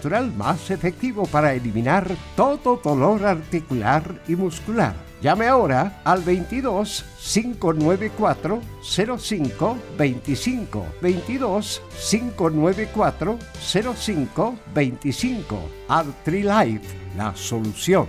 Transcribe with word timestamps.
natural 0.00 0.32
más 0.32 0.70
efectivo 0.70 1.26
para 1.26 1.52
eliminar 1.52 2.08
todo 2.34 2.80
dolor 2.82 3.26
articular 3.26 4.22
y 4.26 4.34
muscular. 4.34 4.94
Llame 5.20 5.46
ahora 5.46 6.00
al 6.04 6.22
22 6.22 7.04
594 7.34 8.62
05 8.82 9.76
25 9.98 10.86
22 11.02 11.82
594 12.10 13.38
05 13.94 14.54
25 14.74 15.58
Artrilife, 15.88 16.96
la 17.18 17.36
solución. 17.36 18.08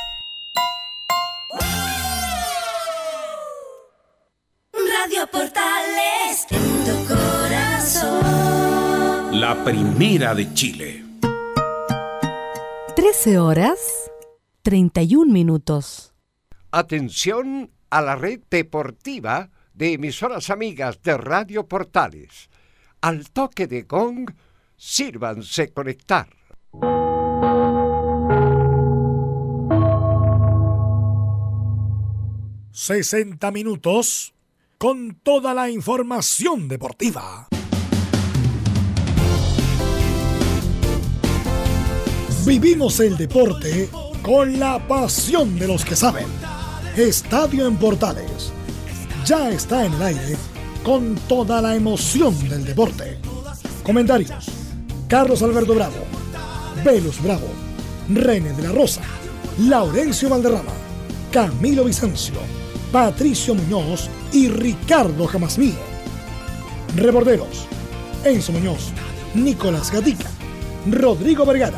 La 9.51 9.65
primera 9.65 10.33
de 10.33 10.53
Chile. 10.53 11.03
13 12.95 13.37
horas 13.37 14.09
31 14.61 15.29
minutos. 15.29 16.13
Atención 16.71 17.69
a 17.89 18.01
la 18.01 18.15
red 18.15 18.39
deportiva 18.49 19.49
de 19.73 19.91
emisoras 19.91 20.49
amigas 20.51 21.01
de 21.01 21.17
Radio 21.17 21.67
Portales. 21.67 22.49
Al 23.01 23.29
toque 23.31 23.67
de 23.67 23.81
gong, 23.81 24.31
sírvanse 24.77 25.73
conectar. 25.73 26.29
...60 32.71 33.51
minutos... 33.51 34.33
...con 34.77 35.19
toda 35.21 35.53
la 35.53 35.69
información 35.69 36.69
deportiva. 36.69 37.49
Vivimos 42.45 42.99
el 42.99 43.17
deporte 43.17 43.87
con 44.23 44.59
la 44.59 44.79
pasión 44.87 45.59
de 45.59 45.67
los 45.67 45.85
que 45.85 45.95
saben. 45.95 46.25
Estadio 46.97 47.67
en 47.67 47.77
Portales. 47.77 48.51
Ya 49.25 49.51
está 49.51 49.85
en 49.85 49.93
el 49.93 50.01
aire 50.01 50.35
con 50.83 51.15
toda 51.27 51.61
la 51.61 51.75
emoción 51.75 52.37
del 52.49 52.65
deporte. 52.65 53.19
Comentarios. 53.83 54.47
Carlos 55.07 55.43
Alberto 55.43 55.75
Bravo. 55.75 56.03
Velus 56.83 57.21
Bravo. 57.21 57.47
René 58.09 58.53
de 58.53 58.63
la 58.63 58.71
Rosa. 58.71 59.01
Laurencio 59.59 60.27
Valderrama. 60.27 60.73
Camilo 61.31 61.83
Vicencio. 61.83 62.35
Patricio 62.91 63.53
Muñoz 63.53 64.09
y 64.33 64.47
Ricardo 64.47 65.27
Jamasmí. 65.27 65.75
Reborderos. 66.95 67.67
Enzo 68.23 68.51
Muñoz. 68.51 68.91
Nicolás 69.35 69.91
Gatica. 69.91 70.29
Rodrigo 70.89 71.45
Vergara. 71.45 71.77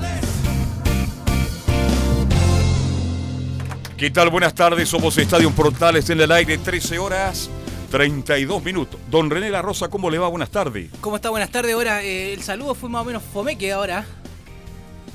¿Qué 4.01 4.09
tal? 4.09 4.31
Buenas 4.31 4.55
tardes, 4.55 4.89
somos 4.89 5.15
Estadio 5.19 5.51
Portales 5.51 6.09
en 6.09 6.19
el 6.19 6.31
aire, 6.31 6.57
13 6.57 6.97
horas 6.97 7.51
32 7.91 8.63
minutos. 8.63 8.99
Don 9.11 9.29
René 9.29 9.51
La 9.51 9.61
Rosa, 9.61 9.89
¿cómo 9.89 10.09
le 10.09 10.17
va? 10.17 10.27
Buenas 10.27 10.49
tardes. 10.49 10.89
¿Cómo 11.01 11.17
está? 11.17 11.29
Buenas 11.29 11.51
tardes. 11.51 11.75
Ahora, 11.75 12.01
eh, 12.01 12.33
el 12.33 12.41
saludo 12.41 12.73
fue 12.73 12.89
más 12.89 13.03
o 13.03 13.05
menos 13.05 13.21
fomeque 13.21 13.71
ahora. 13.71 14.03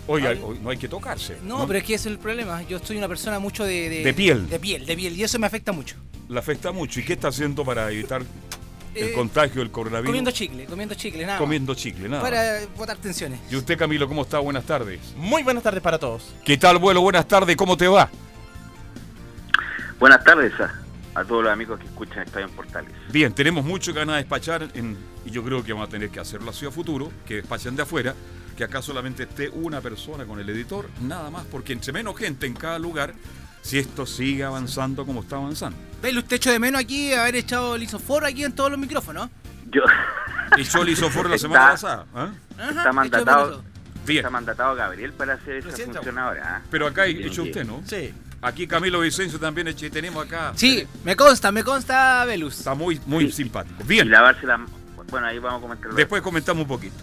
Oiga, 0.07 0.37
hoy 0.41 0.61
no 0.63 0.71
hay 0.71 0.77
que 0.77 0.87
tocarse. 0.87 1.37
No, 1.43 1.67
pero 1.67 1.81
es 1.81 1.85
que 1.85 1.95
ese 1.95 2.09
es 2.11 2.13
el 2.15 2.21
problema. 2.21 2.63
Yo 2.63 2.79
soy 2.79 2.97
una 2.97 3.09
persona 3.09 3.41
mucho 3.41 3.65
de, 3.65 3.89
De 4.05 4.15
piel. 4.15 4.49
De 4.49 4.61
piel, 4.61 4.87
de 4.87 4.95
piel. 4.95 5.17
Y 5.19 5.25
eso 5.25 5.37
me 5.41 5.49
afecta 5.49 5.73
mucho. 5.73 5.97
La 6.29 6.39
afecta 6.39 6.71
mucho. 6.71 7.01
¿Y 7.01 7.05
qué 7.05 7.15
está 7.15 7.27
haciendo 7.27 7.65
para 7.65 7.91
evitar 7.91 8.23
el 8.95 9.09
Eh, 9.09 9.13
contagio 9.15 9.63
del 9.63 9.73
coronavirus? 9.73 10.11
Comiendo 10.11 10.31
chicle, 10.31 10.65
comiendo 10.67 10.95
chicle, 10.95 11.27
nada. 11.27 11.39
Comiendo 11.41 11.75
chicle, 11.75 12.09
nada. 12.09 12.23
Para 12.23 12.61
botar 12.77 12.97
tensiones. 12.99 13.41
¿Y 13.51 13.57
usted, 13.57 13.77
Camilo, 13.77 14.07
cómo 14.07 14.23
está? 14.23 14.39
Buenas 14.39 14.65
tardes. 14.65 15.01
Muy 15.17 15.43
buenas 15.43 15.65
tardes 15.65 15.83
para 15.83 15.99
todos. 15.99 16.37
¿Qué 16.45 16.57
tal, 16.57 16.79
vuelo? 16.79 17.01
Buenas 17.01 17.27
tardes, 17.27 17.57
¿cómo 17.57 17.77
te 17.77 17.89
va? 17.89 18.09
Buenas 19.99 20.23
tardes 20.25 20.53
a, 20.61 20.73
a 21.21 21.25
todos 21.25 21.45
los 21.45 21.53
amigos 21.53 21.79
que 21.81 21.87
escuchan 21.87 22.23
Estadio 22.25 22.47
en 22.47 22.53
Portales. 22.53 22.93
Bien, 23.11 23.33
tenemos 23.33 23.65
mucho 23.65 23.93
ganas 23.95 24.17
de 24.17 24.23
despachar 24.23 24.69
en- 24.75 24.97
y 25.25 25.31
yo 25.31 25.43
creo 25.43 25.65
que 25.65 25.73
vamos 25.73 25.89
a 25.89 25.91
tener 25.91 26.11
que 26.11 26.21
hacerlo 26.21 26.51
así 26.51 26.67
a 26.67 26.71
futuro, 26.71 27.11
que 27.27 27.37
despachen 27.37 27.75
de 27.77 27.83
afuera, 27.83 28.15
que 28.57 28.65
acá 28.65 28.83
solamente 28.83 29.25
esté 29.25 29.49
una 29.49 29.81
persona 29.81 30.25
con 30.25 30.39
el 30.41 30.49
editor, 30.49 30.89
nada 31.03 31.31
más, 31.31 31.45
porque 31.47 31.73
entre 31.73 31.93
menos 31.93 32.17
gente 32.17 32.47
en 32.47 32.55
cada 32.55 32.79
lugar, 32.79 33.15
si 33.63 33.79
esto 33.79 34.07
sigue 34.07 34.45
avanzando 34.45 35.05
como 35.05 35.21
está 35.23 35.37
avanzando. 35.37 35.77
Velo, 36.03 36.21
usted 36.21 36.37
echó 36.37 36.51
de 36.51 36.59
menos 36.59 36.81
aquí 36.81 37.13
haber 37.13 37.37
echado 37.37 37.75
el 37.75 37.83
isoforo 37.83 38.27
aquí 38.27 38.45
en 38.45 38.53
todos 38.55 38.71
los 38.71 38.79
micrófonos. 38.79 39.29
Yo 39.71 39.83
Y 40.57 40.63
yo 40.63 40.85
le 40.85 40.93
hizo 40.93 41.11
for 41.11 41.29
la 41.29 41.37
semana 41.39 41.75
Está- 41.75 41.89
pasada. 41.89 42.07
¿ah? 42.15 42.31
Está 42.69 42.83
echó 42.83 42.93
mandatado. 42.93 43.65
Bien, 44.07 44.19
está 44.19 44.31
mandatado 44.31 44.75
Gabriel 44.77 45.13
para 45.13 45.35
hacer 45.35 45.57
esa 45.57 45.71
función 45.85 46.17
ahora. 46.19 46.57
¿ah? 46.59 46.63
pero 46.71 46.87
acá 46.87 47.05
bien. 47.05 47.49
usted, 47.49 47.65
¿no? 47.67 47.83
Sí. 47.85 48.15
Aquí 48.43 48.67
Camilo 48.67 49.01
Vicencio 49.01 49.39
también 49.41 49.75
tenemos 49.75 50.25
acá. 50.27 50.53
Sí, 50.55 50.87
me 51.05 51.17
consta, 51.17 51.51
me 51.51 51.65
consta, 51.65 52.25
Velus. 52.25 52.59
Está 52.59 52.75
muy, 52.75 53.01
muy 53.07 53.27
Sí. 53.27 53.33
simpático. 53.39 53.83
Y 53.83 53.87
Bien, 53.87 54.11
lavarse 54.11 54.47
la... 54.47 54.65
Bueno, 55.11 55.27
ahí 55.27 55.39
vamos 55.39 55.59
a 55.59 55.63
comentar. 55.63 55.93
después 55.95 56.21
comentamos 56.23 56.63
un 56.63 56.69
poquito. 56.69 56.97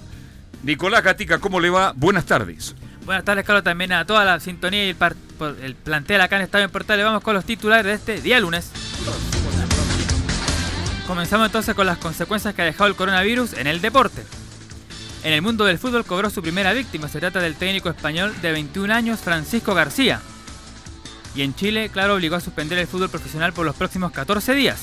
Nicolás 0.63 1.03
Gatica, 1.03 1.39
¿cómo 1.39 1.59
le 1.59 1.69
va? 1.69 1.93
Buenas 1.95 2.25
tardes. 2.25 2.75
Buenas 3.05 3.25
tardes, 3.25 3.45
Carlos, 3.45 3.63
también 3.63 3.91
a 3.93 4.05
toda 4.05 4.23
la 4.23 4.39
sintonía 4.39 4.85
y 4.85 4.89
el, 4.89 4.95
par- 4.95 5.15
el 5.61 5.75
plantel 5.75 6.21
acá 6.21 6.37
en 6.37 6.43
Estadio 6.43 6.65
en 6.65 6.71
Portales. 6.71 7.03
Vamos 7.05 7.21
con 7.23 7.33
los 7.33 7.43
titulares 7.45 7.85
de 7.85 7.93
este 7.93 8.21
día 8.21 8.39
lunes. 8.39 8.71
Comenzamos 11.07 11.47
entonces 11.47 11.75
con 11.75 11.85
las 11.85 11.97
consecuencias 11.97 12.53
que 12.53 12.61
ha 12.61 12.65
dejado 12.65 12.87
el 12.87 12.95
coronavirus 12.95 13.53
en 13.53 13.67
el 13.67 13.81
deporte. 13.81 14.23
En 15.23 15.33
el 15.33 15.41
mundo 15.41 15.65
del 15.65 15.77
fútbol 15.79 16.05
cobró 16.05 16.29
su 16.29 16.41
primera 16.41 16.71
víctima. 16.73 17.07
Se 17.09 17.19
trata 17.19 17.39
del 17.41 17.55
técnico 17.55 17.89
español 17.89 18.33
de 18.41 18.51
21 18.51 18.93
años, 18.93 19.19
Francisco 19.19 19.73
García. 19.73 20.21
Y 21.35 21.41
en 21.41 21.55
Chile, 21.55 21.89
claro, 21.89 22.15
obligó 22.15 22.35
a 22.35 22.41
suspender 22.41 22.77
el 22.77 22.87
fútbol 22.87 23.09
profesional 23.09 23.53
por 23.53 23.65
los 23.65 23.75
próximos 23.75 24.11
14 24.11 24.53
días. 24.53 24.79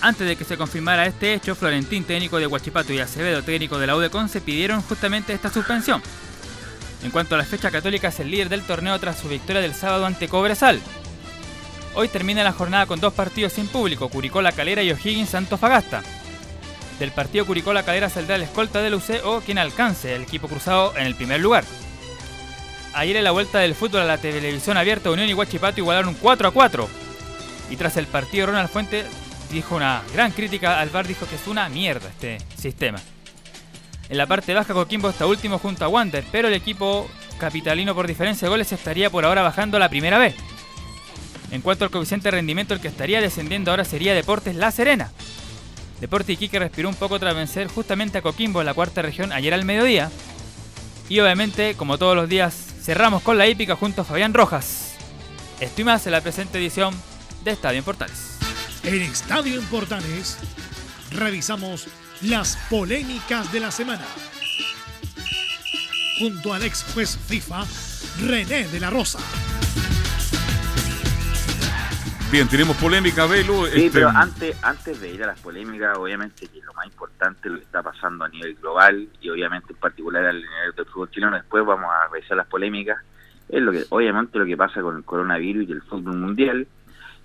Antes 0.00 0.26
de 0.26 0.36
que 0.36 0.44
se 0.44 0.56
confirmara 0.56 1.06
este 1.06 1.34
hecho, 1.34 1.54
Florentín, 1.54 2.04
técnico 2.04 2.38
de 2.38 2.46
Huachipato, 2.46 2.92
y 2.92 2.98
Acevedo, 2.98 3.42
técnico 3.42 3.78
de 3.78 3.86
la 3.86 3.96
U 3.96 4.10
Conce, 4.10 4.40
pidieron 4.40 4.82
justamente 4.82 5.32
esta 5.32 5.50
suspensión. 5.50 6.02
En 7.02 7.10
cuanto 7.10 7.34
a 7.34 7.38
la 7.38 7.44
fecha 7.44 7.70
católica, 7.70 8.08
es 8.08 8.20
el 8.20 8.30
líder 8.30 8.48
del 8.48 8.62
torneo 8.62 8.98
tras 8.98 9.18
su 9.18 9.28
victoria 9.28 9.62
del 9.62 9.74
sábado 9.74 10.06
ante 10.06 10.28
Cobresal. 10.28 10.80
Hoy 11.94 12.08
termina 12.08 12.44
la 12.44 12.52
jornada 12.52 12.86
con 12.86 13.00
dos 13.00 13.14
partidos 13.14 13.54
sin 13.54 13.68
público, 13.68 14.08
Curicó 14.08 14.42
La 14.42 14.52
Calera 14.52 14.82
y 14.82 14.90
O'Higgins 14.90 15.34
Antofagasta. 15.34 16.02
Del 16.98 17.10
partido 17.10 17.46
Curicó 17.46 17.72
La 17.72 17.84
Calera 17.84 18.10
saldrá 18.10 18.36
el 18.36 18.42
escolta 18.42 18.82
del 18.82 18.94
UC 18.94 19.24
o 19.24 19.40
quien 19.40 19.58
alcance 19.58 20.14
el 20.14 20.22
equipo 20.22 20.48
cruzado 20.48 20.94
en 20.96 21.06
el 21.06 21.14
primer 21.14 21.40
lugar. 21.40 21.64
Ayer 22.96 23.18
en 23.18 23.24
la 23.24 23.30
vuelta 23.32 23.58
del 23.58 23.74
fútbol 23.74 24.00
a 24.00 24.04
la 24.06 24.16
televisión 24.16 24.78
abierta, 24.78 25.10
Unión 25.10 25.28
y 25.28 25.34
Huachipato 25.34 25.80
igualaron 25.80 26.14
4 26.14 26.48
a 26.48 26.50
4. 26.50 26.88
Y 27.68 27.76
tras 27.76 27.98
el 27.98 28.06
partido, 28.06 28.46
Ronald 28.46 28.70
Fuente 28.70 29.04
dijo 29.52 29.76
una 29.76 30.02
gran 30.14 30.30
crítica 30.32 30.80
al 30.80 30.88
VAR, 30.88 31.06
dijo 31.06 31.26
que 31.26 31.34
es 31.34 31.46
una 31.46 31.68
mierda 31.68 32.08
este 32.08 32.38
sistema. 32.56 32.98
En 34.08 34.16
la 34.16 34.26
parte 34.26 34.54
baja, 34.54 34.72
Coquimbo 34.72 35.10
está 35.10 35.26
último 35.26 35.58
junto 35.58 35.84
a 35.84 35.88
Wander, 35.88 36.24
pero 36.32 36.48
el 36.48 36.54
equipo 36.54 37.06
capitalino 37.38 37.94
por 37.94 38.06
diferencia 38.06 38.46
de 38.46 38.50
goles 38.50 38.72
estaría 38.72 39.10
por 39.10 39.26
ahora 39.26 39.42
bajando 39.42 39.78
la 39.78 39.90
primera 39.90 40.16
vez. 40.16 40.34
En 41.50 41.60
cuanto 41.60 41.84
al 41.84 41.90
coeficiente 41.90 42.28
de 42.28 42.36
rendimiento, 42.36 42.72
el 42.72 42.80
que 42.80 42.88
estaría 42.88 43.20
descendiendo 43.20 43.72
ahora 43.72 43.84
sería 43.84 44.14
Deportes 44.14 44.56
La 44.56 44.70
Serena. 44.70 45.12
Deporte 46.00 46.32
Iquique 46.32 46.58
respiró 46.58 46.88
un 46.88 46.94
poco 46.94 47.18
tras 47.18 47.34
vencer 47.34 47.68
justamente 47.68 48.16
a 48.16 48.22
Coquimbo 48.22 48.60
en 48.60 48.66
la 48.66 48.72
cuarta 48.72 49.02
región 49.02 49.32
ayer 49.32 49.52
al 49.52 49.66
mediodía. 49.66 50.10
Y 51.10 51.20
obviamente, 51.20 51.74
como 51.74 51.98
todos 51.98 52.16
los 52.16 52.26
días, 52.26 52.65
cerramos 52.86 53.20
con 53.24 53.36
la 53.36 53.48
hípica 53.48 53.74
junto 53.74 54.02
a 54.02 54.04
Fabián 54.04 54.32
Rojas. 54.32 54.94
Estoy 55.58 55.82
más 55.82 56.06
en 56.06 56.12
la 56.12 56.20
presente 56.20 56.58
edición 56.58 56.94
de 57.42 57.50
Estadio 57.50 57.80
en 57.80 57.84
Portales. 57.84 58.38
En 58.84 59.02
Estadio 59.02 59.58
en 59.58 59.66
Portales 59.66 60.38
revisamos 61.10 61.88
las 62.22 62.56
polémicas 62.70 63.52
de 63.52 63.58
la 63.58 63.72
semana. 63.72 64.06
Junto 66.20 66.54
al 66.54 66.62
ex 66.62 66.84
juez 66.94 67.18
FIFA, 67.26 67.64
René 68.20 68.68
de 68.68 68.78
la 68.78 68.90
Rosa. 68.90 69.18
Bien, 72.36 72.48
tenemos 72.48 72.76
polémica, 72.76 73.24
Velo. 73.24 73.64
Sí, 73.64 73.86
este, 73.86 73.98
pero 73.98 74.10
antes, 74.10 74.62
antes 74.62 75.00
de 75.00 75.10
ir 75.10 75.24
a 75.24 75.28
las 75.28 75.40
polémicas, 75.40 75.96
obviamente 75.96 76.46
que 76.48 76.60
lo 76.60 76.74
más 76.74 76.84
importante 76.84 77.48
es 77.48 77.52
lo 77.52 77.58
que 77.58 77.64
está 77.64 77.82
pasando 77.82 78.26
a 78.26 78.28
nivel 78.28 78.56
global 78.56 79.08
y 79.22 79.30
obviamente 79.30 79.72
en 79.72 79.78
particular 79.78 80.22
al 80.22 80.42
nivel 80.42 80.72
del 80.76 80.84
fútbol 80.84 81.10
chileno. 81.10 81.34
Después 81.34 81.64
vamos 81.64 81.90
a 81.90 82.12
revisar 82.12 82.36
las 82.36 82.46
polémicas. 82.46 82.98
Es 83.48 83.62
lo 83.62 83.72
que, 83.72 83.86
obviamente, 83.88 84.38
lo 84.38 84.44
que 84.44 84.54
pasa 84.54 84.82
con 84.82 84.98
el 84.98 85.04
coronavirus 85.04 85.66
y 85.66 85.72
el 85.72 85.80
fútbol 85.80 86.18
mundial. 86.18 86.66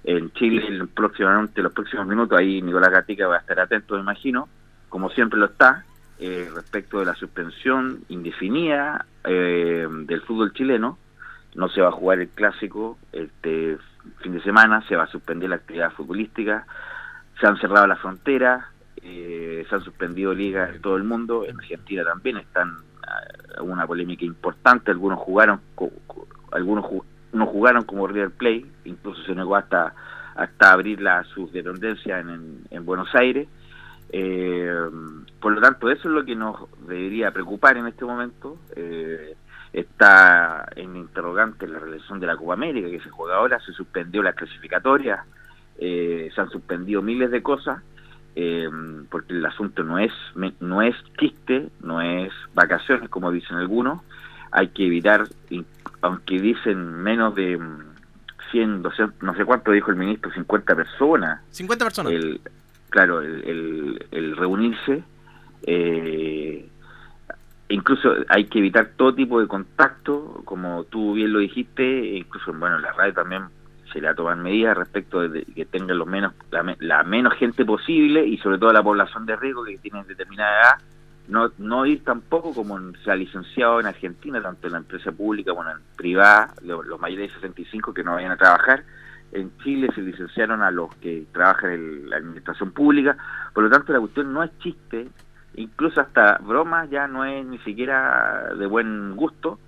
En 0.05 0.31
Chile, 0.31 0.65
en 0.65 0.87
próximamente, 0.87 1.61
los 1.61 1.73
próximos 1.73 2.07
minutos, 2.07 2.39
ahí 2.39 2.61
Nicolás 2.61 2.91
Gatica 2.91 3.27
va 3.27 3.35
a 3.35 3.39
estar 3.39 3.59
atento, 3.59 3.95
me 3.95 3.99
imagino, 3.99 4.47
como 4.87 5.09
siempre 5.09 5.37
lo 5.37 5.47
está, 5.47 5.83
eh, 6.19 6.49
respecto 6.55 6.99
de 6.99 7.07
la 7.07 7.15
suspensión 7.15 8.05
indefinida 8.07 9.05
eh, 9.25 9.89
del 9.91 10.21
fútbol 10.21 10.53
chileno. 10.53 10.97
No 11.53 11.67
se 11.67 11.81
va 11.81 11.89
a 11.89 11.91
jugar 11.91 12.19
el 12.19 12.29
clásico 12.29 12.97
este 13.11 13.77
fin 14.21 14.33
de 14.33 14.42
semana, 14.42 14.86
se 14.88 14.95
va 14.95 15.03
a 15.03 15.07
suspender 15.07 15.50
la 15.50 15.57
actividad 15.57 15.92
futbolística, 15.92 16.65
se 17.39 17.48
han 17.48 17.57
cerrado 17.57 17.88
las 17.88 18.00
fronteras, 18.00 18.65
eh, 19.01 19.65
se 19.68 19.75
han 19.75 19.81
suspendido 19.81 20.33
ligas 20.33 20.75
en 20.75 20.81
todo 20.81 20.98
el 20.98 21.03
mundo, 21.03 21.45
en 21.45 21.57
Argentina 21.57 22.03
también 22.03 22.38
están 22.38 22.77
ah, 23.07 23.62
una 23.62 23.88
polémica 23.88 24.25
importante, 24.25 24.92
algunos 24.92 25.19
jugaron, 25.19 25.62
algunos 26.51 26.86
no 27.33 27.45
jugaron 27.45 27.83
como 27.83 28.07
River 28.07 28.31
Play, 28.31 28.69
incluso 28.86 29.24
se 29.24 29.36
negó 29.36 29.56
hasta 29.56 29.94
hasta 30.36 30.71
abrir 30.71 31.01
la, 31.01 31.25
en, 31.36 32.30
en, 32.30 32.62
en 32.69 32.86
Buenos 32.86 33.13
Aires. 33.15 33.47
Eh, 34.13 34.74
por 35.39 35.54
lo 35.54 35.62
tanto, 35.62 35.89
eso 35.89 36.07
es 36.07 36.13
lo 36.13 36.25
que 36.25 36.36
nos 36.36 36.69
debería 36.88 37.31
preocupar 37.31 37.77
en 37.77 37.88
este 37.88 38.06
momento. 38.06 38.57
Eh, 38.75 39.36
está 39.73 40.68
en 40.75 40.95
interrogante 40.95 41.68
la 41.68 41.79
relación 41.79 42.19
de 42.19 42.27
la 42.27 42.35
Copa 42.35 42.53
América 42.53 42.89
que 42.89 43.00
se 43.00 43.09
juega 43.09 43.38
ahora, 43.38 43.59
se 43.62 43.71
suspendió 43.71 44.21
la 44.21 44.33
clasificatoria, 44.33 45.25
eh, 45.77 46.29
se 46.33 46.41
han 46.41 46.50
suspendido 46.50 47.01
miles 47.01 47.31
de 47.31 47.41
cosas, 47.41 47.81
eh, 48.35 48.69
porque 49.09 49.33
el 49.33 49.45
asunto 49.45 49.83
no 49.83 49.97
es 49.97 50.12
no 50.59 50.81
es 50.81 50.95
chiste, 51.19 51.69
no 51.81 52.01
es 52.01 52.31
vacaciones 52.53 53.09
como 53.09 53.31
dicen 53.31 53.57
algunos, 53.57 54.01
hay 54.51 54.69
que 54.69 54.85
evitar, 54.85 55.27
aunque 56.01 56.39
dicen 56.39 57.01
menos 57.01 57.35
de 57.35 57.57
mm, 57.57 57.91
100, 58.51 58.81
200, 58.81 59.23
no 59.23 59.35
sé 59.35 59.45
cuánto 59.45 59.71
dijo 59.71 59.91
el 59.91 59.97
ministro, 59.97 60.31
50 60.31 60.75
personas, 60.75 61.41
50 61.51 61.85
personas. 61.85 62.13
el 62.13 62.41
claro 62.89 63.21
el, 63.21 63.44
el, 63.45 64.06
el 64.12 64.35
reunirse 64.35 65.03
eh, 65.63 66.69
incluso 67.71 68.13
hay 68.29 68.45
que 68.45 68.59
evitar 68.59 68.91
todo 68.95 69.13
tipo 69.15 69.39
de 69.41 69.47
contacto 69.47 70.41
como 70.45 70.83
tú 70.85 71.13
bien 71.13 71.33
lo 71.33 71.39
dijiste 71.39 72.18
incluso 72.18 72.53
bueno 72.53 72.75
en 72.77 72.81
la 72.83 72.91
radio 72.94 73.13
también 73.13 73.44
se 73.91 74.00
le 74.00 74.13
tomar 74.13 74.38
medidas 74.38 74.77
respecto 74.77 75.27
de 75.27 75.44
que 75.44 75.65
tengan 75.65 75.97
los 75.97 76.07
menos 76.07 76.33
la, 76.51 76.75
la 76.79 77.03
menos 77.03 77.33
gente 77.33 77.65
posible 77.65 78.25
y 78.25 78.38
sobre 78.38 78.57
todo 78.57 78.71
la 78.71 78.83
población 78.83 79.25
de 79.25 79.35
riesgo 79.35 79.63
que 79.63 79.77
tiene 79.79 80.03
determinada 80.06 80.59
edad 80.62 80.75
no 81.27 81.51
no 81.57 81.85
ir 81.85 82.03
tampoco 82.03 82.53
como 82.53 82.79
se 83.03 83.12
ha 83.12 83.15
licenciado 83.15 83.79
en 83.79 83.85
Argentina 83.88 84.41
tanto 84.41 84.68
en 84.68 84.73
la 84.73 84.79
empresa 84.79 85.12
pública 85.12 85.53
como 85.53 85.69
en 85.69 85.77
privada 85.95 86.53
lo- 86.63 86.83
los 86.83 87.00
mayores 87.00 87.29
de 87.29 87.35
65 87.35 87.94
que 87.94 88.03
no 88.03 88.15
vayan 88.15 88.31
a 88.31 88.38
trabajar. 88.38 88.83
En 89.31 89.56
Chile 89.59 89.88
se 89.95 90.01
licenciaron 90.01 90.62
a 90.62 90.71
los 90.71 90.94
que 90.95 91.23
trabajan 91.31 91.71
en 91.71 92.09
la 92.09 92.18
administración 92.18 92.71
pública, 92.71 93.15
por 93.53 93.63
lo 93.63 93.69
tanto 93.69 93.94
la 93.94 94.00
cuestión 94.01 94.33
no 94.33 94.44
es 94.44 94.51
chiste, 94.59 95.07
incluso 95.56 96.01
hasta 96.01 96.38
bromas 96.38 96.89
ya 96.89 97.07
no 97.07 97.25
es 97.25 97.45
ni 97.45 97.57
siquiera 97.59 98.53
de 98.57 98.65
buen 98.65 99.15
gusto, 99.15 99.59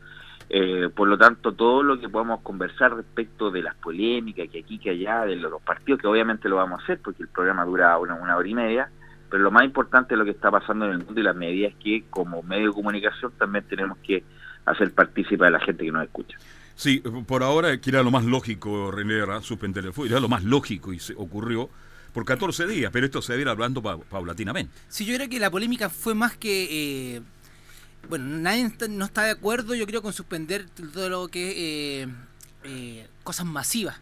eh, 0.49 0.89
por 0.93 1.07
lo 1.07 1.17
tanto 1.17 1.53
todo 1.53 1.83
lo 1.83 1.99
que 1.99 2.09
podamos 2.09 2.41
conversar 2.41 2.95
respecto 2.95 3.49
de 3.49 3.61
las 3.63 3.75
polémicas 3.75 4.47
que 4.49 4.59
aquí 4.59 4.77
que 4.77 4.91
allá, 4.91 5.25
de 5.25 5.35
los, 5.35 5.61
partidos, 5.61 6.01
que 6.01 6.07
obviamente 6.07 6.49
lo 6.49 6.57
vamos 6.57 6.79
a 6.79 6.83
hacer 6.83 6.99
porque 7.03 7.23
el 7.23 7.29
programa 7.29 7.65
dura 7.65 7.97
una, 7.97 8.15
una 8.15 8.35
hora 8.37 8.47
y 8.47 8.53
media, 8.53 8.89
pero 9.29 9.43
lo 9.43 9.51
más 9.51 9.63
importante 9.63 10.13
es 10.13 10.17
lo 10.17 10.25
que 10.25 10.31
está 10.31 10.51
pasando 10.51 10.85
en 10.85 10.91
el 10.91 10.97
mundo 10.99 11.19
y 11.19 11.23
las 11.23 11.35
medidas 11.35 11.73
que 11.83 12.03
como 12.09 12.43
medio 12.43 12.67
de 12.67 12.73
comunicación 12.73 13.31
también 13.37 13.65
tenemos 13.67 13.97
que 13.99 14.23
hacer 14.65 14.93
partícipe 14.93 15.45
a 15.45 15.49
la 15.49 15.59
gente 15.59 15.83
que 15.83 15.91
nos 15.91 16.03
escucha. 16.03 16.37
Sí, 16.75 17.03
por 17.27 17.43
ahora, 17.43 17.79
que 17.79 17.89
era 17.89 18.01
lo 18.01 18.11
más 18.11 18.25
lógico, 18.25 18.91
René, 18.91 19.19
era 19.19 19.41
suspender 19.41 19.85
el 19.85 19.93
fútbol. 19.93 20.11
Era 20.11 20.19
lo 20.19 20.29
más 20.29 20.43
lógico 20.43 20.91
y 20.91 20.99
se 20.99 21.13
ocurrió 21.13 21.69
por 22.13 22.25
14 22.25 22.67
días, 22.67 22.91
pero 22.93 23.05
esto 23.05 23.21
se 23.21 23.33
va 23.33 23.37
a 23.37 23.41
ir 23.41 23.47
hablando 23.49 23.81
pa- 23.81 23.97
paulatinamente. 23.97 24.71
Sí, 24.89 25.03
yo 25.05 25.15
creo 25.15 25.27
que 25.29 25.39
la 25.39 25.49
polémica 25.51 25.89
fue 25.89 26.13
más 26.13 26.37
que. 26.37 27.15
eh, 27.17 27.21
bueno, 28.09 28.25
nadie 28.25 28.69
no 28.89 29.05
está 29.05 29.23
de 29.23 29.31
acuerdo, 29.31 29.75
yo 29.75 29.85
creo, 29.87 30.01
con 30.01 30.13
suspender 30.13 30.65
todo 30.93 31.09
lo 31.09 31.27
que. 31.27 32.01
eh, 32.03 32.07
eh, 32.65 33.07
cosas 33.23 33.45
masivas. 33.45 33.97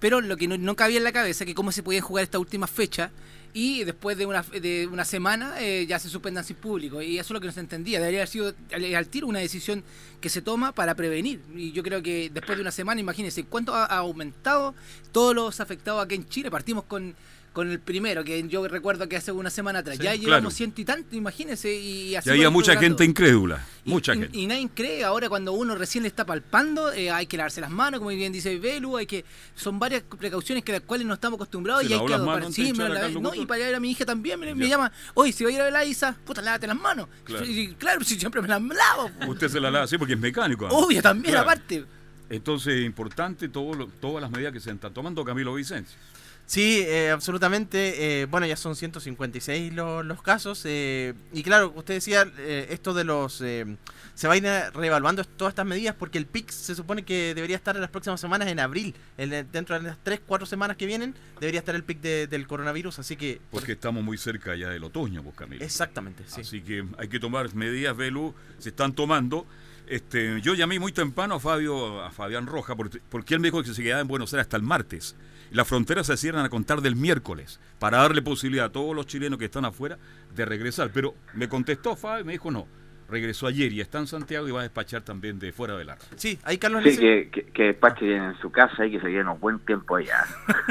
Pero 0.00 0.20
lo 0.20 0.36
que 0.36 0.48
no, 0.48 0.58
no 0.58 0.74
cabía 0.74 0.98
en 0.98 1.04
la 1.04 1.12
cabeza 1.12 1.44
que 1.44 1.54
cómo 1.54 1.70
se 1.70 1.82
podía 1.82 2.02
jugar 2.02 2.24
esta 2.24 2.38
última 2.40 2.66
fecha 2.66 3.10
y 3.54 3.84
después 3.84 4.16
de 4.18 4.26
una, 4.26 4.42
de 4.42 4.88
una 4.90 5.04
semana 5.04 5.54
eh, 5.60 5.86
ya 5.86 5.98
se 6.00 6.08
suspendan 6.08 6.42
sin 6.42 6.56
público. 6.56 7.00
Y 7.02 7.18
eso 7.18 7.26
es 7.26 7.30
lo 7.34 7.40
que 7.40 7.46
no 7.46 7.52
se 7.52 7.60
entendía. 7.60 7.98
Debería 8.00 8.20
haber 8.20 8.28
sido 8.28 8.54
al, 8.72 8.94
al 8.96 9.06
tiro 9.08 9.26
una 9.28 9.38
decisión 9.40 9.84
que 10.20 10.28
se 10.28 10.42
toma 10.42 10.72
para 10.72 10.94
prevenir. 10.96 11.40
Y 11.54 11.70
yo 11.70 11.82
creo 11.84 12.02
que 12.02 12.30
después 12.34 12.56
de 12.58 12.62
una 12.62 12.72
semana, 12.72 13.00
imagínense 13.00 13.44
cuánto 13.44 13.74
ha, 13.74 13.84
ha 13.84 13.98
aumentado 13.98 14.74
todos 15.12 15.34
los 15.36 15.60
afectados 15.60 16.04
aquí 16.04 16.16
en 16.16 16.28
Chile. 16.28 16.50
Partimos 16.50 16.82
con, 16.84 17.14
con 17.52 17.70
el 17.70 17.80
primero, 17.80 18.24
que 18.24 18.46
yo 18.48 18.66
recuerdo 18.66 19.08
que 19.08 19.16
hace 19.16 19.30
una 19.32 19.50
semana 19.50 19.80
atrás. 19.80 19.96
Sí, 19.98 20.02
ya 20.04 20.12
claro. 20.12 20.22
llevamos 20.26 20.54
ciento 20.54 20.80
y 20.80 20.84
tanto, 20.84 21.14
imagínense. 21.14 21.72
Y, 21.74 22.16
así 22.16 22.28
Y 22.28 22.32
había 22.32 22.48
mucha 22.50 22.76
gente 22.76 23.04
incrédula, 23.04 23.64
Y- 23.84 23.90
mucha 23.90 24.14
y, 24.14 24.18
gente. 24.20 24.38
Y 24.38 24.46
nadie 24.46 24.68
cree 24.74 25.04
ahora 25.04 25.28
cuando 25.28 25.52
uno 25.52 25.74
recién 25.74 26.02
le 26.02 26.08
está 26.08 26.24
palpando, 26.24 26.92
eh, 26.92 27.10
hay 27.10 27.26
que 27.26 27.36
lavarse 27.36 27.60
las 27.60 27.70
manos, 27.70 27.98
como 28.00 28.10
bien 28.10 28.32
dice 28.32 28.58
Belu, 28.58 28.96
hay 28.96 29.06
que 29.06 29.24
son 29.54 29.78
varias 29.78 30.02
precauciones 30.02 30.64
que 30.64 30.72
las 30.72 30.80
cuales 30.82 31.06
no 31.06 31.14
estamos 31.14 31.36
acostumbrados 31.36 31.82
Se 31.84 31.90
y 31.90 31.92
hay 31.92 32.00
que 32.00 32.04
las 32.08 32.16
adoptar. 32.20 32.40
manos 32.40 32.54
Sí, 32.54 32.72
me 32.72 32.88
la 32.88 33.08
no, 33.08 33.34
y 33.34 33.44
para 33.46 33.68
ir 33.68 33.74
a 33.74 33.80
mi 33.80 33.90
hija 33.90 34.04
también 34.06 34.40
me, 34.40 34.54
me 34.54 34.64
Ya. 34.64 34.70
llama, 34.76 34.92
oye, 35.14 35.32
si 35.32 35.44
voy 35.44 35.52
a 35.52 35.56
ir 35.56 35.60
a 35.62 35.64
ver 35.64 35.76
a 35.76 35.84
Isa, 35.84 36.16
puta, 36.24 36.40
lávate 36.40 36.66
las 36.66 36.76
manos. 36.80 37.08
Claro. 37.24 37.44
Y, 37.52 37.74
claro, 37.74 38.02
si 38.02 38.18
siempre 38.18 38.40
me 38.40 38.48
las 38.48 38.62
lavo. 38.62 39.10
Usted 39.28 39.48
se 39.48 39.60
la 39.60 39.70
lava 39.70 39.84
así 39.84 39.98
porque 39.98 40.14
es 40.14 40.18
mecánico. 40.20 40.64
además. 40.66 40.84
Obvio, 40.84 41.02
también, 41.02 41.32
Claro. 41.34 41.50
aparte. 41.50 41.84
Entonces, 42.30 42.82
importante 42.84 43.48
todo 43.48 43.74
lo- 43.74 43.86
todas 43.88 44.22
las 44.22 44.30
medidas 44.30 44.52
que 44.54 44.60
se 44.60 44.70
están 44.70 44.94
tomando 44.94 45.22
Camilo 45.24 45.52
Vicencio. 45.54 45.98
Sí, 46.46 46.82
eh, 46.86 47.10
absolutamente. 47.10 48.20
eh, 48.22 48.26
bueno, 48.26 48.46
ya 48.46 48.56
son 48.56 48.76
156 48.76 49.72
los, 49.72 50.04
los 50.04 50.20
casos. 50.22 50.62
eh, 50.66 51.14
y 51.32 51.42
claro, 51.42 51.72
usted 51.76 51.94
decía 51.94 52.26
eh, 52.38 52.66
esto 52.70 52.92
de 52.94 53.04
los... 53.04 53.40
eh, 53.40 53.76
se 54.14 54.28
va 54.28 54.34
a 54.34 54.36
ir 54.36 54.44
reevaluando 54.74 55.24
todas 55.24 55.52
estas 55.52 55.64
medidas 55.64 55.94
porque 55.98 56.18
el 56.18 56.26
PIC 56.26 56.50
se 56.50 56.74
supone 56.74 57.02
que 57.04 57.34
debería 57.34 57.56
estar 57.56 57.74
en 57.74 57.80
las 57.80 57.90
próximas 57.90 58.20
semanas, 58.20 58.48
en 58.48 58.60
abril. 58.60 58.94
En, 59.16 59.30
dentro 59.50 59.74
de 59.80 59.82
las 59.88 59.96
3, 60.02 60.20
4 60.26 60.46
semanas 60.46 60.76
que 60.76 60.84
vienen, 60.84 61.14
debería 61.40 61.60
estar 61.60 61.74
el 61.74 61.82
PIC 61.84 62.00
de- 62.02 62.26
del 62.26 62.46
coronavirus. 62.46 62.98
Así 62.98 63.16
que... 63.16 63.40
Porque 63.50 63.72
estamos 63.72 64.04
muy 64.04 64.18
cerca 64.18 64.54
ya 64.54 64.68
del 64.68 64.84
otoño, 64.84 65.22
pues 65.22 65.34
Camilo. 65.34 65.64
Exactamente, 65.64 66.24
sí. 66.26 66.42
Así 66.42 66.60
que 66.60 66.84
hay 66.98 67.08
que 67.08 67.18
tomar 67.18 67.54
medidas, 67.54 67.96
Velu, 67.96 68.34
se 68.58 68.68
están 68.68 68.92
tomando. 68.92 69.46
Este, 69.86 70.40
yo 70.42 70.54
llamé 70.54 70.78
muy 70.78 70.92
temprano 70.92 71.36
a 71.36 71.40
Fabio, 71.40 72.02
a 72.02 72.10
Fabián 72.10 72.46
Roja, 72.46 72.76
porque, 72.76 73.00
porque 73.08 73.34
él 73.34 73.40
me 73.40 73.48
dijo 73.48 73.62
que 73.62 73.72
se 73.72 73.82
quedaba 73.82 74.02
en 74.02 74.08
Buenos 74.08 74.32
Aires 74.34 74.42
hasta 74.44 74.58
el 74.58 74.62
martes. 74.62 75.16
Las 75.52 75.68
fronteras 75.68 76.06
se 76.06 76.16
cierran 76.16 76.44
a 76.44 76.48
contar 76.48 76.80
del 76.80 76.96
miércoles, 76.96 77.60
para 77.78 77.98
darle 77.98 78.22
posibilidad 78.22 78.66
a 78.66 78.72
todos 78.72 78.94
los 78.96 79.06
chilenos 79.06 79.38
que 79.38 79.44
están 79.46 79.64
afuera 79.64 79.98
de 80.34 80.44
regresar. 80.44 80.90
Pero 80.92 81.14
me 81.34 81.48
contestó 81.48 81.94
Fabio 81.96 82.22
y 82.22 82.24
me 82.24 82.32
dijo 82.32 82.50
no. 82.50 82.66
regresó 83.08 83.46
ayer 83.46 83.70
y 83.72 83.80
está 83.82 83.98
en 83.98 84.06
Santiago 84.06 84.48
y 84.48 84.52
va 84.52 84.60
a 84.60 84.62
despachar 84.62 85.02
también 85.02 85.38
de 85.38 85.52
fuera 85.52 85.76
del 85.76 85.90
arco. 85.90 86.04
Sí, 86.16 86.38
ahí 86.44 86.56
Carlos 86.56 86.82
Sí, 86.84 86.96
que, 86.96 87.28
que, 87.30 87.42
que 87.52 87.62
despache 87.64 88.16
en 88.16 88.34
su 88.40 88.50
casa 88.50 88.86
y 88.86 88.92
que 88.92 89.00
se 89.00 89.06
queden 89.08 89.28
un 89.28 89.38
buen 89.38 89.58
tiempo 89.60 89.96
allá. 89.96 90.24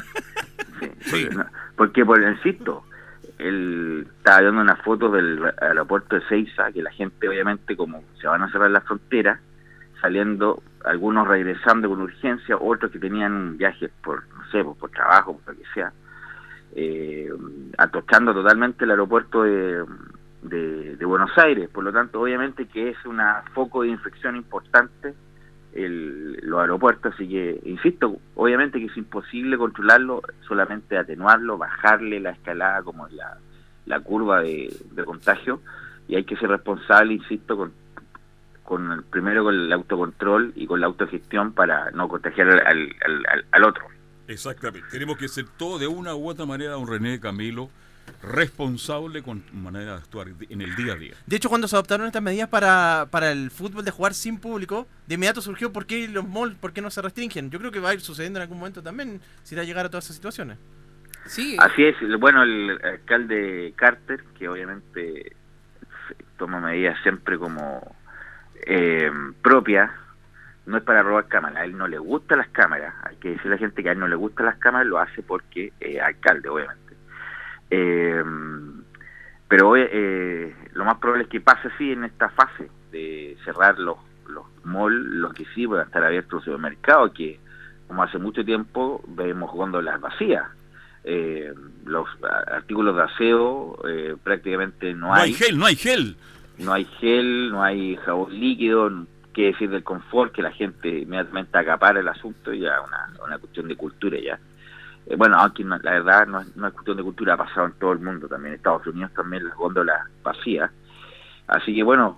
Sí, 0.80 0.90
Sí. 1.02 1.12
porque, 1.28 1.36
no- 1.36 1.46
porque, 1.76 2.06
por 2.06 2.22
insisto, 2.24 2.84
él 3.38 4.08
estaba 4.18 4.42
viendo 4.42 4.62
una 4.62 4.76
foto 4.78 5.12
del 5.12 5.40
aeropuerto 5.62 6.16
de 6.16 6.28
Seiza, 6.28 6.72
que 6.72 6.82
la 6.82 6.92
gente 6.92 7.28
obviamente 7.30 7.76
como 7.78 8.04
se 8.20 8.28
van 8.28 8.42
a 8.42 8.52
cerrar 8.52 8.72
las 8.72 8.84
fronteras, 8.86 9.40
saliendo, 10.02 10.64
algunos 10.84 11.28
regresando 11.28 11.88
con 11.90 12.02
urgencia, 12.02 12.58
otros 12.58 12.92
que 12.92 12.98
tenían 12.98 13.58
viajes 13.58 13.92
por, 14.04 14.24
sé, 14.52 14.64
por, 14.64 14.78
por 14.78 14.92
trabajo, 14.92 15.38
por 15.38 15.54
lo 15.54 15.62
que 15.62 15.68
sea, 15.74 15.92
eh, 16.76 17.30
atochando 17.78 18.34
totalmente 18.34 18.86
el 18.86 18.92
aeropuerto 18.92 19.44
de, 19.44 19.86
Buenos 21.06 21.38
Aires. 21.38 21.70
Por 21.70 21.84
lo 21.84 21.92
tanto, 21.92 22.22
obviamente 22.22 22.68
que 22.68 22.90
es 22.90 23.06
un 23.06 23.20
foco 23.54 23.82
de 23.82 23.90
infección 23.90 24.38
importante 24.38 25.14
el, 25.74 26.40
los 26.42 26.62
aeropuertos, 26.62 27.14
así 27.14 27.28
que, 27.28 27.60
insisto, 27.66 28.18
obviamente 28.36 28.80
que 28.80 28.86
es 28.86 28.98
imposible 28.98 29.58
controlarlo, 29.58 30.22
solamente 30.48 30.98
atenuarlo, 30.98 31.58
bajarle 31.58 32.20
la 32.20 32.32
escalada 32.32 32.82
como 32.84 33.08
la, 33.10 33.38
la 33.86 34.00
curva 34.00 34.42
de, 34.42 34.74
de 34.92 35.04
contagio, 35.04 35.62
y 36.08 36.16
hay 36.16 36.24
que 36.24 36.38
ser 36.38 36.50
responsable, 36.50 37.14
insisto, 37.14 37.58
con, 37.58 37.74
con 38.64 38.92
el, 38.92 39.04
primero 39.04 39.44
con 39.44 39.56
el 39.56 39.72
autocontrol 39.72 40.54
y 40.56 40.66
con 40.68 40.82
la 40.82 40.88
autogestión 40.88 41.54
para 41.54 41.92
no 41.92 42.08
contagiar 42.08 42.50
al, 42.50 42.60
al, 43.06 43.26
al, 43.30 43.46
al 43.52 43.64
otro. 43.64 43.86
Exactamente. 44.28 44.88
Tenemos 44.92 45.18
que 45.18 45.28
ser 45.28 45.46
todo 45.58 45.80
de 45.80 45.88
una 45.88 46.16
u 46.16 46.30
otra 46.30 46.46
manera, 46.46 46.78
un 46.78 46.88
René 46.88 47.20
Camilo, 47.20 47.70
responsable 48.24 49.24
con 49.24 49.44
manera 49.54 49.94
de 49.94 49.98
actuar 49.98 50.28
en 50.50 50.62
el 50.62 50.76
día 50.76 50.94
a 50.94 50.96
día. 50.96 51.14
De 51.26 51.36
hecho, 51.36 51.50
cuando 51.50 51.68
se 51.68 51.76
adoptaron 51.76 52.08
estas 52.08 52.22
medidas 52.22 52.50
para, 52.50 53.08
para 53.10 53.32
el 53.32 53.52
fútbol 53.52 53.84
de 53.84 53.92
jugar 53.92 54.14
sin 54.14 54.40
público, 54.40 54.88
de 55.08 55.16
inmediato 55.16 55.42
surgió 55.42 55.72
por 55.72 55.86
qué 55.86 56.08
los 56.08 56.28
malls, 56.28 56.56
por 56.56 56.74
qué 56.74 56.82
no 56.82 56.90
se 56.90 57.02
restringen. 57.02 57.50
Yo 57.50 57.60
creo 57.60 57.72
que 57.72 57.80
va 57.80 57.90
a 57.90 57.94
ir 57.94 58.02
sucediendo 58.02 58.40
en 58.40 58.44
algún 58.44 58.60
momento 58.60 58.84
también, 58.84 59.22
si 59.44 59.56
va 59.56 59.62
a 59.62 59.66
llegar 59.66 59.86
a 59.86 59.90
todas 59.90 60.06
esas 60.06 60.16
situaciones. 60.16 60.58
Sí, 61.26 61.56
Así 61.60 61.84
es, 61.84 61.96
bueno, 62.20 62.44
el 62.44 62.80
alcalde 62.84 63.74
Carter, 63.76 64.24
que 64.38 64.50
obviamente 64.50 65.36
toma 66.38 66.60
medidas 66.60 66.98
siempre 67.04 67.38
como 67.38 67.96
eh, 68.66 69.12
propias, 69.44 69.92
no 70.72 70.78
es 70.78 70.84
para 70.84 71.04
robar 71.04 71.28
cámaras, 71.28 71.58
a 71.58 71.66
él 71.66 71.78
no 71.78 71.88
le 71.88 71.98
gustan 71.98 72.40
las 72.40 72.48
cámaras, 72.50 72.96
hay 73.04 73.18
que 73.18 73.30
decirle 73.32 73.52
a 73.52 73.56
la 73.56 73.60
gente 73.60 73.84
que 73.84 73.90
a 73.90 73.92
él 73.92 74.00
no 74.00 74.08
le 74.08 74.16
gustan 74.16 74.46
las 74.48 74.58
cámaras, 74.58 74.88
lo 74.88 75.00
hace 75.00 75.22
porque 75.22 75.74
eh, 75.80 76.00
alcalde, 76.00 76.50
obviamente. 76.50 76.96
Eh, 77.70 78.24
pero 79.52 79.68
hoy, 79.68 79.82
eh, 79.84 80.56
lo 80.72 80.86
más 80.86 80.98
probable 81.00 81.26
es 81.26 81.30
que 81.30 81.42
pase 81.42 81.68
así 81.68 81.92
en 81.92 82.06
esta 82.06 82.30
fase 82.30 82.72
de 82.90 83.38
cerrar 83.44 83.78
los, 83.78 83.98
los 84.30 84.46
malls, 84.64 84.96
los 84.96 85.34
que 85.34 85.44
sí 85.54 85.66
van 85.66 85.82
a 85.82 85.84
estar 85.84 86.02
abiertos 86.04 86.36
los 86.36 86.46
supermercados, 86.46 87.12
que 87.12 87.38
como 87.86 88.02
hace 88.02 88.18
mucho 88.18 88.46
tiempo 88.46 89.04
vemos 89.10 89.52
góndolas 89.52 90.00
vacías. 90.00 90.46
Eh, 91.04 91.54
los 91.84 92.08
artículos 92.48 92.96
de 92.96 93.04
aseo 93.04 93.78
eh, 93.86 94.16
prácticamente 94.24 94.94
no, 94.94 95.08
No 95.08 95.14
hay 95.16 95.34
gel, 95.34 95.58
no 95.58 95.66
hay 95.66 95.76
gel. 95.76 96.16
no 96.60 96.72
hay 96.72 96.86
gel, 96.86 97.52
no 97.52 97.62
hay 97.62 97.98
jabón 97.98 98.40
líquido, 98.40 99.06
qué 99.34 99.48
decir 99.48 99.70
del 99.70 99.84
confort, 99.84 100.34
que 100.34 100.42
la 100.42 100.52
gente 100.52 100.90
inmediatamente 100.90 101.58
acapara 101.58 102.00
el 102.00 102.08
asunto, 102.08 102.54
ya 102.54 102.82
una, 102.82 103.10
una 103.26 103.38
cuestión 103.38 103.68
de 103.68 103.76
cultura 103.76 104.18
ya. 104.20 104.40
Eh, 105.08 105.16
bueno, 105.16 105.38
aunque 105.38 105.64
la 105.64 105.78
verdad 105.78 106.28
no 106.28 106.42
es, 106.42 106.56
no 106.56 106.68
es 106.68 106.74
cuestión 106.74 106.98
de 106.98 107.04
cultura, 107.04 107.34
ha 107.34 107.38
pasado 107.38 107.68
en 107.68 107.74
todo 107.74 107.94
el 107.94 108.00
mundo 108.00 108.28
también, 108.28 108.54
en 108.54 108.58
Estados 108.58 108.86
Unidos 108.88 109.12
también 109.14 109.46
las 109.46 109.56
góndolas 109.56 110.08
vacías. 110.24 110.72
Así 111.48 111.76
que 111.76 111.84
bueno, 111.84 112.18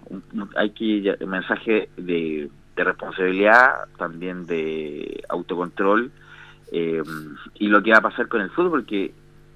hay 0.55 0.72
que 0.72 1.15
un 1.22 1.29
mensaje 1.29 1.89
de, 1.98 2.50
de 2.75 2.84
responsabilidad, 2.84 3.88
también 3.98 4.46
de 4.46 5.24
autocontrol, 5.29 6.12
eh, 6.72 7.03
y 7.55 7.67
lo 7.67 7.82
que 7.84 7.91
va 7.91 7.98
a 7.98 8.01
pasar 8.01 8.27
con 8.27 8.41
el 8.41 8.50
fútbol, 8.50 8.72
porque, 8.72 9.13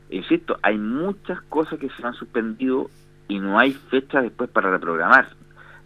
insisto, 0.10 0.58
hay 0.62 0.78
muchas 0.78 1.42
cosas 1.42 1.80
que 1.80 1.90
se 1.90 2.06
han 2.06 2.14
suspendido 2.14 2.90
y 3.28 3.40
no 3.40 3.60
hay 3.60 3.74
fecha 3.74 4.22
después 4.22 4.50
para 4.50 4.72
reprogramar. 4.72 5.30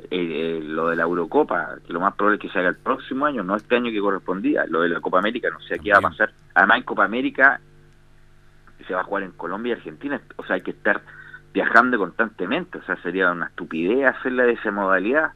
Eh, 0.09 0.57
eh, 0.57 0.59
lo 0.63 0.89
de 0.89 0.95
la 0.95 1.03
Eurocopa, 1.03 1.75
que 1.85 1.93
lo 1.93 1.99
más 1.99 2.15
probable 2.15 2.37
es 2.37 2.41
que 2.41 2.49
se 2.49 2.59
haga 2.59 2.69
el 2.69 2.77
próximo 2.77 3.25
año, 3.25 3.43
no 3.43 3.55
este 3.55 3.75
año 3.75 3.91
que 3.91 3.99
correspondía. 3.99 4.65
Lo 4.67 4.81
de 4.81 4.89
la 4.89 4.99
Copa 4.99 5.19
América, 5.19 5.49
no 5.51 5.59
sé 5.61 5.79
qué 5.79 5.91
va 5.91 5.99
a 5.99 6.01
pasar. 6.01 6.31
Además, 6.55 6.77
en 6.77 6.83
Copa 6.83 7.05
América 7.05 7.61
se 8.87 8.93
va 8.93 9.01
a 9.01 9.03
jugar 9.03 9.23
en 9.23 9.31
Colombia 9.31 9.71
y 9.71 9.77
Argentina, 9.77 10.19
o 10.37 10.43
sea, 10.43 10.55
hay 10.55 10.61
que 10.61 10.71
estar 10.71 11.01
viajando 11.53 11.97
constantemente, 11.97 12.77
o 12.77 12.83
sea, 12.83 12.95
sería 13.03 13.31
una 13.31 13.47
estupidez 13.47 14.09
hacerla 14.09 14.43
de 14.43 14.53
esa 14.53 14.71
modalidad. 14.71 15.33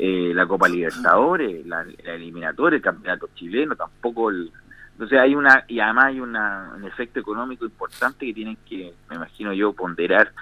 Eh, 0.00 0.32
la 0.32 0.46
Copa 0.46 0.68
Libertadores, 0.68 1.66
la, 1.66 1.84
la 2.04 2.12
eliminatoria, 2.14 2.76
el 2.76 2.82
campeonato 2.82 3.28
chileno, 3.34 3.74
tampoco 3.74 4.30
el... 4.30 4.52
Entonces 4.92 5.18
hay 5.18 5.34
una, 5.34 5.64
y 5.68 5.80
además 5.80 6.04
hay 6.06 6.20
una, 6.20 6.72
un 6.76 6.84
efecto 6.84 7.20
económico 7.20 7.64
importante 7.64 8.26
que 8.26 8.34
tienen 8.34 8.56
que, 8.68 8.94
me 9.10 9.16
imagino 9.16 9.52
yo, 9.52 9.72
ponderar 9.72 10.32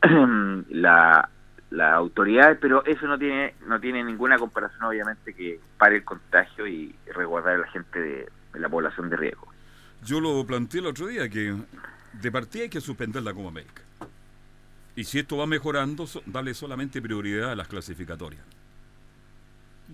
la, 0.70 1.28
las 1.74 1.92
autoridades, 1.94 2.56
pero 2.60 2.84
eso 2.84 3.06
no 3.06 3.18
tiene 3.18 3.54
no 3.66 3.80
tiene 3.80 4.04
ninguna 4.04 4.38
comparación, 4.38 4.84
obviamente, 4.84 5.34
que 5.34 5.58
pare 5.76 5.96
el 5.96 6.04
contagio 6.04 6.66
y 6.66 6.94
resguardar 7.12 7.54
a 7.54 7.58
la 7.58 7.66
gente 7.68 8.00
de, 8.00 8.28
la 8.54 8.68
población 8.68 9.10
de 9.10 9.16
riesgo. 9.16 9.48
Yo 10.04 10.20
lo 10.20 10.44
planteé 10.46 10.80
el 10.80 10.86
otro 10.86 11.08
día 11.08 11.28
que 11.28 11.54
de 12.12 12.32
partida 12.32 12.64
hay 12.64 12.68
que 12.68 12.80
suspender 12.80 13.22
la 13.22 13.34
Copa 13.34 13.48
América. 13.48 13.82
Y 14.94 15.02
si 15.02 15.18
esto 15.18 15.36
va 15.36 15.46
mejorando, 15.46 16.06
darle 16.26 16.54
solamente 16.54 17.02
prioridad 17.02 17.50
a 17.50 17.56
las 17.56 17.66
clasificatorias. 17.66 18.44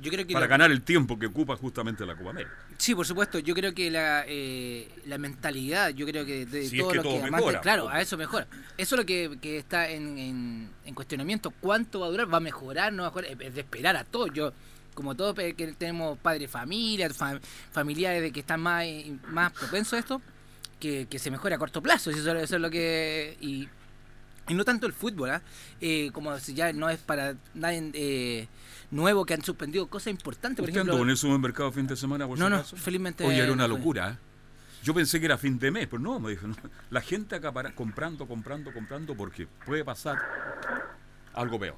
Yo 0.00 0.11
creo 0.11 0.26
que 0.26 0.32
Para 0.35 0.44
la- 0.47 0.50
ganar 0.50 0.70
el 0.70 0.82
tiempo 0.82 1.18
que 1.18 1.26
ocupa 1.26 1.56
justamente 1.56 2.04
la 2.06 2.14
Copa 2.16 2.30
América. 2.30 2.54
Sí, 2.78 2.94
por 2.94 3.06
supuesto. 3.06 3.38
Yo 3.38 3.54
creo 3.54 3.75
que 3.75 3.90
la, 3.90 4.25
eh, 4.26 4.88
la 5.06 5.18
mentalidad, 5.18 5.90
yo 5.90 6.06
creo 6.06 6.25
que 6.25 6.47
de 6.47 6.66
Si 6.68 6.76
es 6.76 6.82
todo 6.82 6.90
que 6.90 6.97
lo 6.99 7.02
todo 7.02 7.12
que 7.14 7.18
amantes- 7.23 7.32
mejora. 7.32 7.61
claro, 7.61 7.88
a 7.88 8.00
eso 8.00 8.16
mejora. 8.16 8.47
Eso 8.78 8.94
es 8.94 8.99
lo 9.00 9.04
que, 9.06 9.38
que 9.40 9.59
está 9.59 9.88
en, 9.90 10.18
en, 10.18 10.70
en 10.85 10.94
cuestionamiento. 10.94 11.50
¿Cuánto 11.61 12.00
va 12.00 12.06
a 12.06 12.11
durar? 12.11 12.32
¿Va 12.32 12.37
a 12.38 12.40
mejorar? 12.40 12.92
¿No 12.92 13.02
va 13.02 13.09
a 13.09 13.11
mejorar? 13.11 13.42
Es 13.42 13.54
de 13.54 13.61
esperar 13.61 13.97
a 13.97 14.04
todos. 14.04 14.30
Yo, 14.32 14.52
como 14.94 15.14
todos 15.16 15.35
que 15.35 15.75
tenemos 15.78 16.18
padres 16.18 16.42
de 16.42 16.49
familia, 16.49 17.09
fam- 17.11 17.40
familiares 17.73 18.23
de 18.23 18.32
que 18.32 18.40
están 18.40 18.61
más, 18.61 18.85
eh, 18.85 19.12
más 19.28 19.52
propensos 19.52 19.94
a 19.94 19.99
esto, 19.99 20.23
que, 20.78 21.06
que 21.11 21.18
se 21.18 21.30
mejore 21.30 21.54
a 21.54 21.59
corto 21.59 21.82
plazo. 21.82 22.11
Eso, 22.11 22.32
eso 22.37 22.54
es 22.56 22.61
lo 22.62 22.70
que... 22.70 23.37
Y, 23.40 23.68
y 24.50 24.54
no 24.54 24.64
tanto 24.64 24.87
el 24.87 24.92
fútbol, 24.92 25.30
¿ah? 25.30 25.42
Eh, 25.80 26.11
como 26.12 26.38
si 26.38 26.54
ya 26.54 26.73
no 26.73 26.90
es 26.90 26.99
para 26.99 27.35
nadie 27.54 27.90
eh, 27.95 28.49
nuevo 28.90 29.25
que 29.25 29.35
han 29.35 29.42
suspendido 29.45 29.87
cosas 29.88 30.09
importantes. 30.09 30.57
Por 30.62 30.69
¿Usted 30.69 30.78
ejemplo, 30.80 30.95
andó 30.95 31.04
en 31.04 31.11
el 31.11 31.16
supermercado 31.16 31.71
fin 31.73 31.87
de 31.87 31.97
semana 31.97 32.26
por 32.26 32.38
no, 32.38 32.47
si 32.47 32.50
no, 32.50 32.57
acaso? 32.57 32.76
felizmente. 32.76 33.25
Oye, 33.25 33.38
era 33.38 33.52
una 33.52 33.66
fue. 33.69 33.76
locura. 33.76 34.11
¿eh? 34.11 34.16
Yo 34.83 34.95
pensé 34.95 35.21
que 35.21 35.26
era 35.26 35.37
fin 35.38 35.59
de 35.59 35.71
mes, 35.71 35.87
pero 35.88 36.00
no, 36.02 36.19
me 36.19 36.30
dijo, 36.30 36.47
no. 36.49 36.57
la 36.90 37.00
gente 37.00 37.37
acapara 37.37 37.75
comprando, 37.75 38.26
comprando, 38.26 38.73
comprando, 38.73 39.14
porque 39.14 39.47
puede 39.64 39.85
pasar 39.85 40.19
algo 41.35 41.59
peor. 41.59 41.76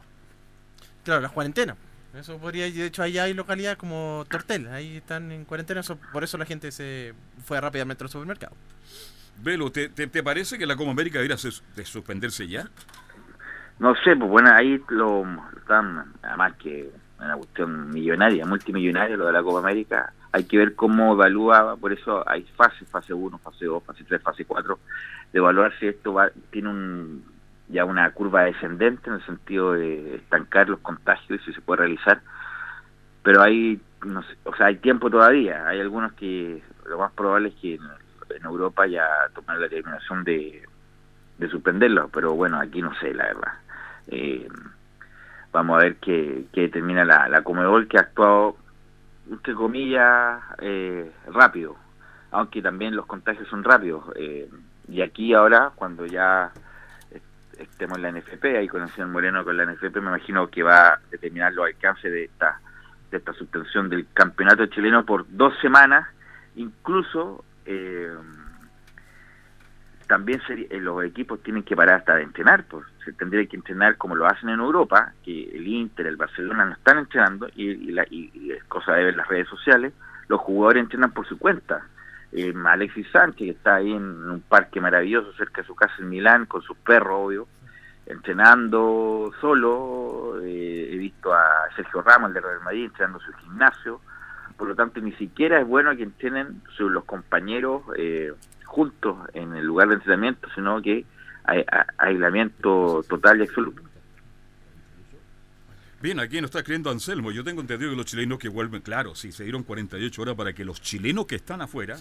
Claro, 1.04 1.20
las 1.20 1.32
cuarentenas. 1.32 1.76
Eso 2.14 2.36
podría, 2.38 2.70
de 2.70 2.86
hecho, 2.86 3.02
ahí 3.02 3.16
hay 3.18 3.32
localidades 3.32 3.78
como 3.78 4.24
Tortel, 4.28 4.68
ahí 4.68 4.98
están 4.98 5.32
en 5.32 5.44
cuarentena, 5.46 5.80
eso- 5.80 5.96
por 6.12 6.22
eso 6.22 6.36
la 6.36 6.44
gente 6.44 6.70
se 6.70 7.14
fue 7.44 7.58
rápidamente 7.60 8.04
al 8.04 8.10
supermercado. 8.10 8.54
Velo, 9.38 9.70
¿te, 9.72 9.88
te, 9.88 10.22
parece 10.22 10.58
que 10.58 10.66
la 10.66 10.76
Copa 10.76 10.90
América 10.90 11.18
debería 11.18 11.36
de 11.36 11.84
suspenderse 11.84 12.46
ya? 12.46 12.68
No 13.78 13.94
sé, 13.96 14.14
pues 14.16 14.30
bueno, 14.30 14.50
ahí 14.54 14.80
lo 14.88 15.24
están, 15.56 16.12
además 16.22 16.52
que 16.54 16.90
una 17.18 17.36
cuestión 17.36 17.90
millonaria, 17.90 18.44
multimillonaria 18.46 19.16
lo 19.16 19.26
de 19.26 19.32
la 19.32 19.42
Copa 19.42 19.60
América, 19.60 20.12
hay 20.32 20.44
que 20.44 20.58
ver 20.58 20.74
cómo 20.74 21.12
evalúa, 21.12 21.76
por 21.76 21.92
eso 21.92 22.28
hay 22.28 22.42
fases, 22.56 22.88
fase 22.88 23.12
1, 23.12 23.38
fase 23.38 23.66
2, 23.66 23.82
fase 23.84 24.04
3, 24.04 24.22
fase 24.22 24.44
4, 24.44 24.78
de 25.32 25.38
evaluar 25.38 25.72
si 25.78 25.86
esto 25.86 26.14
va, 26.14 26.30
tiene 26.50 26.68
un, 26.68 27.24
ya 27.68 27.84
una 27.84 28.10
curva 28.10 28.44
descendente 28.44 29.08
en 29.08 29.16
el 29.16 29.26
sentido 29.26 29.72
de 29.72 30.16
estancar 30.16 30.68
los 30.68 30.80
contagios 30.80 31.40
y 31.40 31.44
si 31.44 31.52
se 31.52 31.60
puede 31.60 31.82
realizar, 31.82 32.20
pero 33.22 33.42
hay, 33.42 33.80
no 34.04 34.22
sé, 34.22 34.36
o 34.44 34.54
sea, 34.56 34.66
hay 34.66 34.76
tiempo 34.76 35.10
todavía, 35.10 35.66
hay 35.66 35.80
algunos 35.80 36.12
que 36.14 36.62
lo 36.86 36.98
más 36.98 37.12
probable 37.12 37.50
es 37.50 37.54
que 37.56 37.78
en 38.36 38.44
Europa 38.44 38.86
ya 38.86 39.06
tomaron 39.34 39.62
la 39.62 39.68
determinación 39.68 40.24
de, 40.24 40.62
de 41.38 41.48
suspenderlo, 41.48 42.08
pero 42.08 42.34
bueno, 42.34 42.58
aquí 42.60 42.80
no 42.82 42.94
sé, 43.00 43.12
la 43.14 43.24
verdad. 43.26 43.52
Eh, 44.08 44.48
vamos 45.52 45.78
a 45.78 45.84
ver 45.84 45.96
qué, 45.96 46.44
qué 46.52 46.62
determina 46.62 47.04
la, 47.04 47.28
la 47.28 47.42
Comebol, 47.42 47.86
que 47.88 47.98
ha 47.98 48.02
actuado, 48.02 48.56
entre 49.30 49.54
comillas, 49.54 50.40
eh, 50.58 51.10
rápido, 51.32 51.76
aunque 52.30 52.62
también 52.62 52.96
los 52.96 53.06
contagios 53.06 53.48
son 53.48 53.62
rápidos. 53.64 54.04
eh, 54.16 54.48
y 54.88 55.00
aquí 55.00 55.32
ahora, 55.32 55.70
cuando 55.74 56.06
ya 56.06 56.50
est- 57.10 57.60
estemos 57.60 57.96
en 57.98 58.02
la 58.02 58.08
NFP, 58.12 58.58
ahí 58.58 58.66
con 58.68 58.82
el 58.82 58.88
señor 58.90 59.10
Moreno 59.10 59.44
con 59.44 59.56
la 59.56 59.64
NFP, 59.64 59.96
me 60.00 60.08
imagino 60.08 60.48
que 60.48 60.62
va 60.62 60.88
a 60.94 61.00
determinar 61.10 61.52
los 61.52 61.66
alcances 61.66 62.10
de 62.10 62.24
esta, 62.24 62.60
de 63.10 63.18
esta 63.18 63.32
suspensión 63.34 63.88
del 63.88 64.06
campeonato 64.12 64.66
chileno 64.66 65.04
por 65.04 65.24
dos 65.28 65.54
semanas, 65.60 66.08
incluso... 66.56 67.44
Eh, 67.66 68.12
también 70.06 70.42
sería- 70.46 70.66
eh, 70.70 70.80
los 70.80 71.02
equipos 71.04 71.42
tienen 71.42 71.62
que 71.62 71.74
parar 71.76 72.00
hasta 72.00 72.16
de 72.16 72.22
entrenar, 72.24 72.64
pues 72.64 72.84
se 73.04 73.12
tendría 73.12 73.46
que 73.46 73.56
entrenar 73.56 73.96
como 73.96 74.14
lo 74.14 74.26
hacen 74.26 74.48
en 74.50 74.60
Europa, 74.60 75.12
que 75.24 75.44
el 75.56 75.66
Inter, 75.66 76.06
el 76.06 76.16
Barcelona 76.16 76.64
no 76.66 76.72
están 76.72 76.98
entrenando 76.98 77.48
y, 77.56 77.70
y 78.10 78.50
es 78.50 78.64
cosa 78.64 78.92
de 78.92 79.04
ver 79.04 79.16
las 79.16 79.28
redes 79.28 79.48
sociales, 79.48 79.92
los 80.28 80.40
jugadores 80.40 80.82
entrenan 80.82 81.12
por 81.12 81.26
su 81.26 81.38
cuenta. 81.38 81.86
Eh, 82.32 82.52
Alexis 82.66 83.06
Sánchez, 83.10 83.36
que 83.36 83.50
está 83.50 83.76
ahí 83.76 83.92
en 83.92 84.30
un 84.30 84.40
parque 84.40 84.80
maravilloso 84.80 85.32
cerca 85.34 85.60
de 85.62 85.66
su 85.66 85.74
casa 85.74 85.94
en 85.98 86.08
Milán, 86.08 86.46
con 86.46 86.62
sus 86.62 86.76
perros, 86.78 87.12
obvio, 87.14 87.48
entrenando 88.06 89.30
solo. 89.40 90.40
eh, 90.42 90.90
he 90.92 90.96
visto 90.96 91.32
a 91.32 91.68
Sergio 91.76 92.02
Ramos, 92.02 92.28
el 92.28 92.34
de 92.34 92.40
Real 92.40 92.60
Madrid, 92.62 92.84
entrenando 92.86 93.18
en 93.20 93.26
su 93.26 93.32
gimnasio. 93.38 94.00
Por 94.56 94.68
lo 94.68 94.74
tanto, 94.74 95.00
ni 95.00 95.12
siquiera 95.12 95.60
es 95.60 95.66
bueno 95.66 95.96
que 95.96 96.02
entrenen 96.04 96.62
los 96.78 97.04
compañeros 97.04 97.82
eh, 97.96 98.32
juntos 98.64 99.16
en 99.34 99.54
el 99.54 99.64
lugar 99.64 99.88
de 99.88 99.94
entrenamiento, 99.94 100.48
sino 100.54 100.80
que 100.82 101.04
hay 101.44 101.60
a- 101.70 101.86
aislamiento 101.98 103.04
total 103.08 103.40
y 103.40 103.42
absoluto. 103.42 103.82
Bien, 106.00 106.18
aquí 106.18 106.40
nos 106.40 106.48
está 106.48 106.58
escribiendo 106.58 106.90
Anselmo. 106.90 107.30
Yo 107.30 107.44
tengo 107.44 107.60
entendido 107.60 107.90
que 107.90 107.96
los 107.96 108.06
chilenos 108.06 108.38
que 108.38 108.48
vuelven, 108.48 108.82
claro, 108.82 109.14
sí, 109.14 109.30
se 109.30 109.44
dieron 109.44 109.62
48 109.62 110.22
horas 110.22 110.34
para 110.34 110.52
que 110.52 110.64
los 110.64 110.80
chilenos 110.80 111.26
que 111.26 111.36
están 111.36 111.62
afuera 111.62 111.96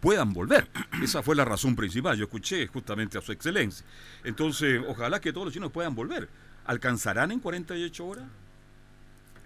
puedan 0.00 0.32
volver. 0.32 0.68
Esa 1.02 1.22
fue 1.22 1.36
la 1.36 1.44
razón 1.44 1.76
principal. 1.76 2.16
Yo 2.16 2.24
escuché 2.24 2.66
justamente 2.66 3.18
a 3.18 3.20
su 3.20 3.30
excelencia. 3.30 3.84
Entonces, 4.24 4.80
ojalá 4.88 5.20
que 5.20 5.32
todos 5.34 5.46
los 5.46 5.52
chilenos 5.52 5.70
puedan 5.72 5.94
volver. 5.94 6.28
¿Alcanzarán 6.64 7.30
en 7.30 7.40
48 7.40 8.06
horas? 8.06 8.24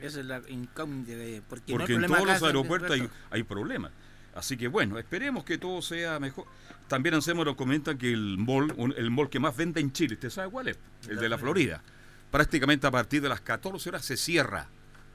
Esa 0.00 0.20
es 0.20 0.26
la 0.26 0.42
incógnita, 0.48 1.12
de- 1.12 1.42
porque, 1.48 1.72
no 1.72 1.78
hay 1.80 1.86
Porque 1.86 1.94
en 1.94 2.06
todos 2.06 2.20
acá, 2.22 2.32
los 2.32 2.42
aeropuertos 2.42 2.90
hay, 2.90 3.08
hay 3.30 3.42
problemas. 3.42 3.92
Así 4.34 4.56
que 4.56 4.68
bueno, 4.68 4.98
esperemos 4.98 5.44
que 5.44 5.56
todo 5.56 5.80
sea 5.80 6.20
mejor. 6.20 6.44
También 6.88 7.14
Anselmo 7.14 7.44
nos 7.44 7.56
comenta 7.56 7.96
que 7.96 8.12
el 8.12 8.36
mall, 8.38 8.72
un- 8.76 8.94
el 8.96 9.10
mall 9.10 9.30
que 9.30 9.40
más 9.40 9.56
vende 9.56 9.80
en 9.80 9.92
Chile, 9.92 10.14
¿usted 10.14 10.30
sabe 10.30 10.50
cuál 10.50 10.68
es? 10.68 10.78
El 11.08 11.16
de 11.16 11.28
la 11.28 11.38
Florida. 11.38 11.82
Prácticamente 12.30 12.86
a 12.86 12.90
partir 12.90 13.22
de 13.22 13.28
las 13.30 13.40
14 13.40 13.88
horas 13.88 14.04
se 14.04 14.16
cierra. 14.16 14.68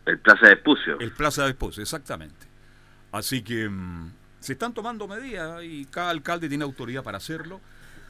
El 0.06 0.18
Plaza 0.20 0.48
de 0.48 0.54
Espucio. 0.54 1.00
El 1.00 1.12
Plaza 1.12 1.44
de 1.44 1.50
Esposo, 1.52 1.82
exactamente. 1.82 2.48
Así 3.12 3.44
que 3.44 3.70
mm, 3.70 4.12
se 4.40 4.54
están 4.54 4.74
tomando 4.74 5.08
medidas 5.08 5.64
y 5.64 5.86
cada 5.86 6.10
alcalde 6.10 6.50
tiene 6.50 6.64
autoridad 6.64 7.04
para 7.04 7.18
hacerlo. 7.18 7.62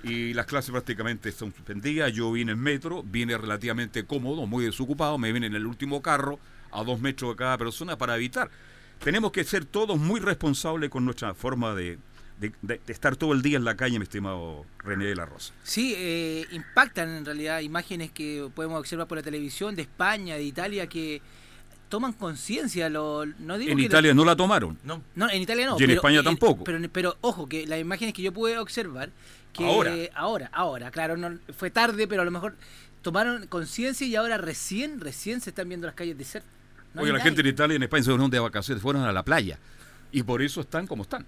Y 0.04 0.34
las 0.34 0.46
clases 0.48 0.72
prácticamente 0.72 1.30
están 1.30 1.54
suspendidas. 1.54 2.12
Yo 2.14 2.32
vine 2.32 2.54
en 2.54 2.60
metro, 2.60 3.04
vine 3.04 3.38
relativamente 3.38 4.06
cómodo, 4.06 4.48
muy 4.48 4.66
desocupado. 4.66 5.18
Me 5.18 5.32
vine 5.32 5.48
en 5.48 5.56
el 5.56 5.66
último 5.68 6.02
carro, 6.02 6.40
a 6.72 6.84
dos 6.84 7.00
metros 7.00 7.32
de 7.32 7.36
cada 7.38 7.58
persona, 7.58 7.98
para 7.98 8.16
evitar. 8.16 8.50
Tenemos 9.04 9.32
que 9.32 9.44
ser 9.44 9.66
todos 9.66 9.98
muy 10.00 10.20
responsables 10.20 10.90
con 10.90 11.04
nuestra 11.06 11.34
forma 11.34 11.74
de, 11.74 11.98
de- 12.40 12.54
de- 12.62 12.80
de 12.86 12.94
estar 12.94 13.16
todo 13.16 13.34
el 13.34 13.42
día 13.42 13.58
en 13.58 13.64
la 13.66 13.76
calle, 13.76 13.98
mi 14.00 14.04
estimado 14.04 14.66
René 14.80 15.06
de 15.06 15.16
la 15.16 15.26
Rosa. 15.26 15.54
Sí, 15.64 15.94
eh, 15.98 16.46
impactan 16.52 17.10
en 17.10 17.26
realidad 17.26 17.60
imágenes 17.62 18.12
que 18.12 18.48
podemos 18.54 18.80
observar 18.80 19.08
por 19.08 19.18
la 19.18 19.24
televisión 19.24 19.76
de 19.76 19.84
España, 19.84 20.36
de 20.36 20.44
Italia, 20.44 20.88
que 20.88 21.22
toman 21.90 22.14
conciencia. 22.14 22.90
Lo, 22.90 23.26
no 23.26 23.58
digo 23.58 23.72
En 23.72 23.78
que- 23.80 23.84
Italia 23.86 24.14
no 24.14 24.24
la 24.24 24.36
tomaron. 24.36 24.78
No. 24.84 25.02
No, 25.16 25.30
en 25.30 25.42
Italia 25.42 25.66
no. 25.66 25.74
Y 25.80 25.84
en 25.84 25.88
pero- 25.90 25.94
España 25.96 26.24
tampoco. 26.24 26.64
Pero, 26.64 26.80
pero 26.92 27.18
ojo, 27.22 27.48
que 27.50 27.66
las 27.68 27.80
imágenes 27.80 28.14
que 28.14 28.22
yo 28.22 28.32
pude 28.32 28.58
observar, 28.60 29.10
que 29.52 29.66
Ahora. 29.66 29.94
ahora, 30.16 30.50
ahora, 30.54 30.92
claro, 30.92 31.18
no, 31.18 31.38
fue 31.58 31.70
tarde, 31.72 32.08
pero 32.08 32.22
a 32.22 32.26
lo 32.26 32.32
mejor 32.32 32.56
tomaron 33.02 33.48
conciencia 33.48 34.06
y 34.08 34.16
ahora 34.16 34.38
recién, 34.38 35.00
recién 35.02 35.42
se 35.42 35.50
están 35.50 35.68
viendo 35.68 35.88
las 35.88 35.96
calles 35.96 36.18
desiertas. 36.18 36.50
No 36.94 37.02
Oye, 37.02 37.12
la 37.12 37.18
nadie. 37.20 37.30
gente 37.30 37.42
en 37.42 37.48
Italia 37.48 37.74
y 37.74 37.78
en 37.78 37.84
España 37.84 38.04
se 38.04 38.10
fueron 38.12 38.30
de 38.30 38.40
vacaciones, 38.40 38.82
fueron 38.82 39.04
a 39.04 39.12
la 39.12 39.24
playa. 39.24 39.58
Y 40.12 40.24
por 40.24 40.42
eso 40.42 40.62
están 40.62 40.88
como 40.88 41.04
están. 41.04 41.26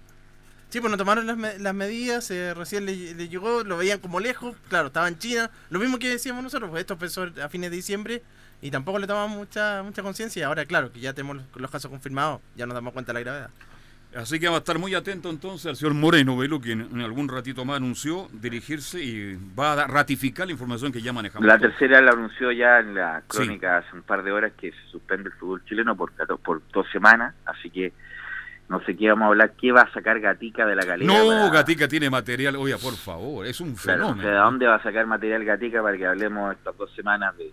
Sí, 0.68 0.80
pues 0.80 0.90
no 0.90 0.96
tomaron 0.96 1.26
las, 1.26 1.36
me- 1.36 1.58
las 1.58 1.74
medidas, 1.74 2.30
eh, 2.30 2.52
recién 2.52 2.84
le, 2.84 3.14
le 3.14 3.28
llegó, 3.28 3.62
lo 3.62 3.76
veían 3.76 4.00
como 4.00 4.18
lejos, 4.20 4.56
claro, 4.68 4.88
estaba 4.88 5.06
en 5.08 5.18
China, 5.18 5.50
lo 5.70 5.78
mismo 5.78 5.98
que 5.98 6.08
decíamos 6.08 6.42
nosotros, 6.42 6.68
pues 6.70 6.80
esto 6.80 6.94
empezó 6.94 7.28
a 7.42 7.48
fines 7.48 7.70
de 7.70 7.76
diciembre 7.76 8.22
y 8.60 8.70
tampoco 8.72 8.98
le 8.98 9.06
tomamos 9.06 9.36
mucha 9.36 9.82
mucha 9.84 10.02
conciencia 10.02 10.40
y 10.40 10.42
ahora 10.42 10.64
claro 10.66 10.90
que 10.90 10.98
ya 11.00 11.12
tenemos 11.12 11.36
los, 11.36 11.44
los 11.54 11.70
casos 11.70 11.90
confirmados, 11.90 12.40
ya 12.56 12.66
nos 12.66 12.74
damos 12.74 12.92
cuenta 12.92 13.12
de 13.12 13.14
la 13.14 13.20
gravedad. 13.20 13.50
Así 14.16 14.38
que 14.38 14.48
va 14.48 14.56
a 14.56 14.58
estar 14.58 14.78
muy 14.78 14.94
atento 14.94 15.28
entonces 15.28 15.66
al 15.66 15.76
señor 15.76 15.94
Moreno, 15.94 16.36
Velo, 16.36 16.60
quien 16.60 16.82
en 16.82 17.00
algún 17.00 17.28
ratito 17.28 17.64
más 17.64 17.78
anunció 17.78 18.28
dirigirse 18.32 19.02
y 19.02 19.36
va 19.58 19.72
a 19.72 19.86
ratificar 19.86 20.46
la 20.46 20.52
información 20.52 20.92
que 20.92 21.02
ya 21.02 21.12
manejamos. 21.12 21.46
La 21.46 21.58
tercera 21.58 22.00
la 22.00 22.12
anunció 22.12 22.52
ya 22.52 22.78
en 22.78 22.94
la 22.94 23.22
crónica 23.26 23.78
hace 23.78 23.94
un 23.96 24.02
par 24.02 24.22
de 24.22 24.30
horas 24.32 24.52
que 24.60 24.70
se 24.70 24.86
suspende 24.90 25.30
el 25.30 25.34
fútbol 25.34 25.64
chileno 25.64 25.96
por, 25.96 26.12
por 26.42 26.62
dos 26.72 26.86
semanas, 26.92 27.34
así 27.44 27.70
que 27.70 27.92
no 28.68 28.80
sé 28.84 28.96
qué 28.96 29.08
vamos 29.08 29.24
a 29.24 29.26
hablar, 29.28 29.52
qué 29.60 29.72
va 29.72 29.82
a 29.82 29.92
sacar 29.92 30.20
Gatica 30.20 30.64
de 30.64 30.74
la 30.76 30.86
calera. 30.86 31.12
No, 31.12 31.26
para- 31.26 31.50
Gatica 31.50 31.86
tiene 31.88 32.08
material. 32.08 32.56
Oye, 32.56 32.76
por 32.78 32.94
favor, 32.94 33.44
es 33.46 33.60
un 33.60 33.74
Claro, 33.74 34.04
o 34.04 34.14
fenómeno. 34.14 34.22
sea, 34.22 34.30
¿de 34.30 34.36
dónde 34.38 34.66
va 34.66 34.74
a 34.76 34.82
sacar 34.82 35.06
material 35.06 35.44
Gatica 35.44 35.82
para 35.82 35.96
que 35.98 36.06
hablemos 36.06 36.54
estas 36.54 36.76
dos 36.78 36.90
semanas 36.94 37.36
de... 37.36 37.52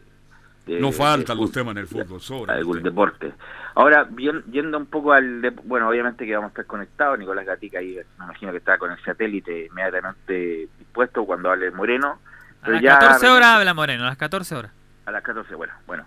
de- 0.66 0.80
no 0.80 0.92
faltan 0.92 1.38
los 1.38 1.52
temas 1.52 1.72
en 1.74 1.80
el 1.80 1.88
fútbol, 1.88 2.22
sobra. 2.22 2.54
algún 2.56 2.82
deporte. 2.84 3.34
Ahora, 3.76 4.04
bien, 4.04 4.44
yendo 4.52 4.78
un 4.78 4.86
poco 4.86 5.14
al... 5.14 5.42
bueno, 5.64 5.88
obviamente 5.88 6.26
que 6.26 6.34
vamos 6.36 6.50
a 6.50 6.52
estar 6.52 6.66
conectados, 6.66 7.18
Nicolás 7.18 7.46
Gatica 7.46 7.80
ahí, 7.80 7.98
me 8.20 8.26
imagino 8.26 8.52
que 8.52 8.58
está 8.58 8.78
con 8.78 8.92
el 8.92 9.00
satélite 9.04 9.68
inmediatamente 9.68 10.68
dispuesto 10.78 11.26
cuando 11.26 11.50
hable 11.52 11.72
Moreno. 11.72 12.20
A 12.64 12.70
las 12.70 12.82
ya 12.82 13.00
14 13.00 13.26
René- 13.28 13.30
horas 13.36 13.48
habla 13.50 13.74
Moreno, 13.74 14.04
a 14.04 14.08
las 14.08 14.18
14 14.18 14.56
horas. 14.56 14.72
A 15.06 15.12
las 15.12 15.24
14, 15.24 15.56
bueno, 15.56 15.74
bueno. 15.88 16.06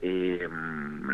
Eh, 0.00 0.48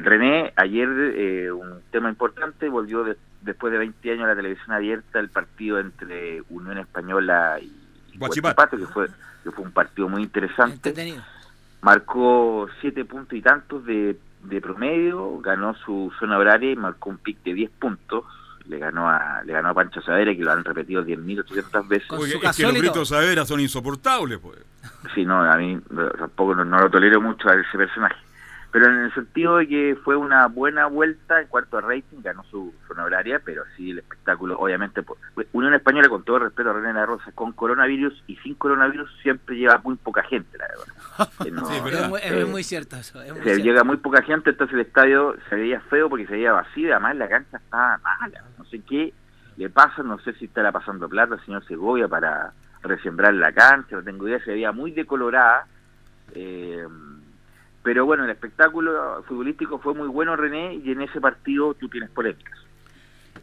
René, 0.03 0.53
ayer 0.57 0.89
eh, 1.17 1.51
un 1.53 1.81
tema 1.91 2.09
importante, 2.09 2.69
volvió 2.69 3.03
de- 3.05 3.17
después 3.43 3.73
de 3.73 3.79
20 3.79 4.13
años 4.13 4.25
a 4.25 4.29
la 4.29 4.37
televisión 4.37 4.73
abierta 4.73 5.19
el 5.21 5.29
partido 5.31 5.79
entre 5.81 6.43
Unión 6.51 6.79
Española 6.79 7.59
y 7.61 7.73
Guachipato. 8.19 8.55
Guachipato, 8.55 8.77
que 8.79 8.87
fue, 8.93 9.07
que 9.43 9.51
fue 9.51 9.65
un 9.65 9.73
partido 9.73 10.09
muy 10.09 10.23
interesante 10.23 10.75
Entretenido. 10.75 11.23
Marcó 11.85 12.67
siete 12.81 13.05
puntos 13.05 13.37
y 13.37 13.43
tantos 13.43 13.85
de, 13.85 14.19
de 14.43 14.61
promedio, 14.63 15.39
ganó 15.41 15.75
su 15.85 16.11
zona 16.19 16.39
horaria 16.39 16.73
y 16.73 16.77
marcó 16.77 17.11
un 17.11 17.19
pick 17.19 17.43
de 17.45 17.53
10 17.53 17.71
puntos. 17.79 18.25
Le 18.67 18.79
ganó 18.79 19.11
a 19.11 19.43
le 19.45 19.53
ganó 19.53 19.69
a 19.69 19.75
Pancho 19.75 20.01
Savera, 20.01 20.35
que 20.35 20.43
lo 20.43 20.51
han 20.51 20.65
repetido 20.65 21.05
10.800 21.05 21.87
veces. 21.87 22.11
Oye, 22.13 22.41
es 22.43 22.57
que 22.57 22.63
los 22.63 22.73
gritos 22.73 23.09
Savera 23.11 23.45
son 23.45 23.61
insoportables, 23.61 24.39
pues. 24.39 24.59
Sí, 25.15 25.27
no, 25.27 25.43
a 25.43 25.57
mí 25.59 25.79
tampoco 26.19 26.55
no, 26.55 26.65
no 26.65 26.79
lo 26.79 26.91
tolero 26.91 27.21
mucho 27.21 27.47
a 27.51 27.53
ese 27.53 27.77
personaje. 27.77 28.17
Pero 28.75 28.87
en 28.89 29.05
el 29.05 29.15
sentido 29.15 29.59
de 29.59 29.69
que 29.69 29.97
fue 30.03 30.17
una 30.17 30.49
buena 30.49 30.87
vuelta 30.87 31.41
en 31.41 31.47
cuanto 31.47 31.79
a 31.79 31.81
rating, 31.81 32.23
ganó 32.25 32.43
su 32.51 32.75
zona 32.89 33.05
horaria, 33.05 33.41
pero 33.45 33.63
sí 33.77 33.93
el 33.93 34.01
espectáculo, 34.01 34.59
obviamente, 34.59 35.01
por, 35.05 35.17
Unión 35.53 35.75
Española, 35.75 36.09
con 36.09 36.25
todo 36.25 36.41
respeto 36.41 36.71
a 36.71 36.73
René 36.73 36.89
de 36.89 36.95
la 36.95 37.07
Rosa, 37.07 37.31
con 37.37 37.53
coronavirus 37.53 38.25
y 38.27 38.35
sin 38.39 38.57
coronavirus 38.57 39.09
siempre 39.23 39.55
lleva 39.55 39.81
muy 39.85 39.95
poca 39.95 40.25
gente, 40.25 40.59
la 40.59 40.67
verdad. 40.67 41.31
No, 41.53 41.67
Sí, 41.69 41.73
es 41.75 41.79
Es 41.79 41.85
verdad. 41.85 42.09
muy, 42.09 42.21
es 42.21 42.33
eh, 42.33 42.45
muy 42.47 42.65
cierto 42.65 42.97
eso. 42.97 43.23
Es 43.23 43.31
muy 43.31 43.39
se 43.39 43.45
cierto. 43.45 43.63
llega 43.65 43.85
muy 43.85 43.97
poca 43.99 44.23
gente, 44.23 44.51
entonces 44.51 44.75
el 44.75 44.81
estadio 44.81 45.37
se 45.49 45.55
veía 45.55 45.81
feo 45.83 46.09
porque 46.11 46.27
se 46.27 46.33
veía 46.33 46.51
vacío, 46.51 46.89
y 46.89 46.91
además 46.91 47.15
la 47.15 47.29
cancha 47.29 47.57
estaba 47.59 47.99
mala. 47.99 48.43
No 48.59 48.65
sé 48.65 48.81
qué 48.81 49.15
le 49.57 49.71
pasa, 49.71 50.03
no 50.03 50.19
sé 50.19 50.33
si 50.33 50.47
estará 50.47 50.73
pasando 50.73 51.09
plata 51.09 51.37
el 51.37 51.45
señor 51.45 51.65
Segovia 51.67 52.09
para 52.09 52.53
resembrar 52.83 53.35
la 53.35 53.53
cancha, 53.53 53.95
no 53.95 54.03
tengo 54.03 54.27
idea, 54.27 54.41
se 54.45 54.51
veía 54.51 54.73
muy 54.73 54.91
decolorada. 54.91 55.65
eh, 56.35 56.85
pero 57.85 58.05
bueno, 58.07 58.25
el 58.25 58.31
espectáculo 58.31 59.23
futbolístico 59.29 59.79
fue 59.79 59.95
muy 59.95 60.09
bueno, 60.09 60.35
René, 60.35 60.75
y 60.85 60.91
en 60.91 61.03
ese 61.03 61.21
partido 61.21 61.75
tú 61.75 61.89
tienes 61.89 62.11
polémicas. 62.11 62.59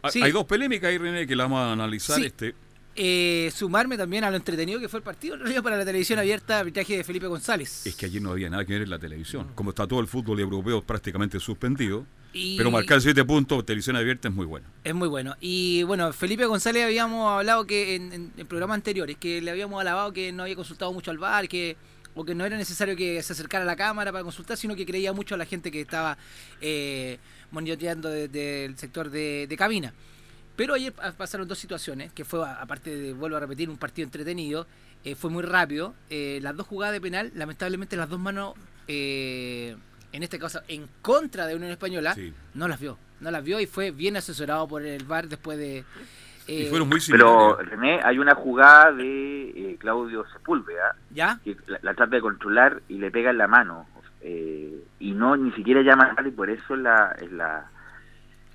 Hay- 0.02 0.10
Sí. 0.10 0.22
Hay 0.22 0.32
dos 0.32 0.44
polémicas 0.44 0.90
ahí, 0.90 0.98
René, 0.98 1.26
que 1.26 1.34
la 1.36 1.44
vamos 1.44 1.60
a 1.60 1.72
analizar. 1.72 2.16
Sí. 2.18 2.26
Este, 2.26 2.54
Eh, 2.94 3.50
sumarme 3.54 3.96
también 3.96 4.22
a 4.22 4.30
lo 4.30 4.36
entretenido 4.36 4.78
que 4.78 4.86
fue 4.86 4.98
el 4.98 5.02
partido 5.02 5.36
realidad 5.38 5.62
para 5.62 5.78
la 5.78 5.84
televisión 5.86 6.18
abierta, 6.18 6.58
arbitraje 6.58 6.98
de 6.98 7.04
Felipe 7.04 7.26
González. 7.26 7.86
es 7.86 7.96
que 7.96 8.04
allí 8.04 8.20
no 8.20 8.32
había 8.32 8.50
nada 8.50 8.66
que 8.66 8.74
ver 8.74 8.82
en 8.82 8.90
la 8.90 8.98
televisión. 8.98 9.48
Como 9.54 9.70
está 9.70 9.86
todo 9.86 10.00
el 10.00 10.06
fútbol 10.06 10.38
europeo 10.40 10.82
prácticamente 10.82 11.40
suspendido, 11.40 12.04
Y- 12.34 12.58
pero 12.58 12.70
marcar 12.70 13.00
siete 13.00 13.24
puntos, 13.24 13.64
televisión 13.64 13.96
abierta 13.96 14.28
es 14.28 14.34
muy 14.34 14.44
bueno. 14.44 14.66
Es 14.84 14.94
muy 14.94 15.08
bueno. 15.08 15.34
Y 15.40 15.84
bueno, 15.84 16.12
Felipe 16.12 16.44
González 16.44 16.84
habíamos 16.84 17.30
hablado 17.32 17.66
que 17.66 17.94
en, 17.94 18.12
en- 18.12 18.32
en 18.36 18.46
programas 18.46 18.74
anteriores, 18.74 19.16
que 19.16 19.40
le 19.40 19.50
habíamos 19.50 19.80
alabado 19.80 20.12
que 20.12 20.30
no 20.30 20.42
había 20.42 20.56
consultado 20.56 20.92
mucho 20.92 21.10
al 21.10 21.16
VAR, 21.16 21.48
que 21.48 21.78
o 22.14 22.24
que 22.24 22.34
no 22.34 22.44
era 22.44 22.56
necesario 22.56 22.94
que 22.96 23.22
se 23.22 23.32
acercara 23.32 23.64
a 23.64 23.66
la 23.66 23.76
cámara 23.76 24.12
para 24.12 24.22
consultar, 24.24 24.56
sino 24.56 24.74
que 24.76 24.84
creía 24.86 25.12
mucho 25.12 25.34
a 25.34 25.38
la 25.38 25.46
gente 25.46 25.70
que 25.70 25.80
estaba 25.80 26.18
eh, 26.60 27.18
monitoreando 27.50 28.08
desde 28.10 28.64
el 28.66 28.76
sector 28.78 29.10
de, 29.10 29.46
de 29.48 29.56
cabina. 29.56 29.92
Pero 30.56 30.74
ayer 30.74 30.92
pa- 30.92 31.12
pasaron 31.12 31.48
dos 31.48 31.58
situaciones, 31.58 32.12
que 32.12 32.24
fue, 32.24 32.46
aparte 32.46 32.94
de, 32.94 33.12
vuelvo 33.14 33.36
a 33.38 33.40
repetir, 33.40 33.70
un 33.70 33.78
partido 33.78 34.04
entretenido, 34.04 34.66
eh, 35.04 35.14
fue 35.14 35.30
muy 35.30 35.42
rápido. 35.42 35.94
Eh, 36.10 36.38
las 36.42 36.54
dos 36.56 36.66
jugadas 36.66 36.92
de 36.92 37.00
penal, 37.00 37.32
lamentablemente 37.34 37.96
las 37.96 38.08
dos 38.10 38.20
manos, 38.20 38.54
eh, 38.88 39.76
en 40.12 40.22
este 40.22 40.38
caso, 40.38 40.60
en 40.68 40.88
contra 41.00 41.46
de 41.46 41.54
Unión 41.56 41.70
Española, 41.70 42.14
Sí. 42.14 42.34
no 42.54 42.68
las 42.68 42.78
vio. 42.78 42.98
No 43.20 43.30
las 43.30 43.42
vio 43.42 43.60
y 43.60 43.66
fue 43.66 43.90
bien 43.92 44.16
asesorado 44.16 44.68
por 44.68 44.84
el 44.84 45.04
VAR 45.04 45.28
después 45.28 45.56
de... 45.58 45.84
Y 46.46 46.64
eh, 46.64 46.66
fueron 46.70 46.88
muy 46.88 47.00
Pero. 47.08 47.56
René, 47.56 48.00
hay 48.02 48.18
una 48.18 48.34
jugada 48.34 48.92
de 48.92 49.50
eh, 49.50 49.76
Claudio 49.78 50.24
Sepúlveda 50.32 50.96
¿Ya? 51.10 51.38
que 51.44 51.56
la, 51.66 51.78
la 51.82 51.94
trata 51.94 52.16
de 52.16 52.22
controlar 52.22 52.82
y 52.88 52.98
le 52.98 53.10
pega 53.10 53.30
en 53.30 53.38
la 53.38 53.46
mano. 53.48 53.86
eh, 54.20 54.84
y 54.98 55.12
no 55.12 55.36
ni 55.36 55.50
siquiera 55.52 55.82
llama 55.82 56.14
a 56.16 56.26
y 56.26 56.30
por 56.30 56.48
eso 56.50 56.76
la, 56.76 57.14
es 57.20 57.30
la, 57.32 57.68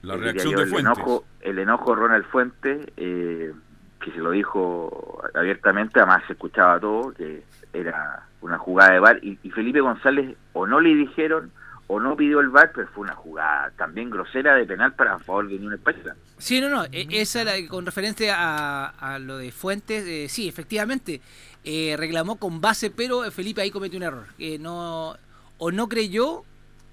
La 0.02 0.15
reacción 0.15 0.56
de 0.56 0.63
el 0.63 0.69
Fuentes. 0.69 0.97
enojo, 0.97 1.26
el 1.41 1.60
enojo 1.60 1.91
de 1.95 2.02
Ronald 2.02 2.26
Fuentes, 2.26 2.88
eh, 2.97 3.52
que 4.00 4.12
se 4.12 4.17
lo 4.19 4.32
dijo 4.32 5.21
abiertamente, 5.34 6.00
además 6.00 6.23
se 6.28 6.34
escuchaba 6.34 6.80
todo, 6.80 7.12
que 7.13 7.43
era 7.73 8.23
una 8.41 8.58
jugada 8.58 8.93
de 8.93 9.00
VAR, 9.00 9.19
y, 9.21 9.38
y 9.43 9.50
Felipe 9.52 9.82
González 9.82 10.38
o 10.54 10.65
no 10.67 10.80
le 10.80 10.93
dijeron 10.95 11.52
o 11.89 12.00
no 12.00 12.17
pidió 12.17 12.41
el 12.41 12.50
VAR, 12.50 12.71
pero 12.76 12.88
fue 12.89 13.04
una 13.04 13.15
jugada 13.15 13.71
también 13.78 14.10
grosera 14.10 14.56
de 14.56 14.65
penal 14.65 14.93
para 14.93 15.13
a 15.15 15.19
favor 15.19 15.47
de 15.47 15.56
Unión 15.56 15.73
Española. 15.73 16.15
Sí, 16.38 16.60
no, 16.60 16.69
no, 16.69 16.84
e- 16.86 17.08
esa 17.12 17.41
era 17.41 17.54
con 17.69 17.86
referencia 17.86 18.36
a, 18.38 18.88
a 18.89 19.19
lo 19.19 19.38
de 19.38 19.52
Fuentes, 19.52 20.06
eh, 20.06 20.28
sí, 20.30 20.47
efectivamente, 20.50 21.21
eh, 21.63 21.95
reclamó 21.97 22.36
con 22.38 22.60
base, 22.60 22.89
pero 22.91 23.30
Felipe 23.32 23.62
ahí 23.62 23.71
cometió 23.71 23.97
un 23.97 24.04
error, 24.04 24.26
que 24.38 24.60
no, 24.60 25.15
o 25.58 25.71
no 25.71 25.88
creyó 25.88 26.43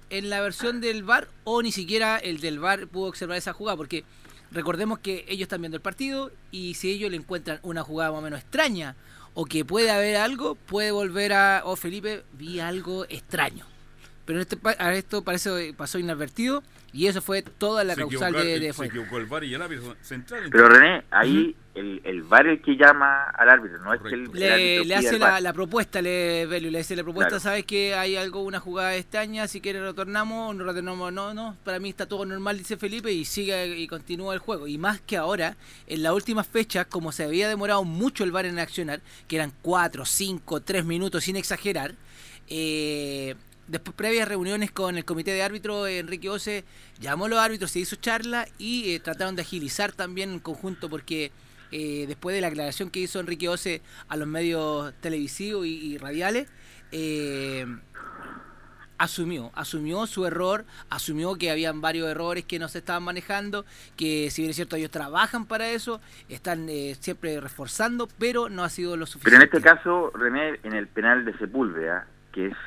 en 0.09 0.29
la 0.29 0.39
versión 0.39 0.79
del 0.79 1.03
VAR, 1.03 1.27
o 1.43 1.61
ni 1.61 1.71
siquiera 1.73 2.17
el 2.17 2.39
del 2.39 2.59
VAR 2.59 2.87
pudo 2.87 3.07
observar 3.09 3.37
esa 3.37 3.51
jugada, 3.53 3.75
porque 3.75 4.05
recordemos 4.51 4.99
que 4.99 5.25
ellos 5.27 5.41
están 5.43 5.61
viendo 5.61 5.75
el 5.75 5.81
partido, 5.81 6.31
y 6.51 6.75
si 6.75 6.89
ellos 6.91 7.11
le 7.11 7.17
encuentran 7.17 7.59
una 7.63 7.83
jugada 7.83 8.11
más 8.11 8.19
o 8.19 8.23
menos 8.23 8.39
extraña, 8.39 8.95
o 9.33 9.43
que 9.43 9.65
puede 9.65 9.91
haber 9.91 10.15
algo, 10.15 10.55
puede 10.55 10.91
volver 10.91 11.33
a, 11.33 11.63
oh 11.65 11.75
Felipe, 11.75 12.23
vi 12.31 12.61
algo 12.61 13.05
extraño. 13.09 13.65
Pero 14.25 14.39
en 14.39 14.47
este, 14.49 14.57
a 14.79 14.93
esto 14.95 15.23
parece 15.23 15.73
pasó 15.77 15.99
inadvertido 15.99 16.63
y 16.91 17.07
eso 17.07 17.21
fue 17.21 17.41
toda 17.43 17.83
la 17.83 17.93
Se 17.95 18.01
causal 18.01 18.33
de, 18.33 18.59
de 18.59 18.67
se 18.67 18.73
Fuentes. 18.73 18.97
equivocó 18.97 19.17
el 19.19 19.25
VAR 19.25 19.43
y 19.43 19.53
el 19.53 19.61
árbitro 19.61 19.95
central. 20.01 20.49
Pero 20.51 20.69
René, 20.69 21.03
ahí 21.11 21.55
el, 21.75 22.01
el 22.05 22.23
VAR 22.23 22.47
es 22.47 22.57
el 22.59 22.61
que 22.63 22.75
llama 22.77 23.23
al 23.25 23.49
árbitro, 23.49 23.79
no 23.79 23.93
es 23.93 24.01
que 24.01 24.15
el, 24.15 24.23
el 24.23 24.31
Le, 24.33 24.51
árbitro 24.53 24.83
le 24.85 24.95
hace 24.95 25.19
la, 25.19 25.53
propuesta, 25.53 26.01
le, 26.01 26.45
Belio, 26.45 26.71
le 26.71 26.79
hace 26.79 26.95
la 26.95 27.03
propuesta, 27.03 27.29
Claro. 27.31 27.41
sabes 27.41 27.65
que 27.65 27.93
hay 27.93 28.15
algo, 28.15 28.41
una 28.43 28.59
jugada 28.61 28.95
extraña, 28.95 29.47
si 29.49 29.59
quieres 29.61 29.81
retornamos, 29.83 30.55
no 30.55 30.63
retornamos, 30.63 31.11
no, 31.11 31.33
no, 31.33 31.57
para 31.65 31.79
mí 31.79 31.89
está 31.89 32.05
todo 32.07 32.25
normal, 32.25 32.57
dice 32.57 32.77
Felipe, 32.77 33.11
y 33.11 33.25
sigue 33.25 33.77
y 33.77 33.87
continúa 33.87 34.33
el 34.33 34.39
juego. 34.39 34.65
Y 34.67 34.77
más 34.77 35.01
que 35.01 35.17
ahora, 35.17 35.57
en 35.85 36.01
las 36.01 36.13
últimas 36.13 36.47
fechas, 36.47 36.87
como 36.87 37.11
se 37.11 37.25
había 37.25 37.49
demorado 37.49 37.83
mucho 37.83 38.23
el 38.23 38.31
VAR 38.31 38.45
en 38.45 38.57
accionar, 38.57 39.01
que 39.27 39.35
eran 39.35 39.51
4, 39.61 40.05
5, 40.05 40.61
3 40.61 40.85
minutos 40.85 41.25
sin 41.25 41.35
exagerar, 41.35 41.93
eh, 42.47 43.35
después 43.67 43.95
previas 43.95 44.27
reuniones 44.27 44.71
con 44.71 44.97
el 44.97 45.05
comité 45.05 45.31
de 45.31 45.43
árbitros, 45.43 45.87
Enrique 45.89 46.29
Ose 46.29 46.65
llamó 46.99 47.25
a 47.25 47.29
los 47.29 47.39
árbitros, 47.39 47.71
se 47.71 47.79
hizo 47.79 47.95
charla 47.95 48.47
y 48.57 48.93
eh, 48.93 48.99
trataron 48.99 49.35
de 49.35 49.41
agilizar 49.41 49.91
también 49.91 50.31
en 50.31 50.39
conjunto 50.39 50.89
porque 50.89 51.31
eh, 51.71 52.05
después 52.07 52.35
de 52.35 52.41
la 52.41 52.47
aclaración 52.47 52.89
que 52.89 52.99
hizo 52.99 53.19
Enrique 53.19 53.49
Ose 53.49 53.81
a 54.07 54.17
los 54.17 54.27
medios 54.27 54.93
televisivos 55.01 55.65
y, 55.65 55.93
y 55.93 55.97
radiales, 55.97 56.47
eh, 56.91 57.65
asumió, 58.97 59.51
asumió 59.55 60.05
su 60.07 60.25
error, 60.25 60.65
asumió 60.89 61.35
que 61.35 61.51
habían 61.51 61.81
varios 61.81 62.07
errores 62.09 62.45
que 62.45 62.59
no 62.59 62.69
se 62.69 62.77
estaban 62.79 63.03
manejando, 63.03 63.65
que 63.97 64.29
si 64.31 64.41
bien 64.41 64.51
es 64.51 64.55
cierto 64.55 64.75
ellos 64.77 64.91
trabajan 64.91 65.45
para 65.45 65.69
eso, 65.69 65.99
están 66.29 66.69
eh, 66.69 66.95
siempre 66.99 67.39
reforzando, 67.41 68.07
pero 68.19 68.49
no 68.49 68.63
ha 68.63 68.69
sido 68.69 68.95
lo 68.95 69.05
Pero 69.23 69.37
en 69.37 69.41
suficiente. 69.41 69.43
este 69.43 69.61
caso, 69.61 70.11
René, 70.15 70.59
en 70.63 70.73
el 70.73 70.87
penal 70.87 71.25
de 71.25 71.37
Sepúlveda, 71.37 72.07
que 72.31 72.47
es 72.47 72.57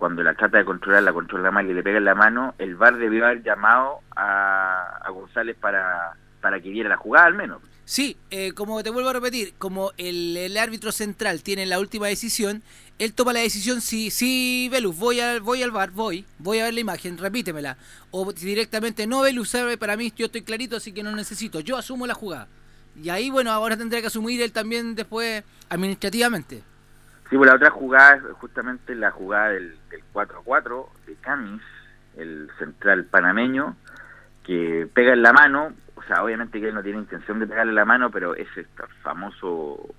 cuando 0.00 0.22
la 0.22 0.32
trata 0.34 0.56
de 0.56 0.64
controlar, 0.64 1.02
la 1.02 1.12
controla 1.12 1.50
mal 1.50 1.68
y 1.68 1.74
le 1.74 1.82
pega 1.82 1.98
en 1.98 2.06
la 2.06 2.14
mano, 2.14 2.54
el 2.58 2.74
VAR 2.74 2.96
debió 2.96 3.26
haber 3.26 3.42
llamado 3.42 4.00
a, 4.16 5.06
González 5.12 5.56
para, 5.60 6.16
para 6.40 6.58
que 6.58 6.70
viera 6.70 6.88
la 6.88 6.96
jugada 6.96 7.26
al 7.26 7.34
menos. 7.34 7.60
Sí, 7.84 8.16
eh, 8.30 8.52
como 8.52 8.82
te 8.82 8.88
vuelvo 8.88 9.10
a 9.10 9.12
repetir, 9.12 9.52
como 9.58 9.92
el, 9.98 10.56
árbitro 10.56 10.90
central 10.90 11.42
tiene 11.42 11.66
la 11.66 11.78
última 11.78 12.06
decisión, 12.06 12.62
él 12.98 13.12
toma 13.12 13.34
la 13.34 13.40
decisión, 13.40 13.82
sí, 13.82 14.10
sí, 14.10 14.70
Velus, 14.72 14.96
voy 14.96 15.20
al, 15.20 15.42
voy 15.42 15.62
al 15.62 15.70
bar, 15.70 15.90
voy, 15.90 16.24
voy 16.38 16.60
a 16.60 16.64
ver 16.64 16.74
la 16.74 16.80
imagen, 16.80 17.18
repítemela. 17.18 17.76
O 18.10 18.32
directamente, 18.32 19.06
no, 19.06 19.20
Velus, 19.20 19.50
sabe, 19.50 19.76
para 19.76 19.98
mí 19.98 20.12
yo 20.16 20.26
estoy 20.26 20.42
clarito, 20.42 20.76
así 20.76 20.92
que 20.92 21.02
no 21.02 21.14
necesito, 21.14 21.60
yo 21.60 21.76
asumo 21.76 22.06
la 22.06 22.14
jugada. 22.14 22.48
Y 22.96 23.10
ahí, 23.10 23.28
bueno, 23.28 23.50
ahora 23.50 23.76
tendrá 23.76 24.00
que 24.00 24.06
asumir 24.06 24.40
él 24.40 24.52
también 24.52 24.94
después 24.94 25.44
administrativamente. 25.68 26.62
Sí, 27.30 27.36
pues 27.36 27.48
la 27.48 27.56
otra 27.56 27.70
jugada 27.70 28.16
es 28.16 28.22
justamente 28.38 28.94
la 28.96 29.12
jugada 29.12 29.50
del, 29.50 29.78
del 29.88 30.02
4-4 30.12 30.86
de 31.06 31.14
Camis, 31.14 31.62
el 32.16 32.50
central 32.58 33.04
panameño, 33.04 33.76
que 34.44 34.88
pega 34.92 35.12
en 35.12 35.22
la 35.22 35.32
mano, 35.32 35.72
o 35.94 36.02
sea, 36.02 36.24
obviamente 36.24 36.60
que 36.60 36.68
él 36.68 36.74
no 36.74 36.82
tiene 36.82 36.98
intención 36.98 37.38
de 37.38 37.46
pegarle 37.46 37.72
la 37.72 37.84
mano, 37.84 38.10
pero 38.10 38.34
es 38.34 38.48
este 38.56 38.82
famoso, 39.02 39.94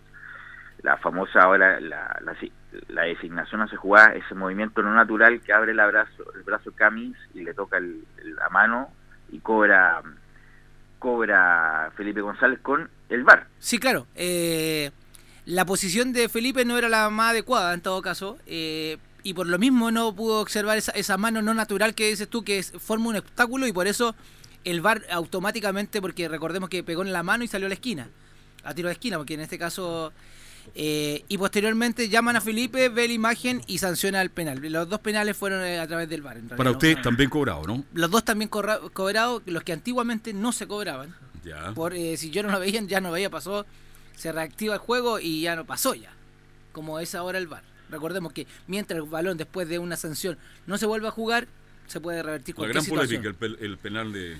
la 0.83 0.97
famosa 0.97 1.43
ahora, 1.43 1.79
la, 1.79 2.19
designación 3.05 3.61
hace 3.61 3.77
jugada, 3.77 4.13
ese 4.13 4.35
movimiento 4.35 4.81
no 4.81 4.93
natural 4.93 5.39
que 5.39 5.53
abre 5.53 5.71
el 5.71 5.77
brazo, 5.77 6.33
el 6.35 6.43
brazo 6.43 6.73
Camis 6.73 7.15
y 7.33 7.43
le 7.43 7.53
toca 7.53 7.79
la 7.79 8.49
mano 8.49 8.89
y 9.29 9.39
cobra 9.39 10.01
cobra 10.99 11.91
Felipe 11.95 12.21
González 12.21 12.59
con 12.61 12.89
el 13.09 13.23
VAR. 13.23 13.47
Sí, 13.57 13.79
claro. 13.79 14.05
eh, 14.15 14.91
la 15.45 15.65
posición 15.65 16.13
de 16.13 16.29
Felipe 16.29 16.65
no 16.65 16.77
era 16.77 16.87
la 16.89 17.09
más 17.09 17.31
adecuada 17.31 17.73
en 17.73 17.81
todo 17.81 18.01
caso. 18.01 18.37
eh, 18.45 18.97
y 19.23 19.35
por 19.35 19.45
lo 19.45 19.59
mismo 19.59 19.91
no 19.91 20.15
pudo 20.15 20.39
observar 20.41 20.79
esa, 20.79 20.91
esa 20.93 21.15
mano 21.15 21.43
no 21.43 21.53
natural 21.53 21.93
que 21.93 22.09
dices 22.09 22.27
tú 22.27 22.43
que 22.43 22.57
es- 22.57 22.71
forma 22.79 23.09
un 23.09 23.17
obstáculo 23.17 23.67
y 23.67 23.71
por 23.71 23.85
eso 23.85 24.15
el 24.63 24.81
VAR 24.81 25.03
automáticamente, 25.11 26.01
porque 26.01 26.27
recordemos 26.27 26.69
que 26.69 26.83
pegó 26.83 27.03
en 27.03 27.13
la 27.13 27.21
mano 27.21 27.43
y 27.43 27.47
salió 27.47 27.67
a 27.67 27.69
la 27.69 27.75
esquina. 27.75 28.09
A 28.63 28.73
tiro 28.73 28.87
de 28.87 28.93
esquina, 28.93 29.17
porque 29.17 29.35
en 29.35 29.41
este 29.41 29.59
caso... 29.59 30.11
eh, 30.75 31.23
y 31.27 31.37
posteriormente 31.37 32.09
llaman 32.09 32.35
a 32.35 32.41
Felipe, 32.41 32.89
ve 32.89 33.07
la 33.07 33.13
imagen 33.13 33.61
y 33.67 33.77
sanciona 33.77 34.21
el 34.23 34.29
penal. 34.31 34.59
Los 34.71 34.89
dos 34.89 34.99
penales 35.01 35.37
fueron 35.37 35.63
eh, 35.63 35.79
a 35.79 35.87
través 35.87 36.09
del 36.09 36.21
VAR. 36.23 36.39
Para 36.57 36.63
¿no? 36.65 36.71
usted 36.71 36.97
también 37.03 37.29
cobrado, 37.29 37.63
¿no? 37.67 37.83
Los 37.93 38.09
dos 38.09 38.23
también 38.25 38.49
cobrados, 38.49 39.41
los 39.45 39.63
que 39.63 39.73
antiguamente 39.73 40.33
no 40.33 40.51
se 40.51 40.65
cobraban. 40.67 41.15
Ya. 41.43 41.73
Por, 41.73 41.93
eh, 41.93 42.17
si 42.17 42.29
yo 42.31 42.41
no 42.43 42.49
lo 42.49 42.59
veía, 42.59 42.81
ya 42.87 43.01
no 43.01 43.11
veía, 43.11 43.29
pasó, 43.29 43.65
se 44.15 44.31
reactiva 44.31 44.73
el 44.75 44.79
juego 44.79 45.19
y 45.19 45.41
ya 45.41 45.55
no 45.55 45.65
pasó 45.65 45.93
ya. 45.95 46.11
Como 46.71 46.99
es 46.99 47.15
ahora 47.15 47.37
el 47.37 47.47
VAR. 47.47 47.63
Recordemos 47.89 48.31
que 48.33 48.47
mientras 48.67 48.97
el 48.97 49.03
balón 49.09 49.37
después 49.37 49.67
de 49.67 49.77
una 49.79 49.97
sanción 49.97 50.37
no 50.67 50.77
se 50.77 50.85
vuelve 50.85 51.07
a 51.07 51.11
jugar, 51.11 51.47
se 51.87 51.99
puede 51.99 52.23
revertir 52.23 52.55
La 52.55 52.57
cualquier 52.57 52.73
gran 52.75 52.83
situación. 52.85 53.21
polémica, 53.23 53.45
el, 53.45 53.57
pe- 53.57 53.65
el 53.65 53.77
penal 53.77 54.13
de, 54.13 54.37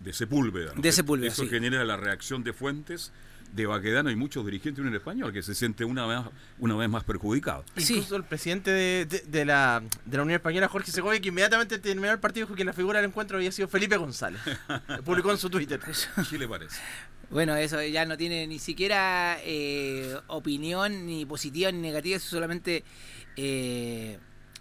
de 0.00 0.12
Sepúlveda. 0.14 0.72
¿no? 0.74 0.80
De 0.80 0.92
Sepúlveda, 0.92 1.28
Eso 1.30 1.42
sí. 1.42 1.48
genera 1.50 1.84
la 1.84 1.98
reacción 1.98 2.42
de 2.42 2.54
Fuentes, 2.54 3.12
de 3.52 3.66
Baquedano 3.66 4.10
y 4.10 4.16
muchos 4.16 4.44
dirigentes 4.46 4.84
en 4.84 4.94
español 4.94 5.32
que 5.32 5.42
se 5.42 5.54
siente 5.54 5.84
una 5.84 6.06
vez, 6.06 6.20
una 6.58 6.74
vez 6.74 6.88
más 6.88 7.04
perjudicado. 7.04 7.64
Incluso 7.76 8.16
el 8.16 8.24
presidente 8.24 8.70
de, 8.70 9.04
de- 9.04 9.20
de 9.20 9.44
la, 9.44 9.82
de 10.06 10.16
la 10.16 10.22
Unión 10.22 10.36
Española, 10.36 10.68
Jorge 10.68 10.90
Segovia, 10.90 11.20
que 11.20 11.28
inmediatamente 11.28 11.78
terminó 11.78 12.10
el 12.10 12.18
partido, 12.18 12.46
dijo 12.46 12.56
que 12.56 12.64
la 12.64 12.72
figura 12.72 13.00
del 13.00 13.10
encuentro 13.10 13.36
había 13.36 13.52
sido 13.52 13.68
Felipe 13.68 13.98
González. 13.98 14.40
Publicó 15.04 15.30
en 15.32 15.38
su 15.38 15.50
Twitter. 15.50 15.78
¿Qué 16.30 16.38
le 16.38 16.48
parece? 16.48 16.80
Bueno, 17.30 17.56
eso 17.56 17.82
ya 17.82 18.04
no 18.06 18.16
tiene 18.16 18.46
ni 18.46 18.58
siquiera 18.58 19.38
eh, 19.42 20.16
opinión 20.28 21.06
ni 21.06 21.26
positiva 21.26 21.72
ni 21.72 21.80
negativa, 21.80 22.16
eso 22.16 22.28
solamente 22.30 22.84
eh, 23.36 24.18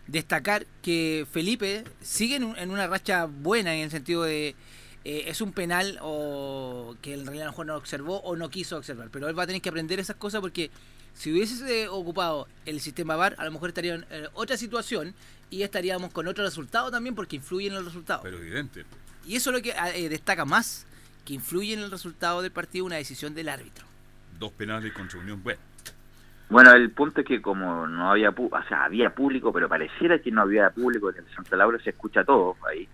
destacar 0.07 0.65
que 0.81 1.25
Felipe 1.31 1.83
sigue 2.01 2.35
en, 2.37 2.43
un- 2.43 2.57
en 2.57 2.71
una 2.71 2.87
racha 2.87 3.25
buena 3.25 3.75
en 3.75 3.81
el 3.83 3.91
sentido 3.91 4.23
de 4.23 4.55
eh, 5.03 5.25
es 5.27 5.41
un 5.41 5.53
penal 5.53 5.99
o 6.01 6.95
que 7.03 7.13
en 7.13 7.23
realidad 7.25 7.43
a 7.43 7.45
lo 7.47 7.51
mejor 7.51 7.65
no 7.67 7.75
observó 7.75 8.17
o 8.21 8.35
no 8.35 8.49
quiso 8.49 8.77
observar, 8.77 9.09
pero 9.11 9.29
él 9.29 9.37
va 9.37 9.43
a 9.43 9.47
tener 9.47 9.61
que 9.61 9.69
aprender 9.69 9.99
esas 9.99 10.15
cosas 10.15 10.41
porque 10.41 10.71
si 11.13 11.31
hubiese 11.31 11.87
ocupado 11.87 12.47
el 12.65 12.81
sistema 12.81 13.15
VAR, 13.15 13.35
a 13.37 13.45
lo 13.45 13.51
mejor 13.51 13.69
estaría 13.69 13.93
en 13.95 14.05
otra 14.33 14.57
situación 14.57 15.13
y 15.51 15.61
estaríamos 15.61 16.11
con 16.11 16.27
otro 16.27 16.43
resultado 16.43 16.89
también 16.91 17.13
porque 17.13 17.35
influye 17.35 17.67
en 17.67 17.73
el 17.75 17.85
resultado. 17.85 18.23
Pero 18.23 18.37
evidente. 18.39 18.83
Y 19.27 19.35
eso 19.35 19.51
es 19.51 19.55
lo 19.55 19.61
que 19.61 19.73
eh, 19.95 20.09
destaca 20.09 20.43
más, 20.45 20.85
que 21.25 21.33
influye 21.33 21.73
en 21.73 21.79
el 21.79 21.91
resultado 21.91 22.41
del 22.41 22.51
partido 22.51 22.85
una 22.85 22.97
decisión 22.97 23.33
del 23.33 23.49
árbitro. 23.49 23.85
Dos 24.39 24.51
penales 24.51 24.93
contra 24.93 25.19
Unión. 25.19 25.41
Bueno, 25.43 25.59
Bueno, 26.49 26.71
el 26.71 26.91
punto 26.91 27.21
es 27.21 27.27
que 27.27 27.41
como 27.41 27.87
no 27.87 28.11
había, 28.11 28.29
o 28.29 28.63
sea, 28.67 28.85
había 28.85 29.09
público, 29.09 29.51
pero 29.51 29.67
pareciera 29.67 30.19
que 30.19 30.31
no 30.31 30.41
había 30.41 30.69
público 30.69 31.09
en 31.09 31.17
el 31.17 31.35
Santa 31.35 31.55
Laura, 31.55 31.79
se 31.83 31.89
escucha 31.89 32.23
todo 32.23 32.55
ahí. 32.69 32.87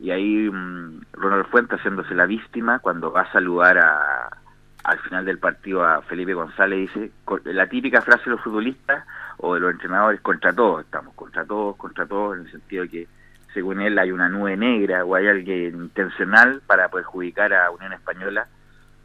Y 0.00 0.10
ahí 0.10 0.50
mm, 0.50 1.02
Ronald 1.12 1.46
Fuentes 1.46 1.78
haciéndose 1.78 2.14
la 2.14 2.26
víctima 2.26 2.80
cuando 2.80 3.12
va 3.12 3.22
a 3.22 3.32
saludar 3.32 3.78
a, 3.78 4.36
al 4.84 4.98
final 5.00 5.24
del 5.24 5.38
partido 5.38 5.84
a 5.84 6.02
Felipe 6.02 6.34
González, 6.34 6.92
dice, 6.92 7.12
la 7.44 7.68
típica 7.68 8.02
frase 8.02 8.24
de 8.24 8.32
los 8.32 8.40
futbolistas 8.40 9.06
o 9.38 9.54
de 9.54 9.60
los 9.60 9.72
entrenadores, 9.72 10.20
contra 10.20 10.52
todos, 10.52 10.84
estamos 10.84 11.14
contra 11.14 11.44
todos, 11.44 11.76
contra 11.76 12.06
todos, 12.06 12.36
en 12.36 12.46
el 12.46 12.50
sentido 12.50 12.82
de 12.82 12.88
que 12.88 13.08
según 13.54 13.80
él 13.80 13.98
hay 13.98 14.10
una 14.10 14.28
nube 14.28 14.56
negra 14.56 15.04
o 15.04 15.14
hay 15.14 15.28
alguien 15.28 15.74
intencional 15.74 16.62
para 16.66 16.88
perjudicar 16.88 17.52
a 17.52 17.70
Unión 17.70 17.92
Española 17.92 18.48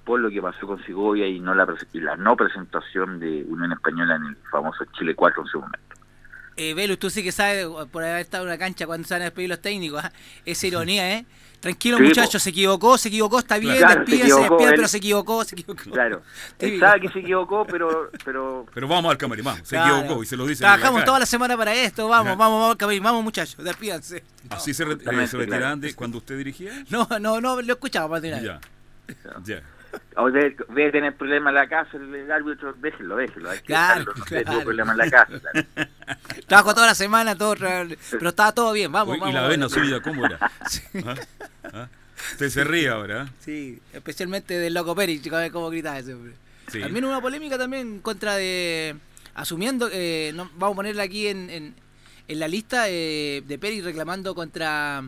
por 0.04 0.22
lo 0.22 0.30
que 0.30 0.42
pasó 0.42 0.66
con 0.66 0.82
Segovia 0.86 1.28
y 1.28 1.40
no 1.42 1.54
la, 1.54 1.68
y 1.92 2.00
la 2.00 2.16
no 2.16 2.38
presentación 2.38 3.20
de 3.20 3.44
Unión 3.44 3.74
Española 3.74 4.16
en 4.16 4.26
el 4.28 4.38
famoso 4.50 4.86
Chile 4.98 5.14
4 5.14 5.42
en 5.42 5.48
su 5.48 5.60
momento. 5.60 5.96
Eh, 6.56 6.74
Velus, 6.74 6.98
tú 6.98 7.10
sí 7.10 7.24
que 7.24 7.32
sabes, 7.32 7.68
por 7.92 8.04
haber 8.04 8.22
estado 8.22 8.46
en 8.46 8.50
una 8.50 8.58
cancha 8.58 8.88
cuando 8.88 9.08
se 9.08 9.14
van 9.14 9.24
a 9.24 9.34
los 9.36 9.62
técnicos, 9.62 10.04
¿ah? 10.04 10.12
esa 10.46 10.66
ironía, 10.66 11.18
¿eh? 11.18 11.26
Tranquilo 11.60 11.98
Sí, 11.98 12.04
muchachos, 12.04 12.44
se 12.44 12.52
equivocó, 12.52 12.98
se 13.00 13.08
equivocó, 13.08 13.40
está 13.40 13.58
bien, 13.58 13.78
Claro, 13.78 13.94
se 13.94 14.00
despídase, 14.00 14.32
equivocó, 14.42 14.58
pero 14.58 14.88
se 14.88 14.98
equivocó, 14.98 15.44
se 15.44 15.56
equivocó. 15.56 15.84
Claro, 15.92 16.22
él 16.60 16.80
sabe 16.80 17.02
que 17.02 17.10
se 17.10 17.20
equivocó, 17.20 17.66
pero 17.66 18.12
pero 18.24 18.66
pero 18.74 18.88
vamos 18.88 19.12
al 19.12 19.18
camarín, 19.18 19.44
vamos. 19.46 19.62
Se 19.68 19.76
Claro. 19.76 19.98
equivocó 20.00 20.24
y 20.24 20.26
se 20.28 20.38
lo 20.38 20.46
dice. 20.46 20.64
la 20.64 20.74
Trabajamos 20.74 21.04
toda 21.06 21.20
la 21.20 21.26
semana 21.26 21.58
para 21.58 21.74
esto, 21.74 22.08
vamos, 22.08 22.38
vamos, 22.38 22.60
vamos, 22.62 22.76
cabrón, 22.76 23.02
vamos 23.02 23.24
muchachos, 23.24 23.64
despídanse. 23.64 24.24
Así 24.50 24.74
se, 24.74 24.86
re- 24.86 24.94
eh, 24.94 25.28
se 25.28 25.38
retiraban 25.38 25.48
claro. 25.48 25.76
de 25.78 25.94
cuando 25.96 26.18
usted 26.20 26.38
dirigía. 26.38 26.72
No, 26.90 27.08
no, 27.20 27.42
no, 27.42 27.62
lo 27.62 27.74
escuchaba 27.74 28.20
vez. 28.20 28.42
Ya. 28.44 28.60
Ya. 29.44 29.64
O 30.16 30.32
debe, 30.32 30.56
debe 30.70 30.92
tener 30.92 31.16
problemas 31.16 31.52
en 31.52 31.56
la 31.56 31.68
casa 31.70 31.98
el, 31.98 32.14
el 32.14 32.32
árbitro, 32.32 32.74
déjelo, 32.74 33.16
déjelo. 33.18 33.50
Hay 33.50 33.60
que 33.60 33.66
Claro, 33.66 34.00
dejarlo, 34.00 34.14
no 34.18 34.26
claro. 34.26 34.52
tuvo 34.52 34.64
problemas 34.64 34.94
en 34.94 34.98
la 34.98 35.10
casa. 35.12 35.40
claro. 35.40 35.90
Trabajo 36.48 36.74
toda 36.74 36.88
la 36.88 36.96
semana, 36.96 37.38
todo, 37.38 37.56
pero 37.56 38.30
estaba 38.30 38.52
todo 38.54 38.74
bien, 38.74 38.92
vamos, 38.92 39.14
Oye, 39.14 39.20
vamos. 39.22 39.36
¿Y 39.36 39.42
la 39.42 39.48
vena 39.48 39.70
suya 39.70 40.00
cómo 40.02 40.26
era? 40.26 40.38
¿Ah? 41.06 41.16
¿Ah? 41.74 41.88
Usted 42.32 42.50
se 42.50 42.64
ríe 42.64 42.90
ahora. 42.90 43.24
¿eh? 43.24 43.32
Sí, 43.40 43.80
especialmente 43.94 44.58
del 44.58 44.74
Loco 44.74 44.96
Pérez, 44.96 45.22
chico, 45.22 45.36
a 45.36 45.40
ver 45.42 45.52
cómo 45.52 45.70
gritaba 45.70 46.00
ese 46.00 46.14
hombre. 46.14 46.34
Sí. 46.68 46.82
También 46.82 47.06
una 47.06 47.22
polémica 47.22 47.58
también 47.58 47.88
en 47.88 48.00
contra 48.00 48.36
de... 48.36 48.96
Asumiendo, 49.36 49.88
eh, 49.92 50.32
no, 50.34 50.50
vamos 50.56 50.74
a 50.74 50.78
ponerla 50.78 51.04
aquí 51.04 51.28
en, 51.28 51.50
en, 51.52 51.76
en 52.28 52.40
la 52.40 52.48
lista 52.48 52.90
eh, 52.90 53.44
de 53.46 53.60
Pérez 53.60 53.84
reclamando 53.84 54.34
contra 54.34 55.04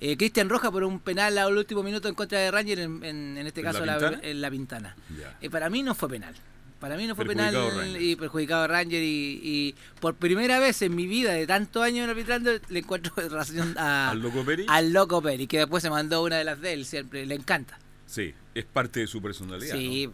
eh, 0.00 0.16
Cristian 0.16 0.48
Roja 0.48 0.70
por 0.70 0.84
un 0.84 1.00
penal 1.00 1.36
al 1.38 1.56
último 1.56 1.82
minuto 1.82 2.08
en 2.08 2.14
contra 2.14 2.38
de 2.38 2.50
Ranger, 2.50 2.78
en, 2.80 3.04
en- 3.04 3.36
en 3.38 3.46
este 3.46 3.60
¿En 3.60 3.66
caso 3.66 3.84
La 3.84 4.18
en 4.22 4.40
la 4.40 4.50
Pintana. 4.50 4.96
Ya. 5.18 5.36
Eh, 5.40 5.50
para 5.50 5.68
mí 5.70 5.82
no 5.82 5.94
fue 5.94 6.08
penal. 6.08 6.34
Para 6.80 6.96
mí 6.96 7.08
no 7.08 7.16
fue 7.16 7.24
penal 7.26 7.52
Ranger. 7.54 8.00
y 8.00 8.14
perjudicado 8.14 8.62
a 8.62 8.66
Ranger 8.68 9.02
y, 9.02 9.40
y 9.42 9.74
por 10.00 10.14
primera 10.14 10.60
vez 10.60 10.80
en 10.82 10.94
mi 10.94 11.08
vida 11.08 11.32
de 11.32 11.44
tantos 11.44 11.82
años 11.82 12.08
arbitrando 12.08 12.52
le 12.68 12.78
encuentro 12.78 13.12
razón 13.28 13.76
a- 13.76 14.10
¿Al 14.10 14.20
Loco 14.22 14.44
Peri? 14.44 14.64
al 14.68 14.92
Loco 14.92 15.20
Peri, 15.20 15.48
que 15.48 15.58
después 15.58 15.82
se 15.82 15.90
mandó 15.90 16.22
una 16.22 16.36
de 16.36 16.44
las 16.44 16.60
de 16.60 16.72
él, 16.74 16.84
siempre 16.86 17.26
le 17.26 17.34
encanta. 17.34 17.78
Sí, 18.06 18.32
es 18.54 18.64
parte 18.64 19.00
de 19.00 19.06
su 19.08 19.20
personalidad. 19.20 19.74
Sí, 19.76 20.08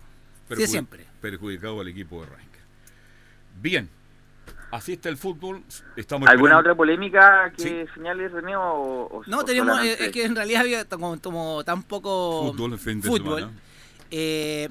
¿no? 0.49 0.57
sí, 0.57 0.66
siempre. 0.66 1.05
Perjudicado 1.20 1.81
al 1.83 1.88
equipo 1.88 2.23
de 2.23 2.31
Rank. 2.31 2.49
Bien, 3.61 3.88
así 4.70 4.92
está 4.94 5.09
el 5.09 5.16
fútbol. 5.16 5.62
Estamos 5.96 6.29
¿Alguna 6.29 6.53
esperando- 6.55 6.61
otra 6.61 6.74
polémica 6.74 7.53
que 7.57 7.62
Sí. 7.62 7.92
señale 7.94 8.29
René 8.29 8.57
o, 8.57 8.62
o- 8.62 9.22
No, 9.27 9.38
o 9.38 9.44
tenemos, 9.44 9.72
eh, 9.74 9.81
solamente- 9.81 10.05
es 10.07 10.12
que 10.12 10.24
en 10.24 10.37
realidad 10.37 10.61
había 10.62 10.85
como, 10.87 11.20
como 11.20 11.64
tan 11.64 11.83
poco 11.83 12.53
Fútbol 12.53 12.79
fin 12.79 13.00
de 13.00 13.09
fútbol. 13.09 13.50
Eh, 14.11 14.68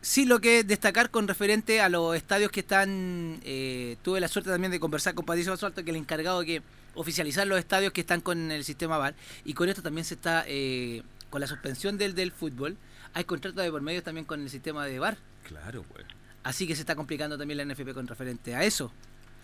sí, 0.00 0.24
lo 0.26 0.40
que 0.40 0.64
destacar 0.64 1.10
con 1.10 1.28
referente 1.28 1.80
a 1.80 1.88
los 1.88 2.16
estadios 2.16 2.50
que 2.50 2.60
están. 2.60 3.40
eh, 3.44 3.96
tuve 4.02 4.20
la 4.20 4.28
suerte 4.28 4.50
también 4.50 4.70
de 4.72 4.80
conversar 4.80 5.14
con 5.14 5.24
Patricio 5.24 5.52
Basualto, 5.52 5.82
que 5.84 5.90
es 5.90 5.94
el 5.96 6.00
encargado 6.02 6.40
de 6.40 6.46
que 6.46 6.62
oficializar 6.94 7.46
los 7.46 7.58
estadios 7.58 7.92
que 7.92 8.00
están 8.00 8.20
con 8.20 8.50
el 8.50 8.64
sistema 8.64 8.98
VAR. 8.98 9.14
Y 9.44 9.54
con 9.54 9.68
esto 9.68 9.82
también 9.82 10.04
se 10.04 10.14
está. 10.14 10.44
eh, 10.46 11.02
con 11.30 11.40
la 11.40 11.46
suspensión 11.46 11.96
del, 11.96 12.16
del 12.16 12.32
fútbol, 12.32 12.76
hay 13.14 13.22
contratos 13.22 13.62
de 13.62 13.70
por 13.70 13.80
medio 13.82 14.02
también 14.02 14.24
con 14.26 14.40
el 14.42 14.50
sistema 14.50 14.84
de 14.84 14.98
VAR. 14.98 15.16
Claro, 15.44 15.84
pues. 15.92 16.04
Así 16.42 16.66
que 16.66 16.74
se 16.74 16.80
está 16.80 16.96
complicando 16.96 17.38
también 17.38 17.58
la 17.58 17.62
NFP 17.64 17.94
con 17.94 18.08
referente 18.08 18.54
a 18.56 18.64
eso. 18.64 18.90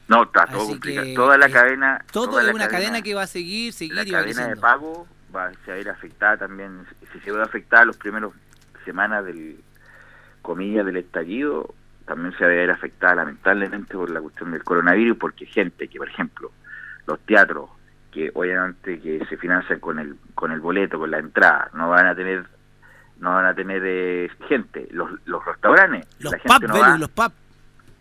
No, 0.09 0.23
está 0.25 0.47
todo 0.47 0.63
Así 0.63 0.73
complicado. 0.73 1.07
que, 1.07 1.15
Toda 1.15 1.39
la 1.39 1.47
eh, 1.47 1.51
cadena. 1.51 2.05
Todo 2.13 2.31
toda 2.31 2.43
es 2.43 2.55
una 2.55 2.69
cadena, 2.69 3.03
que 3.03 3.15
va 3.15 3.23
a 3.23 3.27
seguir, 3.27 3.73
seguir 3.73 3.95
la 3.95 4.03
y 4.05 4.11
va 4.11 4.21
cadena 4.21 4.49
de 4.49 4.57
pago 4.57 5.07
va 5.37 5.51
a 5.67 5.79
ir 5.79 5.89
afectada 5.89 6.37
también, 6.39 6.87
si 7.13 7.21
se 7.21 7.31
ve 7.31 7.43
afectada 7.43 7.85
los 7.85 7.97
primeros 7.97 8.33
semanas 8.85 9.25
del, 9.25 9.59
comillas, 10.43 10.87
del 10.87 10.97
estallido, 10.97 11.75
también 12.07 12.33
se 12.39 12.45
va 12.45 12.51
a 12.51 12.55
ver 12.55 12.71
afectada 12.71 13.17
lamentablemente 13.17 13.95
por 13.95 14.11
la 14.11 14.21
cuestión 14.21 14.53
del 14.53 14.65
coronavirus, 14.65 15.19
porque 15.19 15.47
gente 15.47 15.89
que, 15.89 15.99
por 15.99 16.09
ejemplo, 16.09 16.53
los 17.07 17.19
teatros, 17.21 17.71
que 18.13 18.31
obviamente 18.33 18.99
que 19.01 19.25
se 19.29 19.37
financian 19.37 19.81
con 19.81 19.99
el, 19.99 20.17
con 20.35 20.53
el 20.53 20.61
boleto, 20.61 20.99
con 20.99 21.11
la 21.11 21.19
entrada, 21.19 21.71
no 21.75 21.89
van 21.91 22.07
a 22.07 22.15
tener 22.15 22.47
no 23.19 23.31
van 23.31 23.47
a 23.47 23.55
tener 23.55 23.83
eh, 23.83 24.31
gente, 24.47 24.89
los, 24.91 25.11
los 25.25 25.43
restaurantes, 25.43 26.07
Los 26.19 26.33
la 26.33 26.39
gente 26.39 26.69
no 26.69 26.75
Belu, 26.75 27.09
va, 27.19 27.33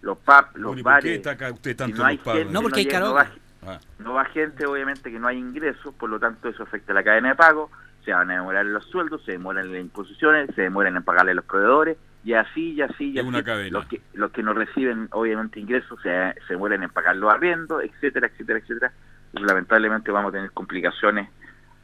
los 0.06 0.18
pubs. 0.20 0.56
los 0.56 0.76
Bueno, 0.76 0.80
¿y 0.80 0.84
por 0.84 1.00
qué 1.02 1.20
bares, 1.20 1.52
usted 1.54 1.72
si 1.72 1.76
tanto 1.76 1.98
no 1.98 2.06
hay 2.06 2.18
los 2.18 2.26
gente, 2.26 2.54
No, 2.54 2.62
porque 2.62 2.80
hay 2.80 2.86
karaoke. 2.88 3.14
va- 3.16 3.32
Ah, 3.68 3.80
no 3.98 4.14
va 4.14 4.26
gente, 4.26 4.66
obviamente, 4.68 5.12
que 5.12 5.18
no 5.20 5.28
hay 5.28 5.40
ingresos, 5.40 5.94
por 5.96 6.08
lo 6.10 6.20
tanto 6.20 6.50
eso 6.50 6.62
afecta 6.62 6.92
a 6.92 6.96
la 6.96 7.04
cadena 7.04 7.30
de 7.30 7.36
pago, 7.36 7.72
se 8.06 8.14
van 8.14 8.30
a 8.30 8.36
demorar 8.36 8.64
los 8.68 8.86
sueldos, 8.86 9.24
se 9.26 9.32
demoran 9.32 9.72
las 9.72 9.82
imposiciones, 9.82 10.52
se 10.56 10.62
demoran 10.62 10.96
en 10.96 11.02
pagarle 11.02 11.32
a 11.32 11.34
los 11.34 11.46
proveedores, 11.46 11.98
y 12.24 12.34
así, 12.34 12.74
y 12.74 12.82
así, 12.84 13.10
y 13.12 13.18
así. 13.18 13.28
una 13.28 13.44
cadena. 13.44 13.72
Los 13.80 13.88
que, 13.88 14.02
los 14.14 14.30
que 14.32 14.44
no 14.44 14.54
reciben, 14.54 15.08
obviamente, 15.12 15.60
ingresos, 15.60 16.00
se, 16.04 16.10
se 16.48 16.54
demoran 16.54 16.84
en 16.84 16.90
pagar 16.92 17.16
los 17.16 17.34
arriendos, 17.34 17.84
etcétera, 17.84 18.28
etcétera, 18.28 18.60
etcétera. 18.60 18.92
Y 19.34 19.40
lamentablemente 19.40 20.12
vamos 20.12 20.30
a 20.30 20.34
tener 20.34 20.52
complicaciones, 20.52 21.28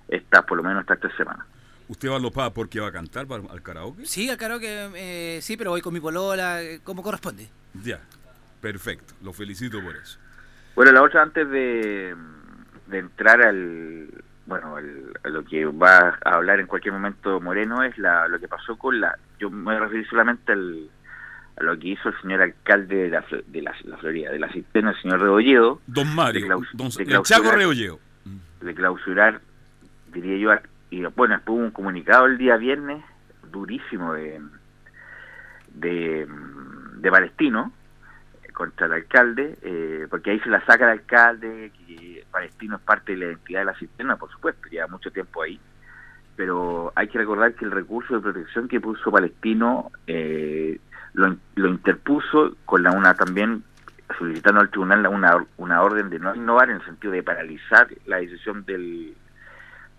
estas, 0.07 0.43
por 0.43 0.57
lo 0.57 0.63
menos 0.63 0.81
estas 0.81 0.99
tres 0.99 1.13
semanas. 1.17 1.47
¿Usted 1.91 2.09
va 2.09 2.15
a 2.15 2.19
los 2.19 2.31
pubs 2.31 2.51
porque 2.51 2.79
va 2.79 2.87
a 2.87 2.91
cantar 2.91 3.27
para- 3.27 3.43
al 3.51 3.61
karaoke? 3.61 4.05
Sí, 4.05 4.29
al 4.29 4.37
karaoke, 4.37 4.89
eh, 4.95 5.39
sí, 5.41 5.57
pero 5.57 5.71
voy 5.71 5.81
con 5.81 5.93
mi 5.93 5.99
polola, 5.99 6.61
eh, 6.63 6.79
como 6.83 7.03
corresponde. 7.03 7.49
Ya, 7.83 7.99
perfecto. 8.61 9.13
Lo 9.21 9.33
felicito 9.33 9.81
por 9.83 9.95
eso. 9.97 10.17
Bueno, 10.75 10.93
la 10.93 11.03
otra 11.03 11.21
antes 11.21 11.49
de, 11.49 12.15
de 12.87 12.97
entrar 12.97 13.41
al 13.41 14.07
bueno 14.45 14.75
a 15.23 15.29
lo 15.29 15.43
que 15.45 15.65
va 15.65 16.17
a 16.23 16.29
hablar 16.35 16.59
en 16.61 16.67
cualquier 16.67 16.93
momento 16.93 17.39
Moreno 17.41 17.83
es 17.83 17.97
la, 17.97 18.27
lo 18.27 18.39
que 18.39 18.47
pasó 18.47 18.77
con 18.77 18.99
la 18.99 19.17
yo 19.39 19.49
me 19.49 19.63
voy 19.65 19.75
a 19.75 19.79
referir 19.81 20.07
solamente 20.09 20.51
al, 20.53 20.89
a 21.57 21.63
lo 21.63 21.77
que 21.77 21.89
hizo 21.89 22.09
el 22.09 22.19
señor 22.21 22.41
alcalde 22.41 22.95
de 22.95 23.09
la, 23.09 23.25
de 23.47 23.61
la, 23.61 23.73
la 23.83 23.97
Florida 23.97 24.31
de 24.31 24.39
la 24.39 24.51
cisterna 24.51 24.91
el 24.91 25.01
señor 25.01 25.19
Rebolledo 25.21 25.79
Don 25.87 26.13
Mario, 26.15 26.41
De 26.41 26.47
claus- 26.47 26.67
don, 26.73 26.89
de 26.89 27.03
el 27.03 27.07
clausurar. 27.09 27.41
Chaco 27.43 27.55
Reolleo. 27.55 27.99
de 28.61 28.73
clausurar 28.75 29.41
diría 30.13 30.37
yo 30.37 30.51
y 30.91 31.01
bueno 31.01 31.35
después 31.35 31.57
hubo 31.57 31.65
un 31.65 31.71
comunicado 31.71 32.27
el 32.27 32.37
día 32.37 32.57
viernes 32.57 33.03
durísimo 33.51 34.13
de 34.13 34.39
de, 35.73 36.27
Palestino 37.09 37.71
contra 38.53 38.85
el 38.85 38.93
alcalde, 38.93 39.57
eh, 39.61 40.07
porque 40.09 40.31
ahí 40.31 40.39
se 40.41 40.49
la 40.49 40.63
saca 40.65 40.85
el 40.85 40.99
alcalde, 40.99 41.71
que 41.77 42.23
Palestino 42.29 42.75
es 42.75 42.81
parte 42.81 43.13
de 43.13 43.17
la 43.17 43.25
identidad 43.25 43.61
de 43.61 43.65
la 43.65 43.75
cisterna, 43.75 44.17
por 44.17 44.29
supuesto, 44.31 44.69
lleva 44.69 44.87
mucho 44.87 45.11
tiempo 45.11 45.41
ahí, 45.41 45.59
pero 46.35 46.91
hay 46.95 47.07
que 47.07 47.17
recordar 47.17 47.53
que 47.55 47.65
el 47.65 47.71
recurso 47.71 48.15
de 48.15 48.21
protección 48.21 48.67
que 48.67 48.79
puso 48.79 49.11
Palestino 49.11 49.91
eh, 50.05 50.79
lo, 51.13 51.35
lo 51.55 51.69
interpuso 51.69 52.55
con 52.65 52.83
la 52.83 52.91
una 52.91 53.13
también 53.15 53.63
solicitando 54.17 54.61
al 54.61 54.69
tribunal 54.69 55.07
una, 55.07 55.45
una 55.57 55.81
orden 55.81 56.09
de 56.09 56.19
no 56.19 56.35
innovar 56.35 56.69
en 56.69 56.75
el 56.77 56.85
sentido 56.85 57.13
de 57.13 57.23
paralizar 57.23 57.87
la 58.05 58.17
decisión 58.17 58.63
del, 58.65 59.15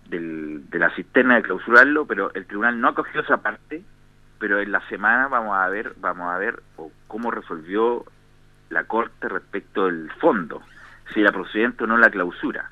del, 0.09 0.69
de 0.69 0.79
la 0.79 0.93
cisterna 0.95 1.35
de 1.35 1.43
clausurarlo, 1.43 2.05
pero 2.05 2.33
el 2.33 2.45
tribunal 2.45 2.79
no 2.79 2.89
acogió 2.89 3.21
esa 3.21 3.37
parte, 3.37 3.83
pero 4.39 4.59
en 4.59 4.71
la 4.71 4.85
semana 4.89 5.27
vamos 5.27 5.57
a 5.57 5.67
ver, 5.69 5.93
vamos 5.99 6.31
a 6.31 6.37
ver 6.37 6.61
o 6.77 6.91
cómo 7.07 7.31
resolvió 7.31 8.05
la 8.69 8.83
corte 8.85 9.29
respecto 9.29 9.85
del 9.85 10.11
fondo, 10.19 10.61
si 11.13 11.21
era 11.21 11.31
procedente 11.31 11.83
o 11.83 11.87
no 11.87 11.97
la 11.97 12.09
clausura. 12.09 12.71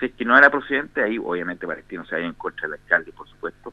Si 0.00 0.06
es 0.06 0.12
que 0.14 0.24
no 0.24 0.36
era 0.36 0.50
procedente, 0.50 1.02
ahí 1.02 1.18
obviamente 1.18 1.66
Palestino 1.66 2.04
se 2.04 2.16
va 2.16 2.22
en 2.22 2.32
contra 2.34 2.68
del 2.68 2.80
alcalde, 2.80 3.12
por 3.12 3.28
supuesto, 3.28 3.72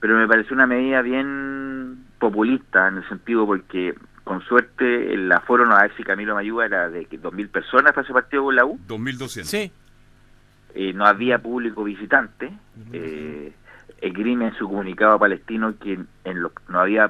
pero 0.00 0.16
me 0.16 0.26
pareció 0.26 0.54
una 0.54 0.66
medida 0.66 1.02
bien 1.02 2.04
populista 2.18 2.88
en 2.88 2.96
el 2.98 3.08
sentido 3.08 3.46
porque 3.46 3.94
con 4.24 4.40
suerte 4.42 5.14
el 5.14 5.30
aforo 5.30 5.66
no 5.66 5.76
a 5.76 5.82
ver 5.82 5.96
si 5.96 6.02
Camilo 6.02 6.34
me 6.34 6.40
ayuda 6.42 6.66
era 6.66 6.88
de 6.88 7.04
que 7.04 7.20
2.000 7.20 7.48
personas 7.48 7.92
para 7.92 8.02
ese 8.02 8.12
partido 8.12 8.44
con 8.44 8.56
la 8.56 8.64
U 8.64 8.78
2200. 8.86 9.48
Sí. 9.48 9.72
Eh, 10.74 10.92
no 10.92 11.04
había 11.06 11.38
público 11.38 11.84
visitante. 11.84 12.52
Eh, 12.92 13.52
esgrime 14.00 14.48
en 14.48 14.54
su 14.54 14.68
comunicado 14.68 15.12
a 15.14 15.18
Palestino 15.18 15.74
que 15.78 15.98
en, 16.24 16.42
lo- 16.42 16.52
no 16.68 16.80
había, 16.80 17.08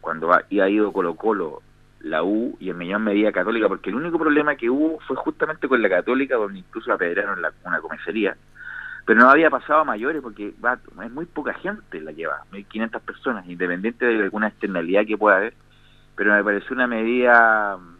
cuando 0.00 0.32
ha, 0.32 0.44
ha 0.48 0.68
ido 0.68 0.92
Colo 0.92 1.14
Colo, 1.16 1.60
la 2.00 2.22
U 2.22 2.56
y 2.60 2.70
en 2.70 2.76
menor 2.78 3.00
medida 3.00 3.32
Católica, 3.32 3.66
porque 3.66 3.90
el 3.90 3.96
único 3.96 4.18
problema 4.18 4.54
que 4.56 4.68
hubo 4.70 5.00
fue 5.00 5.16
justamente 5.16 5.66
con 5.68 5.80
la 5.82 5.88
Católica, 5.88 6.36
donde 6.36 6.58
incluso 6.60 6.92
apedrearon 6.92 7.40
la, 7.42 7.52
una 7.64 7.80
comisaría. 7.80 8.36
Pero 9.06 9.20
no 9.20 9.28
había 9.30 9.50
pasado 9.50 9.80
a 9.80 9.84
mayores 9.84 10.22
porque 10.22 10.54
va, 10.64 10.78
es 11.04 11.10
muy 11.10 11.26
poca 11.26 11.52
gente 11.54 12.00
la 12.00 12.12
lleva, 12.12 12.42
1.500 12.52 13.00
personas, 13.00 13.46
independiente 13.48 14.06
de 14.06 14.22
alguna 14.22 14.48
externalidad 14.48 15.04
que 15.06 15.18
pueda 15.18 15.36
haber. 15.36 15.54
Pero 16.16 16.32
me 16.32 16.44
pareció 16.44 16.74
una 16.76 16.86
medida 16.86 17.76
mm, 17.76 17.96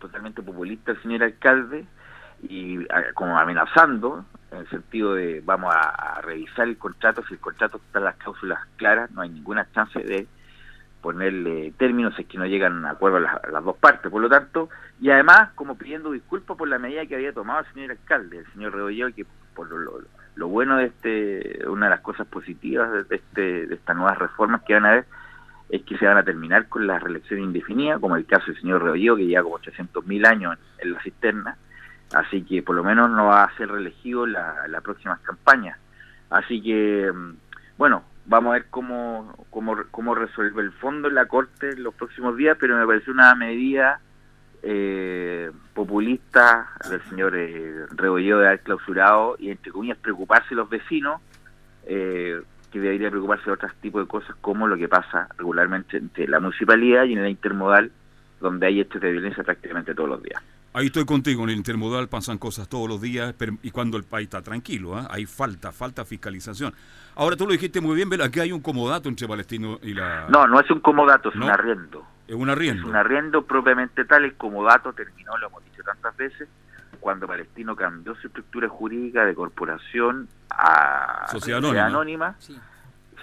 totalmente 0.00 0.42
populista 0.42 0.92
el 0.92 1.02
señor 1.02 1.22
alcalde 1.24 1.84
y 2.42 2.86
como 3.14 3.38
amenazando 3.38 4.24
en 4.50 4.58
el 4.58 4.68
sentido 4.68 5.14
de 5.14 5.42
vamos 5.44 5.74
a, 5.74 6.20
revisar 6.22 6.66
el 6.68 6.76
contrato, 6.78 7.22
si 7.26 7.34
el 7.34 7.40
contrato 7.40 7.78
está 7.78 8.00
las 8.00 8.16
cláusulas 8.16 8.60
claras, 8.76 9.10
no 9.12 9.22
hay 9.22 9.28
ninguna 9.30 9.66
chance 9.72 9.98
de 10.00 10.26
ponerle 11.00 11.72
términos 11.78 12.18
es 12.18 12.26
que 12.26 12.36
no 12.38 12.44
llegan 12.46 12.84
a 12.84 12.90
acuerdo 12.90 13.20
las, 13.20 13.40
las 13.50 13.64
dos 13.64 13.76
partes, 13.76 14.10
por 14.10 14.20
lo 14.20 14.28
tanto, 14.28 14.68
y 15.00 15.10
además 15.10 15.50
como 15.54 15.76
pidiendo 15.78 16.10
disculpas 16.12 16.56
por 16.56 16.68
la 16.68 16.78
medida 16.78 17.06
que 17.06 17.14
había 17.14 17.32
tomado 17.32 17.60
el 17.60 17.72
señor 17.72 17.90
alcalde, 17.92 18.38
el 18.38 18.46
señor 18.52 18.74
Rebolledo, 18.74 19.14
que 19.14 19.24
por 19.54 19.68
lo, 19.70 19.78
lo- 20.34 20.48
bueno 20.48 20.76
de 20.76 20.86
este, 20.86 21.66
una 21.68 21.86
de 21.86 21.90
las 21.90 22.00
cosas 22.00 22.26
positivas 22.26 23.08
de, 23.08 23.16
este, 23.16 23.66
de 23.66 23.74
estas 23.74 23.96
nuevas 23.96 24.18
reformas 24.18 24.62
que 24.62 24.74
van 24.74 24.86
a 24.86 24.90
haber, 24.90 25.04
es 25.70 25.82
que 25.82 25.96
se 25.98 26.06
van 26.06 26.16
a 26.18 26.22
terminar 26.24 26.68
con 26.68 26.86
la 26.86 26.98
reelección 26.98 27.40
indefinida, 27.40 27.98
como 27.98 28.16
el 28.16 28.26
caso 28.26 28.46
del 28.46 28.60
señor 28.60 28.82
Rebolledo, 28.82 29.16
que 29.16 29.26
lleva 29.26 29.42
como 29.44 29.56
800.000 29.58 30.26
años 30.26 30.58
en 30.78 30.92
la 30.92 31.00
cisterna, 31.02 31.56
así 32.12 32.42
que 32.42 32.62
por 32.62 32.76
lo 32.76 32.84
menos 32.84 33.10
no 33.10 33.26
va 33.26 33.44
a 33.44 33.56
ser 33.56 33.70
reelegido 33.70 34.26
la, 34.26 34.66
la 34.68 34.80
próxima 34.80 35.18
campaña. 35.22 35.78
Así 36.30 36.62
que, 36.62 37.10
mm, 37.12 37.34
bueno, 37.76 38.04
vamos 38.26 38.50
a 38.50 38.54
ver 38.54 38.66
cómo, 38.70 39.46
cómo, 39.50 39.76
cómo 39.90 40.14
resuelve 40.14 40.62
el 40.62 40.72
fondo 40.72 41.08
en 41.08 41.14
la 41.16 41.26
Corte 41.26 41.70
en 41.70 41.82
los 41.82 41.94
próximos 41.94 42.36
días, 42.36 42.56
pero 42.60 42.76
me 42.76 42.86
parece 42.86 43.10
una 43.10 43.34
medida 43.34 44.00
eh, 44.62 45.50
populista 45.74 46.68
del 46.88 47.02
señor 47.08 47.34
eh, 47.36 47.86
Rebolledo 47.90 48.40
de 48.40 48.46
haber 48.46 48.60
clausurado 48.60 49.36
y, 49.38 49.50
entre 49.50 49.72
comillas, 49.72 49.98
preocuparse 49.98 50.54
los 50.54 50.68
vecinos, 50.68 51.20
eh, 51.86 52.40
que 52.70 52.78
debería 52.78 53.10
preocuparse 53.10 53.46
de 53.46 53.52
otros 53.52 53.74
tipos 53.80 54.02
de 54.02 54.08
cosas 54.08 54.36
como 54.40 54.68
lo 54.68 54.76
que 54.76 54.88
pasa 54.88 55.28
regularmente 55.36 55.96
entre 55.96 56.28
la 56.28 56.38
municipalidad 56.38 57.04
y 57.04 57.14
en 57.14 57.22
la 57.22 57.28
intermodal, 57.28 57.90
donde 58.40 58.66
hay 58.66 58.80
hechos 58.80 59.00
de 59.00 59.10
violencia 59.10 59.42
prácticamente 59.42 59.94
todos 59.94 60.08
los 60.08 60.22
días. 60.22 60.40
Ahí 60.72 60.86
estoy 60.86 61.04
contigo, 61.04 61.42
en 61.44 61.50
el 61.50 61.56
intermodal 61.56 62.08
pasan 62.08 62.38
cosas 62.38 62.68
todos 62.68 62.88
los 62.88 63.00
días 63.00 63.34
pero- 63.36 63.54
y 63.62 63.70
cuando 63.72 63.96
el 63.96 64.04
país 64.04 64.26
está 64.26 64.40
tranquilo, 64.40 64.96
¿ah? 64.96 65.08
hay 65.10 65.26
falta, 65.26 65.72
falta 65.72 66.04
fiscalización. 66.04 66.72
Ahora 67.16 67.34
tú 67.36 67.44
lo 67.44 67.52
dijiste 67.52 67.80
muy 67.80 67.96
bien, 67.96 68.08
Vela, 68.08 68.26
aquí 68.26 68.38
hay 68.38 68.52
un 68.52 68.60
comodato 68.60 69.08
entre 69.08 69.26
Palestino 69.26 69.78
y 69.82 69.94
la... 69.94 70.26
No, 70.28 70.46
no 70.46 70.60
es 70.60 70.70
un 70.70 70.78
comodato, 70.80 71.30
es 71.30 71.34
¿No? 71.34 71.46
un 71.46 71.50
arriendo. 71.50 72.06
Es 72.28 72.36
un 72.36 72.48
arriendo. 72.48 72.82
Es 72.82 72.88
un 72.88 72.94
arriendo 72.94 73.42
propiamente 73.42 74.04
tal, 74.04 74.24
el 74.24 74.34
comodato 74.34 74.92
terminó, 74.92 75.36
lo 75.38 75.48
hemos 75.48 75.64
dicho 75.64 75.82
tantas 75.82 76.16
veces, 76.16 76.48
cuando 77.00 77.26
Palestino 77.26 77.74
cambió 77.74 78.14
su 78.14 78.28
estructura 78.28 78.68
jurídica 78.68 79.24
de 79.24 79.34
corporación 79.34 80.28
a 80.50 81.26
Sociedad 81.32 81.60
sociedad 81.60 81.86
anónima. 81.86 82.26
anónima, 82.36 82.36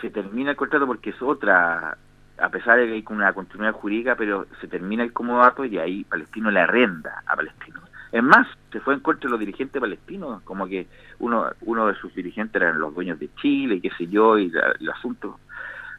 se 0.02 0.10
termina 0.10 0.52
el 0.52 0.58
contrato 0.58 0.86
porque 0.86 1.12
es 1.12 1.22
otra, 1.22 1.98
a 2.40 2.50
pesar 2.50 2.78
de 2.78 2.86
que 2.88 2.94
hay 2.94 3.06
una 3.10 3.34
continuidad 3.34 3.74
jurídica, 3.74 4.16
pero 4.16 4.46
se 4.62 4.68
termina 4.68 5.04
el 5.04 5.14
comodato 5.14 5.66
y 5.66 5.78
ahí 5.78 6.04
Palestino 6.04 6.52
le 6.52 6.60
arrenda 6.60 7.24
a 7.26 7.36
Palestino. 7.36 7.82
Es 8.12 8.24
más, 8.24 8.48
se 8.72 8.80
fue 8.80 8.94
en 8.94 9.02
contra 9.02 9.28
de 9.28 9.32
los 9.32 9.40
dirigentes 9.40 9.82
palestinos, 9.82 10.42
como 10.44 10.66
que 10.68 10.88
uno 11.20 11.50
uno 11.62 11.88
de 11.88 11.96
sus 11.96 12.14
dirigentes 12.16 12.62
eran 12.62 12.80
los 12.80 12.94
dueños 12.96 13.20
de 13.20 13.30
Chile 13.36 13.76
y 13.76 13.82
qué 13.82 13.90
sé 13.98 14.08
yo, 14.08 14.38
y 14.38 14.50
la- 14.50 14.74
el 14.80 14.90
asunto. 14.90 15.40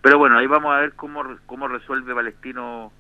Pero 0.01 0.17
bueno, 0.19 0.39
ahí 0.39 0.47
vamos 0.47 0.73
a 0.73 0.79
ver 0.81 0.93
cómo, 0.95 1.23
cómo 1.47 1.69
resuelve 1.69 2.15
Palestino 2.15 2.93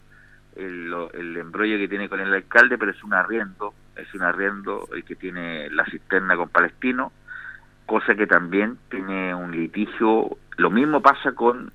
el, 0.57 0.92
el 1.14 1.37
embrollo 1.37 1.79
que 1.79 1.88
tiene 1.88 2.09
con 2.09 2.20
el 2.20 2.35
alcalde, 2.35 2.77
pero 2.77 2.90
es 2.90 3.03
un 3.05 3.14
arriendo, 3.14 3.72
es 3.96 4.12
un 4.14 4.22
arriendo 4.22 4.88
el 4.92 5.05
que 5.05 5.14
tiene 5.14 5.70
la 5.70 5.85
cisterna 5.87 6.37
con 6.37 6.48
Palestino, 6.48 7.12
cosa 7.87 8.14
que 8.14 8.27
también 8.27 8.77
tiene 8.90 9.35
un 9.35 9.53
litigio. 9.53 10.37
Lo 10.57 10.70
mismo 10.70 11.01
pasa 11.01 11.33
con 11.33 11.72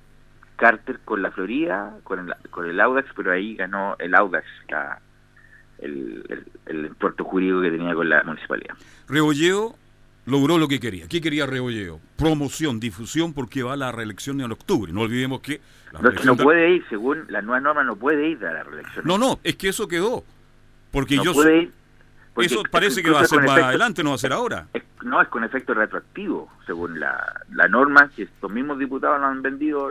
Carter 0.56 1.00
con 1.04 1.22
la 1.22 1.30
Florida, 1.30 1.96
con 2.04 2.18
el, 2.20 2.34
con 2.50 2.66
el 2.68 2.80
Audax, 2.80 3.08
pero 3.16 3.32
ahí 3.32 3.56
ganó 3.56 3.96
el 3.98 4.14
Audax 4.14 4.46
la- 4.68 5.00
el, 5.78 6.24
el, 6.28 6.44
el 6.66 6.84
entuerto 6.86 7.24
jurídico 7.24 7.60
que 7.60 7.70
tenía 7.70 7.94
con 7.94 8.08
la 8.08 8.22
municipalidad. 8.22 8.74
Rebolleo 9.08 9.74
logró 10.26 10.56
lo 10.58 10.68
que 10.68 10.78
quería. 10.80 11.06
¿Qué 11.08 11.20
quería 11.20 11.46
Rebolleo? 11.46 12.00
Promoción, 12.16 12.78
difusión, 12.80 13.34
porque 13.34 13.62
va 13.62 13.72
a 13.74 13.76
la 13.76 13.90
reelección 13.92 14.40
en 14.40 14.52
octubre. 14.52 14.92
No 14.92 15.02
olvidemos 15.02 15.40
que... 15.40 15.60
la 15.92 16.00
No, 16.00 16.34
da- 16.36 16.44
puede 16.44 16.76
ir, 16.76 16.84
según 16.88 17.24
la 17.28 17.42
nueva 17.42 17.60
norma, 17.60 17.82
no 17.84 17.96
puede 17.96 18.28
ir 18.28 18.44
a 18.46 18.52
la 18.52 18.62
reelección. 18.62 19.04
no, 19.04 19.18
no, 19.18 19.38
es 19.42 19.56
que 19.56 19.68
eso 19.68 19.88
quedó. 19.88 20.24
Porque 20.92 21.16
No 21.16 21.24
yo... 21.24 21.32
puede 21.34 21.62
ir, 21.62 21.72
porque 22.32 22.46
Eso 22.46 22.62
parece 22.70 23.02
que 23.02 23.10
va 23.10 23.20
a 23.20 23.24
ser 23.26 23.40
más 23.40 23.50
efecto- 23.50 23.66
adelante, 23.66 24.02
no 24.04 24.10
va 24.10 24.14
a 24.14 24.18
ser 24.18 24.32
ahora. 24.32 24.68
es- 24.72 24.82
no, 25.02 25.20
es 25.20 25.28
con 25.28 25.44
efecto 25.44 25.74
retroactivo, 25.74 26.50
según 26.66 26.98
la, 26.98 27.42
la 27.52 27.68
norma, 27.68 28.08
que 28.16 28.22
estos 28.22 28.50
mismos 28.50 28.78
diputados 28.78 29.20
lo 29.20 29.26
han 29.26 29.42
vendido. 29.42 29.90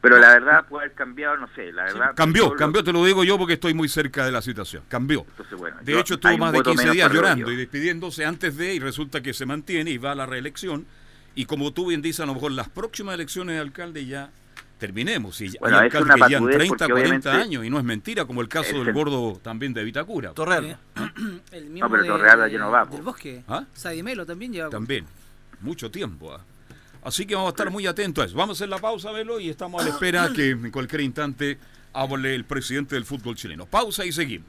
Pero 0.00 0.18
la 0.18 0.28
verdad 0.30 0.64
puede 0.68 0.84
haber 0.86 0.96
cambiado, 0.96 1.36
no 1.38 1.48
sé, 1.56 1.72
la 1.72 1.84
verdad. 1.84 2.12
Cambió, 2.14 2.54
cambió, 2.54 2.84
te 2.84 2.92
lo 2.92 3.04
digo 3.04 3.24
yo 3.24 3.36
porque 3.36 3.54
estoy 3.54 3.74
muy 3.74 3.88
cerca 3.88 4.24
de 4.24 4.30
la 4.32 4.40
situación. 4.42 4.84
Cambió. 4.88 5.24
Entonces, 5.28 5.58
bueno, 5.58 5.76
De 5.82 5.92
yo- 5.92 5.98
hecho, 5.98 6.14
estuvo 6.14 6.38
más 6.38 6.52
de 6.52 6.58
voto 6.58 6.70
15 6.70 6.82
menos 6.84 6.94
días 6.94 7.12
llorando 7.12 7.50
y 7.50 7.56
despidiéndose 7.56 8.24
antes 8.24 8.56
de, 8.56 8.74
y 8.74 8.78
resulta 8.78 9.20
que 9.20 9.34
se 9.34 9.44
mantiene 9.44 9.90
y 9.90 9.98
va 9.98 10.12
a 10.12 10.14
la 10.14 10.26
reelección. 10.26 10.86
Y 11.34 11.46
como 11.46 11.72
tú 11.72 11.88
bien 11.88 12.00
dices, 12.02 12.20
a 12.20 12.26
lo 12.26 12.34
mejor 12.34 12.52
las 12.52 12.68
próximas 12.68 13.14
elecciones 13.14 13.56
de 13.56 13.60
alcalde 13.60 14.06
ya 14.06 14.30
terminemos. 14.78 15.40
Y 15.40 15.56
Bueno, 15.58 15.78
hay 15.78 15.88
es 15.88 15.94
alcaldes 15.96 16.14
que 16.22 16.28
llevan 16.28 16.42
patudez 16.44 16.56
30, 16.56 16.68
porque 16.76 16.92
40 16.92 16.94
obviamente 16.94 17.28
años 17.30 17.64
y 17.64 17.70
no 17.70 17.78
es 17.78 17.84
mentira, 17.84 18.24
como 18.24 18.40
el 18.40 18.48
caso 18.48 18.76
el 18.76 18.84
del 18.84 18.94
gordo 18.94 19.40
también 19.42 19.74
de 19.74 19.82
Vitacura. 19.82 20.30
Torreal. 20.32 20.78
El 21.50 21.70
mismo 21.70 21.90
pero 21.90 22.02
de- 22.04 22.08
Torrealba 22.08 22.46
ya 22.48 22.58
no 22.58 22.70
va. 22.70 22.84
Del 22.84 23.02
bosque. 23.02 23.42
¿Ah? 23.48 23.64
Sadimelo 23.72 24.24
también 24.24 24.52
lleva. 24.52 24.70
También. 24.70 25.06
Mucho 25.60 25.90
tiempo. 25.90 26.32
ah. 26.34 26.40
Así 27.08 27.24
que 27.24 27.34
vamos 27.34 27.48
a 27.48 27.52
estar 27.52 27.70
muy 27.70 27.86
atentos 27.86 28.22
a 28.22 28.26
eso. 28.26 28.36
Vamos 28.36 28.56
a 28.56 28.58
hacer 28.58 28.68
la 28.68 28.76
pausa, 28.76 29.10
Velo, 29.12 29.40
y 29.40 29.48
estamos 29.48 29.80
a 29.80 29.84
la 29.86 29.92
espera 29.92 30.30
que 30.36 30.50
en 30.50 30.70
cualquier 30.70 31.00
instante 31.00 31.58
hable 31.94 32.34
el 32.34 32.44
presidente 32.44 32.96
del 32.96 33.06
fútbol 33.06 33.34
chileno. 33.34 33.64
Pausa 33.64 34.04
y 34.04 34.12
seguimos. 34.12 34.46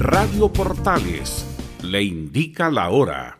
Radio 0.00 0.52
Portales 0.52 1.46
le 1.82 2.02
indica 2.02 2.72
la 2.72 2.90
hora. 2.90 3.38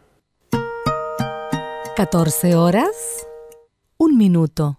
14 1.96 2.54
horas, 2.54 3.26
un 3.96 4.16
minuto. 4.16 4.78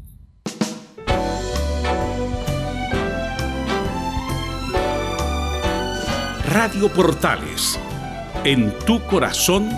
Radio 6.53 6.89
Portales. 6.89 7.79
En 8.43 8.71
tu 8.85 9.01
corazón, 9.07 9.69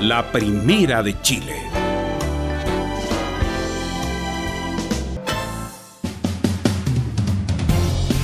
la 0.00 0.30
primera 0.30 1.02
de 1.02 1.20
Chile. 1.22 1.56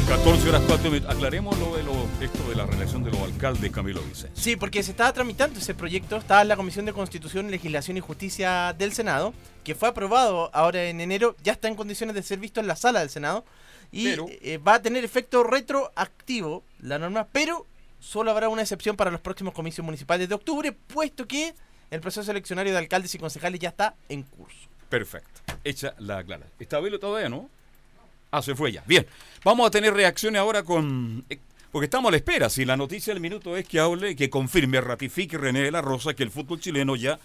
Ca- 0.08 0.16
14 0.16 0.48
horas 0.48 0.62
4 0.66 0.90
minutos. 0.90 1.14
Aclaremos 1.14 1.58
lo 1.58 1.76
de 1.76 1.82
lo, 1.82 1.92
esto 2.20 2.48
de 2.48 2.54
la 2.56 2.66
relación 2.66 3.02
de 3.02 3.10
los 3.10 3.20
alcaldes, 3.20 3.70
Camilo 3.72 4.00
Vicente. 4.02 4.38
Sí, 4.40 4.56
porque 4.56 4.82
se 4.82 4.92
estaba 4.92 5.12
tramitando 5.12 5.58
ese 5.58 5.74
proyecto, 5.74 6.16
estaba 6.16 6.42
en 6.42 6.48
la 6.48 6.56
Comisión 6.56 6.84
de 6.86 6.92
Constitución, 6.92 7.50
Legislación 7.50 7.96
y 7.96 8.00
Justicia 8.00 8.72
del 8.76 8.92
Senado, 8.92 9.34
que 9.64 9.74
fue 9.74 9.88
aprobado 9.88 10.50
ahora 10.54 10.84
en 10.84 11.00
enero, 11.00 11.36
ya 11.42 11.52
está 11.52 11.68
en 11.68 11.74
condiciones 11.74 12.14
de 12.14 12.22
ser 12.22 12.38
visto 12.38 12.60
en 12.60 12.66
la 12.68 12.76
sala 12.76 13.00
del 13.00 13.10
Senado 13.10 13.44
y 13.90 14.04
Pero- 14.10 14.26
eh, 14.28 14.58
va 14.58 14.74
a 14.74 14.82
tener 14.82 15.04
efecto 15.04 15.42
retroactivo 15.42 16.62
la 16.80 16.98
norma, 16.98 17.26
pero 17.32 17.66
solo 17.98 18.30
habrá 18.30 18.48
una 18.48 18.62
excepción 18.62 18.96
para 18.96 19.10
los 19.10 19.20
próximos 19.20 19.54
comicios 19.54 19.84
municipales 19.84 20.28
de 20.28 20.34
octubre, 20.34 20.72
puesto 20.72 21.26
que 21.26 21.54
el 21.90 22.00
proceso 22.00 22.30
eleccionario 22.30 22.72
de 22.72 22.78
alcaldes 22.78 23.14
y 23.14 23.18
concejales 23.18 23.60
ya 23.60 23.68
está 23.70 23.94
en 24.08 24.22
curso. 24.22 24.68
Perfecto. 24.88 25.40
Hecha 25.64 25.94
la 25.98 26.22
clara. 26.24 26.46
¿Está 26.58 26.80
Velo 26.80 26.98
todavía, 26.98 27.28
no? 27.28 27.48
Ah, 28.30 28.42
se 28.42 28.54
fue 28.54 28.72
ya. 28.72 28.82
Bien, 28.86 29.06
vamos 29.44 29.66
a 29.66 29.70
tener 29.70 29.94
reacciones 29.94 30.40
ahora 30.40 30.62
con... 30.62 31.24
eh, 31.28 31.38
Porque 31.72 31.86
estamos 31.86 32.08
a 32.08 32.12
la 32.12 32.16
espera. 32.16 32.48
Si 32.48 32.64
la 32.64 32.76
noticia 32.76 33.12
del 33.12 33.20
minuto 33.20 33.56
es 33.56 33.66
que 33.66 33.78
hable, 33.80 34.16
que 34.16 34.30
confirme, 34.30 34.80
ratifique 34.80 35.38
René 35.38 35.62
de 35.62 35.70
la 35.70 35.80
Rosa 35.82 36.14
que 36.14 36.22
el 36.22 36.30
fútbol 36.30 36.60
chileno 36.60 36.96
ya 36.96 37.18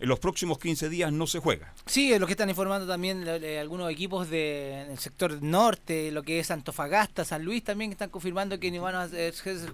en 0.00 0.08
los 0.08 0.18
próximos 0.18 0.58
15 0.58 0.88
días 0.88 1.12
no 1.12 1.26
se 1.26 1.38
juega. 1.38 1.72
Sí, 1.86 2.12
es 2.12 2.18
lo 2.20 2.26
que 2.26 2.32
están 2.32 2.48
informando 2.48 2.86
también 2.86 3.24
eh, 3.26 3.58
algunos 3.58 3.90
equipos 3.90 4.28
del 4.30 4.98
sector 4.98 5.42
norte, 5.42 6.10
lo 6.10 6.22
que 6.22 6.40
es 6.40 6.50
Antofagasta, 6.50 7.24
San 7.24 7.44
Luis 7.44 7.62
también 7.62 7.90
que 7.90 7.94
están 7.94 8.10
confirmando 8.10 8.58
que 8.58 8.70
no 8.70 8.82
van 8.82 8.94
a 8.96 9.08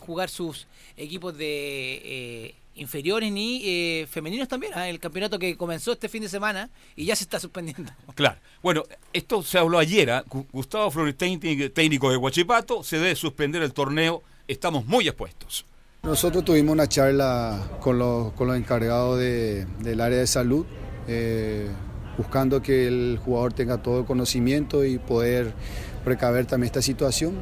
jugar 0.01 0.29
sus 0.29 0.67
equipos 0.97 1.37
de 1.39 2.01
eh, 2.05 2.55
inferiores 2.75 3.31
ni 3.33 3.63
eh, 3.65 4.07
femeninos 4.11 4.49
también. 4.49 4.73
ah, 4.75 4.89
El 4.89 4.99
campeonato 5.01 5.39
que 5.39 5.57
comenzó 5.57 5.93
este 5.93 6.09
fin 6.09 6.23
de 6.23 6.29
semana 6.29 6.69
y 6.97 7.05
ya 7.07 7.17
se 7.17 7.25
está 7.25 7.39
suspendiendo. 7.41 7.93
Claro. 8.15 8.39
Bueno, 8.63 8.83
esto 9.13 9.43
se 9.43 9.59
habló 9.59 9.79
ayer. 9.79 10.11
¿ah? 10.11 10.25
Gu- 10.29 10.47
Gustavo 10.53 10.91
Flores, 10.91 11.17
técnico 11.17 11.71
técnico 11.71 12.11
de 12.11 12.17
Huachipato, 12.17 12.83
se 12.83 12.99
debe 12.99 13.15
suspender 13.15 13.63
el 13.63 13.73
torneo. 13.73 14.23
Estamos 14.49 14.87
muy 14.87 15.07
expuestos. 15.07 15.65
Nosotros 16.07 16.45
tuvimos 16.45 16.73
una 16.73 16.87
charla 16.87 17.59
con 17.81 17.99
los, 17.99 18.33
con 18.35 18.47
los 18.47 18.57
encargados 18.57 19.19
de- 19.19 19.67
del 19.83 20.01
área 20.01 20.19
de 20.21 20.27
salud, 20.29 20.65
eh, 21.09 21.67
buscando 22.17 22.63
que 22.63 22.87
el 22.87 23.19
jugador 23.25 23.53
tenga 23.53 23.83
todo 23.83 23.99
el 23.99 24.05
conocimiento 24.07 24.85
y 24.85 24.99
poder 24.99 25.53
precaver 26.05 26.47
también 26.47 26.67
esta 26.69 26.81
situación. 26.81 27.41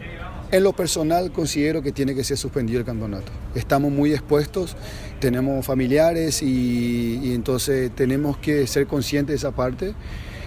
En 0.50 0.62
lo 0.62 0.72
personal 0.72 1.30
considero 1.30 1.82
que 1.82 1.92
tiene 1.92 2.14
que 2.14 2.24
ser 2.24 2.38
suspendido 2.38 2.78
el 2.78 2.86
campeonato. 2.86 3.30
Estamos 3.54 3.92
muy 3.92 4.12
expuestos, 4.14 4.76
tenemos 5.20 5.64
familiares 5.66 6.40
y, 6.42 7.20
y 7.22 7.34
entonces 7.34 7.90
tenemos 7.94 8.38
que 8.38 8.66
ser 8.66 8.86
conscientes 8.86 9.34
de 9.34 9.36
esa 9.36 9.50
parte. 9.54 9.92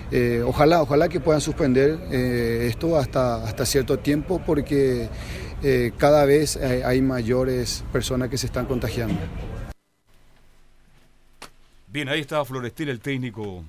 Eh, 0.09 0.41
ojalá, 0.43 0.81
ojalá 0.81 1.07
que 1.09 1.19
puedan 1.19 1.41
suspender 1.41 1.99
eh, 2.09 2.65
esto 2.69 2.97
hasta, 2.97 3.43
hasta 3.43 3.65
cierto 3.65 3.99
tiempo 3.99 4.41
porque 4.43 5.09
eh, 5.63 5.91
cada 5.97 6.25
vez 6.25 6.55
eh, 6.55 6.83
hay 6.85 7.01
mayores 7.01 7.83
personas 7.91 8.29
que 8.29 8.37
se 8.37 8.45
están 8.45 8.65
contagiando. 8.65 9.19
Bien, 11.87 12.09
ahí 12.09 12.19
estaba 12.19 12.45
Florestil, 12.45 12.89
el 12.89 12.99
técnico 12.99 13.63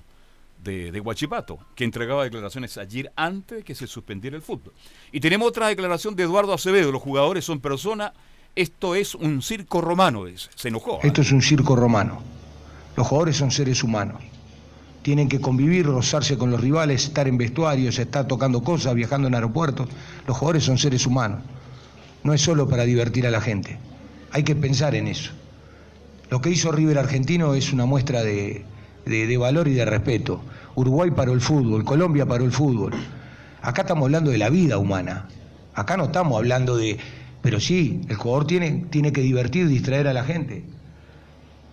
de, 0.62 0.92
de 0.92 1.00
Huachipato, 1.00 1.58
que 1.74 1.84
entregaba 1.84 2.24
declaraciones 2.24 2.76
ayer 2.76 3.10
antes 3.16 3.58
de 3.58 3.64
que 3.64 3.74
se 3.74 3.86
suspendiera 3.86 4.36
el 4.36 4.42
fútbol. 4.42 4.74
Y 5.12 5.20
tenemos 5.20 5.48
otra 5.48 5.68
declaración 5.68 6.14
de 6.14 6.24
Eduardo 6.24 6.52
Acevedo, 6.52 6.92
los 6.92 7.00
jugadores 7.00 7.44
son 7.44 7.60
personas, 7.60 8.12
esto 8.54 8.94
es 8.94 9.14
un 9.14 9.40
circo 9.40 9.80
romano, 9.80 10.24
dice. 10.24 10.50
se 10.54 10.68
enojó. 10.68 10.96
¿ah? 10.96 11.06
Esto 11.06 11.22
es 11.22 11.32
un 11.32 11.40
circo 11.40 11.76
romano. 11.76 12.20
Los 12.96 13.06
jugadores 13.06 13.36
son 13.36 13.52
seres 13.52 13.84
humanos. 13.84 14.20
Tienen 15.02 15.28
que 15.28 15.40
convivir, 15.40 15.86
rozarse 15.86 16.36
con 16.36 16.50
los 16.50 16.60
rivales, 16.60 17.04
estar 17.04 17.28
en 17.28 17.38
vestuarios, 17.38 17.98
estar 17.98 18.26
tocando 18.26 18.62
cosas, 18.62 18.94
viajando 18.96 19.28
en 19.28 19.36
aeropuertos. 19.36 19.88
Los 20.26 20.36
jugadores 20.36 20.64
son 20.64 20.76
seres 20.76 21.06
humanos. 21.06 21.40
No 22.22 22.34
es 22.34 22.40
solo 22.42 22.68
para 22.68 22.84
divertir 22.84 23.26
a 23.26 23.30
la 23.30 23.40
gente. 23.40 23.78
Hay 24.30 24.42
que 24.44 24.56
pensar 24.56 24.94
en 24.94 25.08
eso. 25.08 25.32
Lo 26.30 26.40
que 26.40 26.50
hizo 26.50 26.72
River 26.72 26.98
Argentino 26.98 27.54
es 27.54 27.72
una 27.72 27.86
muestra 27.86 28.22
de, 28.22 28.66
de- 29.04 29.36
valor 29.38 29.68
y 29.68 29.74
de 29.74 29.84
respeto. 29.84 30.44
Uruguay 30.74 31.10
paró 31.10 31.32
el 31.32 31.40
fútbol, 31.40 31.84
Colombia 31.84 32.26
paró 32.26 32.44
el 32.44 32.52
fútbol. 32.52 32.94
Acá 33.62 33.82
estamos 33.82 34.04
hablando 34.06 34.30
de 34.30 34.38
la 34.38 34.50
vida 34.50 34.78
humana. 34.78 35.34
Acá 35.72 35.96
no 35.96 36.04
estamos 36.06 36.36
hablando 36.36 36.76
de... 36.76 36.98
Pero 37.40 37.60
sí, 37.60 38.02
el 38.08 38.16
jugador 38.16 38.46
tiene, 38.46 38.86
tiene 38.90 39.12
que 39.12 39.20
divertir, 39.22 39.68
distraer 39.68 40.08
a 40.08 40.12
la 40.12 40.24
gente. 40.24 40.64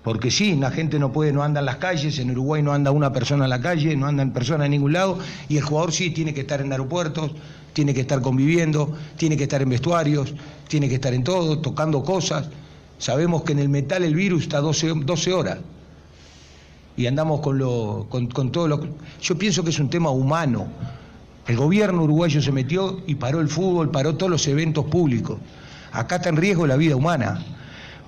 Porque 0.06 0.30
sí, 0.30 0.56
la 0.56 0.70
gente 0.70 1.00
no 1.00 1.12
puede, 1.12 1.34
no 1.34 1.42
anda 1.42 1.62
en 1.62 1.66
las 1.66 1.78
calles, 1.78 2.20
en 2.20 2.30
Uruguay 2.30 2.62
no 2.62 2.74
anda 2.74 2.92
una 2.92 3.12
persona 3.12 3.46
en 3.46 3.50
la 3.50 3.60
calle, 3.60 3.98
no 3.98 4.06
andan 4.06 4.34
personas 4.34 4.66
en 4.66 4.72
ningún 4.74 4.94
lado, 4.94 5.18
y 5.50 5.58
el 5.58 5.64
jugador 5.64 5.92
sí 5.92 6.12
tiene 6.12 6.32
que 6.32 6.42
estar 6.42 6.62
en 6.62 6.72
aeropuertos, 6.72 7.32
tiene 7.74 7.92
que 7.92 8.02
estar 8.02 8.22
conviviendo, 8.22 8.96
tiene 9.18 9.36
que 9.36 9.46
estar 9.46 9.64
en 9.64 9.70
vestuarios, 9.70 10.36
tiene 10.68 10.88
que 10.90 10.96
estar 10.96 11.12
en 11.16 11.24
todo, 11.24 11.58
tocando 11.58 12.04
cosas. 12.04 12.50
Sabemos 13.00 13.42
que 13.42 13.54
en 13.54 13.60
el 13.60 13.68
metal 13.68 14.04
el 14.04 14.14
virus 14.14 14.44
está 14.44 14.60
12, 14.60 14.94
12 15.04 15.34
horas. 15.34 15.58
Y 16.96 17.08
andamos 17.08 17.42
con, 17.42 17.58
lo, 17.58 18.06
con 18.08 18.52
todo 18.52 18.68
lo... 18.68 18.88
Yo 19.24 19.40
pienso 19.40 19.64
que 19.64 19.72
es 19.72 19.80
un 19.80 19.90
tema 19.90 20.12
humano. 20.12 20.68
El 21.48 21.58
gobierno 21.58 22.04
uruguayo 22.04 22.44
se 22.44 22.52
metió 22.52 23.02
y 23.08 23.16
paró 23.16 23.42
el 23.42 23.50
fútbol, 23.50 23.90
paró 23.90 24.16
todos 24.16 24.30
los 24.30 24.48
eventos 24.48 24.86
públicos. 24.86 25.40
Acá 25.92 26.18
está 26.18 26.30
en 26.30 26.38
riesgo 26.38 26.68
la 26.68 26.76
vida 26.76 26.96
humana. 26.96 27.44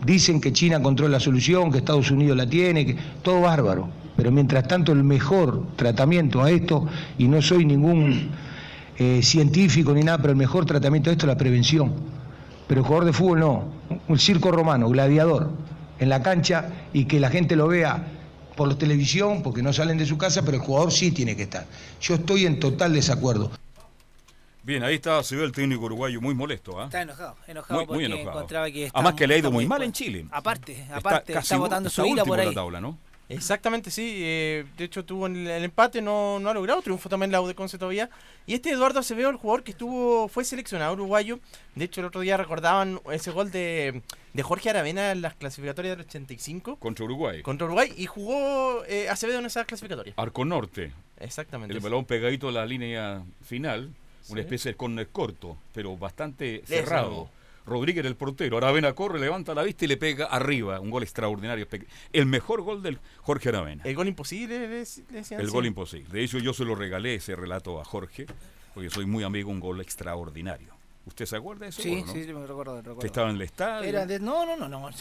Dicen 0.06 0.40
que 0.40 0.54
China 0.54 0.78
encontró 0.78 1.08
la 1.08 1.20
solución, 1.20 1.72
que 1.72 1.80
Estados 1.80 2.12
Unidos 2.12 2.38
la 2.38 2.48
tiene, 2.48 2.86
que 2.86 2.96
todo 3.22 3.42
bárbaro. 3.42 3.90
Pero 4.16 4.32
mientras 4.32 4.68
tanto 4.68 4.92
el 4.92 5.04
mejor 5.04 5.68
tratamiento 5.76 6.42
a 6.44 6.52
esto, 6.52 6.88
y 7.18 7.28
no 7.28 7.42
soy 7.42 7.66
ningún 7.66 8.30
eh, 8.98 9.22
científico 9.22 9.94
ni 9.94 10.02
nada, 10.02 10.18
pero 10.18 10.32
el 10.32 10.38
mejor 10.38 10.66
tratamiento 10.66 11.10
a 11.10 11.14
esto 11.14 11.26
es 11.26 11.28
la 11.28 11.38
prevención. 11.38 11.94
Pero 12.68 12.82
el 12.82 12.86
jugador 12.86 13.06
de 13.06 13.14
fútbol 13.14 13.40
no, 13.40 13.64
un 14.08 14.20
circo 14.20 14.52
romano, 14.52 14.90
gladiador, 14.90 15.52
en 16.00 16.10
la 16.10 16.22
cancha 16.22 16.70
y 16.94 17.06
que 17.06 17.20
la 17.20 17.30
gente 17.30 17.56
lo 17.56 17.68
vea 17.68 18.08
por 18.56 18.68
la 18.68 18.78
televisión, 18.78 19.44
porque 19.44 19.62
no 19.62 19.72
salen 19.72 19.98
de 19.98 20.06
su 20.06 20.18
casa, 20.18 20.42
pero 20.44 20.58
el 20.58 20.64
jugador 20.64 20.92
sí 20.92 21.12
tiene 21.12 21.36
que 21.36 21.44
estar. 21.44 21.66
Yo 22.02 22.16
estoy 22.16 22.46
en 22.46 22.60
total 22.60 22.94
desacuerdo. 22.94 23.52
Bien, 24.68 24.84
ahí 24.84 24.96
está 24.96 25.18
Acevedo, 25.20 25.46
el 25.46 25.54
técnico 25.54 25.86
uruguayo, 25.86 26.20
muy 26.20 26.36
molesto. 26.36 26.78
¿ah? 26.78 26.86
Está 26.86 27.02
enojado, 27.04 27.38
enojado 27.48 27.80
Muy- 27.80 27.86
muy 27.88 27.94
porque 27.96 28.06
enojado. 28.06 28.32
encontraba 28.32 28.70
que 28.70 28.90
Además 28.94 29.14
que 29.14 29.26
le 29.28 29.34
ha 29.36 29.38
ido 29.38 29.48
está 29.48 29.54
muy 29.56 29.64
muy 29.64 29.70
mal 29.70 29.82
en 29.84 29.94
Chile. 29.94 30.26
Aparte, 30.30 30.74
Está 30.74 30.98
aparte, 30.98 31.32
está, 31.32 31.40
casi 31.40 31.56
u- 31.56 31.60
botando 31.60 31.88
está 31.88 32.02
su 32.02 32.08
último 32.10 32.26
por 32.26 32.40
ahí. 32.42 32.48
la 32.48 32.54
tabla, 32.54 32.82
¿no? 32.82 32.98
Exactamente, 33.30 33.92
sí. 33.92 34.16
eh, 34.24 34.66
de 34.78 34.84
hecho, 34.84 35.06
tuvo 35.06 35.28
el, 35.28 35.48
el 35.48 35.64
empate, 35.64 36.02
no, 36.02 36.38
no 36.40 36.50
ha 36.50 36.54
logrado. 36.54 36.82
Triunfo 36.82 37.08
también 37.08 37.32
la 37.32 37.40
U 37.42 37.48
de 37.48 37.56
Conce 37.56 37.78
todavía. 37.78 38.10
Y 38.46 38.54
este 38.56 38.70
Eduardo 38.72 39.00
Acevedo, 39.00 39.30
el 39.30 39.38
jugador 39.38 39.64
que 39.64 39.72
estuvo 39.72 40.28
fue 40.28 40.44
seleccionado 40.44 40.92
uruguayo. 40.94 41.40
De 41.76 41.86
hecho, 41.86 42.02
el 42.02 42.08
otro 42.08 42.20
día 42.20 42.36
recordaban 42.36 43.00
ese 43.12 43.32
gol 43.32 43.52
de, 43.52 44.02
de 44.34 44.44
Jorge 44.44 44.70
Aravena 44.70 45.12
en 45.12 45.22
las 45.22 45.34
clasificatorias 45.36 45.98
del 45.98 46.06
85 46.08 46.76
Contra 46.78 47.06
Uruguay. 47.06 47.42
contra 47.42 47.66
Uruguay. 47.68 47.94
Y 47.98 48.06
jugó 48.06 48.84
eh, 48.86 49.08
Acevedo 49.10 49.40
en 49.40 49.46
esas 49.46 49.66
clasificatorias. 49.66 50.18
Arco 50.18 50.44
Norte. 50.44 50.92
Exactamente. 51.20 51.74
El 51.74 51.80
balón 51.82 52.04
pegadito 52.06 52.50
a 52.50 52.52
la 52.52 52.66
línea 52.66 53.24
final, 53.46 53.94
una 54.30 54.42
especie 54.42 54.72
de 54.72 54.78
córner 54.78 55.10
corto, 55.10 55.58
pero 55.74 55.98
bastante 55.98 56.62
cerrado. 56.66 57.30
Rodríguez 57.66 58.06
el 58.06 58.16
portero, 58.16 58.58
Aravena 58.58 58.94
corre, 58.94 59.20
levanta 59.20 59.54
la 59.54 59.62
vista 59.62 59.84
y 59.84 59.90
le 59.90 59.98
pega 59.98 60.26
arriba, 60.28 60.80
un 60.80 60.90
gol 60.90 61.04
extraordinario. 61.04 61.68
El 62.14 62.26
mejor 62.26 62.62
gol 62.62 62.82
del 62.82 62.98
Jorge 63.22 63.50
Aravena. 63.50 63.84
El 63.84 63.94
gol 63.94 64.08
imposible, 64.08 64.60
le, 64.60 64.68
le 64.70 64.78
decían. 64.78 65.42
El 65.42 65.48
sí. 65.48 65.52
gol 65.52 65.66
imposible. 65.66 66.08
De 66.10 66.24
hecho, 66.24 66.38
yo 66.38 66.54
se 66.54 66.64
lo 66.64 66.76
regalé 66.76 67.16
ese 67.16 67.36
relato 67.36 67.82
a 67.82 67.84
Jorge, 67.84 68.26
porque 68.74 68.90
soy 68.90 69.06
muy 69.06 69.26
amigo, 69.26 69.52
un 69.52 69.60
gol 69.60 69.82
extraordinario. 69.82 70.77
¿Usted 71.08 71.26
se 71.26 71.38
acuerda 71.38 71.64
de 71.66 71.70
ese 71.70 71.82
Sí, 71.82 72.04
no? 72.06 72.12
sí, 72.14 72.24
sí, 72.26 72.34
me 72.34 72.46
recuerdo, 72.46 72.74
me 72.76 72.82
recuerdo. 72.82 73.00
Que 73.00 73.08
estaba 73.08 73.30
en 73.30 73.38
el 73.38 73.42
estadio. 73.42 73.88
Era 73.90 74.06
de- 74.06 74.20
no, 74.20 74.46
no, 74.46 74.56
no, 74.58 74.68
no, 74.68 74.80
no, 74.80 74.90
no. 74.90 74.92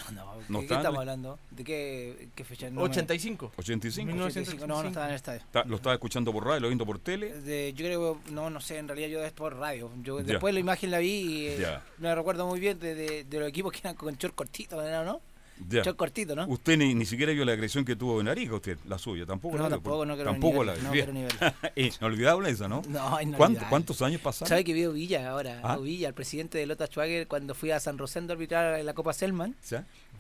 ¿No 0.49 0.59
¿De 0.59 0.65
estaba 0.65 0.67
qué 0.67 0.75
estamos 0.75 0.85
el- 0.95 0.97
hablando? 0.97 1.39
¿De 1.51 1.65
qué, 1.65 2.29
qué 2.35 2.45
fecha? 2.45 2.71
No 2.71 2.83
me- 2.83 2.87
85. 2.89 3.53
85. 3.57 4.13
85, 4.25 4.67
no, 4.67 4.83
no 4.83 4.89
estaba 4.89 5.07
en 5.07 5.11
el 5.11 5.17
estadio. 5.17 5.41
Ta- 5.51 5.65
Lo 5.65 5.77
estaba 5.77 5.95
escuchando 5.95 6.33
por 6.33 6.45
radio, 6.47 6.61
lo 6.61 6.69
viendo 6.69 6.87
por 6.87 6.99
tele. 7.01 7.35
De- 7.41 7.73
yo 7.75 7.85
creo, 7.85 8.21
no, 8.31 8.49
no 8.51 8.61
sé, 8.61 8.79
en 8.79 8.87
realidad 8.89 9.09
yo 9.09 9.21
de 9.21 9.27
esto 9.27 9.43
por 9.43 9.57
radio. 9.57 9.91
Yo 10.03 10.21
Ya. 10.21 10.25
después 10.27 10.55
la 10.55 10.61
imagen 10.61 10.91
la 10.91 10.99
vi 10.99 11.09
y 11.09 11.47
eh, 11.49 11.59
Ya. 11.61 11.85
me 11.99 12.15
recuerdo 12.15 12.47
muy 12.47 12.61
bien 12.61 12.79
de, 12.79 12.95
de, 12.95 13.25
de 13.25 13.39
los 13.41 13.49
equipos 13.49 13.73
que 13.73 13.81
eran 13.81 13.95
con 13.97 14.15
short 14.15 14.35
cortito, 14.35 14.77
¿no? 15.05 15.21
Ya. 15.69 15.83
Cortito, 15.95 16.37
¿no? 16.37 16.47
Usted 16.49 16.77
ni, 16.77 16.95
ni 16.95 17.07
siquiera 17.07 17.33
vio 17.33 17.45
la 17.45 17.53
agresión 17.53 17.85
que 17.85 17.97
tuvo 17.97 18.21
en 18.21 18.29
Arica, 18.29 18.55
usted, 18.57 18.79
la 18.87 18.99
suya, 18.99 19.25
tampoco 19.25 19.57
No, 19.57 19.63
la 19.63 19.69
vio, 19.69 19.77
tampoco, 19.77 19.97
por- 19.97 20.07
no 20.07 20.15
quiero 20.15 20.31
Tampoco 20.33 20.65
nivel, 20.65 20.83
la 20.85 20.91
vio. 20.91 21.07
no. 21.13 21.27
Inolvidable 21.77 22.51
esa, 22.51 22.69
¿no? 22.69 22.83
No, 22.89 23.01
¿Cuánto- 23.01 23.23
inolvidable. 23.23 23.67
¿Cuántos 23.71 24.03
años 24.03 24.21
pasaron? 24.21 24.49
¿Sabe 24.49 24.65
que 24.65 24.73
vio 24.75 24.93
Villa 24.93 25.29
ahora? 25.31 25.61
¿Ah? 25.63 25.77
Villa, 25.79 26.09
el 26.09 26.15
presidente 26.15 26.59
de 26.59 26.67
Lota 26.67 26.87
Schwager, 26.87 27.27
cuando 27.27 27.55
fui 27.55 27.71
a 27.71 27.81
San 27.81 27.97
Rosendo 27.99 28.33
a 28.33 28.35
arbitrar 28.35 28.85
la 28.85 28.93
Copa 28.95 29.13
Selman, 29.13 29.55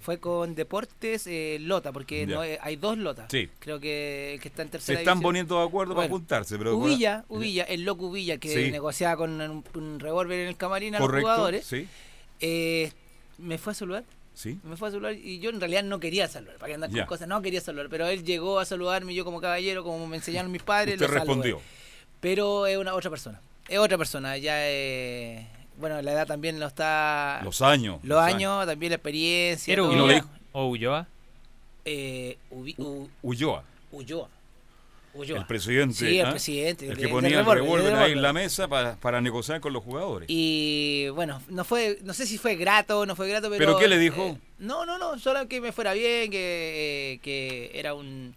fue 0.00 0.18
con 0.18 0.54
Deportes 0.54 1.26
eh, 1.26 1.58
Lota, 1.60 1.92
porque 1.92 2.26
no, 2.26 2.42
eh, 2.44 2.58
hay 2.62 2.76
dos 2.76 2.96
Lotas. 2.98 3.26
Sí. 3.30 3.48
Creo 3.58 3.78
que 3.80 4.34
el 4.34 4.40
que 4.40 4.48
está 4.48 4.62
en 4.62 4.68
Se 4.68 4.72
tercera 4.72 4.98
están 5.00 5.14
división. 5.16 5.22
poniendo 5.28 5.58
de 5.60 5.66
acuerdo 5.66 5.94
para 5.94 6.06
Bueno, 6.08 6.18
juntarse, 6.18 6.58
pero... 6.58 6.76
Ubilla, 6.76 7.24
Ubilla, 7.28 7.64
el 7.64 7.84
loco 7.84 8.06
Ubilla, 8.06 8.38
que 8.38 8.48
Sí. 8.66 8.70
negociaba 8.70 9.16
con 9.16 9.40
un, 9.40 9.64
un 9.74 10.00
revólver 10.00 10.40
en 10.40 10.48
el 10.48 10.56
camarín 10.56 10.94
a 10.94 10.98
los 11.00 11.10
jugadores, 11.10 11.66
sí, 11.66 11.86
eh, 12.40 12.92
me 13.38 13.58
fue 13.58 13.72
a 13.72 13.74
saludar. 13.74 14.04
Sí. 14.36 14.60
Me 14.62 14.76
fue 14.76 14.88
a 14.88 14.90
saludar 14.92 15.14
y 15.14 15.40
yo 15.40 15.50
en 15.50 15.58
realidad 15.58 15.82
no 15.82 15.98
quería 15.98 16.28
saludar, 16.28 16.58
para 16.58 16.68
que 16.68 16.74
andar 16.74 16.90
con 16.90 17.08
cosas, 17.08 17.26
no 17.26 17.42
quería 17.42 17.60
saludar, 17.60 17.88
pero 17.90 18.06
él 18.06 18.22
llegó 18.22 18.60
a 18.60 18.64
saludarme 18.64 19.12
y 19.12 19.16
yo 19.16 19.24
como 19.24 19.40
caballero, 19.40 19.82
como 19.82 20.06
me 20.06 20.16
enseñaron 20.16 20.52
mis 20.52 20.62
padres, 20.62 20.94
Usted 20.94 21.08
lo 21.08 21.14
respondió. 21.14 21.60
Pero 22.20 22.66
es 22.66 22.76
una 22.78 22.94
otra 22.94 23.10
persona, 23.10 23.40
es 23.68 23.78
otra 23.78 23.98
persona, 23.98 24.36
ya 24.36 24.54
eh, 24.68 25.48
bueno, 25.78 26.00
la 26.02 26.12
edad 26.12 26.26
también 26.26 26.60
lo 26.60 26.66
está... 26.66 27.40
Los 27.42 27.60
años. 27.62 27.98
Los 28.04 28.18
años, 28.20 28.66
también 28.66 28.90
la 28.90 28.96
experiencia. 28.96 29.72
¿Era 29.72 29.82
Ulloa 29.82 30.12
dijo- 30.12 30.28
o 30.52 30.66
Ulloa? 30.68 31.08
Eh, 31.84 32.38
Ulloa, 33.22 33.62
Ulloa. 33.92 34.28
Ulloa. 35.16 35.38
el 35.38 35.46
presidente. 35.46 35.94
Sí, 35.94 36.18
el 36.18 36.26
¿ah? 36.26 36.30
presidente. 36.30 36.88
El 36.88 36.96
que 36.96 37.08
ponía 37.08 37.40
el 37.40 37.46
revólver, 37.46 37.94
ahí 37.94 38.12
en 38.12 38.22
la 38.22 38.32
mesa 38.32 38.68
para, 38.68 38.96
para 38.96 39.20
negociar 39.20 39.60
con 39.60 39.72
los 39.72 39.82
jugadores. 39.82 40.26
Y 40.30 41.08
bueno, 41.14 41.42
no 41.48 41.64
fue, 41.64 41.98
no 42.04 42.14
sé 42.14 42.26
si 42.26 42.38
fue 42.38 42.54
grato 42.56 43.00
o 43.00 43.06
no 43.06 43.16
fue 43.16 43.28
grato, 43.28 43.48
pero. 43.50 43.58
¿Pero 43.58 43.78
qué 43.78 43.88
le 43.88 43.98
dijo? 43.98 44.22
eh, 44.22 44.38
no, 44.58 44.86
no, 44.86 44.98
no, 44.98 45.18
solo 45.18 45.46
que 45.48 45.60
me 45.60 45.72
fuera 45.72 45.92
bien, 45.92 46.30
que, 46.30 47.14
eh, 47.14 47.18
que 47.22 47.70
era 47.74 47.94
un, 47.94 48.34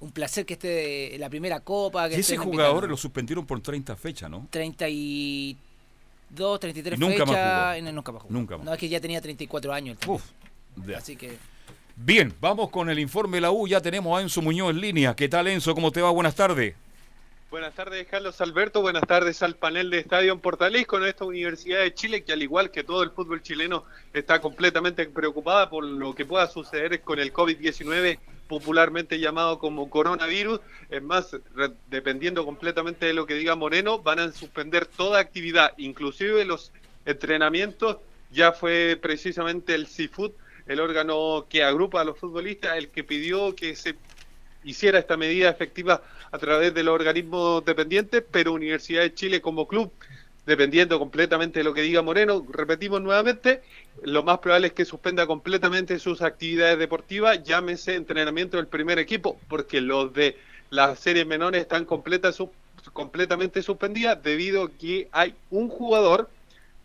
un 0.00 0.10
placer 0.12 0.44
que 0.46 0.54
esté 0.54 1.14
en 1.14 1.20
la 1.20 1.28
primera 1.30 1.60
copa. 1.60 2.08
Que 2.08 2.16
Y 2.16 2.20
ese 2.20 2.36
jugador 2.36 2.70
invitando. 2.70 2.86
lo 2.88 2.96
suspendieron 2.96 3.46
por 3.46 3.60
30 3.60 3.94
fechas, 3.96 4.30
¿no? 4.30 4.46
32, 4.50 6.60
33 6.60 6.98
Y 6.98 7.00
nunca 7.00 7.24
más 7.26 7.34
fechas. 7.36 7.64
jugó. 7.66 7.76
y 7.76 7.82
no, 7.82 7.92
nunca 7.92 8.12
más 8.12 8.22
jugó. 8.22 8.34
Nunca 8.34 8.56
más. 8.56 8.66
No, 8.66 8.72
es 8.72 8.78
que 8.78 8.88
ya 8.88 9.00
tenía 9.00 9.20
34 9.20 9.72
años. 9.72 9.98
Ya. 10.86 10.98
Así 10.98 11.16
que. 11.16 11.36
Bien, 11.96 12.34
vamos 12.40 12.70
con 12.70 12.88
el 12.90 12.98
informe 12.98 13.36
de 13.36 13.42
la 13.42 13.50
U. 13.50 13.68
Ya 13.68 13.80
tenemos 13.80 14.18
a 14.18 14.22
Enzo 14.22 14.42
Muñoz 14.42 14.70
en 14.70 14.80
línea. 14.80 15.14
¿Qué 15.14 15.28
tal, 15.28 15.46
Enzo? 15.46 15.74
¿Cómo 15.74 15.92
te 15.92 16.00
va? 16.00 16.10
Buenas 16.10 16.34
tardes. 16.34 16.74
Buenas 17.50 17.74
tardes, 17.74 18.06
Carlos 18.06 18.40
Alberto. 18.40 18.80
Buenas 18.80 19.06
tardes 19.06 19.42
al 19.42 19.56
panel 19.56 19.90
de 19.90 19.98
Estadio 19.98 20.32
en 20.32 20.40
Portales 20.40 20.86
con 20.86 21.06
esta 21.06 21.26
Universidad 21.26 21.80
de 21.80 21.92
Chile 21.92 22.24
que 22.24 22.32
al 22.32 22.42
igual 22.42 22.70
que 22.70 22.82
todo 22.82 23.02
el 23.02 23.10
fútbol 23.10 23.42
chileno 23.42 23.84
está 24.14 24.40
completamente 24.40 25.04
preocupada 25.04 25.68
por 25.68 25.84
lo 25.84 26.14
que 26.14 26.24
pueda 26.24 26.46
suceder 26.46 27.02
con 27.02 27.18
el 27.18 27.30
COVID-19 27.30 28.18
popularmente 28.48 29.18
llamado 29.18 29.58
como 29.58 29.90
coronavirus. 29.90 30.60
Es 30.88 31.02
más, 31.02 31.36
dependiendo 31.88 32.46
completamente 32.46 33.04
de 33.04 33.12
lo 33.12 33.26
que 33.26 33.34
diga 33.34 33.54
Moreno, 33.54 33.98
van 33.98 34.18
a 34.18 34.32
suspender 34.32 34.86
toda 34.86 35.20
actividad, 35.20 35.74
inclusive 35.76 36.46
los 36.46 36.72
entrenamientos. 37.04 37.98
Ya 38.30 38.52
fue 38.52 38.98
precisamente 39.00 39.74
el 39.74 39.86
CIFUT, 39.86 40.32
el 40.66 40.80
órgano 40.80 41.46
que 41.48 41.62
agrupa 41.64 42.00
a 42.00 42.04
los 42.04 42.18
futbolistas, 42.18 42.76
el 42.76 42.88
que 42.88 43.04
pidió 43.04 43.54
que 43.54 43.74
se 43.76 43.96
hiciera 44.64 44.98
esta 44.98 45.16
medida 45.16 45.50
efectiva 45.50 46.02
a 46.30 46.38
través 46.38 46.72
de 46.74 46.82
los 46.82 46.94
organismos 46.94 47.64
dependientes, 47.64 48.22
pero 48.30 48.52
Universidad 48.52 49.02
de 49.02 49.14
Chile 49.14 49.40
como 49.40 49.66
club, 49.66 49.92
dependiendo 50.46 50.98
completamente 50.98 51.60
de 51.60 51.64
lo 51.64 51.74
que 51.74 51.82
diga 51.82 52.02
Moreno, 52.02 52.44
repetimos 52.50 53.00
nuevamente, 53.00 53.62
lo 54.02 54.22
más 54.22 54.38
probable 54.38 54.68
es 54.68 54.72
que 54.72 54.84
suspenda 54.84 55.26
completamente 55.26 55.98
sus 55.98 56.22
actividades 56.22 56.78
deportivas, 56.78 57.42
llámese 57.42 57.94
entrenamiento 57.94 58.56
del 58.56 58.66
primer 58.66 58.98
equipo, 58.98 59.38
porque 59.48 59.80
los 59.80 60.12
de 60.12 60.36
las 60.70 60.98
series 60.98 61.26
menores 61.26 61.60
están 61.60 61.84
completa, 61.84 62.30
completamente 62.92 63.62
suspendidas 63.62 64.22
debido 64.22 64.64
a 64.64 64.70
que 64.70 65.08
hay 65.12 65.34
un 65.50 65.68
jugador 65.68 66.30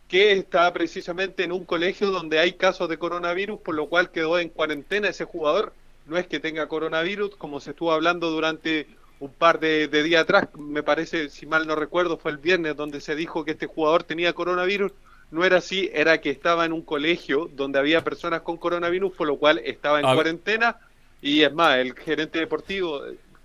que 0.08 0.32
está 0.32 0.72
precisamente 0.74 1.44
en 1.44 1.52
un 1.52 1.66
colegio 1.66 2.12
donde 2.12 2.40
hay 2.40 2.54
casos 2.54 2.88
de 2.90 2.98
coronavirus, 2.98 3.60
por 3.60 3.76
lo 3.76 3.88
cual 3.88 4.12
quedó 4.12 4.40
en 4.40 4.50
cuarentena 4.50 5.10
ese 5.10 5.26
jugador. 5.26 5.74
No 6.06 6.18
es 6.18 6.28
que 6.28 6.40
tenga 6.40 6.68
coronavirus, 6.68 7.36
como 7.36 7.60
se 7.60 7.72
estuvo 7.72 7.92
hablando 7.92 8.30
durante 8.30 8.88
un 9.20 9.32
par 9.32 9.60
de, 9.60 9.88
de 9.88 10.04
días 10.04 10.24
atrás, 10.24 10.48
me 10.58 10.84
parece, 10.84 11.30
si 11.30 11.46
mal 11.46 11.66
no 11.68 11.76
recuerdo, 11.76 12.18
fue 12.18 12.32
el 12.32 12.38
viernes 12.38 12.76
donde 12.76 13.02
se 13.02 13.16
dijo 13.16 13.44
que 13.44 13.52
este 13.52 13.66
jugador 13.66 14.04
tenía 14.04 14.34
coronavirus. 14.34 14.92
No 15.32 15.44
era 15.44 15.58
así, 15.58 15.90
era 15.94 16.22
que 16.22 16.30
estaba 16.30 16.66
en 16.66 16.72
un 16.72 16.84
colegio 16.84 17.50
donde 17.54 17.80
había 17.80 18.04
personas 18.04 18.42
con 18.42 18.58
coronavirus, 18.58 19.14
por 19.14 19.28
lo 19.28 19.38
cual 19.38 19.60
estaba 19.66 20.00
en 20.00 20.06
cuarentena. 20.06 20.78
Y 21.22 21.42
es 21.42 21.54
más, 21.54 21.78
el 21.80 21.94
gerente 21.96 22.40
deportivo, 22.40 23.02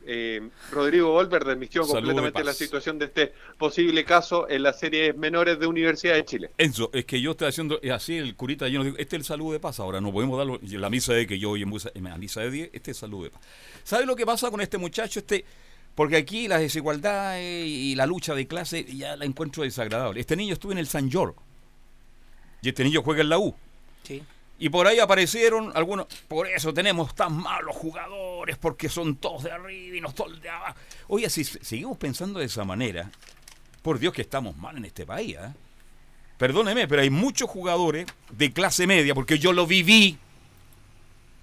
eh, 0.06 0.48
Rodrigo 0.70 1.10
Volver, 1.12 1.44
desmintió 1.44 1.82
completamente 1.86 2.42
la 2.44 2.52
situación 2.52 2.98
de 2.98 3.06
este 3.06 3.32
posible 3.58 4.04
caso 4.04 4.48
en 4.48 4.62
las 4.62 4.78
series 4.78 5.16
menores 5.16 5.58
de 5.58 5.66
Universidad 5.66 6.14
de 6.14 6.24
Chile. 6.24 6.50
Enzo, 6.58 6.90
es 6.92 7.04
que 7.04 7.20
yo 7.20 7.32
estoy 7.32 7.48
haciendo 7.48 7.78
es 7.82 7.90
así, 7.90 8.16
el 8.18 8.34
curita 8.36 8.68
yo 8.68 8.78
no 8.78 8.84
digo, 8.84 8.96
este 8.98 9.16
es 9.16 9.20
el 9.20 9.24
saludo 9.26 9.52
de 9.52 9.60
paz, 9.60 9.80
ahora 9.80 10.00
no 10.00 10.12
podemos 10.12 10.36
darlo, 10.38 10.58
la 10.62 10.90
misa 10.90 11.12
de 11.14 11.26
que 11.26 11.38
yo 11.38 11.50
hoy 11.50 11.62
en 11.62 11.70
misa- 11.70 11.90
en 11.94 12.04
la 12.04 12.18
misa 12.18 12.40
de 12.40 12.50
10, 12.50 12.70
este 12.72 12.90
es 12.90 12.96
el 12.98 13.00
saludo 13.00 13.24
de 13.24 13.30
paz. 13.30 13.42
¿Sabe 13.84 14.06
lo 14.06 14.16
que 14.16 14.26
pasa 14.26 14.50
con 14.50 14.60
este 14.60 14.78
muchacho? 14.78 15.18
Este, 15.20 15.44
porque 15.94 16.16
aquí 16.16 16.48
las 16.48 16.60
desigualdades 16.60 17.66
y 17.66 17.94
la 17.94 18.06
lucha 18.06 18.34
de 18.34 18.46
clase 18.46 18.84
ya 18.84 19.16
la 19.16 19.24
encuentro 19.24 19.62
desagradable. 19.62 20.20
Este 20.20 20.36
niño 20.36 20.54
estuvo 20.54 20.72
en 20.72 20.78
el 20.78 20.86
San 20.86 21.10
York 21.10 21.36
y 22.62 22.68
este 22.68 22.84
niño 22.84 23.02
juega 23.02 23.20
en 23.22 23.28
la 23.28 23.38
U. 23.38 23.54
Sí. 24.04 24.22
Y 24.62 24.68
por 24.68 24.86
ahí 24.86 25.00
aparecieron 25.00 25.72
algunos, 25.74 26.06
por 26.28 26.46
eso 26.46 26.72
tenemos 26.72 27.16
tan 27.16 27.36
malos 27.36 27.74
jugadores, 27.74 28.56
porque 28.58 28.88
son 28.88 29.16
todos 29.16 29.42
de 29.42 29.50
arriba 29.50 29.96
y 29.96 30.00
nos 30.00 30.14
todos 30.14 30.40
de 30.40 30.48
abajo. 30.48 30.76
Oye, 31.08 31.28
si 31.30 31.42
seguimos 31.42 31.98
pensando 31.98 32.38
de 32.38 32.46
esa 32.46 32.62
manera, 32.64 33.10
por 33.82 33.98
Dios 33.98 34.14
que 34.14 34.22
estamos 34.22 34.56
mal 34.56 34.76
en 34.76 34.84
este 34.84 35.04
país. 35.04 35.34
¿eh? 35.34 35.52
Perdóneme, 36.38 36.86
pero 36.86 37.02
hay 37.02 37.10
muchos 37.10 37.50
jugadores 37.50 38.06
de 38.30 38.52
clase 38.52 38.86
media, 38.86 39.16
porque 39.16 39.36
yo 39.40 39.52
lo 39.52 39.66
viví, 39.66 40.16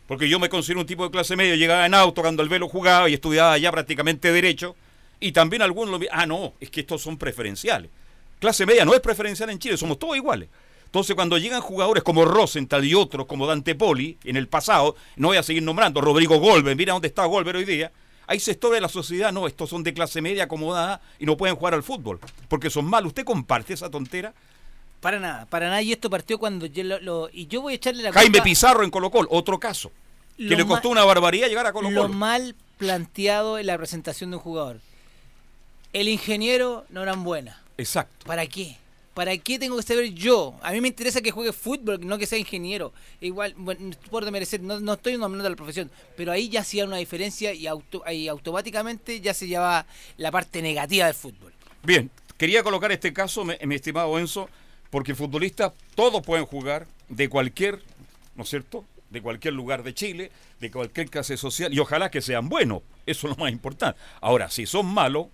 porque 0.07 0.29
yo 0.29 0.39
me 0.39 0.47
considero 0.47 0.79
un 0.79 0.87
tipo 0.87 1.03
de 1.03 1.11
clase 1.11 1.35
media, 1.35 1.57
llegaba 1.57 1.85
en 1.85 1.95
auto 1.95 2.21
cuando 2.21 2.41
el 2.41 2.47
velo 2.47 2.69
jugaba 2.69 3.09
y 3.09 3.15
estudiaba 3.15 3.57
ya 3.57 3.69
prácticamente 3.69 4.31
derecho, 4.31 4.77
y 5.19 5.33
también 5.33 5.61
algunos 5.61 5.99
lo 5.99 6.07
ah, 6.13 6.25
no, 6.25 6.53
es 6.61 6.69
que 6.69 6.79
estos 6.79 7.01
son 7.01 7.17
preferenciales. 7.17 7.91
Clase 8.39 8.65
media 8.65 8.85
no 8.85 8.93
es 8.93 9.01
preferencial 9.01 9.49
en 9.49 9.59
Chile, 9.59 9.75
somos 9.75 9.99
todos 9.99 10.15
iguales. 10.15 10.47
Entonces, 10.89 11.15
cuando 11.15 11.37
llegan 11.37 11.61
jugadores 11.61 12.03
como 12.03 12.25
Rosenthal 12.25 12.83
y 12.83 12.95
otros 12.95 13.27
como 13.27 13.45
Dante 13.45 13.75
Poli 13.75 14.17
en 14.23 14.35
el 14.35 14.47
pasado, 14.47 14.95
no 15.17 15.27
voy 15.27 15.37
a 15.37 15.43
seguir 15.43 15.61
nombrando, 15.61 16.01
Rodrigo 16.01 16.39
Golber, 16.39 16.75
mira 16.75 16.93
dónde 16.93 17.07
está 17.07 17.25
Golber 17.25 17.55
hoy 17.57 17.65
día. 17.65 17.91
Hay 18.25 18.39
sectores 18.39 18.77
de 18.77 18.81
la 18.81 18.89
sociedad, 18.89 19.31
no, 19.31 19.45
estos 19.47 19.69
son 19.69 19.83
de 19.83 19.93
clase 19.93 20.19
media 20.21 20.45
acomodada 20.45 20.99
y 21.19 21.25
no 21.25 21.37
pueden 21.37 21.55
jugar 21.55 21.73
al 21.75 21.83
fútbol 21.83 22.19
porque 22.47 22.69
son 22.71 22.85
malos. 22.85 23.09
¿Usted 23.09 23.23
comparte 23.23 23.73
esa 23.73 23.89
tontera? 23.89 24.33
Para 24.99 25.19
nada, 25.19 25.45
para 25.45 25.67
nada. 25.67 25.81
Y 25.83 25.91
esto 25.91 26.09
partió 26.09 26.37
cuando 26.39 26.65
yo 26.65 26.83
lo, 26.83 26.99
lo- 26.99 27.29
y 27.31 27.45
yo 27.47 27.61
voy 27.61 27.73
a 27.73 27.75
echarle 27.75 28.01
la 28.03 28.11
Jaime 28.11 28.31
culpa 28.33 28.43
Pizarro 28.43 28.83
en 28.83 28.89
Colo 28.89 29.11
Colo, 29.11 29.27
otro 29.31 29.59
caso. 29.59 29.91
Que 30.37 30.43
Lo 30.45 30.57
le 30.57 30.65
costó 30.65 30.89
una 30.89 31.03
barbaridad 31.05 31.47
llegar 31.49 31.65
a 31.67 31.71
Colo 31.73 31.91
lo 31.91 32.01
Colo. 32.03 32.13
mal 32.13 32.55
planteado 32.77 33.59
en 33.59 33.67
la 33.67 33.77
presentación 33.77 34.31
de 34.31 34.37
un 34.37 34.41
jugador. 34.43 34.79
El 35.93 36.07
ingeniero 36.07 36.85
no 36.89 37.03
eran 37.03 37.23
buena. 37.23 37.61
Exacto. 37.77 38.25
¿Para 38.25 38.45
qué? 38.47 38.77
¿Para 39.13 39.37
qué 39.37 39.59
tengo 39.59 39.75
que 39.75 39.83
saber 39.83 40.13
yo? 40.13 40.55
A 40.61 40.71
mí 40.71 40.79
me 40.79 40.87
interesa 40.87 41.19
que 41.21 41.31
juegue 41.31 41.51
fútbol, 41.51 42.05
no 42.05 42.17
que 42.17 42.25
sea 42.25 42.37
ingeniero. 42.37 42.93
Igual, 43.19 43.53
bueno, 43.57 43.91
por 44.09 44.23
demerecer, 44.23 44.61
no, 44.61 44.79
no 44.79 44.93
estoy 44.93 45.17
nombrando 45.17 45.49
la 45.49 45.55
profesión, 45.55 45.91
pero 46.15 46.31
ahí 46.31 46.47
ya 46.47 46.61
hacía 46.61 46.85
una 46.85 46.97
diferencia 46.97 47.53
y, 47.53 47.67
auto- 47.67 48.03
y 48.09 48.27
automáticamente 48.27 49.19
ya 49.19 49.33
se 49.33 49.47
llevaba 49.47 49.85
la 50.17 50.31
parte 50.31 50.61
negativa 50.61 51.05
del 51.07 51.15
fútbol. 51.15 51.51
Bien, 51.83 52.09
quería 52.37 52.63
colocar 52.63 52.91
este 52.91 53.11
caso, 53.11 53.43
mi 53.43 53.75
estimado 53.75 54.17
Enzo, 54.19 54.47
porque 54.89 55.15
futbolistas 55.15 55.73
todos 55.95 56.21
pueden 56.23 56.45
jugar 56.45 56.87
de 57.09 57.27
cualquier, 57.27 57.81
¿no 58.35 58.43
es 58.43 58.49
cierto? 58.49 58.85
De 59.09 59.21
cualquier 59.21 59.53
lugar 59.55 59.83
de 59.83 59.93
Chile, 59.93 60.31
de 60.59 60.71
cualquier 60.71 61.09
clase 61.09 61.35
social, 61.35 61.73
y 61.73 61.79
ojalá 61.79 62.09
que 62.09 62.21
sean 62.21 62.47
buenos, 62.47 62.83
eso 63.05 63.27
es 63.27 63.37
lo 63.37 63.43
más 63.43 63.51
importante. 63.51 63.99
Ahora, 64.21 64.49
si 64.49 64.65
son 64.65 64.85
malos, 64.85 65.27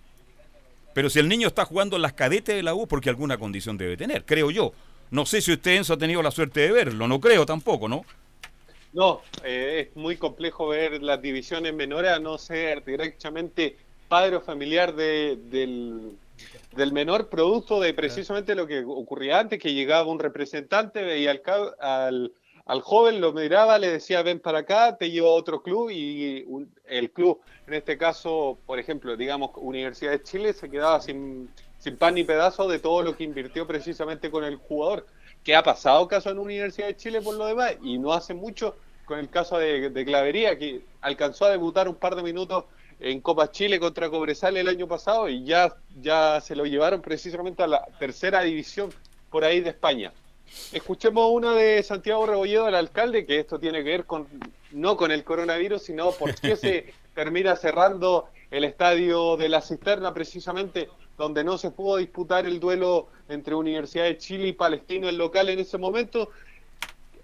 pero 0.95 1.09
si 1.09 1.19
el 1.19 1.27
niño 1.27 1.49
está 1.49 1.65
jugando 1.65 1.97
en 1.97 2.01
las 2.01 2.13
cadetes 2.13 2.55
de 2.55 2.63
la 2.63 2.73
U, 2.73 2.87
porque 2.87 3.09
alguna 3.09 3.37
condición 3.37 3.77
debe 3.77 3.97
tener, 3.97 4.23
creo 4.23 4.49
yo. 4.49 4.71
No 5.11 5.25
sé 5.25 5.41
si 5.41 5.51
usted, 5.51 5.75
Enzo, 5.75 5.93
ha 5.93 5.97
tenido 5.97 6.23
la 6.23 6.31
suerte 6.31 6.61
de 6.61 6.71
verlo, 6.71 7.05
no 7.07 7.19
creo 7.19 7.45
tampoco, 7.45 7.89
¿no? 7.89 8.05
No, 8.93 9.21
eh, 9.43 9.89
es 9.89 9.95
muy 9.97 10.15
complejo 10.15 10.69
ver 10.69 11.03
las 11.03 11.21
divisiones 11.21 11.73
menores 11.73 12.11
a 12.11 12.19
no 12.19 12.37
ser 12.37 12.83
directamente 12.85 13.75
padre 14.07 14.37
o 14.37 14.41
familiar 14.41 14.95
de- 14.95 15.37
del, 15.51 16.13
del 16.77 16.93
menor, 16.93 17.27
producto 17.27 17.81
de 17.81 17.93
precisamente 17.93 18.55
lo 18.55 18.65
que 18.65 18.83
ocurría 18.85 19.39
antes, 19.39 19.59
que 19.59 19.73
llegaba 19.73 20.07
un 20.09 20.19
representante, 20.19 21.03
veía 21.03 21.31
al, 21.31 21.41
al, 21.81 22.31
al 22.66 22.82
joven, 22.82 23.22
lo 23.22 23.32
miraba, 23.32 23.78
le 23.78 23.89
decía 23.89 24.24
ven 24.24 24.39
para 24.39 24.59
acá, 24.59 24.97
te 24.97 25.11
llevo 25.11 25.30
a 25.30 25.34
otro 25.34 25.61
club 25.61 25.91
y 25.91 26.45
el 26.86 27.11
club, 27.11 27.39
en 27.68 27.76
este 27.76 27.97
caso, 27.97 28.57
por 28.66 28.80
ejemplo, 28.80 29.16
digamos 29.16 29.51
Universidad 29.55 30.11
de 30.11 30.24
Chile, 30.24 30.53
se 30.53 30.70
quedaba 30.70 30.99
sin, 30.99 31.49
sin 31.78 31.97
pan 31.97 32.16
ni 32.16 32.24
pedazo 32.24 32.68
de 32.68 32.80
todo 32.80 33.03
lo 33.03 33.16
que 33.16 33.24
invirtió 33.24 33.68
precisamente 33.68 34.32
con 34.32 34.43
el 34.43 34.55
jugador 34.55 35.05
que 35.43 35.55
ha 35.55 35.61
pasado 35.61 36.07
caso 36.07 36.32
en 36.32 36.39
Universidad 36.39 36.88
de 36.88 36.97
Chile 36.97 37.22
por 37.22 37.36
lo 37.36 37.45
demás 37.45 37.76
y 37.84 37.99
no 37.99 38.13
hace 38.13 38.34
mucho 38.34 38.76
con 39.05 39.20
el 39.20 39.30
caso 39.30 39.59
de, 39.59 39.91
de 39.91 40.05
Clavería 40.05 40.57
que 40.57 40.82
alcanzó 41.01 41.45
a 41.45 41.51
debutar 41.51 41.88
un 41.88 41.95
par 41.95 42.16
de 42.16 42.24
minutos 42.24 42.66
en 42.99 43.22
Copa 43.22 43.51
Chile 43.51 43.80
contra 43.80 44.09
Cobresal 44.09 44.57
el 44.57 44.68
año 44.68 44.88
pasado 44.88 45.30
y 45.30 45.43
ya, 45.43 45.76
ya 46.01 46.41
se 46.41 46.55
lo 46.55 46.66
llevaron 46.66 47.01
precisamente 47.01 47.61
a 47.61 47.68
la 47.68 47.86
tercera 47.99 48.41
división 48.41 48.89
por 49.30 49.43
ahí 49.43 49.59
de 49.59 49.70
España. 49.70 50.11
Escuchemos 50.71 51.31
una 51.31 51.53
de 51.53 51.81
Santiago 51.83 52.25
Rebolledo, 52.25 52.67
el 52.67 52.75
alcalde, 52.75 53.25
que 53.25 53.39
esto 53.39 53.59
tiene 53.59 53.83
que 53.83 53.89
ver 53.89 54.05
con 54.05 54.27
no 54.71 54.97
con 54.97 55.11
el 55.11 55.23
coronavirus, 55.23 55.81
sino 55.81 56.11
por 56.11 56.35
qué 56.35 56.55
se 56.55 56.93
termina 57.15 57.55
cerrando 57.55 58.27
el 58.51 58.63
estadio 58.63 59.37
de 59.37 59.49
la 59.49 59.61
Cisterna, 59.61 60.13
precisamente 60.13 60.89
donde 61.17 61.43
no 61.43 61.57
se 61.57 61.71
pudo 61.71 61.97
disputar 61.97 62.45
el 62.45 62.59
duelo 62.59 63.07
entre 63.29 63.55
Universidad 63.55 64.03
de 64.03 64.17
Chile 64.17 64.47
y 64.49 64.53
Palestino, 64.53 65.07
el 65.07 65.17
local 65.17 65.49
en 65.49 65.59
ese 65.59 65.77
momento, 65.77 66.29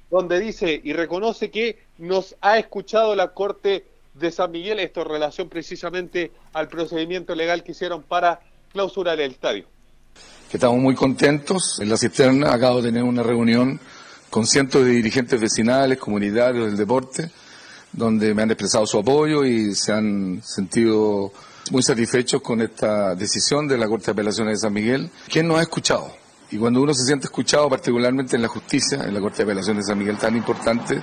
donde 0.10 0.40
dice 0.40 0.80
y 0.84 0.94
reconoce 0.94 1.52
que 1.52 1.80
nos 1.98 2.36
ha 2.42 2.58
escuchado 2.58 3.16
la 3.16 3.34
Corte 3.34 3.86
de 4.14 4.32
San 4.32 4.52
Miguel, 4.52 4.80
esto 4.80 5.02
en 5.02 5.10
relación 5.10 5.50
precisamente 5.50 6.32
al 6.54 6.68
procedimiento 6.68 7.36
legal 7.36 7.64
que 7.64 7.72
hicieron 7.72 8.04
para 8.04 8.42
clausurar 8.72 9.20
el 9.20 9.32
estadio. 9.32 9.71
Que 10.52 10.58
estamos 10.58 10.80
muy 10.80 10.96
contentos. 10.96 11.80
En 11.80 11.88
la 11.88 11.96
cisterna 11.96 12.54
acabo 12.54 12.82
de 12.82 12.90
tener 12.90 13.04
una 13.04 13.24
reunión 13.24 13.80
con 14.30 14.46
cientos 14.46 14.84
de 14.84 14.92
dirigentes 14.92 15.40
vecinales, 15.40 15.98
comunitarios 15.98 16.66
del 16.66 16.76
deporte, 16.76 17.32
donde 17.94 18.34
me 18.34 18.42
han 18.42 18.52
expresado 18.52 18.86
su 18.86 19.00
apoyo 19.00 19.46
y 19.46 19.74
se 19.74 19.94
han 19.94 20.42
sentido 20.44 21.32
muy 21.72 21.82
satisfechos 21.82 22.42
con 22.42 22.60
esta 22.60 23.16
decisión 23.16 23.66
de 23.66 23.78
la 23.78 23.88
Corte 23.88 24.08
de 24.08 24.12
Apelaciones 24.12 24.56
de 24.56 24.68
San 24.68 24.74
Miguel. 24.74 25.10
¿Quién 25.30 25.48
nos 25.48 25.58
ha 25.58 25.62
escuchado? 25.62 26.12
Y 26.52 26.58
cuando 26.58 26.82
uno 26.82 26.94
se 26.94 27.06
siente 27.06 27.28
escuchado, 27.28 27.70
particularmente 27.70 28.36
en 28.36 28.42
la 28.42 28.50
justicia, 28.50 29.06
en 29.06 29.14
la 29.14 29.22
Corte 29.22 29.38
de 29.38 29.44
Apelaciones 29.44 29.86
de 29.86 29.92
San 29.92 30.00
Miguel 30.00 30.18
tan 30.18 30.36
importante, 30.36 31.02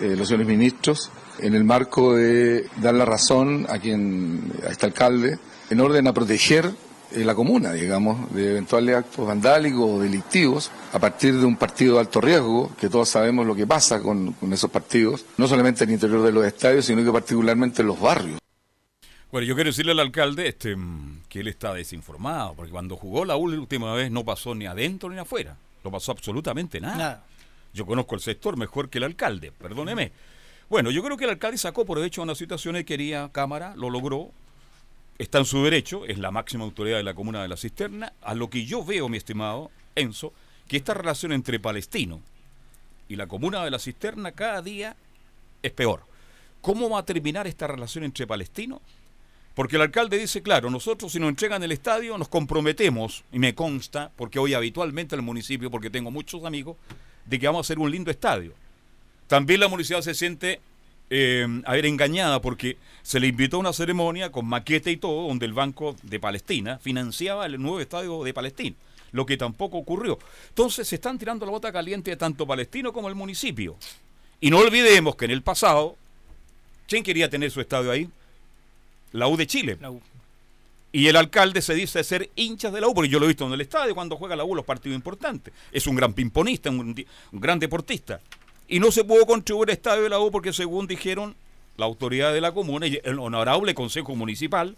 eh, 0.00 0.16
los 0.16 0.26
señores 0.26 0.48
ministros, 0.48 1.12
en 1.38 1.54
el 1.54 1.62
marco 1.62 2.14
de 2.14 2.68
dar 2.82 2.94
la 2.94 3.04
razón 3.04 3.66
a 3.68 3.78
quien, 3.78 4.52
a 4.66 4.70
este 4.70 4.86
alcalde, 4.86 5.38
en 5.70 5.80
orden 5.80 6.08
a 6.08 6.12
proteger 6.12 6.72
eh, 7.14 7.24
la 7.24 7.34
comuna, 7.34 7.72
digamos, 7.72 8.32
de 8.34 8.50
eventuales 8.50 8.96
actos 8.96 9.26
vandálicos 9.26 9.82
o 9.82 10.00
delictivos 10.00 10.70
a 10.92 10.98
partir 10.98 11.34
de 11.34 11.44
un 11.44 11.56
partido 11.56 11.94
de 11.94 12.00
alto 12.00 12.20
riesgo, 12.20 12.74
que 12.78 12.88
todos 12.88 13.08
sabemos 13.08 13.46
lo 13.46 13.54
que 13.54 13.66
pasa 13.66 14.00
con, 14.00 14.32
con 14.32 14.52
esos 14.52 14.70
partidos, 14.70 15.24
no 15.36 15.46
solamente 15.48 15.84
en 15.84 15.90
el 15.90 15.94
interior 15.94 16.22
de 16.22 16.32
los 16.32 16.44
estadios, 16.44 16.84
sino 16.84 17.04
que 17.04 17.12
particularmente 17.12 17.82
en 17.82 17.88
los 17.88 18.00
barrios. 18.00 18.38
Bueno, 19.34 19.48
yo 19.48 19.56
quiero 19.56 19.70
decirle 19.70 19.90
al 19.90 19.98
alcalde 19.98 20.46
este, 20.46 20.76
mm, 20.76 21.22
que 21.28 21.40
él 21.40 21.48
está 21.48 21.74
desinformado, 21.74 22.54
porque 22.54 22.70
cuando 22.70 22.96
jugó 22.96 23.24
la 23.24 23.34
última 23.34 23.92
vez 23.92 24.10
no 24.10 24.24
pasó 24.24 24.54
ni 24.54 24.66
adentro 24.66 25.10
ni 25.10 25.18
afuera, 25.18 25.56
no 25.82 25.90
pasó 25.90 26.12
absolutamente 26.12 26.80
nada. 26.80 26.96
Nada. 26.96 27.24
Yo 27.72 27.84
conozco 27.84 28.14
el 28.14 28.20
sector 28.20 28.56
mejor 28.56 28.88
que 28.88 28.98
el 28.98 29.04
alcalde, 29.04 29.50
perdóneme. 29.50 30.12
Bueno, 30.70 30.92
yo 30.92 31.02
creo 31.02 31.16
que 31.16 31.24
el 31.24 31.30
alcalde 31.30 31.58
sacó 31.58 31.84
por 31.84 31.98
hecho 31.98 32.22
una 32.22 32.36
situación, 32.36 32.76
él 32.76 32.84
quería 32.84 33.28
cámara, 33.32 33.74
lo 33.76 33.90
logró, 33.90 34.30
está 35.18 35.38
en 35.38 35.44
su 35.44 35.62
derecho, 35.62 36.04
es 36.06 36.18
la 36.18 36.30
máxima 36.30 36.64
autoridad 36.64 36.96
de 36.96 37.02
la 37.02 37.14
comuna 37.14 37.42
de 37.42 37.48
la 37.48 37.56
cisterna, 37.56 38.12
a 38.22 38.34
lo 38.34 38.50
que 38.50 38.64
yo 38.64 38.84
veo, 38.84 39.08
mi 39.08 39.16
estimado 39.16 39.70
Enzo, 39.94 40.32
que 40.68 40.76
esta 40.76 40.94
relación 40.94 41.32
entre 41.32 41.60
palestino 41.60 42.20
y 43.08 43.16
la 43.16 43.26
comuna 43.26 43.64
de 43.64 43.70
la 43.70 43.78
cisterna 43.78 44.32
cada 44.32 44.62
día 44.62 44.96
es 45.62 45.72
peor. 45.72 46.02
¿Cómo 46.60 46.88
va 46.88 47.00
a 47.00 47.04
terminar 47.04 47.46
esta 47.46 47.66
relación 47.66 48.04
entre 48.04 48.26
palestinos? 48.26 48.80
Porque 49.54 49.76
el 49.76 49.82
alcalde 49.82 50.18
dice, 50.18 50.42
claro, 50.42 50.68
nosotros 50.70 51.12
si 51.12 51.20
nos 51.20 51.28
entregan 51.28 51.62
el 51.62 51.72
estadio 51.72 52.18
nos 52.18 52.28
comprometemos, 52.28 53.24
y 53.30 53.38
me 53.38 53.54
consta, 53.54 54.10
porque 54.16 54.38
hoy 54.38 54.54
habitualmente 54.54 55.14
al 55.14 55.22
municipio, 55.22 55.70
porque 55.70 55.90
tengo 55.90 56.10
muchos 56.10 56.44
amigos, 56.44 56.76
de 57.24 57.38
que 57.38 57.46
vamos 57.46 57.60
a 57.60 57.66
hacer 57.66 57.78
un 57.78 57.90
lindo 57.90 58.10
estadio. 58.10 58.52
También 59.28 59.60
la 59.60 59.68
municipalidad 59.68 60.04
se 60.04 60.14
siente 60.14 60.60
eh, 61.10 61.46
a 61.64 61.72
ver 61.72 61.86
engañada 61.86 62.40
porque 62.40 62.76
se 63.02 63.20
le 63.20 63.28
invitó 63.28 63.58
a 63.58 63.60
una 63.60 63.72
ceremonia 63.72 64.32
con 64.32 64.46
maqueta 64.46 64.90
y 64.90 64.96
todo, 64.96 65.28
donde 65.28 65.46
el 65.46 65.52
Banco 65.52 65.94
de 66.02 66.18
Palestina 66.18 66.78
financiaba 66.78 67.46
el 67.46 67.60
nuevo 67.60 67.80
estadio 67.80 68.24
de 68.24 68.32
Palestina, 68.32 68.76
lo 69.12 69.26
que 69.26 69.36
tampoco 69.36 69.78
ocurrió. 69.78 70.18
Entonces 70.48 70.88
se 70.88 70.94
están 70.94 71.18
tirando 71.18 71.44
la 71.44 71.52
bota 71.52 71.70
caliente 71.72 72.16
tanto 72.16 72.46
palestino 72.46 72.92
como 72.92 73.08
el 73.08 73.14
municipio. 73.14 73.76
Y 74.40 74.50
no 74.50 74.58
olvidemos 74.58 75.16
que 75.16 75.26
en 75.26 75.30
el 75.32 75.42
pasado, 75.42 75.96
¿quién 76.88 77.02
quería 77.02 77.28
tener 77.28 77.50
su 77.50 77.60
estadio 77.60 77.90
ahí? 77.90 78.08
La 79.12 79.28
U 79.28 79.36
de 79.36 79.46
Chile. 79.46 79.78
Y 80.90 81.08
el 81.08 81.16
alcalde 81.16 81.60
se 81.60 81.74
dice 81.74 82.02
ser 82.04 82.30
hinchas 82.36 82.72
de 82.72 82.80
la 82.80 82.88
U, 82.88 82.94
porque 82.94 83.08
yo 83.08 83.18
lo 83.18 83.26
he 83.26 83.28
visto 83.28 83.46
en 83.46 83.52
el 83.52 83.60
estadio 83.60 83.94
cuando 83.94 84.16
juega 84.16 84.36
la 84.36 84.44
U 84.44 84.54
los 84.54 84.64
partidos 84.64 84.96
importantes. 84.96 85.52
Es 85.72 85.86
un 85.86 85.96
gran 85.96 86.12
pimponista, 86.12 86.70
un, 86.70 86.94
un 87.32 87.40
gran 87.40 87.58
deportista. 87.58 88.20
Y 88.68 88.80
no 88.80 88.90
se 88.90 89.04
pudo 89.04 89.26
contribuir 89.26 89.70
al 89.70 89.74
estadio 89.74 90.02
de 90.04 90.08
la 90.08 90.20
U 90.20 90.30
porque 90.30 90.52
según 90.52 90.86
dijeron 90.86 91.36
la 91.76 91.86
autoridad 91.86 92.32
de 92.32 92.40
la 92.40 92.52
comuna 92.52 92.86
y 92.86 93.00
el 93.04 93.18
honorable 93.18 93.74
consejo 93.74 94.14
municipal, 94.14 94.76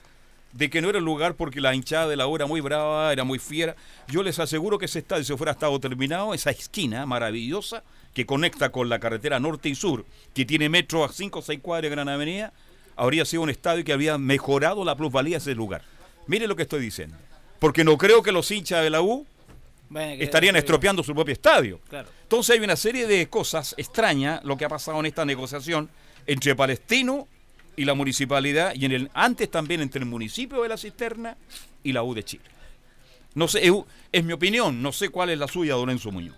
de 0.53 0.71
que 0.71 0.81
no 0.81 0.89
era 0.89 0.99
el 0.99 1.05
lugar 1.05 1.35
porque 1.35 1.61
la 1.61 1.75
hinchada 1.75 2.09
de 2.09 2.17
la 2.17 2.27
U 2.27 2.37
era 2.37 2.47
muy 2.47 2.61
brava, 2.61 3.13
era 3.13 3.25
muy 3.25 3.39
fiera. 3.39 3.77
Yo 4.09 4.23
les 4.23 4.39
aseguro 4.39 4.79
que 4.79 4.87
ese 4.87 5.01
estadio, 5.01 5.25
si 5.25 5.37
fuera 5.37 5.53
estado 5.53 5.79
terminado, 5.79 6.33
esa 6.35 6.51
esquina 6.51 7.05
maravillosa 7.07 7.85
que 8.15 8.27
conecta 8.27 8.73
con 8.73 8.89
la 8.89 8.99
carretera 8.99 9.39
norte 9.39 9.69
y 9.69 9.75
sur, 9.75 10.07
que 10.35 10.47
tiene 10.47 10.69
metro 10.69 11.05
a 11.05 11.13
5 11.13 11.39
o 11.39 11.43
6 11.43 11.61
cuadras 11.61 11.83
de 11.83 11.91
Gran 11.91 12.09
Avenida, 12.09 12.53
habría 12.97 13.27
sido 13.27 13.43
un 13.43 13.51
estadio 13.51 13.85
que 13.85 13.93
había 13.93 14.17
mejorado 14.17 14.85
la 14.85 14.97
plusvalía 14.97 15.37
de 15.37 15.43
ese 15.43 15.55
lugar. 15.55 15.83
Mire 16.27 16.47
lo 16.47 16.57
que 16.57 16.63
estoy 16.63 16.81
diciendo. 16.81 17.17
Porque 17.59 17.85
no 17.85 17.99
creo 17.99 18.23
que 18.23 18.33
los 18.33 18.51
hinchas 18.51 18.83
de 18.83 18.91
la 18.91 19.03
U 19.03 19.27
Bueno, 19.89 20.17
que- 20.19 20.25
estarían 20.25 20.55
que- 20.55 20.61
estropeando 20.61 21.03
su 21.03 21.15
propio 21.15 21.33
estadio. 21.33 21.81
Claro. 21.89 22.09
Entonces 22.23 22.57
hay 22.57 22.65
una 22.65 22.77
serie 22.77 23.07
de 23.07 23.29
cosas 23.29 23.75
extrañas 23.79 24.43
lo 24.45 24.57
que 24.57 24.65
ha 24.65 24.69
pasado 24.69 24.99
en 25.01 25.07
esta 25.07 25.25
negociación 25.25 25.89
entre 26.27 26.55
Palestino 26.57 27.29
y 27.77 27.85
la 27.85 27.95
municipalidad 27.95 28.75
y 28.75 28.85
en 28.85 28.93
el 28.93 29.11
antes 29.15 29.51
también 29.51 29.81
entre 29.81 30.01
el 30.01 30.07
municipio 30.07 30.63
de 30.63 30.69
la 30.69 30.77
Cisterna 30.77 31.37
y 31.83 31.93
la 31.93 32.03
U 32.03 32.15
de 32.15 32.25
Chile. 32.25 32.45
No 33.35 33.49
sé, 33.49 33.67
es, 33.67 33.73
es 34.13 34.25
mi 34.25 34.33
opinión, 34.33 34.81
no 34.83 34.93
sé 34.93 35.11
cuál 35.11 35.31
es 35.31 35.39
la 35.39 35.47
suya, 35.47 35.75
don 35.75 35.91
Enzo 35.91 36.11
Muñoz. 36.11 36.35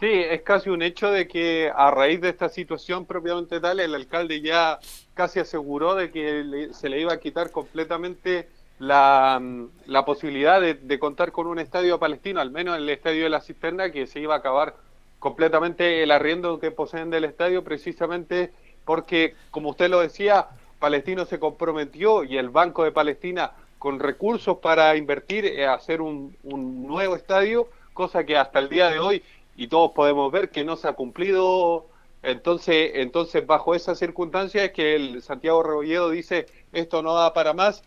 Sí, 0.00 0.06
es 0.06 0.42
casi 0.42 0.70
un 0.70 0.80
hecho 0.80 1.10
de 1.10 1.26
que 1.28 1.70
a 1.74 1.90
raíz 1.90 2.20
de 2.20 2.28
esta 2.30 2.48
situación 2.48 3.04
propiamente 3.04 3.60
tal, 3.60 3.80
el 3.80 3.94
alcalde 3.94 4.40
ya 4.40 4.78
casi 5.12 5.40
aseguró 5.40 5.96
de 5.96 6.10
que 6.10 6.44
le- 6.44 6.72
se 6.72 6.88
le 6.88 7.00
iba 7.00 7.12
a 7.12 7.18
quitar 7.20 7.50
completamente 7.50 8.48
la, 8.78 9.38
mm, 9.40 9.68
la 9.86 10.04
posibilidad 10.04 10.60
de, 10.60 10.74
de 10.74 10.98
contar 10.98 11.32
con 11.32 11.46
un 11.46 11.58
estadio 11.58 11.98
palestino, 11.98 12.40
al 12.40 12.50
menos 12.50 12.76
el 12.76 12.88
estadio 12.88 13.24
de 13.24 13.30
la 13.30 13.40
cisterna, 13.40 13.90
que 13.90 14.06
se 14.06 14.20
iba 14.20 14.34
a 14.34 14.38
acabar 14.38 14.74
completamente 15.18 16.02
el 16.02 16.10
arriendo 16.10 16.60
que 16.60 16.70
poseen 16.70 17.10
del 17.10 17.24
estadio, 17.24 17.64
precisamente 17.64 18.52
porque, 18.84 19.34
como 19.50 19.70
usted 19.70 19.90
lo 19.90 20.00
decía, 20.00 20.48
Palestino 20.78 21.24
se 21.24 21.38
comprometió 21.38 22.24
y 22.24 22.38
el 22.38 22.50
Banco 22.50 22.84
de 22.84 22.92
Palestina 22.92 23.52
con 23.78 24.00
recursos 24.00 24.58
para 24.58 24.96
invertir 24.96 25.44
eh, 25.44 25.66
hacer 25.66 26.00
un, 26.00 26.36
un 26.42 26.86
nuevo 26.86 27.16
estadio, 27.16 27.68
cosa 27.92 28.24
que 28.24 28.36
hasta 28.36 28.58
el 28.58 28.68
día 28.68 28.90
de 28.90 28.98
hoy, 28.98 29.22
y 29.56 29.68
todos 29.68 29.92
podemos 29.92 30.30
ver 30.32 30.50
que 30.50 30.64
no 30.64 30.76
se 30.76 30.88
ha 30.88 30.92
cumplido. 30.92 31.86
Entonces, 32.22 32.92
entonces 32.94 33.46
bajo 33.46 33.74
esas 33.74 33.98
circunstancias 33.98 34.64
es 34.64 34.72
que 34.72 34.96
el 34.96 35.22
Santiago 35.22 35.62
Rebolledo 35.62 36.10
dice 36.10 36.46
esto 36.72 37.02
no 37.02 37.14
da 37.14 37.32
para 37.32 37.52
más, 37.54 37.82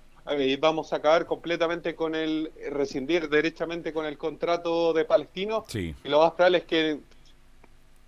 vamos 0.60 0.94
a 0.94 0.98
acabar 0.98 1.26
completamente 1.26 1.96
con 1.96 2.16
el 2.16 2.52
rescindir 2.72 3.30
derechamente 3.30 3.92
con 3.94 4.06
el 4.06 4.18
contrato 4.18 4.94
de 4.94 5.06
Palestino 5.06 5.66
Sí. 5.68 5.96
y 6.04 6.10
lo 6.10 6.20
más 6.20 6.32
probable 6.34 6.60
es 6.60 6.64
que 6.66 7.00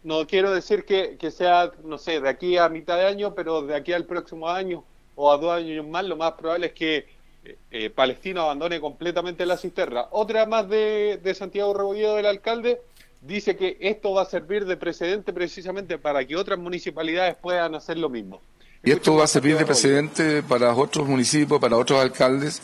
no 0.03 0.27
quiero 0.27 0.53
decir 0.53 0.85
que, 0.85 1.17
que 1.17 1.31
sea, 1.31 1.71
no 1.83 1.97
sé, 1.97 2.19
de 2.19 2.29
aquí 2.29 2.57
a 2.57 2.67
mitad 2.69 2.97
de 2.97 3.05
año, 3.05 3.33
pero 3.35 3.61
de 3.61 3.75
aquí 3.75 3.93
al 3.93 4.05
próximo 4.05 4.49
año 4.49 4.83
o 5.15 5.31
a 5.31 5.37
dos 5.37 5.51
años 5.51 5.87
más, 5.87 6.03
lo 6.05 6.17
más 6.17 6.33
probable 6.33 6.67
es 6.67 6.73
que 6.73 7.05
eh, 7.45 7.57
eh, 7.71 7.89
Palestino 7.89 8.41
abandone 8.41 8.79
completamente 8.81 9.45
la 9.45 9.57
cisterna. 9.57 10.07
Otra 10.11 10.45
más 10.45 10.67
de, 10.67 11.19
de 11.23 11.33
Santiago 11.33 11.73
Rebolledo, 11.73 12.15
del 12.15 12.25
alcalde, 12.25 12.81
dice 13.21 13.55
que 13.55 13.77
esto 13.79 14.11
va 14.13 14.23
a 14.23 14.25
servir 14.25 14.65
de 14.65 14.75
precedente 14.75 15.31
precisamente 15.31 15.97
para 15.97 16.25
que 16.25 16.35
otras 16.35 16.59
municipalidades 16.59 17.35
puedan 17.35 17.73
hacer 17.75 17.97
lo 17.97 18.09
mismo. 18.09 18.41
Y 18.85 18.91
esto 18.91 19.15
va 19.15 19.23
a 19.23 19.27
servir 19.27 19.57
de 19.57 19.65
precedente 19.65 20.43
para 20.43 20.73
otros 20.73 21.07
municipios, 21.07 21.59
para 21.61 21.77
otros 21.77 22.01
alcaldes, 22.01 22.61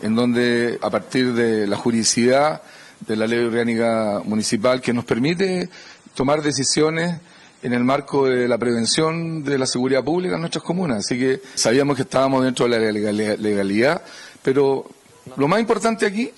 en 0.00 0.14
donde 0.14 0.78
a 0.80 0.90
partir 0.90 1.32
de 1.34 1.66
la 1.66 1.76
juridicidad 1.76 2.62
de 3.06 3.16
la 3.16 3.26
ley 3.26 3.40
orgánica 3.44 4.20
municipal 4.24 4.80
que 4.80 4.92
nos 4.92 5.04
permite 5.04 5.68
tomar 6.14 6.40
decisiones 6.40 7.20
en 7.64 7.72
el 7.72 7.82
marco 7.82 8.26
de 8.26 8.46
la 8.46 8.58
prevención 8.58 9.42
de 9.42 9.58
la 9.58 9.66
seguridad 9.66 10.04
pública 10.04 10.36
en 10.36 10.40
nuestras 10.42 10.62
comunas. 10.62 10.98
Así 10.98 11.18
que 11.18 11.40
sabíamos 11.56 11.96
que 11.96 12.02
estábamos 12.02 12.44
dentro 12.44 12.68
de 12.68 12.78
la 12.78 12.92
legal- 12.92 13.42
legalidad, 13.42 14.02
pero 14.42 14.86
lo 15.36 15.48
más 15.48 15.58
importante 15.58 16.06
aquí 16.06 16.30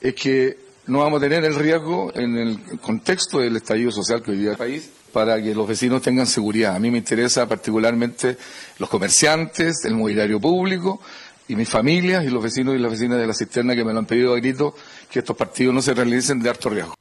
es 0.00 0.14
que 0.14 0.56
no 0.86 1.00
vamos 1.00 1.18
a 1.18 1.24
tener 1.24 1.44
el 1.44 1.56
riesgo 1.56 2.12
en 2.14 2.36
el 2.36 2.60
contexto 2.80 3.40
del 3.40 3.56
estallido 3.56 3.90
social 3.90 4.22
que 4.22 4.30
hoy 4.30 4.36
vive 4.36 4.52
el 4.52 4.56
país 4.56 4.90
para 5.12 5.42
que 5.42 5.54
los 5.54 5.66
vecinos 5.66 6.02
tengan 6.02 6.26
seguridad. 6.26 6.74
A 6.76 6.78
mí 6.78 6.90
me 6.90 6.98
interesa 6.98 7.46
particularmente 7.48 8.36
los 8.78 8.88
comerciantes, 8.88 9.84
el 9.84 9.94
mobiliario 9.94 10.40
público 10.40 11.00
y 11.48 11.56
mis 11.56 11.68
familias 11.68 12.24
y 12.24 12.28
los 12.30 12.42
vecinos 12.42 12.74
y 12.74 12.78
las 12.78 12.90
vecinas 12.90 13.18
de 13.18 13.26
la 13.26 13.34
cisterna 13.34 13.74
que 13.74 13.84
me 13.84 13.92
lo 13.92 13.98
han 14.00 14.06
pedido 14.06 14.34
a 14.34 14.36
grito 14.36 14.74
que 15.10 15.20
estos 15.20 15.36
partidos 15.36 15.74
no 15.74 15.80
se 15.82 15.94
realicen 15.94 16.40
de 16.40 16.50
alto 16.50 16.68
riesgo. 16.70 16.94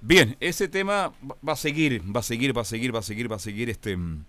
Bien, 0.00 0.36
ese 0.40 0.68
tema 0.68 1.12
va- 1.46 1.52
a 1.52 1.56
seguir, 1.56 2.02
va 2.14 2.20
a 2.20 2.22
seguir, 2.22 2.56
va 2.56 2.62
a 2.62 2.64
seguir, 2.64 2.94
va 2.94 3.00
a 3.00 3.02
seguir, 3.02 3.30
va 3.32 3.36
a 3.36 3.40
seguir. 3.40 3.70
Este, 3.70 3.96
mm, 3.96 4.24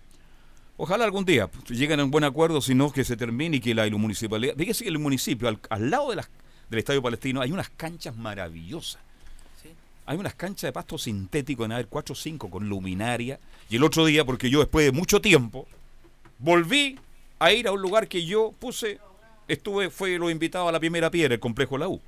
ojalá 0.76 1.04
algún 1.04 1.24
día 1.24 1.48
lleguen 1.68 2.00
a 2.00 2.04
un 2.04 2.10
buen 2.10 2.24
acuerdo, 2.24 2.60
si 2.60 2.74
no 2.74 2.90
que 2.92 3.04
se 3.04 3.16
termine 3.16 3.58
y 3.58 3.60
que 3.60 3.74
la 3.74 3.88
municipalidad. 3.90 4.54
Fíjese 4.56 4.84
que 4.84 4.90
el 4.90 4.98
municipio, 4.98 5.48
al, 5.48 5.58
al 5.70 5.90
lado 5.90 6.10
de 6.10 6.16
del 6.68 6.78
Estadio 6.80 7.00
Palestino, 7.02 7.40
hay 7.40 7.50
unas 7.52 7.70
canchas 7.70 8.16
maravillosas. 8.16 9.00
Hay 10.08 10.16
unas 10.16 10.34
canchas 10.36 10.68
de 10.68 10.72
pasto 10.72 10.96
sintético 10.96 11.66
en 11.66 11.72
haber 11.72 11.86
4 11.86 12.14
o 12.14 12.16
5 12.16 12.48
con 12.48 12.66
luminaria. 12.66 13.38
Y 13.68 13.76
el 13.76 13.84
otro 13.84 14.06
día, 14.06 14.24
porque 14.24 14.48
yo 14.48 14.60
después 14.60 14.86
de 14.86 14.90
mucho 14.90 15.20
tiempo, 15.20 15.68
volví 16.38 16.98
a 17.38 17.52
ir 17.52 17.68
a 17.68 17.72
un 17.72 17.82
lugar 17.82 18.08
que 18.08 18.24
yo 18.24 18.54
puse, 18.58 19.00
estuve, 19.48 19.90
fue 19.90 20.18
lo 20.18 20.30
invitado 20.30 20.66
a 20.66 20.72
la 20.72 20.80
primera 20.80 21.10
piedra, 21.10 21.34
el 21.34 21.40
complejo 21.40 21.76
La 21.76 21.88
U. 21.88 22.00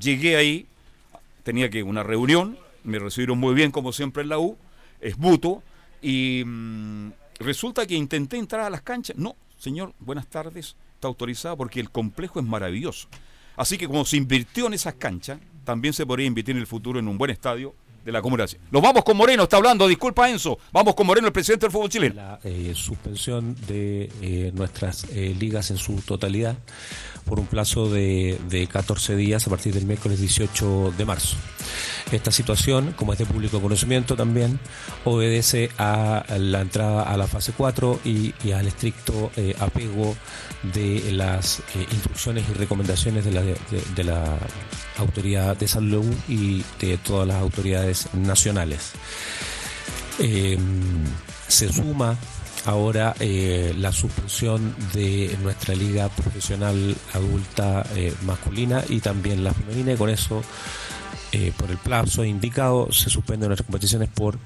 Llegué 0.00 0.34
ahí, 0.34 0.66
tenía 1.44 1.70
que 1.70 1.84
una 1.84 2.02
reunión, 2.02 2.58
me 2.82 2.98
recibieron 2.98 3.38
muy 3.38 3.54
bien 3.54 3.70
como 3.70 3.92
siempre 3.92 4.24
en 4.24 4.30
la 4.30 4.40
U, 4.40 4.58
es 5.00 5.16
mutuo, 5.16 5.62
y 6.02 6.42
mm, 6.44 7.12
resulta 7.38 7.86
que 7.86 7.94
intenté 7.94 8.36
entrar 8.36 8.62
a 8.62 8.70
las 8.70 8.82
canchas. 8.82 9.16
No, 9.16 9.36
señor, 9.58 9.94
buenas 10.00 10.26
tardes, 10.26 10.74
está 10.94 11.06
autorizado 11.06 11.56
porque 11.56 11.78
el 11.78 11.90
complejo 11.90 12.40
es 12.40 12.46
maravilloso. 12.46 13.06
Así 13.54 13.78
que 13.78 13.86
como 13.86 14.04
se 14.04 14.16
invirtió 14.16 14.66
en 14.66 14.74
esas 14.74 14.94
canchas, 14.94 15.38
también 15.68 15.92
se 15.92 16.06
podría 16.06 16.26
invertir 16.26 16.54
en 16.54 16.62
el 16.62 16.66
futuro 16.66 16.98
en 16.98 17.06
un 17.08 17.18
buen 17.18 17.30
estadio 17.30 17.74
de 18.02 18.10
la 18.10 18.22
Comuna. 18.22 18.46
Nos 18.70 18.80
vamos 18.80 19.04
con 19.04 19.18
Moreno, 19.18 19.42
está 19.42 19.58
hablando, 19.58 19.86
disculpa 19.86 20.30
Enzo, 20.30 20.58
vamos 20.72 20.94
con 20.94 21.06
Moreno, 21.06 21.26
el 21.26 21.32
presidente 21.34 21.66
del 21.66 21.72
fútbol 21.72 21.90
chileno. 21.90 22.38
eh, 22.42 22.72
suspensión 22.74 23.54
de 23.66 24.10
eh, 24.22 24.50
nuestras 24.54 25.04
eh, 25.10 25.36
ligas 25.38 25.70
en 25.70 25.76
su 25.76 25.96
totalidad. 26.00 26.56
por 27.26 27.38
un 27.38 27.46
plazo 27.46 27.90
de, 27.90 28.38
de 28.48 28.66
14 28.66 29.14
días 29.14 29.46
a 29.46 29.50
partir 29.50 29.74
del 29.74 29.84
miércoles 29.84 30.18
18 30.18 30.94
de 30.96 31.04
marzo. 31.04 31.36
Esta 32.10 32.30
situación, 32.30 32.94
como 32.96 33.12
es 33.12 33.18
de 33.18 33.26
público 33.26 33.60
conocimiento 33.60 34.16
también, 34.16 34.58
obedece 35.04 35.68
a 35.76 36.24
la 36.38 36.62
entrada 36.62 37.02
a 37.02 37.14
la 37.18 37.26
fase 37.26 37.52
4 37.54 38.00
y, 38.06 38.32
al 38.52 38.66
estricto 38.66 39.30
apego 39.58 40.16
de 40.62 41.12
las 41.12 41.60
eh, 41.74 41.86
instrucciones 41.92 42.44
y 42.48 42.52
recomendaciones 42.52 43.24
de 43.24 43.32
la, 43.32 43.42
de, 43.42 43.56
de 43.94 44.04
la 44.04 44.38
autoridad 44.98 45.56
de 45.56 45.68
salud 45.68 46.06
y 46.28 46.64
de 46.80 46.98
todas 46.98 47.26
las 47.28 47.36
autoridades 47.36 48.08
nacionales. 48.14 48.92
Eh, 50.18 50.58
se 51.46 51.72
suma 51.72 52.16
ahora 52.66 53.14
eh, 53.20 53.72
la 53.78 53.92
suspensión 53.92 54.74
de 54.92 55.36
nuestra 55.42 55.74
liga 55.74 56.08
profesional 56.08 56.96
adulta 57.14 57.86
eh, 57.94 58.12
masculina 58.22 58.82
y 58.88 59.00
también 59.00 59.44
la 59.44 59.54
femenina 59.54 59.92
y 59.92 59.96
con 59.96 60.10
eso 60.10 60.42
por 61.58 61.70
el 61.70 61.76
plazo 61.76 62.24
indicado 62.24 62.90
se 62.90 63.10
suspenden 63.10 63.48
nuestras 63.48 63.66
competiciones 63.66 64.08
por 64.08 64.38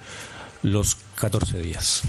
los 0.63 0.97
14 1.15 1.59
días. 1.61 2.03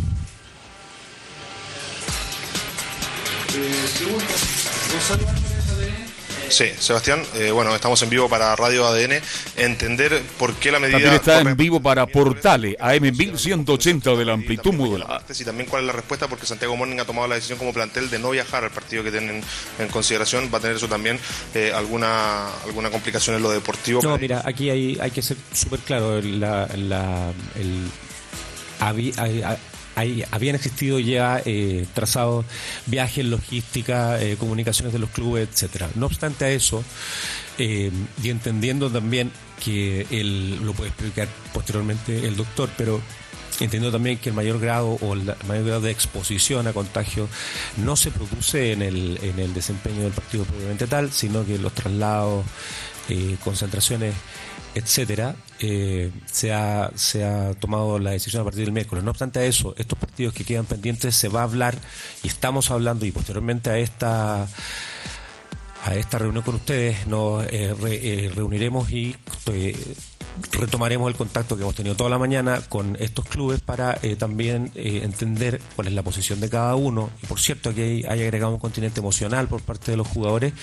Sí, 6.50 6.66
Sebastián, 6.78 7.24
eh, 7.36 7.50
bueno, 7.50 7.74
estamos 7.74 8.00
en 8.04 8.12
vivo 8.12 8.30
para 8.30 8.56
Radio 8.56 8.86
ADN. 8.86 9.20
Entender 9.58 10.22
por 10.38 10.54
qué 10.56 10.72
la 10.72 10.78
medida. 10.80 10.98
También 11.00 11.16
está 11.16 11.40
en 11.42 11.58
vivo 11.58 11.82
para 11.82 12.06
Portale, 12.06 12.78
AM 12.80 13.02
1180 13.12 14.12
de 14.16 14.26
la 14.26 14.34
amplitud 14.34 14.72
modulada. 14.74 15.24
y 15.40 15.44
también 15.44 15.68
cuál 15.68 15.82
es 15.84 15.88
la 15.88 15.94
respuesta, 15.94 16.28
porque 16.28 16.46
Santiago 16.46 16.76
Morning 16.78 17.00
ha 17.00 17.06
tomado 17.06 17.28
la 17.28 17.36
decisión 17.36 17.58
como 17.58 17.74
plantel 17.74 18.10
de 18.12 18.20
no 18.20 18.30
viajar 18.30 18.64
al 18.66 18.70
partido 18.72 19.04
que 19.04 19.10
tienen 19.10 19.42
en 19.80 19.88
consideración. 19.88 20.52
Va 20.54 20.60
a 20.60 20.62
tener 20.62 20.76
eso 20.78 20.88
también 20.88 21.20
eh, 21.56 21.72
alguna 21.74 22.50
alguna 22.66 22.92
complicación 22.92 23.36
en 23.36 23.42
lo 23.42 23.50
deportivo. 23.50 24.02
No, 24.04 24.16
mira, 24.20 24.44
aquí 24.46 24.70
hay, 24.70 24.98
hay 25.02 25.10
que 25.10 25.24
ser 25.24 25.38
súper 25.54 25.80
claro. 25.80 26.22
La, 26.22 26.68
la- 26.76 27.32
el, 27.56 27.88
hay- 29.96 30.24
habían 30.32 30.56
existido 30.56 31.00
ya 31.00 31.42
eh, 31.46 31.86
trazados, 31.94 32.46
viajes, 32.86 33.26
logística, 33.26 34.22
eh, 34.22 34.36
comunicaciones 34.38 34.94
de 34.94 35.00
los 35.00 35.10
clubes, 35.10 35.48
etcétera. 35.52 35.90
No 35.96 36.06
obstante 36.08 36.46
a 36.46 36.50
eso, 36.50 36.84
eh, 37.58 37.92
y 38.24 38.30
entendiendo 38.30 38.90
también 38.90 39.32
que 39.64 40.06
él 40.10 40.60
lo 40.64 40.74
puede 40.74 40.90
explicar 40.90 41.28
posteriormente 41.54 42.28
el 42.28 42.36
doctor, 42.36 42.70
pero 42.78 43.02
Entiendo 43.60 43.92
también 43.92 44.18
que 44.18 44.30
el 44.30 44.36
mayor 44.36 44.60
grado 44.60 44.98
o 45.00 45.14
el 45.14 45.26
mayor 45.48 45.64
grado 45.66 45.82
de 45.82 45.92
exposición 45.92 46.66
a 46.66 46.74
contagio 46.74 47.30
no 47.78 47.96
se 47.96 48.10
produce 48.10 48.72
en 48.72 48.82
el, 48.82 49.20
en 49.22 49.38
el 49.38 49.54
desempeño 49.54 50.02
del 50.02 50.12
partido 50.12 50.44
propiamente 50.44 50.88
tal, 50.88 51.12
sino 51.12 51.46
que 51.46 51.60
los 51.60 51.72
traslados, 51.72 52.44
eh, 53.10 53.38
concentraciones, 53.44 54.14
etcétera, 54.76 55.36
eh, 55.60 56.12
se, 56.26 56.52
ha, 56.52 56.92
se 56.96 57.24
ha 57.24 57.54
tomado 57.54 58.00
la 58.00 58.12
decisión 58.12 58.42
a 58.42 58.46
partir 58.46 58.66
del 58.66 58.74
miércoles. 58.74 59.04
No 59.04 59.12
obstante 59.12 59.46
eso, 59.48 59.76
estos 59.78 59.98
partidos 60.00 60.34
que 60.34 60.44
quedan 60.44 60.66
pendientes 60.66 61.16
se 61.16 61.28
va 61.30 61.42
a 61.42 61.44
hablar 61.44 61.76
y 62.24 62.28
estamos 62.28 62.72
hablando 62.72 63.06
y 63.06 63.12
posteriormente 63.12 63.70
a 63.70 63.78
esta 63.78 64.48
a 65.86 65.96
esta 65.96 66.18
reunión 66.18 66.44
con 66.44 66.56
ustedes 66.56 67.08
nos 67.08 67.46
eh, 67.48 67.76
re- 67.78 68.00
eh, 68.26 68.32
reuniremos 68.34 68.90
y 68.90 69.16
retomaremos 70.54 71.10
el 71.10 71.16
contacto 71.18 71.58
que 71.58 71.64
hemos 71.64 71.76
tenido 71.76 71.96
toda 71.96 72.10
la 72.10 72.18
mañana 72.18 72.62
con 72.70 72.96
estos 73.02 73.26
clubes 73.26 73.60
para 73.60 74.00
también 74.18 74.72
entender 74.76 75.62
cuál 75.76 75.90
es 75.90 75.94
la 75.94 76.02
posición 76.02 76.40
de 76.40 76.50
cada 76.50 76.76
uno. 76.76 77.10
Y 77.22 77.28
por 77.28 77.40
cierto, 77.40 77.70
aquí 77.70 77.82
hay, 77.82 78.04
hay 78.06 78.22
agregado 78.24 78.54
un 78.54 78.60
continente 78.60 79.02
emocional 79.02 79.48
por 79.50 79.62
parte 79.62 79.92
de 79.92 79.98
los 79.98 80.08
jugadores 80.08 80.54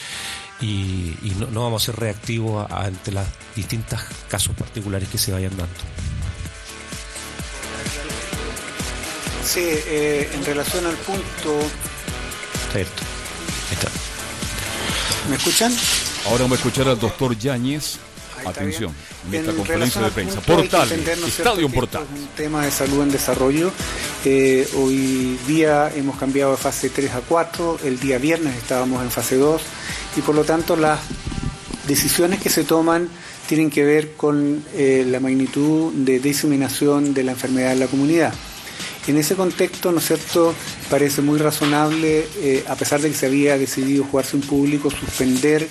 y, 0.61 1.17
y 1.23 1.35
no, 1.39 1.47
no 1.47 1.63
vamos 1.65 1.83
a 1.83 1.87
ser 1.87 1.97
reactivos 1.97 2.71
ante 2.71 3.13
los 3.13 3.27
distintos 3.57 4.01
casos 4.29 4.55
particulares 4.55 5.09
que 5.09 5.19
se 5.19 5.33
vayan 5.33 5.57
dando. 5.57 5.75
Sí, 9.45 9.65
eh, 9.65 10.31
en 10.33 10.45
relación 10.45 10.87
al 10.87 10.95
punto, 10.97 11.59
Cierto. 12.73 13.03
Ahí 13.69 13.75
está. 13.75 13.89
¿me 15.29 15.37
escuchan? 15.37 15.73
Ahora 16.27 16.43
vamos 16.43 16.59
a 16.59 16.61
escuchar 16.61 16.89
al 16.89 16.99
doctor 16.99 17.37
Yáñez. 17.37 17.99
Atención, 18.47 18.93
en 19.29 19.35
esta 19.35 19.51
En 19.51 19.57
conferencia 19.57 20.03
de 20.03 20.11
prensa. 20.11 20.41
Portales, 20.41 20.93
Estadio 21.27 21.69
que 21.69 21.75
Portal. 21.75 22.03
esto 22.03 22.15
es 22.15 22.21
un 22.21 22.29
tema 22.29 22.65
de 22.65 22.71
salud 22.71 23.03
en 23.03 23.11
desarrollo. 23.11 23.71
Eh, 24.25 24.69
hoy 24.77 25.39
día 25.47 25.91
hemos 25.95 26.19
cambiado 26.19 26.53
de 26.53 26.57
fase 26.57 26.91
3 26.91 27.13
a 27.13 27.21
4, 27.21 27.79
el 27.85 27.99
día 28.01 28.19
viernes 28.19 28.57
estábamos 28.57 29.03
en 29.03 29.11
fase 29.11 29.37
2 29.37 29.63
y 30.17 30.21
por 30.21 30.35
lo 30.35 30.45
tanto 30.45 30.77
las 30.77 31.01
decisiones 31.87 32.41
que 32.41 32.51
se 32.51 32.65
toman 32.65 33.09
tienen 33.49 33.71
que 33.71 33.85
ver 33.85 34.13
con 34.13 34.63
eh, 34.75 35.05
la 35.09 35.19
magnitud 35.19 35.93
de 35.93 36.21
diseminación 36.21 37.15
de 37.15 37.25
la 37.25 37.33
enfermedad 37.33 37.73
en 37.73 37.81
la 37.81 37.87
comunidad. 37.87 38.33
En 39.07 39.17
ese 39.17 39.35
contexto, 39.35 39.91
¿no 39.91 39.99
es 39.99 40.07
cierto?, 40.07 40.55
parece 40.89 41.23
muy 41.23 41.39
razonable, 41.39 42.27
eh, 42.39 42.65
a 42.69 42.77
pesar 42.77 43.01
de 43.01 43.09
que 43.09 43.17
se 43.17 43.27
había 43.27 43.59
decidido 43.59 44.05
jugarse 44.05 44.37
un 44.37 44.43
público, 44.43 44.91
suspender 44.91 45.67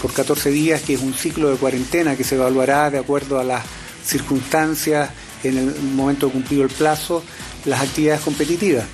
por 0.00 0.12
14 0.12 0.50
días, 0.50 0.82
que 0.82 0.94
es 0.94 1.00
un 1.00 1.14
ciclo 1.14 1.50
de 1.50 1.56
cuarentena 1.56 2.16
que 2.16 2.24
se 2.24 2.34
evaluará 2.34 2.90
de 2.90 2.98
acuerdo 2.98 3.38
a 3.38 3.44
las 3.44 3.64
circunstancias 4.04 5.10
en 5.42 5.58
el 5.58 5.74
momento 5.94 6.26
de 6.26 6.32
cumplido 6.32 6.64
el 6.64 6.70
plazo, 6.70 7.22
las 7.64 7.80
actividades 7.80 8.20
competitivas. 8.22 8.84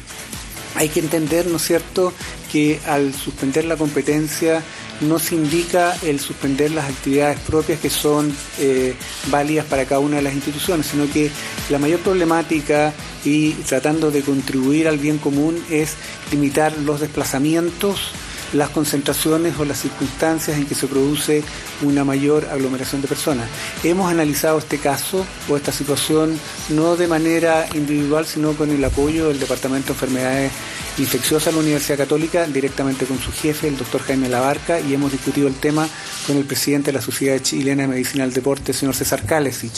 Hay 0.74 0.88
que 0.88 1.00
entender, 1.00 1.46
¿no 1.46 1.56
es 1.56 1.62
cierto?, 1.62 2.12
que 2.52 2.80
al 2.86 3.14
suspender 3.14 3.64
la 3.64 3.76
competencia 3.76 4.62
no 5.00 5.18
se 5.18 5.34
indica 5.34 5.96
el 6.02 6.20
suspender 6.20 6.70
las 6.70 6.88
actividades 6.88 7.38
propias 7.40 7.80
que 7.80 7.90
son 7.90 8.34
eh, 8.58 8.94
válidas 9.26 9.66
para 9.66 9.84
cada 9.84 10.00
una 10.00 10.16
de 10.16 10.22
las 10.22 10.34
instituciones, 10.34 10.86
sino 10.86 11.10
que 11.10 11.30
la 11.70 11.78
mayor 11.78 12.00
problemática 12.00 12.92
y 13.24 13.52
tratando 13.52 14.10
de 14.10 14.22
contribuir 14.22 14.88
al 14.88 14.98
bien 14.98 15.18
común 15.18 15.62
es 15.70 15.94
limitar 16.30 16.76
los 16.78 17.00
desplazamientos, 17.00 18.12
las 18.52 18.70
concentraciones 18.70 19.58
o 19.58 19.64
las 19.64 19.80
circunstancias 19.80 20.56
en 20.56 20.66
que 20.66 20.74
se 20.74 20.86
produce 20.86 21.42
una 21.82 22.04
mayor 22.04 22.46
aglomeración 22.46 23.02
de 23.02 23.08
personas. 23.08 23.48
Hemos 23.84 24.10
analizado 24.10 24.58
este 24.58 24.78
caso 24.78 25.26
o 25.48 25.56
esta 25.56 25.72
situación 25.72 26.38
no 26.70 26.96
de 26.96 27.08
manera 27.08 27.66
individual, 27.74 28.26
sino 28.26 28.52
con 28.52 28.70
el 28.70 28.84
apoyo 28.84 29.28
del 29.28 29.40
Departamento 29.40 29.88
de 29.88 29.92
Enfermedades 29.92 30.52
Infecciosas 30.98 31.46
de 31.46 31.52
la 31.52 31.58
Universidad 31.58 31.98
Católica, 31.98 32.46
directamente 32.46 33.04
con 33.04 33.18
su 33.18 33.30
jefe, 33.30 33.68
el 33.68 33.76
doctor 33.76 34.00
Jaime 34.00 34.30
Labarca, 34.30 34.80
y 34.80 34.94
hemos 34.94 35.12
discutido 35.12 35.46
el 35.46 35.54
tema 35.54 35.86
con 36.26 36.38
el 36.38 36.44
presidente 36.44 36.86
de 36.86 36.94
la 36.94 37.02
Sociedad 37.02 37.38
Chilena 37.38 37.82
de 37.82 37.88
Medicina 37.88 38.24
del 38.24 38.32
Deporte, 38.32 38.72
el 38.72 38.78
señor 38.78 38.94
César 38.94 39.26
Kalesic. 39.26 39.72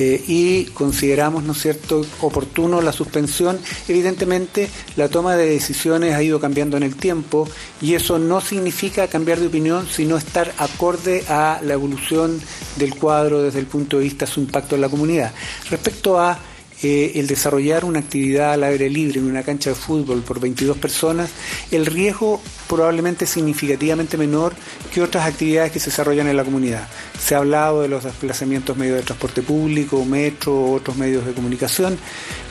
Eh, 0.00 0.24
y 0.26 0.64
consideramos, 0.66 1.44
¿no 1.44 1.52
es 1.52 1.62
cierto?, 1.62 2.04
oportuno 2.20 2.82
la 2.82 2.92
suspensión. 2.92 3.58
Evidentemente, 3.86 4.68
la 4.96 5.08
toma 5.08 5.36
de 5.36 5.48
decisiones 5.48 6.14
ha 6.14 6.22
ido 6.24 6.40
cambiando 6.40 6.76
en 6.76 6.82
el 6.82 6.96
tiempo 6.96 7.48
y 7.80 7.94
eso 7.94 8.18
no 8.18 8.40
significa 8.40 9.06
cambiar 9.06 9.38
de 9.38 9.46
opinión, 9.46 9.86
sino 9.88 10.16
estar 10.16 10.52
acorde 10.58 11.24
a 11.28 11.60
la 11.62 11.74
evolución 11.74 12.40
del 12.76 12.96
cuadro 12.96 13.42
desde 13.42 13.60
el 13.60 13.66
punto 13.66 13.98
de 13.98 14.04
vista 14.04 14.26
de 14.26 14.32
su 14.32 14.40
impacto 14.40 14.74
en 14.74 14.80
la 14.80 14.88
comunidad. 14.88 15.32
Respecto 15.70 16.18
a 16.18 16.38
eh, 16.82 17.12
el 17.16 17.26
desarrollar 17.26 17.84
una 17.84 18.00
actividad 18.00 18.52
al 18.52 18.64
aire 18.64 18.88
libre 18.88 19.20
en 19.20 19.26
una 19.26 19.42
cancha 19.42 19.70
de 19.70 19.76
fútbol 19.76 20.22
por 20.22 20.40
22 20.40 20.76
personas, 20.76 21.30
el 21.70 21.86
riesgo 21.86 22.40
probablemente 22.68 23.26
significativamente 23.26 24.16
menor 24.16 24.54
que 24.92 25.02
otras 25.02 25.26
actividades 25.26 25.72
que 25.72 25.80
se 25.80 25.90
desarrollan 25.90 26.28
en 26.28 26.36
la 26.36 26.44
comunidad. 26.44 26.86
Se 27.18 27.34
ha 27.34 27.38
hablado 27.38 27.82
de 27.82 27.88
los 27.88 28.04
desplazamientos 28.04 28.76
medios 28.76 28.96
de 28.96 29.02
transporte 29.02 29.42
público, 29.42 30.04
metro, 30.04 30.72
otros 30.72 30.96
medios 30.96 31.26
de 31.26 31.32
comunicación, 31.32 31.98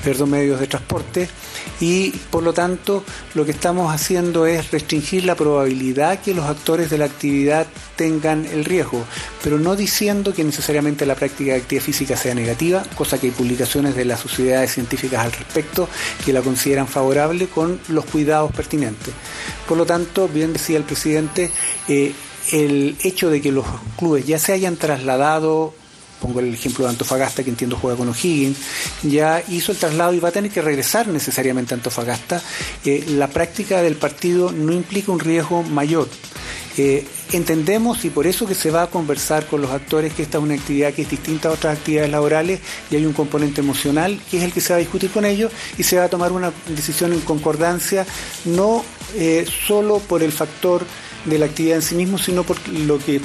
perdón, 0.03 0.31
medios 0.31 0.59
de 0.59 0.67
transporte, 0.67 1.29
y 1.79 2.09
por 2.31 2.43
lo 2.43 2.53
tanto 2.53 3.03
lo 3.35 3.45
que 3.45 3.51
estamos 3.51 3.93
haciendo 3.93 4.45
es 4.45 4.71
restringir 4.71 5.25
la 5.25 5.35
probabilidad 5.35 6.19
que 6.21 6.33
los 6.33 6.45
actores 6.45 6.89
de 6.89 6.97
la 6.97 7.05
actividad 7.05 7.67
tengan 7.95 8.45
el 8.45 8.65
riesgo, 8.65 9.03
pero 9.43 9.59
no 9.59 9.75
diciendo 9.75 10.33
que 10.33 10.43
necesariamente 10.43 11.05
la 11.05 11.15
práctica 11.15 11.53
de 11.53 11.59
actividad 11.59 11.83
física 11.83 12.17
sea 12.17 12.35
negativa, 12.35 12.83
cosa 12.95 13.19
que 13.19 13.27
hay 13.27 13.31
publicaciones 13.31 13.95
de 13.95 14.05
las 14.05 14.19
sociedades 14.19 14.71
científicas 14.71 15.25
al 15.25 15.31
respecto 15.31 15.87
que 16.25 16.33
la 16.33 16.41
consideran 16.41 16.87
favorable 16.87 17.47
con 17.47 17.79
los 17.89 18.05
cuidados 18.05 18.51
pertinentes. 18.51 19.13
Por 19.67 19.77
lo 19.77 19.85
tanto, 19.85 20.06
bien 20.31 20.53
decía 20.53 20.77
el 20.77 20.83
presidente, 20.83 21.51
eh, 21.87 22.13
el 22.51 22.95
hecho 23.03 23.29
de 23.29 23.41
que 23.41 23.51
los 23.51 23.65
clubes 23.97 24.25
ya 24.25 24.39
se 24.39 24.53
hayan 24.53 24.77
trasladado 24.77 25.73
pongo 26.19 26.39
el 26.39 26.53
ejemplo 26.53 26.85
de 26.85 26.91
Antofagasta, 26.91 27.43
que 27.43 27.49
entiendo 27.49 27.77
juega 27.79 27.97
con 27.97 28.09
O'Higgins, 28.09 28.57
ya 29.03 29.43
hizo 29.49 29.71
el 29.71 29.77
traslado 29.77 30.13
y 30.13 30.19
va 30.19 30.29
a 30.29 30.31
tener 30.31 30.51
que 30.51 30.61
regresar 30.61 31.07
necesariamente 31.07 31.73
a 31.73 31.77
Antofagasta. 31.77 32.41
Eh, 32.85 33.05
la 33.09 33.27
práctica 33.27 33.81
del 33.81 33.95
partido 33.95 34.51
no 34.51 34.73
implica 34.73 35.11
un 35.11 35.19
riesgo 35.19 35.63
mayor. 35.63 36.09
Eh, 36.77 37.05
entendemos 37.31 38.05
y 38.05 38.09
por 38.09 38.27
eso 38.27 38.45
que 38.45 38.55
se 38.55 38.71
va 38.71 38.83
a 38.83 38.87
conversar 38.87 39.45
con 39.47 39.61
los 39.61 39.71
actores 39.71 40.13
que 40.13 40.23
esta 40.23 40.37
es 40.37 40.43
una 40.43 40.53
actividad 40.55 40.93
que 40.93 41.03
es 41.03 41.09
distinta 41.09 41.49
a 41.49 41.51
otras 41.51 41.77
actividades 41.77 42.11
laborales 42.11 42.59
y 42.89 42.95
hay 42.95 43.05
un 43.05 43.13
componente 43.13 43.61
emocional 43.61 44.19
que 44.29 44.37
es 44.37 44.43
el 44.43 44.53
que 44.53 44.61
se 44.61 44.73
va 44.73 44.77
a 44.77 44.79
discutir 44.79 45.11
con 45.11 45.25
ellos 45.25 45.51
y 45.77 45.83
se 45.83 45.97
va 45.97 46.05
a 46.05 46.09
tomar 46.09 46.31
una 46.31 46.51
decisión 46.67 47.13
en 47.13 47.21
concordancia, 47.21 48.05
no 48.45 48.83
eh, 49.15 49.45
solo 49.67 49.99
por 49.99 50.23
el 50.23 50.31
factor 50.31 50.85
de 51.25 51.37
la 51.37 51.45
actividad 51.45 51.77
en 51.77 51.81
sí 51.81 51.95
mismo, 51.95 52.17
sino 52.17 52.43
por 52.43 52.57
lo 52.69 52.99
que 52.99 53.21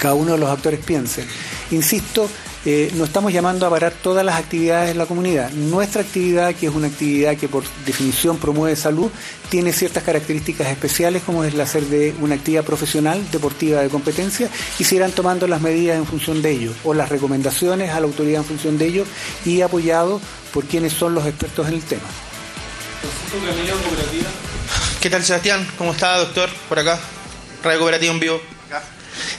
cada 0.00 0.14
uno 0.14 0.32
de 0.32 0.38
los 0.38 0.50
actores 0.50 0.80
piense. 0.84 1.24
Insisto, 1.70 2.28
eh, 2.64 2.92
no 2.94 3.04
estamos 3.04 3.32
llamando 3.32 3.66
a 3.66 3.70
parar 3.70 3.92
todas 3.92 4.24
las 4.24 4.36
actividades 4.38 4.92
en 4.92 4.98
la 4.98 5.06
comunidad. 5.06 5.50
Nuestra 5.50 6.02
actividad, 6.02 6.54
que 6.54 6.66
es 6.66 6.74
una 6.74 6.86
actividad 6.86 7.36
que 7.36 7.48
por 7.48 7.64
definición 7.84 8.38
promueve 8.38 8.76
salud, 8.76 9.10
tiene 9.50 9.72
ciertas 9.72 10.04
características 10.04 10.68
especiales, 10.68 11.22
como 11.24 11.42
es 11.42 11.54
la 11.54 11.66
ser 11.66 11.84
de 11.86 12.14
una 12.20 12.36
actividad 12.36 12.64
profesional, 12.64 13.20
deportiva 13.32 13.80
de 13.80 13.88
competencia, 13.88 14.48
y 14.78 14.84
se 14.84 14.94
irán 14.94 15.10
tomando 15.10 15.48
las 15.48 15.60
medidas 15.60 15.96
en 15.96 16.06
función 16.06 16.40
de 16.40 16.52
ello, 16.52 16.72
o 16.84 16.94
las 16.94 17.08
recomendaciones 17.08 17.90
a 17.90 17.98
la 17.98 18.06
autoridad 18.06 18.42
en 18.42 18.46
función 18.46 18.78
de 18.78 18.86
ello, 18.86 19.04
y 19.44 19.60
apoyado 19.62 20.20
por 20.52 20.64
quienes 20.64 20.92
son 20.92 21.14
los 21.14 21.26
expertos 21.26 21.66
en 21.66 21.74
el 21.74 21.82
tema. 21.82 22.02
¿Qué 25.00 25.10
tal 25.10 25.24
Sebastián? 25.24 25.66
¿Cómo 25.76 25.92
está, 25.92 26.18
doctor? 26.18 26.48
Por 26.68 26.78
acá. 26.78 27.00
Radio 27.64 27.78
Cooperativa 27.80 28.12
en 28.12 28.20
vivo. 28.20 28.40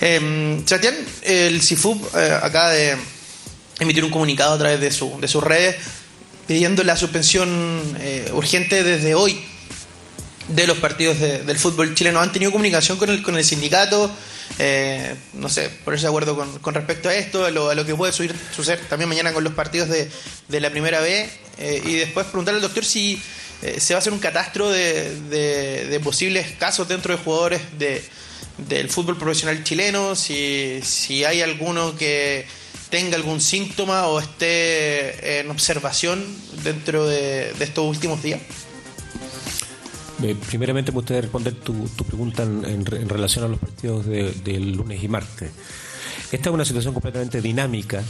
Eh, 0.01 0.61
Sebastián, 0.65 0.95
el 1.21 1.61
CIFUB 1.61 2.17
eh, 2.17 2.39
acaba 2.41 2.69
de 2.71 2.97
emitir 3.79 4.03
un 4.03 4.11
comunicado 4.11 4.53
a 4.53 4.57
través 4.57 4.79
de, 4.79 4.91
su, 4.91 5.19
de 5.19 5.27
sus 5.27 5.43
redes 5.43 5.75
pidiendo 6.47 6.83
la 6.83 6.97
suspensión 6.97 7.81
eh, 7.99 8.29
urgente 8.33 8.83
desde 8.83 9.15
hoy 9.15 9.41
de 10.49 10.67
los 10.67 10.77
partidos 10.77 11.19
de- 11.19 11.43
del 11.43 11.57
fútbol 11.57 11.95
chileno. 11.95 12.19
¿Han 12.19 12.31
tenido 12.31 12.51
comunicación 12.51 12.97
con 12.97 13.09
el, 13.09 13.23
con 13.23 13.37
el 13.37 13.45
sindicato? 13.45 14.11
Eh, 14.59 15.15
no 15.33 15.47
sé, 15.49 15.69
ponerse 15.85 16.03
de 16.05 16.09
acuerdo 16.09 16.35
con, 16.35 16.59
con 16.59 16.73
respecto 16.73 17.07
a 17.09 17.15
esto, 17.15 17.45
a 17.45 17.51
lo, 17.51 17.85
que 17.85 17.95
puede 17.95 18.11
subir- 18.11 18.35
suceder 18.55 18.79
también 18.89 19.07
mañana 19.09 19.31
con 19.33 19.43
los 19.43 19.53
partidos 19.53 19.87
de, 19.89 20.11
de 20.49 20.59
la 20.59 20.69
primera 20.69 20.99
B. 20.99 21.29
eh, 21.59 21.81
y 21.85 21.93
después 21.95 22.25
preguntarle 22.27 22.57
al 22.57 22.61
doctor 22.61 22.83
si 22.83 23.21
eh, 23.61 23.79
se 23.79 23.93
va 23.93 23.99
a 23.99 24.01
hacer 24.01 24.11
un 24.11 24.19
catastro 24.19 24.69
de, 24.69 25.17
de- 25.29 25.99
posibles 26.01 26.47
casos 26.59 26.87
dentro 26.89 27.15
de 27.15 27.23
jugadores 27.23 27.61
de, 27.79 28.03
del 28.67 28.89
fútbol 28.89 29.17
profesional 29.17 29.63
chileno, 29.63 30.13
si, 30.15 30.81
si 30.83 31.23
hay 31.23 31.41
alguno 31.41 31.95
que 31.95 32.45
tenga 32.93 33.15
algún 33.17 33.41
síntoma 33.41 34.05
o 34.05 34.19
esté 34.19 35.39
en 35.39 35.49
observación 35.49 36.23
dentro 36.63 37.07
de, 37.07 37.51
de 37.57 37.63
estos 37.65 37.83
últimos 37.89 38.21
días. 38.21 38.39
Eh, 40.21 40.35
primeramente 40.47 40.91
me 40.91 40.97
gustaría 40.97 41.21
responder 41.21 41.55
tu, 41.55 41.73
tu 41.97 42.03
pregunta 42.05 42.43
en, 42.43 42.63
en 42.65 42.85
re- 42.85 43.01
en 43.01 43.09
relación 43.09 43.45
a 43.45 43.47
los 43.47 43.59
partidos 43.59 44.05
de- 44.05 44.31
del 44.31 44.73
lunes 44.73 45.03
y 45.03 45.07
martes. 45.07 45.49
Esta 46.31 46.49
es 46.49 46.53
una 46.53 46.65
situación 46.65 46.93
completamente 46.93 47.41
dinámica. 47.41 48.03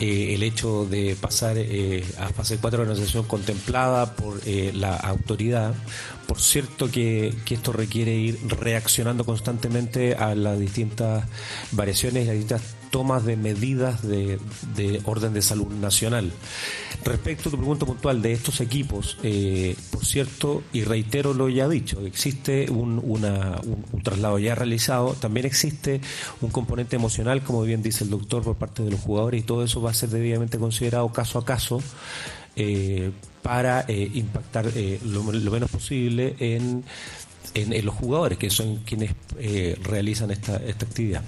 eh, 0.00 0.34
el 0.36 0.44
hecho 0.44 0.84
de 0.88 1.16
pasar 1.20 1.56
eh, 1.58 2.04
a 2.20 2.28
fase 2.28 2.58
4 2.58 2.78
de 2.82 2.86
una 2.86 2.94
situación 2.94 3.24
contemplada 3.26 4.14
por 4.14 4.40
eh, 4.46 4.70
la 4.72 4.94
autoridad. 4.94 5.74
Por 6.28 6.40
cierto 6.40 6.88
que, 6.88 7.34
esto 7.50 7.72
requiere 7.72 8.14
ir 8.14 8.38
reaccionando 8.60 9.24
constantemente 9.24 10.14
a 10.14 10.36
las 10.36 10.56
distintas 10.60 11.24
variaciones 11.72 12.22
y 12.22 12.26
las 12.28 12.36
distintas 12.36 12.62
tomas 12.90 13.24
de 13.24 13.36
medidas 13.36 14.02
de, 14.06 14.38
de 14.76 15.00
orden 15.04 15.32
de 15.34 15.42
salud 15.42 15.68
nacional. 15.68 16.32
Respecto 17.04 17.48
a 17.48 17.52
tu 17.52 17.58
pregunta 17.58 17.86
puntual 17.86 18.22
de 18.22 18.32
estos 18.32 18.60
equipos, 18.60 19.18
eh, 19.22 19.76
por 19.90 20.04
cierto, 20.04 20.62
y 20.72 20.82
reitero 20.84 21.32
lo 21.34 21.48
ya 21.48 21.68
dicho, 21.68 22.00
existe 22.06 22.70
un, 22.70 23.00
una- 23.04 23.60
un- 23.64 24.02
traslado 24.02 24.38
ya 24.38 24.54
realizado, 24.54 25.12
también 25.14 25.46
existe 25.46 26.00
un 26.40 26.50
componente 26.50 26.96
emocional, 26.96 27.42
como 27.42 27.62
bien 27.62 27.82
dice 27.82 28.04
el 28.04 28.10
doctor, 28.10 28.42
por 28.42 28.56
parte 28.56 28.82
de 28.82 28.90
los 28.90 29.00
jugadores, 29.00 29.40
y 29.42 29.44
todo 29.44 29.62
eso 29.64 29.80
va 29.82 29.90
a 29.90 29.94
ser 29.94 30.08
debidamente 30.08 30.58
considerado 30.58 31.12
caso 31.12 31.38
a 31.38 31.44
caso 31.44 31.80
eh, 32.56 33.10
para 33.42 33.84
eh, 33.86 34.10
impactar 34.14 34.66
eh, 34.74 34.98
lo, 35.04 35.30
lo 35.30 35.50
menos 35.50 35.70
posible 35.70 36.34
en, 36.40 36.84
en- 37.54 37.72
en 37.72 37.84
los 37.84 37.94
jugadores, 37.94 38.38
que 38.38 38.50
son 38.50 38.78
quienes 38.78 39.12
eh, 39.38 39.76
realizan 39.82 40.30
esta, 40.30 40.56
esta 40.56 40.84
actividad. 40.86 41.22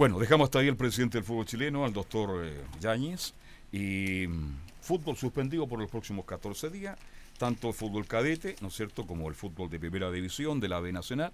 Bueno, 0.00 0.18
dejamos 0.18 0.46
hasta 0.46 0.60
ahí 0.60 0.68
el 0.68 0.78
presidente 0.78 1.18
del 1.18 1.26
fútbol 1.26 1.44
chileno, 1.44 1.84
al 1.84 1.92
doctor 1.92 2.42
eh, 2.42 2.64
Yáñez, 2.80 3.34
y 3.70 4.26
mm, 4.26 4.56
fútbol 4.80 5.14
suspendido 5.14 5.66
por 5.68 5.78
los 5.78 5.90
próximos 5.90 6.24
14 6.24 6.70
días, 6.70 6.98
tanto 7.36 7.68
el 7.68 7.74
fútbol 7.74 8.06
cadete, 8.06 8.56
¿no 8.62 8.68
es 8.68 8.74
cierto?, 8.74 9.06
como 9.06 9.28
el 9.28 9.34
fútbol 9.34 9.68
de 9.68 9.78
primera 9.78 10.10
división 10.10 10.58
de 10.58 10.68
la 10.70 10.80
B 10.80 10.90
Nacional, 10.90 11.32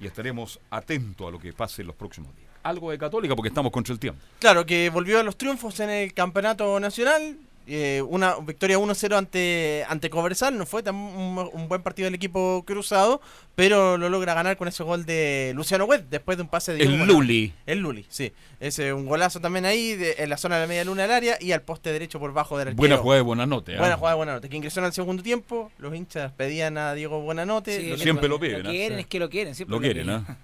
y 0.00 0.06
estaremos 0.06 0.58
atentos 0.70 1.28
a 1.28 1.30
lo 1.30 1.38
que 1.38 1.52
pase 1.52 1.82
en 1.82 1.88
los 1.88 1.96
próximos 1.96 2.34
días. 2.34 2.48
Algo 2.62 2.90
de 2.90 2.96
Católica, 2.96 3.36
porque 3.36 3.48
estamos 3.48 3.70
contra 3.70 3.92
el 3.92 4.00
tiempo. 4.00 4.22
Claro, 4.38 4.64
que 4.64 4.88
volvió 4.88 5.20
a 5.20 5.22
los 5.22 5.36
triunfos 5.36 5.78
en 5.80 5.90
el 5.90 6.14
campeonato 6.14 6.80
nacional. 6.80 7.36
Eh, 7.68 8.02
una 8.02 8.36
victoria 8.36 8.78
1-0 8.78 9.16
ante, 9.16 9.84
ante 9.88 10.10
Cobresal. 10.10 10.56
No 10.56 10.66
fue 10.66 10.82
tan 10.82 10.94
un, 10.94 11.50
un 11.52 11.68
buen 11.68 11.82
partido 11.82 12.06
del 12.06 12.14
equipo 12.14 12.64
cruzado, 12.66 13.20
pero 13.54 13.96
lo 13.98 14.08
logra 14.08 14.34
ganar 14.34 14.56
con 14.56 14.68
ese 14.68 14.82
gol 14.82 15.04
de 15.04 15.52
Luciano 15.54 15.84
Wet 15.84 16.06
después 16.10 16.36
de 16.38 16.42
un 16.42 16.48
pase 16.48 16.72
de. 16.74 16.82
El. 16.82 17.06
Luli. 17.06 17.52
El 17.66 17.80
Luli, 17.80 18.06
sí. 18.08 18.32
Ese 18.60 18.92
un 18.92 19.06
golazo 19.06 19.40
también 19.40 19.64
ahí 19.66 19.94
de- 19.94 20.16
en 20.18 20.30
la 20.30 20.36
zona 20.36 20.56
de 20.56 20.62
la 20.62 20.66
media 20.66 20.84
luna 20.84 21.02
del 21.02 21.12
área 21.12 21.36
y 21.40 21.52
al 21.52 21.62
poste 21.62 21.92
derecho 21.92 22.18
por 22.18 22.32
bajo 22.32 22.58
del 22.58 22.68
arquero. 22.68 22.76
Buena 22.78 22.96
jugada 22.96 23.16
de 23.18 23.22
Buenanote. 23.22 23.76
Buena 23.78 23.96
jugada 23.96 24.14
de 24.14 24.16
Buenanote, 24.16 24.48
que 24.48 24.56
ingresó 24.56 24.80
en 24.80 24.86
el 24.86 24.92
segundo 24.92 25.22
tiempo. 25.22 25.70
Los 25.78 25.94
hinchas 25.94 26.32
pedían 26.32 26.78
a 26.78 26.94
Diego 26.94 27.20
Buenanote. 27.20 27.80
Sí, 27.80 27.90
Lo- 27.90 27.98
Siempre 27.98 28.28
lo 28.28 28.40
piden, 28.40 28.62
Lo 28.62 28.68
¿ah? 28.68 28.72
quieren, 28.72 28.98
es 28.98 29.06
que 29.06 29.18
lo 29.18 29.28
quieren. 29.28 29.54
siempre 29.54 29.76
Lo 29.76 29.80
quieren, 29.80 30.08
¿ah? 30.10 30.38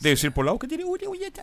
Debe 0.00 0.16
ser 0.16 0.32
por 0.32 0.46
la 0.46 0.56
que 0.58 0.66
tiene 0.66 0.84
no 0.84 0.92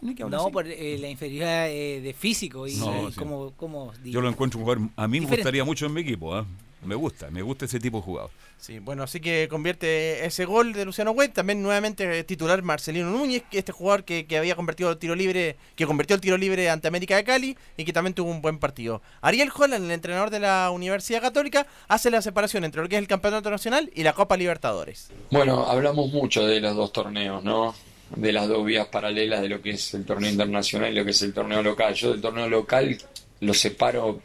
hay 0.09 0.15
que 0.15 0.23
hablar 0.23 0.39
No, 0.39 0.45
así. 0.45 0.53
por 0.53 0.67
eh, 0.67 0.97
la 0.99 1.09
inferioridad 1.09 1.69
eh, 1.69 2.01
de 2.01 2.13
físico 2.13 2.67
y, 2.67 2.75
No, 2.75 3.07
y 3.07 3.11
sí. 3.11 3.17
como, 3.19 3.51
como 3.51 3.93
Yo 4.03 4.19
lo 4.19 4.29
encuentro 4.29 4.59
un 4.59 4.65
jugador, 4.65 4.89
a 4.95 5.07
mí 5.07 5.19
me 5.19 5.27
gustaría 5.27 5.63
mucho 5.63 5.85
en 5.85 5.93
mi 5.93 6.01
equipo, 6.01 6.35
¿ah? 6.35 6.45
Me 6.83 6.95
gusta, 6.95 7.29
me 7.31 7.41
gusta 7.41 7.65
ese 7.65 7.79
tipo 7.79 7.97
de 7.97 8.03
jugador. 8.03 8.31
Sí, 8.59 8.79
bueno, 8.79 9.03
así 9.03 9.19
que 9.19 9.47
convierte 9.49 10.25
ese 10.25 10.45
gol 10.45 10.73
de 10.73 10.85
Luciano 10.85 11.11
Huet, 11.11 11.33
también 11.33 11.61
nuevamente 11.61 12.23
titular 12.23 12.61
Marcelino 12.63 13.09
Núñez, 13.11 13.43
que 13.49 13.59
este 13.59 13.71
jugador 13.71 14.03
que, 14.03 14.25
que 14.25 14.37
había 14.37 14.55
convertido 14.55 14.91
el 14.91 14.97
tiro 14.97 15.15
libre, 15.15 15.57
que 15.75 15.85
convirtió 15.85 16.15
el 16.15 16.21
tiro 16.21 16.37
libre 16.37 16.69
ante 16.69 16.87
América 16.87 17.15
de 17.15 17.23
Cali 17.23 17.57
y 17.77 17.83
que 17.85 17.93
también 17.93 18.13
tuvo 18.13 18.31
un 18.31 18.41
buen 18.41 18.57
partido. 18.59 19.01
Ariel 19.21 19.51
Holland, 19.55 19.85
el 19.85 19.91
entrenador 19.91 20.29
de 20.29 20.39
la 20.39 20.71
Universidad 20.71 21.21
Católica, 21.21 21.67
hace 21.87 22.09
la 22.09 22.21
separación 22.21 22.63
entre 22.63 22.81
lo 22.81 22.89
que 22.89 22.95
es 22.95 23.01
el 23.01 23.07
Campeonato 23.07 23.49
Nacional 23.51 23.91
y 23.93 24.03
la 24.03 24.13
Copa 24.13 24.37
Libertadores. 24.37 25.09
Bueno, 25.31 25.65
hablamos 25.65 26.11
mucho 26.11 26.45
de 26.45 26.59
los 26.61 26.75
dos 26.75 26.91
torneos, 26.93 27.43
¿no? 27.43 27.75
De 28.15 28.31
las 28.31 28.47
dos 28.47 28.65
vías 28.65 28.87
paralelas 28.87 29.41
de 29.41 29.49
lo 29.49 29.61
que 29.61 29.71
es 29.71 29.93
el 29.93 30.05
torneo 30.05 30.31
internacional 30.31 30.91
y 30.91 30.95
lo 30.95 31.03
que 31.03 31.11
es 31.11 31.21
el 31.21 31.33
torneo 31.33 31.61
local. 31.61 31.93
Yo 31.93 32.11
del 32.11 32.21
torneo 32.21 32.49
local 32.49 32.97
lo 33.41 33.53
separo 33.53 34.21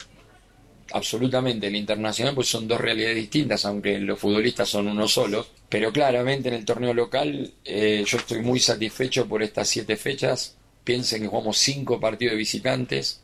absolutamente 0.92 1.66
del 1.66 1.76
internacional, 1.76 2.34
pues 2.34 2.48
son 2.48 2.68
dos 2.68 2.80
realidades 2.80 3.16
distintas, 3.16 3.64
aunque 3.64 3.98
los 3.98 4.18
futbolistas 4.18 4.68
son 4.68 4.88
uno 4.88 5.08
solo. 5.08 5.46
Pero 5.68 5.92
claramente 5.92 6.48
en 6.48 6.54
el 6.54 6.64
torneo 6.64 6.94
local 6.94 7.52
eh, 7.64 8.04
yo 8.06 8.18
estoy 8.18 8.40
muy 8.40 8.60
satisfecho 8.60 9.26
por 9.26 9.42
estas 9.42 9.68
siete 9.68 9.96
fechas. 9.96 10.56
Piensen 10.84 11.22
que 11.22 11.28
jugamos 11.28 11.58
cinco 11.58 11.98
partidos 12.00 12.32
de 12.32 12.38
visitantes, 12.38 13.20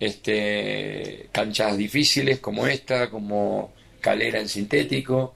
este, 0.00 1.28
canchas 1.32 1.76
difíciles 1.76 2.40
como 2.40 2.66
esta, 2.66 3.10
como 3.10 3.72
Calera 4.00 4.40
en 4.40 4.48
sintético. 4.48 5.34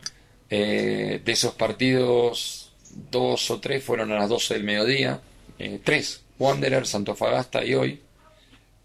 Eh, 0.49 1.21
de 1.25 1.33
esos 1.33 1.55
partidos, 1.55 2.66
dos 3.11 3.51
o 3.51 3.61
tres 3.61 3.85
fueron 3.85 4.13
a 4.13 4.17
las 4.17 4.29
12 4.29 4.55
del 4.55 4.65
mediodía. 4.65 5.21
Eh, 5.59 5.81
tres, 5.83 6.23
Wanderers, 6.39 6.95
Antofagasta 6.95 7.65
y 7.65 7.75
hoy. 7.75 8.01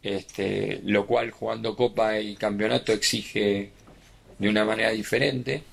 Este, 0.04 0.82
lo 0.84 1.06
cual 1.06 1.32
jugando 1.32 1.76
Copa 1.76 2.20
y 2.20 2.36
Campeonato 2.36 2.92
exige 2.92 3.70
de 4.40 4.50
una 4.50 4.66
manera 4.66 4.90
diferente. 4.92 5.64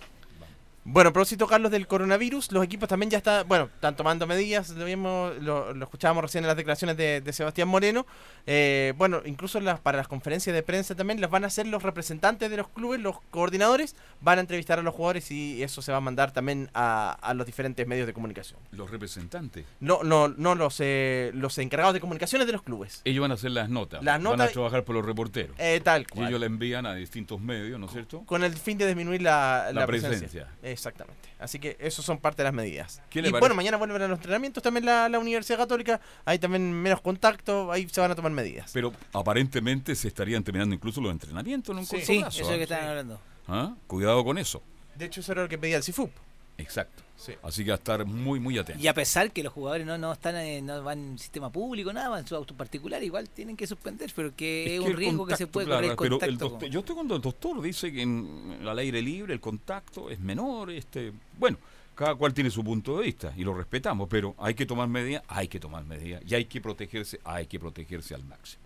Bueno, 0.91 1.11
a 1.11 1.13
propósito, 1.13 1.47
Carlos, 1.47 1.71
del 1.71 1.87
coronavirus, 1.87 2.51
los 2.51 2.65
equipos 2.65 2.89
también 2.89 3.11
ya 3.11 3.19
están, 3.19 3.47
bueno, 3.47 3.69
están 3.75 3.95
tomando 3.95 4.27
medidas, 4.27 4.71
lo, 4.71 4.87
vimos, 4.87 5.37
lo, 5.43 5.75
lo 5.75 5.85
escuchábamos 5.85 6.23
recién 6.23 6.45
en 6.45 6.49
las 6.49 6.57
declaraciones 6.57 6.97
de, 6.97 7.21
de 7.21 7.33
Sebastián 7.35 7.69
Moreno. 7.69 8.07
Eh, 8.47 8.95
bueno, 8.97 9.21
incluso 9.27 9.61
las, 9.61 9.81
para 9.81 9.99
las 9.99 10.09
conferencias 10.09 10.55
de 10.57 10.63
prensa 10.63 10.95
también 10.95 11.21
las 11.21 11.31
van 11.31 11.45
a 11.45 11.49
hacer 11.49 11.67
los 11.67 11.83
representantes 11.83 12.49
de 12.49 12.57
los 12.57 12.69
clubes, 12.69 13.01
los 13.01 13.21
coordinadores, 13.31 13.97
van 14.23 14.39
a 14.39 14.41
entrevistar 14.41 14.79
a 14.79 14.83
los 14.83 14.95
jugadores 14.95 15.31
y 15.31 15.63
eso 15.63 15.83
se 15.83 15.93
va 15.93 15.99
a 15.99 16.01
mandar 16.01 16.33
también 16.33 16.71
a, 16.73 17.13
a 17.21 17.35
los 17.35 17.45
diferentes 17.45 17.87
medios 17.87 18.07
de 18.07 18.15
comunicación. 18.15 18.59
Los 18.71 18.91
representantes. 18.91 19.67
No, 19.81 20.03
no, 20.03 20.29
no 20.29 20.55
los, 20.55 20.77
eh, 20.81 21.33
los 21.35 21.59
encargados 21.59 21.93
de 21.93 22.01
comunicaciones 22.01 22.47
de 22.47 22.55
los 22.55 22.63
clubes. 22.63 23.03
Ellos 23.05 23.21
van 23.21 23.33
a 23.33 23.35
hacer 23.35 23.51
las 23.51 23.69
notas. 23.69 24.03
Las 24.03 24.15
Van 24.15 24.23
notas- 24.23 24.49
a 24.49 24.53
trabajar 24.53 24.85
por 24.85 24.95
los 24.95 25.05
reporteros. 25.05 25.55
Eh, 25.59 25.83
tal 25.85 26.03
Y 26.03 26.05
cual. 26.07 26.29
ellos 26.29 26.41
la 26.41 26.47
envían 26.47 26.87
a 26.87 26.95
distintos 26.95 27.39
medios, 27.43 27.79
¿no 27.79 27.85
es 27.87 27.93
cierto? 27.93 28.23
Con 28.25 28.43
el 28.43 28.55
fin 28.55 28.79
de 28.79 28.87
disminuir 28.87 29.21
la, 29.21 29.71
La 29.75 29.87
presencia. 29.87 30.19
presencia. 30.21 30.49
Exactamente. 30.79 31.29
Así 31.41 31.59
que 31.59 31.77
esos 31.81 32.05
son 32.05 32.19
parte 32.19 32.43
de 32.43 32.45
las 32.45 32.55
medidas. 32.55 33.03
¿Qué 33.11 33.19
Y 33.19 33.23
parece? 33.23 33.41
bueno, 33.41 33.55
mañana 33.57 33.77
vuelven 33.77 34.01
a 34.03 34.09
los 34.09 34.19
entrenamientos 34.19 34.63
también 34.63 34.87
la, 34.87 35.09
la 35.09 35.19
Universidad 35.19 35.59
Católica. 35.59 36.01
Hay 36.25 36.39
también 36.39 36.73
menos 36.73 37.01
contacto, 37.01 37.71
ahí 37.73 37.89
se 37.89 38.01
van 38.01 38.11
a 38.13 38.15
tomar 38.15 38.31
medidas. 38.33 38.71
Pero 38.73 38.93
aparentemente 39.13 39.95
se 39.97 40.09
estarían 40.09 40.43
terminando 40.45 40.75
incluso 40.75 41.01
los 41.01 41.11
entrenamientos 41.13 41.73
en 41.73 41.79
un 41.81 41.87
Sí. 41.87 41.91
corto 41.97 42.07
Sí, 42.07 42.19
plazo, 42.21 42.41
eso 42.41 42.43
es 42.43 42.49
lo 42.49 42.55
¿ah? 42.55 42.57
que 42.57 42.63
estaban 42.63 42.89
hablando. 42.89 43.21
¿Ah? 43.49 43.75
Cuidado 43.87 44.25
con 44.25 44.39
eso. 44.39 44.63
De 44.95 45.05
hecho, 45.07 45.21
eso 45.21 45.33
era 45.33 45.43
lo 45.43 45.49
que 45.49 45.59
pedía 45.59 45.77
el 45.77 45.83
CIFUP. 45.83 46.11
Exacto. 46.59 47.03
Sí. 47.17 47.33
Así 47.43 47.65
que 47.65 47.73
a 47.73 47.75
estar 47.75 48.05
muy, 48.05 48.39
muy 48.39 48.57
atentos. 48.59 48.83
Y 48.85 48.87
a 48.87 48.95
pesar 48.95 49.33
que 49.33 49.43
los 49.43 49.53
jugadores 49.53 49.85
no, 49.87 49.99
no 49.99 50.13
están 50.13 50.37
en, 50.37 50.67
no 50.67 50.81
van 50.85 50.99
en 50.99 51.19
sistema 51.19 51.51
público, 51.51 51.93
nada, 51.93 52.09
van 52.11 52.21
en 52.21 52.27
su 52.29 52.37
auto 52.37 52.55
particular, 52.55 53.03
igual 53.03 53.29
tienen 53.29 53.57
que 53.57 53.67
suspender, 53.67 54.13
pero 54.15 54.35
que 54.37 54.77
es, 54.77 54.83
que 54.83 54.91
un 54.91 54.97
riesgo 54.97 55.27
que 55.27 55.37
se 55.37 55.47
puede 55.49 55.67
claro, 55.67 55.81
correr 55.81 55.91
el 55.91 55.97
pero 55.97 56.11
contacto. 56.19 56.31
el 56.33 56.39
doctor- 56.39 56.61
con- 56.61 56.71
yo 56.71 56.81
estoy 56.81 56.95
cuando 56.95 57.17
el 57.17 57.23
doctor 57.23 57.61
dice 57.61 57.93
que 57.93 58.03
en, 58.03 58.59
al 58.65 58.79
aire 58.79 59.03
libre 59.03 59.35
el 59.35 59.41
contacto 59.41 60.11
es 60.11 60.21
menor, 60.21 60.71
este, 60.71 61.13
bueno, 61.39 61.59
Cada 61.97 62.15
cual 62.15 62.33
tiene 62.33 62.49
su 62.49 62.63
punto 62.63 62.99
de 62.99 63.07
vista 63.07 63.33
y 63.37 63.43
lo 63.43 63.53
respetamos, 63.55 64.09
pero 64.09 64.37
hay 64.39 64.55
que 64.55 64.65
tomar 64.67 64.87
medidas, 64.87 65.25
hay 65.27 65.49
que 65.49 65.59
tomar 65.59 65.85
medidas 65.85 66.23
y 66.25 66.33
hay 66.37 66.45
que 66.45 66.61
protegerse, 66.61 67.19
hay 67.25 67.47
que 67.47 67.59
protegerse 67.59 68.15
al 68.15 68.23
máximo. 68.23 68.63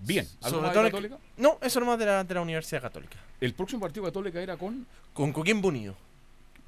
Bien, 0.00 0.26
¿algo 0.42 0.60
más 0.60 0.74
de 0.74 0.82
Católica? 0.82 1.18
No, 1.38 1.56
eso 1.62 1.80
nomás 1.80 1.98
de 1.98 2.04
la, 2.04 2.22
de 2.24 2.34
la 2.34 2.42
Universidad 2.42 2.82
Católica. 2.82 3.16
El 3.40 3.54
próximo 3.54 3.80
partido 3.80 4.04
Católica 4.04 4.42
era 4.42 4.58
con. 4.58 4.86
Con 5.14 5.32
Coquimbo 5.32 5.68
Unido. 5.68 5.94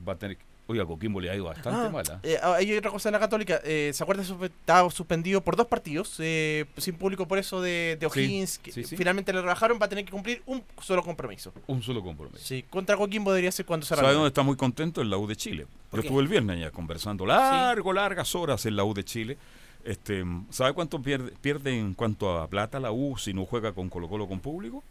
Va 0.07 0.15
a 0.15 0.17
tener. 0.17 0.39
Oiga, 0.69 0.87
Coquimbo 0.87 1.21
le 1.21 1.29
ha 1.29 1.35
ido 1.35 1.45
bastante 1.47 1.71
Ah, 1.89 1.91
mal. 1.91 2.05
¿ah? 2.09 2.21
eh, 2.23 2.39
ah, 2.41 2.55
hay 2.55 2.73
otra 2.77 2.91
cosa 2.93 3.09
en 3.09 3.15
la 3.15 3.19
Católica. 3.19 3.61
eh, 3.65 3.91
¿Se 3.93 4.03
acuerda? 4.05 4.23
Estaba 4.23 4.89
suspendido 4.91 5.41
por 5.41 5.57
dos 5.57 5.67
partidos, 5.67 6.15
eh, 6.21 6.67
sin 6.77 6.95
público 6.95 7.27
por 7.27 7.39
eso 7.39 7.61
de, 7.61 7.99
de 8.01 8.09
Sí, 8.11 8.21
O'Higgins. 8.21 8.59
que 8.59 8.71
sí, 8.73 8.85
sí. 8.85 8.97
Finalmente 8.97 9.33
le 9.33 9.41
rebajaron, 9.43 9.79
va 9.83 9.87
a 9.87 9.89
tener 9.89 10.05
que 10.05 10.13
cumplir 10.13 10.41
un 10.47 10.63
solo 10.81 11.03
compromiso. 11.03 11.53
Un 11.67 11.83
solo 11.83 12.03
compromiso. 12.03 12.39
Sí, 12.45 12.65
contra 12.71 12.97
Coquimbo 12.97 13.33
debería 13.33 13.51
ser 13.51 13.67
cuando 13.67 13.85
se 13.85 13.97
¿Sabe 13.97 14.13
dónde 14.13 14.29
está 14.29 14.43
muy 14.43 14.57
contento? 14.57 15.03
En 15.03 15.11
la 15.11 15.17
U 15.17 15.27
de 15.27 15.35
Chile. 15.37 15.67
¿Por 15.91 15.99
Yo 15.99 16.03
qué? 16.03 16.09
estuve 16.09 16.23
el 16.23 16.29
viernes 16.29 16.61
ya 16.61 16.71
conversando 16.71 17.27
largo, 17.27 17.93
largas 17.93 18.33
horas 18.37 18.65
en 18.65 18.77
la 18.77 18.85
U 18.85 18.95
de 18.95 19.05
Chile. 19.05 19.37
Este, 19.85 20.25
¿Sabe 20.51 20.73
cuánto 20.75 21.03
pierde, 21.03 21.33
pierde 21.41 21.77
en 21.77 21.93
cuanto 21.95 22.39
a 22.39 22.47
plata 22.47 22.79
la 22.79 22.93
U 22.93 23.19
si 23.19 23.35
no 23.35 23.45
juega 23.47 23.73
con 23.73 23.89
Colo 23.91 24.09
Colo 24.09 24.29
con 24.29 24.39
público? 24.39 24.85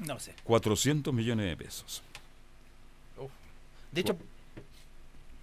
No 0.00 0.18
sé. 0.18 0.34
400 0.42 1.14
millones 1.14 1.46
de 1.48 1.56
pesos. 1.56 2.02
De 3.92 4.00
hecho, 4.00 4.16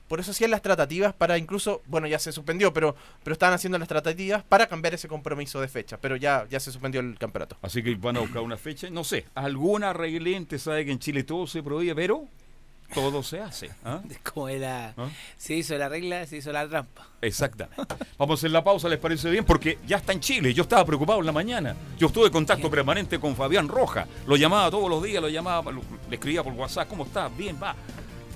por 0.07 0.19
eso 0.19 0.31
hacían 0.31 0.49
las 0.49 0.63
tratativas 0.63 1.13
para 1.13 1.37
incluso, 1.37 1.83
bueno, 1.85 2.07
ya 2.07 2.17
se 2.17 2.31
suspendió, 2.31 2.73
pero 2.73 2.95
pero 3.23 3.33
estaban 3.33 3.53
haciendo 3.53 3.77
las 3.77 3.87
tratativas 3.87 4.43
para 4.43 4.65
cambiar 4.67 4.95
ese 4.95 5.07
compromiso 5.07 5.61
de 5.61 5.67
fecha, 5.67 5.97
pero 6.01 6.15
ya 6.15 6.47
ya 6.49 6.59
se 6.59 6.71
suspendió 6.71 6.99
el 7.01 7.17
campeonato. 7.19 7.57
Así 7.61 7.83
que 7.83 7.93
van 7.95 8.17
a 8.17 8.21
buscar 8.21 8.41
una 8.41 8.57
fecha, 8.57 8.89
no 8.89 9.03
sé, 9.03 9.25
alguna 9.35 9.93
reglente, 9.93 10.57
sabe 10.57 10.83
que 10.85 10.91
en 10.91 10.99
Chile 10.99 11.23
todo 11.23 11.45
se 11.45 11.61
prohíbe, 11.61 11.93
pero 11.93 12.25
todo 12.91 13.21
se 13.21 13.39
hace. 13.39 13.69
¿ah? 13.85 14.01
Como 14.33 14.49
era. 14.49 14.95
¿Ah? 14.97 15.09
Se 15.37 15.53
hizo 15.53 15.77
la 15.77 15.87
regla, 15.89 16.25
se 16.25 16.37
hizo 16.37 16.51
la 16.51 16.67
trampa. 16.67 17.07
Exactamente. 17.21 17.83
Vamos 18.17 18.39
a 18.39 18.39
hacer 18.39 18.49
la 18.49 18.63
pausa, 18.63 18.89
¿les 18.89 18.97
parece 18.97 19.29
bien? 19.29 19.45
Porque 19.45 19.77
ya 19.85 19.97
está 19.97 20.11
en 20.13 20.21
Chile. 20.21 20.55
Yo 20.55 20.63
estaba 20.63 20.83
preocupado 20.85 21.19
en 21.19 21.27
la 21.27 21.31
mañana. 21.31 21.75
Yo 21.99 22.07
estuve 22.07 22.25
en 22.25 22.31
contacto 22.31 22.67
permanente 22.71 23.19
con 23.19 23.35
Fabián 23.35 23.67
Roja. 23.67 24.07
Lo 24.25 24.35
llamaba 24.37 24.71
todos 24.71 24.89
los 24.89 25.03
días, 25.03 25.21
lo 25.21 25.29
llamaba, 25.29 25.71
lo- 25.71 25.83
le 26.09 26.15
escribía 26.15 26.41
por 26.43 26.53
WhatsApp. 26.53 26.87
¿Cómo 26.87 27.03
estás? 27.05 27.35
Bien, 27.37 27.59
va. 27.61 27.75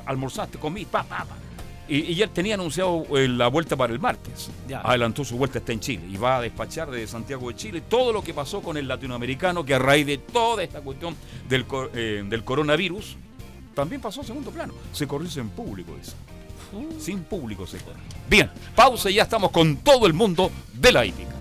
Almorzaste, 0.06 0.58
comí, 0.58 0.86
pa, 0.86 1.04
pa, 1.04 1.26
pa. 1.26 1.36
Y, 1.88 1.98
y 2.12 2.16
ya 2.16 2.28
tenía 2.28 2.54
anunciado 2.56 3.06
eh, 3.18 3.28
la 3.28 3.48
vuelta 3.48 3.76
para 3.76 3.92
el 3.92 4.00
martes. 4.00 4.50
Ya. 4.68 4.82
Adelantó 4.82 5.26
su 5.26 5.38
vuelta, 5.38 5.60
está 5.60 5.74
en 5.74 5.82
Chile. 5.82 6.04
Y 6.10 6.18
va 6.18 6.38
a 6.38 6.42
despachar 6.42 6.90
desde 6.90 7.08
Santiago 7.08 7.50
de 7.50 7.56
Chile 7.56 7.82
todo 7.82 8.14
lo 8.14 8.24
que 8.24 8.34
pasó 8.34 8.62
con 8.62 8.78
el 8.78 8.88
latinoamericano, 8.88 9.66
que 9.66 9.76
a 9.76 9.80
raíz 9.80 10.06
de 10.06 10.18
toda 10.18 10.64
esta 10.64 10.82
cuestión 10.82 11.16
del, 11.50 11.66
eh, 11.94 12.24
del 12.26 12.44
coronavirus, 12.44 13.18
también 13.76 14.02
pasó 14.02 14.22
a 14.22 14.24
segundo 14.24 14.52
plano. 14.52 14.74
Se 14.94 15.08
corrió 15.08 15.30
en 15.36 15.50
público 15.50 15.96
eso. 16.02 16.14
Sin 17.00 17.24
público 17.24 17.68
se 17.68 17.78
corre. 17.78 18.00
Bien, 18.30 18.50
pausa 18.76 19.10
y 19.10 19.16
ya 19.16 19.24
estamos 19.24 19.52
con 19.52 19.78
todo 19.78 20.08
el 20.08 20.14
mundo 20.14 20.52
de 20.74 20.92
la 20.92 21.06
hípica. 21.06 21.34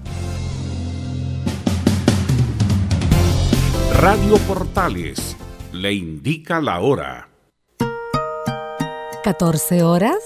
Radio 3.94 4.36
Portales 4.38 5.36
le 5.72 5.92
indica 5.92 6.60
la 6.60 6.80
hora. 6.80 7.31
14 9.24 9.84
horas 9.84 10.16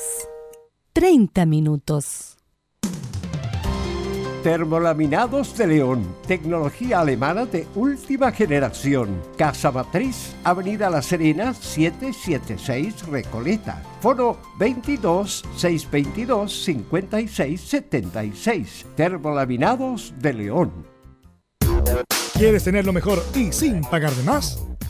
30 0.95 1.45
minutos. 1.45 2.39
Termolaminados 4.43 5.55
de 5.59 5.67
León, 5.67 6.17
tecnología 6.27 7.01
alemana 7.01 7.45
de 7.45 7.67
última 7.75 8.33
generación. 8.33 9.21
Casa 9.37 9.71
Matriz, 9.71 10.35
Avenida 10.45 10.89
La 10.89 11.03
Serena, 11.03 11.53
776 11.53 13.07
Recoleta. 13.09 13.83
Foro 14.01 14.39
22 14.59 15.45
622 15.55 16.65
56 16.65 17.61
76. 17.61 18.87
Termolaminados 18.97 20.15
de 20.17 20.33
León. 20.33 20.73
¿Quieres 22.33 22.65
tener 22.65 22.87
lo 22.87 22.95
mejor 22.95 23.23
y 23.35 23.53
sin 23.53 23.83
pagar 23.83 24.13
de 24.13 24.23
más? 24.23 24.67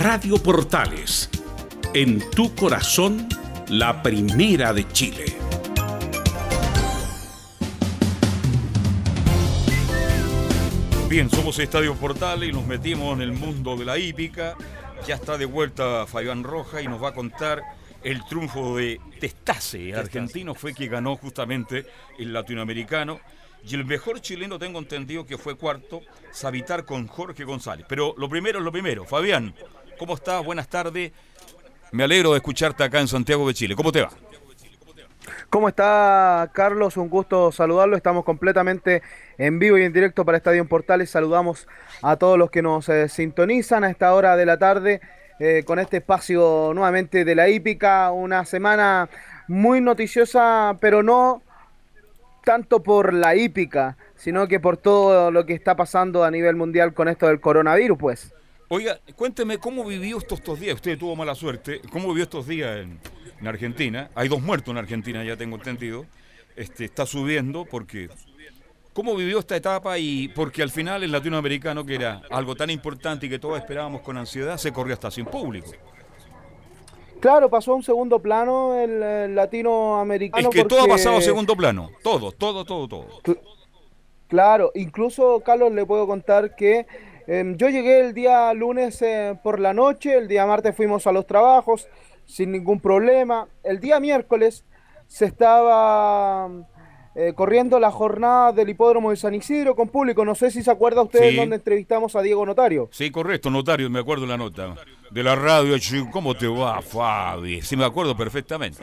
Radio 0.00 0.40
Portales, 0.40 1.28
en 1.92 2.20
tu 2.30 2.54
corazón, 2.54 3.28
la 3.68 4.00
primera 4.00 4.72
de 4.72 4.86
Chile. 4.92 5.24
Bien, 11.08 11.28
somos 11.28 11.58
Estadio 11.58 11.96
Portales 11.96 12.48
y 12.48 12.52
nos 12.52 12.64
metimos 12.64 13.16
en 13.16 13.22
el 13.22 13.32
mundo 13.32 13.76
de 13.76 13.84
la 13.84 13.98
hípica. 13.98 14.54
Ya 15.04 15.16
está 15.16 15.36
de 15.36 15.46
vuelta 15.46 16.06
Fabián 16.06 16.44
Roja 16.44 16.80
y 16.80 16.86
nos 16.86 17.02
va 17.02 17.08
a 17.08 17.14
contar 17.14 17.60
el 18.04 18.24
triunfo 18.26 18.76
de 18.76 19.00
Testase, 19.18 19.96
argentino, 19.96 20.54
fue 20.54 20.74
que 20.74 20.86
ganó 20.86 21.16
justamente 21.16 21.86
el 22.20 22.32
latinoamericano. 22.32 23.18
Y 23.68 23.74
el 23.74 23.84
mejor 23.84 24.20
chileno, 24.20 24.60
tengo 24.60 24.78
entendido 24.78 25.26
que 25.26 25.36
fue 25.36 25.56
cuarto, 25.56 26.02
Sabitar 26.30 26.84
con 26.84 27.08
Jorge 27.08 27.42
González. 27.42 27.84
Pero 27.88 28.14
lo 28.16 28.28
primero 28.28 28.60
es 28.60 28.64
lo 28.64 28.70
primero. 28.70 29.04
Fabián, 29.04 29.52
¿cómo 29.98 30.14
estás? 30.14 30.42
Buenas 30.44 30.68
tardes. 30.68 31.12
Me 31.90 32.04
alegro 32.04 32.30
de 32.30 32.36
escucharte 32.36 32.84
acá 32.84 33.00
en 33.00 33.08
Santiago 33.08 33.46
de 33.46 33.54
Chile. 33.54 33.74
¿Cómo 33.74 33.92
te 33.92 34.02
va? 34.02 34.10
¿Cómo 35.50 35.68
está 35.68 36.48
Carlos? 36.52 36.96
Un 36.96 37.08
gusto 37.08 37.52
saludarlo. 37.52 37.96
Estamos 37.96 38.24
completamente 38.24 39.02
en 39.36 39.58
vivo 39.58 39.76
y 39.76 39.82
en 39.82 39.92
directo 39.92 40.24
para 40.24 40.38
Estadio 40.38 40.62
en 40.62 40.68
Portales. 40.68 41.10
Saludamos 41.10 41.66
a 42.02 42.16
todos 42.16 42.38
los 42.38 42.50
que 42.50 42.62
nos 42.62 42.88
eh, 42.88 43.08
sintonizan 43.08 43.84
a 43.84 43.90
esta 43.90 44.14
hora 44.14 44.36
de 44.36 44.46
la 44.46 44.58
tarde 44.58 45.00
eh, 45.40 45.64
con 45.66 45.78
este 45.78 45.98
espacio 45.98 46.72
nuevamente 46.74 47.24
de 47.24 47.34
la 47.34 47.48
hípica. 47.48 48.12
Una 48.12 48.44
semana 48.44 49.08
muy 49.48 49.80
noticiosa, 49.80 50.76
pero 50.80 51.02
no 51.02 51.42
tanto 52.44 52.82
por 52.82 53.12
la 53.12 53.34
hípica, 53.34 53.96
sino 54.16 54.46
que 54.48 54.60
por 54.60 54.76
todo 54.76 55.30
lo 55.30 55.44
que 55.44 55.54
está 55.54 55.76
pasando 55.76 56.24
a 56.24 56.30
nivel 56.30 56.56
mundial 56.56 56.94
con 56.94 57.08
esto 57.08 57.26
del 57.26 57.40
coronavirus, 57.40 57.98
pues. 57.98 58.32
Oiga, 58.68 59.00
cuénteme 59.16 59.58
cómo 59.58 59.84
vivió 59.84 60.18
estos, 60.18 60.40
estos 60.40 60.60
días. 60.60 60.74
Usted 60.74 60.98
tuvo 60.98 61.16
mala 61.16 61.34
suerte. 61.34 61.80
¿Cómo 61.90 62.08
vivió 62.08 62.24
estos 62.24 62.46
días 62.46 62.78
en, 62.78 62.98
en 63.40 63.46
Argentina? 63.46 64.10
Hay 64.14 64.28
dos 64.28 64.42
muertos 64.42 64.72
en 64.72 64.78
Argentina, 64.78 65.24
ya 65.24 65.36
tengo 65.36 65.56
entendido. 65.56 66.06
Este, 66.54 66.84
está 66.84 67.06
subiendo 67.06 67.64
porque 67.64 68.08
¿Cómo 68.98 69.14
vivió 69.14 69.38
esta 69.38 69.54
etapa? 69.54 69.96
Y 69.96 70.26
porque 70.26 70.60
al 70.60 70.70
final 70.70 71.04
el 71.04 71.12
latinoamericano, 71.12 71.86
que 71.86 71.94
era 71.94 72.20
algo 72.30 72.56
tan 72.56 72.68
importante 72.68 73.26
y 73.26 73.28
que 73.28 73.38
todos 73.38 73.56
esperábamos 73.56 74.00
con 74.00 74.18
ansiedad, 74.18 74.56
se 74.56 74.72
corrió 74.72 74.94
hasta 74.94 75.08
sin 75.08 75.24
público. 75.24 75.70
Claro, 77.20 77.48
pasó 77.48 77.70
a 77.70 77.74
un 77.76 77.84
segundo 77.84 78.18
plano 78.18 78.74
el, 78.74 79.00
el 79.00 79.34
latinoamericano. 79.36 80.48
Es 80.48 80.52
que 80.52 80.64
todo 80.64 80.82
ha 80.82 80.88
pasado 80.88 81.16
a 81.18 81.20
segundo 81.20 81.54
plano. 81.54 81.90
Todo, 82.02 82.32
todo, 82.32 82.64
todo, 82.64 82.88
todo. 82.88 83.06
Claro, 84.26 84.72
incluso 84.74 85.40
Carlos 85.46 85.72
le 85.72 85.86
puedo 85.86 86.04
contar 86.08 86.56
que 86.56 86.88
eh, 87.28 87.54
yo 87.56 87.68
llegué 87.68 88.00
el 88.00 88.14
día 88.14 88.52
lunes 88.54 89.00
eh, 89.02 89.38
por 89.42 89.60
la 89.60 89.72
noche, 89.74 90.16
el 90.16 90.26
día 90.26 90.46
martes 90.46 90.74
fuimos 90.74 91.06
a 91.06 91.12
los 91.12 91.26
trabajos 91.26 91.86
sin 92.24 92.50
ningún 92.52 92.80
problema. 92.80 93.46
El 93.62 93.78
día 93.80 94.00
miércoles 94.00 94.64
se 95.06 95.26
estaba 95.26 96.48
eh, 97.14 97.32
corriendo 97.34 97.78
la 97.80 97.90
jornada 97.90 98.52
del 98.52 98.68
hipódromo 98.68 99.10
de 99.10 99.16
San 99.16 99.34
Isidro 99.34 99.74
con 99.76 99.88
público. 99.88 100.24
No 100.24 100.34
sé 100.34 100.50
si 100.50 100.62
se 100.62 100.70
acuerda 100.70 101.02
usted 101.02 101.30
Sí. 101.30 101.36
donde 101.36 101.56
entrevistamos 101.56 102.16
a 102.16 102.22
Diego 102.22 102.44
Notario. 102.44 102.88
Sí, 102.92 103.10
correcto, 103.10 103.50
notario, 103.50 103.88
me 103.90 104.00
acuerdo 104.00 104.26
la 104.26 104.36
nota. 104.36 104.74
De 105.10 105.22
la 105.22 105.34
radio, 105.34 105.78
chico, 105.78 106.08
¿cómo 106.10 106.34
te 106.34 106.46
va, 106.46 106.82
Fabi? 106.82 107.62
Sí, 107.62 107.76
me 107.76 107.84
acuerdo 107.84 108.16
perfectamente. 108.16 108.82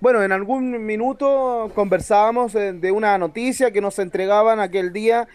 Bueno, 0.00 0.22
en 0.22 0.30
algún 0.30 0.84
minuto 0.86 1.72
conversábamos 1.74 2.54
eh, 2.54 2.72
de 2.72 2.92
una 2.92 3.18
noticia 3.18 3.72
que 3.72 3.80
nos 3.80 3.98
entregaban 3.98 4.60
aquel 4.60 4.92
día 4.92 5.26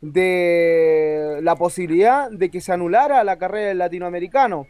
de 0.00 1.40
la 1.42 1.56
posibilidad 1.56 2.30
de 2.30 2.50
que 2.50 2.60
se 2.60 2.72
anulara 2.72 3.22
la 3.24 3.36
carrera 3.36 3.68
del 3.68 3.78
latinoamericano. 3.78 4.66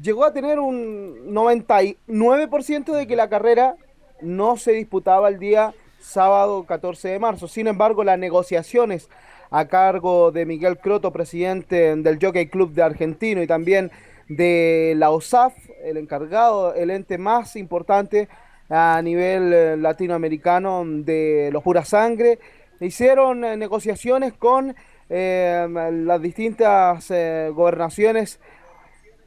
Llegó 0.00 0.24
a 0.24 0.32
tener 0.32 0.60
un 0.60 1.34
99% 1.34 2.92
de 2.92 3.06
que 3.06 3.16
la 3.16 3.28
carrera 3.28 3.76
no 4.20 4.56
se 4.56 4.72
disputaba 4.72 5.28
el 5.28 5.38
día 5.38 5.74
sábado 5.98 6.64
14 6.64 7.08
de 7.08 7.18
marzo. 7.18 7.48
Sin 7.48 7.66
embargo, 7.66 8.04
las 8.04 8.18
negociaciones 8.18 9.08
a 9.50 9.66
cargo 9.66 10.30
de 10.30 10.46
Miguel 10.46 10.78
Croto, 10.78 11.12
presidente 11.12 11.96
del 11.96 12.18
Jockey 12.20 12.48
Club 12.48 12.72
de 12.72 12.82
Argentino 12.82 13.42
y 13.42 13.46
también 13.46 13.90
de 14.28 14.94
la 14.96 15.10
OSAF, 15.10 15.54
el 15.82 15.96
encargado, 15.96 16.74
el 16.74 16.90
ente 16.90 17.18
más 17.18 17.56
importante 17.56 18.28
a 18.68 19.00
nivel 19.02 19.52
eh, 19.52 19.76
latinoamericano 19.78 20.84
de 20.84 21.48
los 21.52 21.62
pura 21.62 21.84
sangre, 21.84 22.38
hicieron 22.80 23.44
eh, 23.44 23.56
negociaciones 23.56 24.32
con 24.32 24.74
eh, 25.10 25.66
las 26.04 26.20
distintas 26.20 27.10
eh, 27.10 27.50
gobernaciones. 27.54 28.40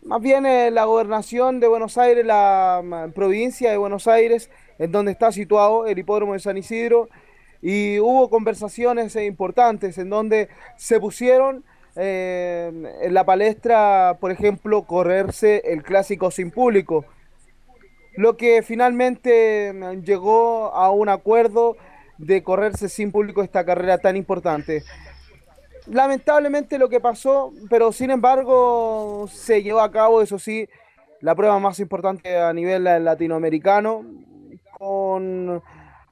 Más 0.04 0.22
bien 0.22 0.46
eh, 0.46 0.72
la 0.72 0.86
gobernación 0.86 1.60
de 1.60 1.68
Buenos 1.68 1.98
Aires, 1.98 2.26
la 2.26 3.10
provincia 3.14 3.72
de 3.72 3.78
Buenos 3.78 4.08
Aires, 4.08 4.50
en 4.80 4.92
donde 4.92 5.12
está 5.12 5.32
situado 5.32 5.86
el 5.86 5.98
hipódromo 5.98 6.34
de 6.34 6.40
San 6.40 6.58
Isidro, 6.58 7.08
y 7.62 8.00
hubo 8.00 8.30
conversaciones 8.30 9.16
importantes 9.16 9.98
en 10.00 10.10
donde 10.10 10.50
se 10.78 11.00
pusieron 11.00 11.64
eh, 11.96 12.72
en 13.02 13.14
la 13.14 13.26
palestra, 13.26 14.18
por 14.20 14.32
ejemplo, 14.32 14.84
correrse 14.84 15.62
el 15.66 15.84
clásico 15.84 16.32
sin 16.32 16.50
público, 16.50 17.06
lo 18.16 18.38
que 18.38 18.62
finalmente 18.64 19.74
mm, 19.74 20.04
llegó 20.04 20.74
a 20.74 20.90
un 20.92 21.10
acuerdo 21.10 21.78
de 22.22 22.44
correrse 22.44 22.88
sin 22.88 23.12
público 23.12 23.42
esta 23.42 23.66
carrera 23.66 23.98
tan 23.98 24.16
importante. 24.16 24.84
Lamentablemente 25.88 26.78
lo 26.78 26.90
que 26.90 27.00
pasó, 27.00 27.52
pero 27.70 27.92
sin 27.92 28.12
embargo 28.12 29.28
se 29.32 29.64
llevó 29.64 29.82
a 29.82 29.92
cabo, 29.92 30.22
eso 30.22 30.38
sí, 30.38 30.70
la 31.22 31.36
prueba 31.36 31.60
más 31.60 31.80
importante 31.80 32.38
a 32.38 32.54
nivel 32.54 32.84
latinoamericano, 32.84 34.06
con 34.78 35.62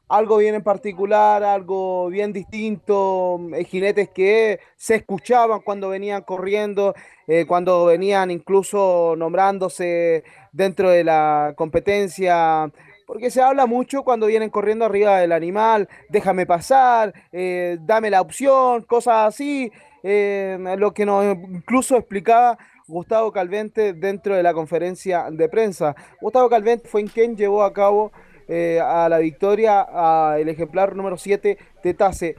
algo 0.07 0.37
bien 0.37 0.55
en 0.55 0.63
particular, 0.63 1.43
algo 1.43 2.09
bien 2.09 2.33
distinto, 2.33 3.39
eh, 3.53 3.63
jinetes 3.63 4.09
que 4.09 4.59
se 4.75 4.95
escuchaban 4.95 5.61
cuando 5.61 5.89
venían 5.89 6.23
corriendo, 6.23 6.95
eh, 7.27 7.45
cuando 7.47 7.85
venían 7.85 8.31
incluso 8.31 9.13
nombrándose 9.15 10.23
dentro 10.51 10.89
de 10.89 11.03
la 11.03 11.53
competencia 11.55 12.71
porque 13.09 13.31
se 13.31 13.41
habla 13.41 13.65
mucho 13.65 14.03
cuando 14.03 14.27
vienen 14.27 14.51
corriendo 14.51 14.85
arriba 14.85 15.17
del 15.17 15.31
animal, 15.31 15.89
déjame 16.09 16.45
pasar, 16.45 17.11
eh, 17.31 17.79
dame 17.81 18.11
la 18.11 18.21
opción, 18.21 18.83
cosas 18.83 19.29
así, 19.29 19.71
eh, 20.03 20.59
lo 20.77 20.93
que 20.93 21.07
nos 21.07 21.35
incluso 21.35 21.97
explicaba 21.97 22.59
Gustavo 22.87 23.31
Calvente 23.31 23.93
dentro 23.93 24.35
de 24.35 24.43
la 24.43 24.53
conferencia 24.53 25.25
de 25.31 25.49
prensa. 25.49 25.95
Gustavo 26.21 26.49
Calvente 26.49 26.87
fue 26.87 27.03
quien 27.05 27.35
llevó 27.35 27.63
a 27.63 27.73
cabo 27.73 28.11
eh, 28.47 28.79
a 28.79 29.09
la 29.09 29.17
victoria 29.17 29.81
al 29.81 30.47
ejemplar 30.47 30.95
número 30.95 31.17
7 31.17 31.57
Tetase. 31.81 32.35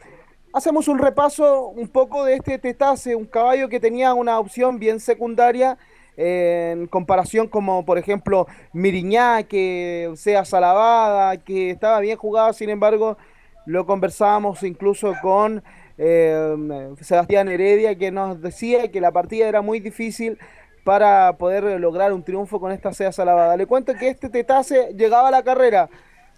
Hacemos 0.52 0.86
un 0.86 1.00
repaso 1.00 1.66
un 1.66 1.88
poco 1.88 2.24
de 2.24 2.36
este 2.36 2.58
Tetase, 2.58 3.16
un 3.16 3.26
caballo 3.26 3.68
que 3.68 3.80
tenía 3.80 4.14
una 4.14 4.38
opción 4.38 4.78
bien 4.78 5.00
secundaria 5.00 5.78
en 6.22 6.86
comparación 6.86 7.48
como 7.48 7.86
por 7.86 7.96
ejemplo 7.96 8.46
Miriñá, 8.74 9.44
que 9.44 10.12
sea 10.16 10.44
Salavada, 10.44 11.38
que 11.38 11.70
estaba 11.70 11.98
bien 12.00 12.18
jugada, 12.18 12.52
sin 12.52 12.68
embargo 12.68 13.16
lo 13.64 13.86
conversábamos 13.86 14.62
incluso 14.62 15.14
con 15.22 15.62
eh, 15.96 16.94
Sebastián 17.00 17.48
Heredia, 17.48 17.94
que 17.96 18.10
nos 18.10 18.40
decía 18.42 18.90
que 18.90 19.00
la 19.00 19.12
partida 19.12 19.48
era 19.48 19.62
muy 19.62 19.80
difícil 19.80 20.38
para 20.84 21.38
poder 21.38 21.80
lograr 21.80 22.12
un 22.12 22.22
triunfo 22.22 22.60
con 22.60 22.72
esta 22.72 22.92
sea 22.92 23.12
Salavada. 23.12 23.56
Le 23.56 23.66
cuento 23.66 23.94
que 23.94 24.08
este 24.08 24.28
Tetase 24.28 24.92
llegaba 24.96 25.28
a 25.28 25.30
la 25.30 25.42
carrera 25.42 25.88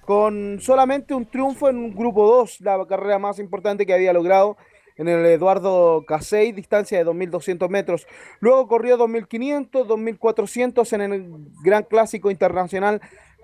con 0.05 0.59
solamente 0.61 1.15
un 1.15 1.27
triunfo 1.27 1.69
en 1.69 1.77
un 1.77 1.95
grupo 1.95 2.27
2, 2.27 2.61
la 2.61 2.87
carrera 2.87 3.19
más 3.19 3.39
importante 3.39 3.87
que 3.87 3.95
había 3.95 4.13
logrado 4.13 4.57
en 4.97 5.09
el 5.09 5.25
Eduardo 5.27 6.05
Casey, 6.07 6.53
distancia 6.53 6.99
de 6.99 7.05
2.200 7.05 7.69
metros. 7.69 8.07
Luego 8.41 8.69
corrió 8.69 8.99
2.500, 8.99 9.87
2.400 9.87 10.93
en 10.93 11.01
el 11.01 11.31
Gran 11.63 11.85
Clásico 11.85 12.31
Internacional 12.31 13.01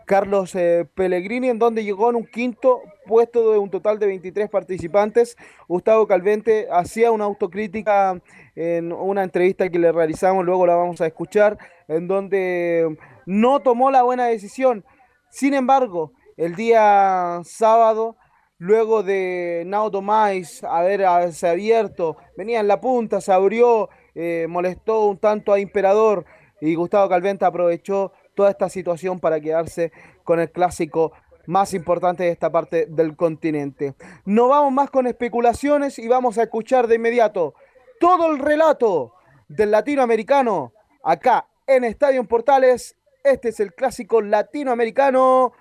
Carlos 0.09 0.55
eh, 0.55 0.89
Pellegrini, 0.95 1.51
en 1.51 1.59
donde 1.59 1.85
llegó 1.85 2.09
en 2.09 2.17
un 2.17 2.27
quinto 2.27 2.81
puesto 3.07 3.53
de 3.53 3.59
un 3.59 3.71
total 3.71 3.99
de 3.99 4.07
23 4.07 4.49
participantes. 4.49 5.37
Gustavo 5.69 6.07
Calvente 6.07 6.67
hacía 6.73 7.13
una 7.13 7.27
autocrítica 7.27 8.21
en 8.57 8.91
una 8.91 9.23
entrevista 9.23 9.69
que 9.69 9.79
le 9.79 9.93
realizamos, 9.93 10.45
luego 10.45 10.67
la 10.67 10.75
vamos 10.75 11.01
a 11.03 11.07
escuchar, 11.07 11.59
en 11.89 12.09
donde 12.09 12.97
no 13.27 13.61
tomó 13.61 13.91
la 13.91 14.03
buena 14.03 14.27
decisión. 14.27 14.83
Sin 15.29 15.53
embargo, 15.53 16.13
el 16.39 16.57
día 16.57 17.41
sábado 17.45 18.17
luego 18.59 19.03
de 19.03 19.63
Naudo 19.67 20.03
Mais 20.03 20.63
haberse 20.65 21.49
abierto, 21.49 22.17
venía 22.37 22.61
en 22.61 22.69
la 22.69 22.81
punta, 22.81 23.21
se 23.21 23.33
abrió, 23.33 23.89
eh, 24.15 24.47
molestó 24.49 25.07
un 25.07 25.19
tanto 25.19 25.53
a 25.53 25.61
Imperador 25.61 26.25
y 26.61 26.75
Gustavo 26.75 27.09
Calvente 27.09 27.45
aprovechó 27.45 28.13
toda 28.35 28.51
esta 28.51 28.69
situación 28.69 29.21
para 29.21 29.41
quedarse 29.41 29.93
con 30.25 30.41
el 30.41 30.51
clásico 30.51 31.13
más 31.47 31.73
importante 31.73 32.25
de 32.25 32.31
esta 32.31 32.51
parte 32.51 32.87
del 32.87 33.17
continente. 33.17 33.95
No 34.27 34.49
vamos 34.49 34.73
más 34.73 34.91
con 34.91 35.07
especulaciones 35.07 35.99
y 35.99 36.07
vamos 36.07 36.37
a 36.37 36.43
escuchar 36.43 36.87
de 36.89 36.97
inmediato 36.97 37.55
todo 38.01 38.31
el 38.31 38.39
relato 38.39 39.15
del 39.49 39.71
latinoamericano 39.71 40.73
acá 41.03 41.47
en 41.67 41.85
Estadio 41.85 42.23
Portales. 42.25 42.97
Este 43.25 43.49
es 43.49 43.61
el 43.61 43.73
clásico 43.73 44.21
latinoamericano. 44.21 45.53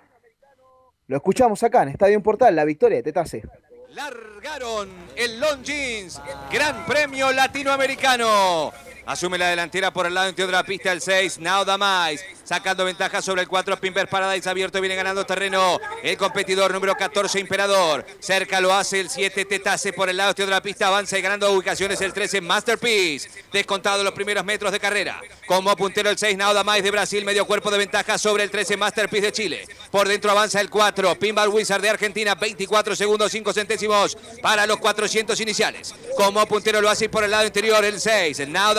Lo 1.07 1.15
escuchamos 1.15 1.63
acá 1.63 1.83
en 1.83 1.89
Estadio 1.89 2.21
Portal, 2.21 2.53
la 2.53 2.65
victoria 2.65 2.97
de 2.97 3.03
Tetase. 3.03 3.43
Largaron 3.91 4.89
el 5.15 5.39
Long 5.39 5.63
Jeans, 5.63 6.21
Gran 6.51 6.85
Premio 6.85 7.31
Latinoamericano. 7.31 8.73
Asume 9.07 9.37
la 9.37 9.47
delantera 9.47 9.91
por 9.91 10.05
el 10.05 10.13
lado 10.13 10.27
interior 10.27 10.51
de 10.51 10.57
la 10.57 10.65
pista 10.65 10.91
el 10.91 10.99
6, 10.99 11.39
Now 11.39 11.63
Damais. 11.63 12.21
Sacando 12.43 12.83
ventaja 12.83 13.21
sobre 13.21 13.41
el 13.41 13.47
4, 13.47 13.79
Pimper 13.79 14.09
Paradise 14.09 14.49
abierto, 14.49 14.81
viene 14.81 14.97
ganando 14.97 15.25
terreno. 15.25 15.79
El 16.03 16.17
competidor 16.17 16.73
número 16.73 16.93
14, 16.93 17.39
Imperador. 17.39 18.05
Cerca 18.19 18.59
lo 18.59 18.73
hace 18.73 18.99
el 18.99 19.09
7, 19.09 19.45
Tetase 19.45 19.93
por 19.93 20.09
el 20.09 20.17
lado 20.17 20.31
interior 20.31 20.49
de 20.49 20.55
la 20.55 20.61
pista. 20.61 20.87
Avanza 20.87 21.17
y 21.17 21.21
ganando 21.21 21.49
ubicaciones 21.53 22.01
el 22.01 22.11
13, 22.11 22.41
Masterpiece. 22.41 23.29
Descontado 23.53 24.03
los 24.03 24.11
primeros 24.11 24.43
metros 24.43 24.73
de 24.73 24.79
carrera. 24.79 25.21
Como 25.45 25.73
puntero 25.77 26.09
el 26.09 26.17
6, 26.17 26.37
Now 26.37 26.53
Damais 26.53 26.83
de 26.83 26.91
Brasil. 26.91 27.23
Medio 27.23 27.45
cuerpo 27.45 27.71
de 27.71 27.77
ventaja 27.77 28.17
sobre 28.17 28.43
el 28.43 28.51
13, 28.51 28.75
Masterpiece 28.75 29.27
de 29.27 29.31
Chile. 29.31 29.67
Por 29.89 30.09
dentro 30.09 30.31
avanza 30.31 30.59
el 30.59 30.69
4, 30.69 31.17
Pinball 31.17 31.47
Wizard 31.47 31.81
de 31.81 31.89
Argentina. 31.89 32.35
24 32.35 32.93
segundos, 32.93 33.31
5 33.31 33.53
centésimos 33.53 34.17
para 34.41 34.65
los 34.67 34.79
400 34.79 35.39
iniciales. 35.39 35.95
Como 36.17 36.45
puntero 36.45 36.81
lo 36.81 36.89
hace 36.89 37.07
por 37.07 37.23
el 37.23 37.31
lado 37.31 37.45
interior 37.45 37.85
el 37.85 38.01
6, 38.01 38.49
Now 38.49 38.73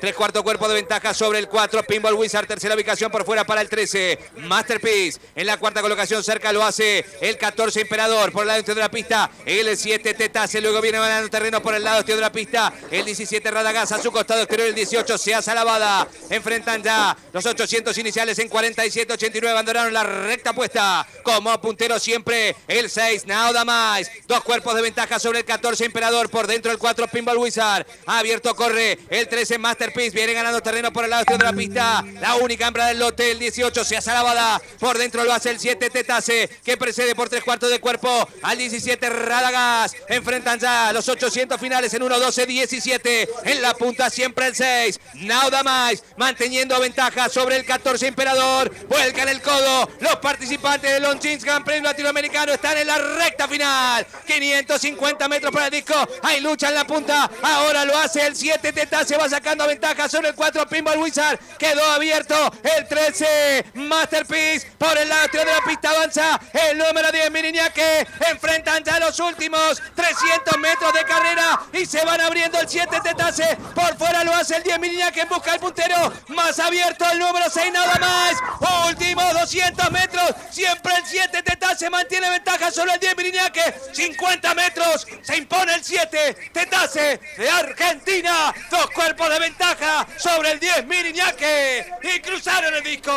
Tres 0.00 0.14
cuarto 0.14 0.44
cuerpo 0.44 0.68
de 0.68 0.74
ventaja 0.74 1.12
sobre 1.12 1.40
el 1.40 1.48
4. 1.48 1.82
Pinball 1.82 2.14
Wizard. 2.14 2.46
Tercera 2.46 2.74
ubicación 2.74 3.10
por 3.10 3.24
fuera 3.24 3.44
para 3.44 3.60
el 3.60 3.68
13. 3.68 4.18
Masterpiece. 4.36 5.20
En 5.34 5.46
la 5.46 5.56
cuarta 5.56 5.82
colocación 5.82 6.22
cerca 6.22 6.52
lo 6.52 6.62
hace 6.62 7.04
el 7.20 7.36
14 7.36 7.80
Imperador. 7.80 8.30
Por 8.32 8.42
el 8.42 8.48
lado 8.48 8.60
este 8.60 8.74
de 8.74 8.80
la 8.80 8.90
pista. 8.90 9.30
El 9.44 9.76
7 9.76 10.14
Tetase. 10.14 10.60
Luego 10.60 10.80
viene 10.80 10.98
ganando 10.98 11.28
terreno 11.28 11.60
por 11.60 11.74
el 11.74 11.82
lado 11.82 12.00
este 12.00 12.14
de 12.14 12.20
la 12.20 12.30
pista. 12.30 12.72
El 12.90 13.04
17 13.04 13.50
Radagás 13.50 13.90
a 13.92 14.00
su 14.00 14.12
costado 14.12 14.40
exterior. 14.40 14.68
El 14.68 14.74
18 14.74 15.18
Seasa 15.18 15.52
Lavada. 15.52 16.06
Enfrentan 16.30 16.82
ya 16.82 17.16
los 17.32 17.44
800 17.44 17.96
iniciales 17.98 18.38
en 18.38 18.48
47-89. 18.48 19.48
Abandonaron 19.48 19.92
la 19.92 20.04
recta 20.04 20.52
puesta. 20.52 21.06
Como 21.24 21.60
puntero 21.60 21.98
siempre 21.98 22.54
el 22.68 22.88
6 22.88 23.26
Nauda 23.26 23.64
más. 23.64 24.10
Dos 24.28 24.44
cuerpos 24.44 24.76
de 24.76 24.82
ventaja 24.82 25.18
sobre 25.18 25.40
el 25.40 25.44
14 25.44 25.84
Imperador. 25.84 26.30
Por 26.30 26.46
dentro 26.46 26.70
el 26.70 26.78
4 26.78 27.08
Pinball 27.08 27.38
Wizard. 27.38 27.84
Abierto 28.06 28.54
corre 28.54 28.98
el 29.10 29.28
13 29.40 29.58
Masterpiece. 29.58 30.14
Viene 30.14 30.34
ganando 30.34 30.60
terreno 30.60 30.92
por 30.92 31.04
el 31.04 31.10
lado 31.10 31.24
de 31.24 31.38
la 31.42 31.54
pista. 31.54 32.04
La 32.20 32.34
única 32.34 32.66
hembra 32.66 32.88
del 32.88 32.98
lote, 32.98 33.30
el 33.30 33.38
18, 33.38 33.84
se 33.84 33.98
Lavada. 34.04 34.60
Por 34.78 34.98
dentro 34.98 35.24
lo 35.24 35.32
hace 35.32 35.48
el 35.48 35.58
7, 35.58 35.88
Tetase, 35.88 36.50
que 36.62 36.76
precede 36.76 37.14
por 37.14 37.30
tres 37.30 37.42
cuartos 37.42 37.70
de 37.70 37.80
cuerpo 37.80 38.28
al 38.42 38.58
17, 38.58 39.08
Radagas. 39.08 39.94
Enfrentan 40.08 40.58
ya 40.58 40.92
los 40.92 41.08
800 41.08 41.58
finales 41.58 41.94
en 41.94 42.02
1-12-17. 42.02 43.28
En 43.44 43.62
la 43.62 43.72
punta 43.72 44.10
siempre 44.10 44.46
el 44.46 44.54
6. 44.54 45.00
Nauda 45.14 45.62
más, 45.62 46.04
manteniendo 46.18 46.78
ventaja 46.78 47.30
sobre 47.30 47.56
el 47.56 47.64
14 47.64 48.08
Emperador. 48.08 48.70
Vuelcan 48.88 49.30
el 49.30 49.40
codo. 49.40 49.88
Los 50.00 50.16
participantes 50.16 50.90
del 50.90 51.02
Longines 51.02 51.44
Grand 51.44 51.64
Prix 51.64 51.82
latinoamericano 51.82 52.52
están 52.52 52.76
en 52.76 52.86
la 52.86 52.98
recta 52.98 53.48
final. 53.48 54.06
550 54.26 55.28
metros 55.28 55.50
para 55.50 55.66
el 55.66 55.72
disco. 55.72 55.94
Hay 56.24 56.42
lucha 56.42 56.68
en 56.68 56.74
la 56.74 56.86
punta. 56.86 57.30
Ahora 57.42 57.86
lo 57.86 57.96
hace 57.96 58.26
el 58.26 58.36
7, 58.36 58.70
Tetase. 58.74 59.16
Va 59.16 59.29
sacando 59.30 59.66
ventaja 59.66 60.08
sobre 60.08 60.28
el 60.28 60.34
4 60.34 60.66
Pinball 60.68 60.98
Wizard. 60.98 61.38
Quedó 61.56 61.84
abierto 61.92 62.34
el 62.76 62.86
13 62.86 63.64
Masterpiece. 63.74 64.70
Por 64.76 64.98
el 64.98 65.08
lado 65.08 65.28
de 65.32 65.44
la 65.44 65.60
pista 65.64 65.90
avanza 65.90 66.40
el 66.52 66.76
número 66.76 67.12
10 67.12 67.30
Miniñaque. 67.30 68.06
Enfrentan 68.28 68.82
ya 68.82 68.98
los 68.98 69.18
últimos 69.20 69.80
300 69.94 70.58
metros 70.58 70.92
de 70.92 71.04
carrera 71.04 71.60
y 71.72 71.86
se 71.86 72.04
van 72.04 72.20
abriendo 72.20 72.58
el 72.58 72.68
7 72.68 73.00
Tetase. 73.02 73.56
Por 73.74 73.96
fuera 73.96 74.24
lo 74.24 74.34
hace 74.34 74.56
el 74.56 74.64
10 74.64 74.80
Miniñaque 74.80 75.20
en 75.20 75.28
busca 75.28 75.52
del 75.52 75.60
puntero. 75.60 76.12
Más 76.28 76.58
abierto 76.58 77.04
el 77.10 77.18
número 77.20 77.48
6 77.48 77.72
nada 77.72 77.98
más. 77.98 78.88
Últimos 78.88 79.32
200 79.32 79.90
metros. 79.92 80.34
Siempre 80.50 80.92
el 80.96 81.06
7 81.06 81.42
Tetase 81.42 81.88
mantiene 81.88 82.28
ventaja 82.30 82.70
sobre 82.72 82.94
el 82.94 83.00
10 83.00 83.16
Miniñaque. 83.16 83.74
50 83.92 84.54
metros. 84.54 85.06
Se 85.22 85.36
impone 85.36 85.74
el 85.74 85.84
7 85.84 86.50
Tetase 86.52 87.20
de 87.36 87.48
Argentina. 87.48 88.52
Dos 88.70 88.90
cuerpos 88.90 89.09
de 89.16 89.38
ventaja 89.40 90.06
sobre 90.16 90.52
el 90.52 90.60
10 90.60 90.86
Miriñaque 90.86 91.84
y 92.02 92.20
cruzaron 92.20 92.74
el 92.74 92.84
disco. 92.84 93.12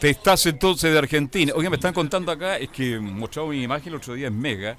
Te 0.00 0.10
estás 0.10 0.46
entonces 0.46 0.92
de 0.92 0.98
Argentina. 0.98 1.52
Oye, 1.54 1.68
me 1.68 1.76
están 1.76 1.92
contando 1.92 2.32
acá, 2.32 2.56
es 2.56 2.70
que 2.70 2.98
mostraba 2.98 3.48
mi 3.48 3.62
imagen 3.62 3.88
el 3.88 3.96
otro 3.96 4.14
día 4.14 4.28
en 4.28 4.38
Mega. 4.38 4.76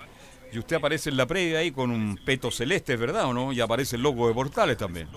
Y 0.51 0.59
usted 0.59 0.77
aparece 0.77 1.09
en 1.09 1.17
la 1.17 1.25
previa 1.25 1.59
ahí 1.59 1.71
con 1.71 1.91
un 1.91 2.17
peto 2.25 2.49
celeste, 2.49 2.95
¿verdad 2.95 3.25
o 3.25 3.33
no? 3.33 3.53
Y 3.53 3.61
aparece 3.61 3.97
el 3.97 4.01
logo 4.01 4.27
de 4.27 4.33
Portales 4.33 4.77
también. 4.77 5.07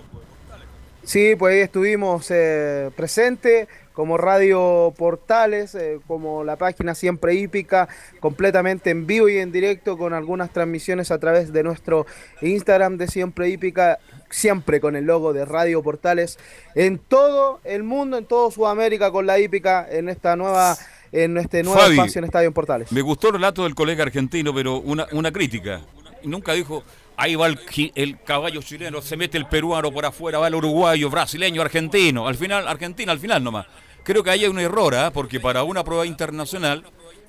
Sí, 1.02 1.34
pues 1.36 1.54
ahí 1.54 1.60
estuvimos 1.60 2.30
eh, 2.30 2.90
presentes 2.94 3.68
como 3.92 4.16
Radio 4.16 4.94
Portales, 4.96 5.74
eh, 5.74 5.98
como 6.06 6.44
la 6.44 6.56
página 6.56 6.94
siempre 6.94 7.34
hípica, 7.34 7.88
completamente 8.20 8.90
en 8.90 9.06
vivo 9.06 9.28
y 9.28 9.38
en 9.38 9.52
directo 9.52 9.98
con 9.98 10.12
algunas 10.12 10.52
transmisiones 10.52 11.10
a 11.10 11.18
través 11.18 11.52
de 11.52 11.62
nuestro 11.62 12.06
Instagram 12.40 12.96
de 12.96 13.08
siempre 13.08 13.48
hípica, 13.48 13.98
siempre 14.30 14.80
con 14.80 14.96
el 14.96 15.04
logo 15.04 15.32
de 15.32 15.44
Radio 15.44 15.82
Portales, 15.82 16.38
en 16.74 16.98
todo 16.98 17.60
el 17.64 17.82
mundo, 17.82 18.16
en 18.16 18.24
toda 18.24 18.50
Sudamérica 18.50 19.10
con 19.10 19.26
la 19.26 19.38
hípica, 19.38 19.86
en 19.90 20.08
esta 20.08 20.36
nueva 20.36 20.76
en 21.12 21.36
este 21.38 21.62
nuevo 21.62 21.80
espacio 21.80 22.20
en 22.20 22.24
Estadio 22.24 22.52
Portales. 22.52 22.92
Me 22.92 23.02
gustó 23.02 23.28
el 23.28 23.34
relato 23.34 23.64
del 23.64 23.74
colega 23.74 24.04
argentino, 24.04 24.54
pero 24.54 24.76
una, 24.76 25.06
una 25.12 25.32
crítica. 25.32 25.80
Nunca 26.22 26.52
dijo, 26.52 26.84
ahí 27.16 27.34
va 27.34 27.48
el, 27.48 27.58
el, 27.94 28.20
caballo 28.22 28.62
chileno, 28.62 29.02
se 29.02 29.16
mete 29.16 29.36
el 29.36 29.46
peruano 29.46 29.90
por 29.90 30.06
afuera, 30.06 30.38
va 30.38 30.48
el 30.48 30.54
uruguayo, 30.54 31.10
brasileño, 31.10 31.62
argentino. 31.62 32.28
Al 32.28 32.36
final, 32.36 32.68
Argentina 32.68 33.12
al 33.12 33.18
final 33.18 33.42
nomás. 33.42 33.66
Creo 34.04 34.22
que 34.22 34.30
ahí 34.30 34.44
hay 34.44 34.50
un 34.50 34.58
error, 34.58 34.94
¿ah? 34.94 35.10
porque 35.12 35.40
para 35.40 35.62
una 35.62 35.84
prueba 35.84 36.06
internacional, 36.06 36.84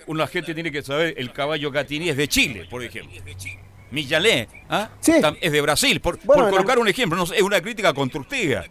una 0.07 0.27
gente 0.27 0.53
tiene 0.53 0.71
que 0.71 0.81
saber 0.81 1.15
el 1.17 1.31
caballo 1.31 1.71
Gatini 1.71 2.09
es 2.09 2.17
de 2.17 2.27
Chile, 2.27 2.67
por 2.69 2.83
ejemplo. 2.83 3.19
Millalé, 3.91 4.47
¿ah? 4.69 4.89
es 5.41 5.51
de 5.51 5.61
Brasil, 5.61 5.99
por, 5.99 6.17
colocar 6.19 6.79
un 6.79 6.87
ejemplo, 6.87 7.17
no, 7.17 7.23
es 7.23 7.41
una 7.41 7.61
crítica 7.61 7.93
constructiva. 7.93 8.63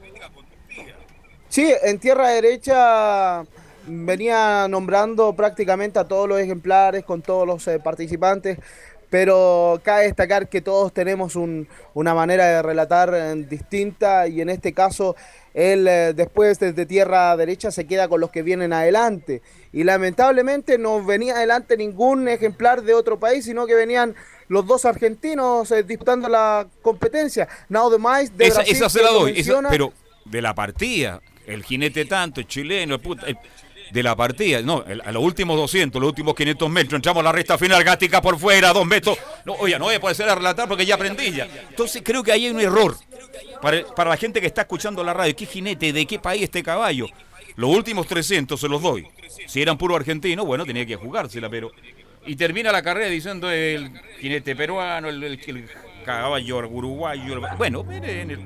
Sí, 1.48 1.72
en 1.82 1.98
tierra 1.98 2.28
derecha 2.28 3.44
venía 3.86 4.66
nombrando 4.68 5.34
prácticamente 5.34 5.98
a 5.98 6.04
todos 6.04 6.28
los 6.28 6.40
ejemplares 6.40 7.04
con 7.04 7.22
todos 7.22 7.46
los 7.46 7.66
eh, 7.68 7.78
participantes, 7.80 8.58
pero 9.10 9.80
cabe 9.82 10.04
destacar 10.04 10.48
que 10.48 10.60
todos 10.60 10.92
tenemos 10.92 11.36
una 11.36 12.14
manera 12.14 12.46
de 12.46 12.62
relatar 12.62 13.12
eh, 13.12 13.34
distinta 13.48 14.28
y 14.28 14.40
en 14.40 14.48
este 14.48 14.72
caso 14.72 15.16
él 15.52 15.88
eh, 15.88 16.12
después 16.14 16.60
desde 16.60 16.86
tierra 16.86 17.36
derecha 17.36 17.72
se 17.72 17.86
queda 17.86 18.08
con 18.08 18.20
los 18.20 18.30
que 18.30 18.42
vienen 18.42 18.72
adelante. 18.72 19.42
Y 19.72 19.82
lamentablemente 19.82 20.78
no 20.78 21.04
venía 21.04 21.34
adelante 21.34 21.76
ningún 21.76 22.28
ejemplar 22.28 22.82
de 22.82 22.94
otro 22.94 23.18
país, 23.18 23.44
sino 23.44 23.66
que 23.66 23.74
venían 23.74 24.14
los 24.50 24.66
dos 24.66 24.84
argentinos 24.84 25.70
eh, 25.70 25.84
disputando 25.84 26.28
la 26.28 26.66
competencia. 26.82 27.48
The 27.68 27.98
Mais 27.98 28.36
de 28.36 28.46
esa, 28.46 28.62
esa 28.62 28.88
se 28.90 29.00
la 29.00 29.10
doy, 29.10 29.44
pero 29.70 29.92
de 30.24 30.42
la 30.42 30.54
partida, 30.54 31.22
el 31.46 31.62
jinete 31.62 32.04
tanto, 32.04 32.40
el 32.40 32.48
chileno, 32.48 32.96
el, 32.96 33.00
puta, 33.00 33.26
de 33.92 34.02
la 34.02 34.16
partida. 34.16 34.60
No, 34.60 34.84
a 35.04 35.12
los 35.12 35.22
últimos 35.22 35.56
200, 35.56 36.00
los 36.00 36.08
últimos 36.08 36.34
500 36.34 36.68
metros, 36.68 36.94
entramos 36.94 37.20
a 37.20 37.24
la 37.24 37.32
recta 37.32 37.56
final, 37.58 37.82
Gática 37.84 38.20
por 38.20 38.40
fuera, 38.40 38.72
dos 38.72 38.84
metros. 38.84 39.16
No, 39.44 39.54
oye, 39.54 39.78
no 39.78 39.84
voy 39.84 39.94
a 39.94 40.00
poder 40.00 40.16
ser 40.16 40.28
a 40.28 40.34
relatar 40.34 40.68
porque 40.68 40.84
ya 40.84 40.96
aprendí 40.96 41.30
ya. 41.30 41.48
Entonces 41.68 42.02
creo 42.04 42.24
que 42.24 42.32
ahí 42.32 42.46
hay 42.46 42.52
un 42.52 42.60
error. 42.60 42.96
Para, 43.62 43.86
para 43.94 44.10
la 44.10 44.16
gente 44.16 44.40
que 44.40 44.48
está 44.48 44.62
escuchando 44.62 45.04
la 45.04 45.14
radio, 45.14 45.36
¿qué 45.36 45.46
jinete, 45.46 45.92
de 45.92 46.06
qué 46.06 46.18
país 46.18 46.42
este 46.42 46.64
caballo? 46.64 47.06
Los 47.54 47.70
últimos 47.70 48.08
300 48.08 48.58
se 48.60 48.68
los 48.68 48.82
doy. 48.82 49.06
Si 49.46 49.62
eran 49.62 49.78
puro 49.78 49.94
argentino, 49.94 50.44
bueno, 50.44 50.66
tenía 50.66 50.84
que 50.84 50.96
jugársela, 50.96 51.48
pero... 51.48 51.70
Y 52.26 52.36
termina 52.36 52.70
la 52.70 52.82
carrera 52.82 53.08
diciendo 53.08 53.50
el 53.50 53.90
jinete 54.20 54.54
peruano, 54.54 55.08
el, 55.08 55.22
el, 55.22 55.40
el 55.40 55.68
uruguayo. 56.70 57.40
Bueno, 57.56 57.84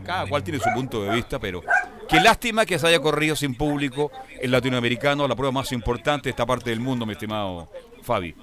cada 0.04 0.26
cual 0.26 0.42
tiene 0.42 0.60
su 0.60 0.70
punto 0.74 1.02
de 1.02 1.14
vista, 1.14 1.38
pero 1.38 1.62
qué 2.08 2.20
lástima 2.20 2.64
que 2.66 2.78
se 2.78 2.86
haya 2.86 3.00
corrido 3.00 3.36
sin 3.36 3.54
público 3.54 4.10
el 4.40 4.50
latinoamericano, 4.50 5.26
la 5.26 5.34
prueba 5.34 5.52
más 5.52 5.72
importante 5.72 6.24
de 6.24 6.30
esta 6.30 6.46
parte 6.46 6.70
del 6.70 6.80
mundo, 6.80 7.06
mi 7.06 7.12
estimado 7.12 7.70
Fabi. 8.02 8.34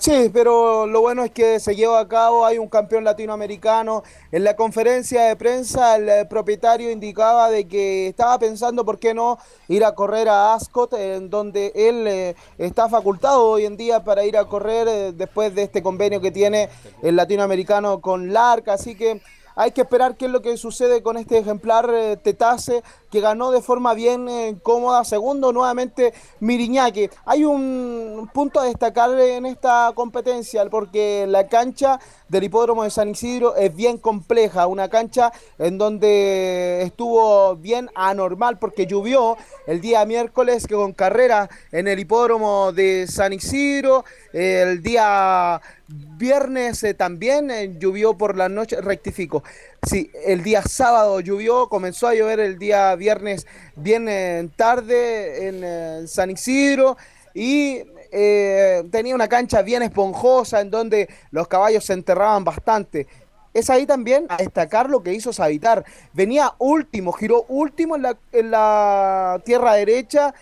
Sí, 0.00 0.30
pero 0.32 0.86
lo 0.86 1.02
bueno 1.02 1.22
es 1.24 1.30
que 1.30 1.60
se 1.60 1.76
lleva 1.76 2.00
a 2.00 2.08
cabo, 2.08 2.46
hay 2.46 2.56
un 2.56 2.70
campeón 2.70 3.04
latinoamericano. 3.04 4.02
En 4.32 4.44
la 4.44 4.56
conferencia 4.56 5.24
de 5.24 5.36
prensa 5.36 5.96
el 5.96 6.08
eh, 6.08 6.24
propietario 6.24 6.90
indicaba 6.90 7.50
de 7.50 7.68
que 7.68 8.08
estaba 8.08 8.38
pensando 8.38 8.82
por 8.82 8.98
qué 8.98 9.12
no 9.12 9.36
ir 9.68 9.84
a 9.84 9.94
correr 9.94 10.30
a 10.30 10.54
Ascot, 10.54 10.94
en 10.94 11.28
donde 11.28 11.72
él 11.74 12.06
eh, 12.06 12.34
está 12.56 12.88
facultado 12.88 13.46
hoy 13.46 13.66
en 13.66 13.76
día 13.76 14.02
para 14.02 14.24
ir 14.24 14.38
a 14.38 14.46
correr 14.46 14.88
eh, 14.88 15.12
después 15.12 15.54
de 15.54 15.64
este 15.64 15.82
convenio 15.82 16.22
que 16.22 16.30
tiene 16.30 16.70
el 17.02 17.14
latinoamericano 17.14 18.00
con 18.00 18.32
LARC. 18.32 18.68
Así 18.68 18.94
que 18.94 19.20
hay 19.56 19.72
que 19.72 19.82
esperar 19.82 20.16
qué 20.16 20.26
es 20.26 20.30
lo 20.30 20.42
que 20.42 20.56
sucede 20.56 21.02
con 21.02 21.16
este 21.16 21.38
ejemplar 21.38 21.90
eh, 21.92 22.16
Tetase, 22.16 22.82
que 23.10 23.20
ganó 23.20 23.50
de 23.50 23.60
forma 23.62 23.94
bien 23.94 24.28
eh, 24.28 24.56
cómoda. 24.62 25.04
Segundo, 25.04 25.52
nuevamente 25.52 26.12
Miriñaque. 26.40 27.10
Hay 27.24 27.44
un 27.44 28.30
punto 28.32 28.60
a 28.60 28.64
destacar 28.64 29.10
en 29.18 29.46
esta 29.46 29.92
competencia, 29.94 30.64
porque 30.70 31.26
la 31.28 31.48
cancha 31.48 31.98
del 32.28 32.44
hipódromo 32.44 32.84
de 32.84 32.90
San 32.90 33.08
Isidro 33.08 33.56
es 33.56 33.74
bien 33.74 33.98
compleja, 33.98 34.66
una 34.66 34.88
cancha 34.88 35.32
en 35.58 35.78
donde 35.78 36.82
estuvo 36.82 37.56
bien 37.56 37.90
anormal 37.94 38.58
porque 38.58 38.86
llovió 38.86 39.36
el 39.66 39.80
día 39.80 40.04
miércoles 40.04 40.66
que 40.66 40.74
con 40.74 40.92
carrera 40.92 41.48
en 41.72 41.88
el 41.88 41.98
hipódromo 41.98 42.72
de 42.72 43.06
San 43.08 43.32
Isidro, 43.32 44.04
el 44.32 44.82
día 44.82 45.60
viernes 45.90 46.82
eh, 46.84 46.94
también 46.94 47.50
eh, 47.50 47.76
llovió 47.78 48.16
por 48.16 48.36
la 48.36 48.48
noche, 48.48 48.80
rectifico. 48.80 49.42
Sí, 49.82 50.10
el 50.24 50.42
día 50.42 50.62
sábado 50.62 51.20
llovió, 51.20 51.68
comenzó 51.68 52.08
a 52.08 52.14
llover 52.14 52.40
el 52.40 52.58
día 52.58 52.94
viernes 52.94 53.46
bien 53.76 54.52
tarde 54.56 55.48
en 55.48 55.60
eh, 55.64 56.02
San 56.06 56.30
Isidro 56.30 56.96
y 57.34 57.82
eh, 58.12 58.84
tenía 58.90 59.14
una 59.14 59.28
cancha 59.28 59.62
bien 59.62 59.82
esponjosa 59.82 60.60
en 60.60 60.70
donde 60.70 61.08
los 61.30 61.48
caballos 61.48 61.84
se 61.84 61.94
enterraban 61.94 62.44
bastante. 62.44 63.06
Es 63.52 63.68
ahí 63.68 63.84
también 63.84 64.26
a 64.28 64.36
destacar 64.36 64.88
lo 64.88 65.02
que 65.02 65.12
hizo 65.12 65.32
Savitar. 65.32 65.84
Venía 66.12 66.54
último, 66.58 67.12
giró 67.12 67.44
último 67.48 67.96
en 67.96 68.02
la, 68.02 68.16
en 68.30 68.50
la 68.52 69.42
tierra 69.44 69.74
derecha, 69.74 70.34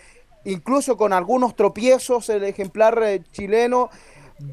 incluso 0.45 0.97
con 0.97 1.15
algunos 1.15 1.57
tropiezos 1.57 2.29
el 2.29 2.45
ejemplar 2.45 3.03
chileno 3.33 3.89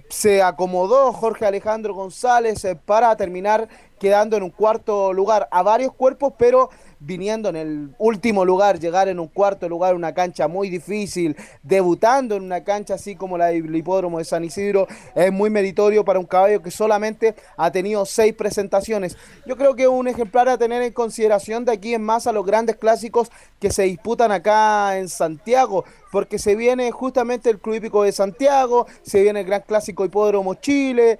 se 0.10 0.41
acomodó 0.41 1.14
Jorge 1.14 1.45
Alejandro 1.45 1.94
González 1.94 2.64
eh, 2.66 2.76
para 2.76 3.16
terminar 3.16 3.68
quedando 3.99 4.38
en 4.38 4.44
un 4.44 4.49
cuarto 4.49 5.14
lugar 5.14 5.48
a 5.52 5.64
varios 5.64 5.94
cuerpos, 5.94 6.34
pero 6.38 6.70
viniendo 6.99 7.49
en 7.49 7.56
el 7.56 7.95
último 7.98 8.44
lugar, 8.45 8.80
llegar 8.80 9.07
en 9.07 9.20
un 9.20 9.28
cuarto 9.28 9.70
lugar, 9.70 9.95
una 9.95 10.14
cancha 10.14 10.48
muy 10.48 10.70
difícil, 10.70 11.36
debutando 11.62 12.36
en 12.36 12.44
una 12.44 12.64
cancha 12.64 12.95
así 12.95 13.16
como 13.16 13.38
la 13.38 13.48
del 13.48 13.76
hipódromo 13.76 14.18
de 14.18 14.26
San 14.26 14.44
Isidro, 14.44 14.88
es 15.14 15.32
muy 15.32 15.49
meritorio 15.49 16.03
para 16.03 16.20
un 16.20 16.26
caballo 16.26 16.62
que 16.62 16.72
solamente 16.72 17.36
ha 17.57 17.72
tenido 17.72 18.06
seis 18.06 18.34
presentaciones. 18.34 19.18
Yo 19.45 19.56
creo 19.56 19.76
que 19.76 19.88
un 19.88 20.07
ejemplar 20.07 20.49
a 20.49 20.57
tener 20.57 20.82
en 20.82 20.94
consideración 20.94 21.64
de 21.64 21.74
aquí 21.74 21.94
en 21.94 22.03
más 22.03 22.28
a 22.28 22.32
los 22.32 22.45
grandes 22.45 22.76
clásicos 22.78 23.32
que 23.60 23.72
se 23.72 23.84
disputan 23.84 24.32
acá 24.32 24.98
en 24.98 25.10
Santiago, 25.10 25.86
porque 26.16 26.40
se 26.40 26.56
viene 26.56 26.92
justamente 26.92 27.50
el 27.50 27.60
Club 27.60 27.76
Hípico 27.76 28.04
de 28.04 28.14
Santiago, 28.14 28.88
se 29.02 29.22
viene 29.22 29.42
el 29.42 29.46
Gran 29.46 29.64
Clásico 29.68 30.06
Hipódromo 30.06 30.54
Chile, 30.54 31.20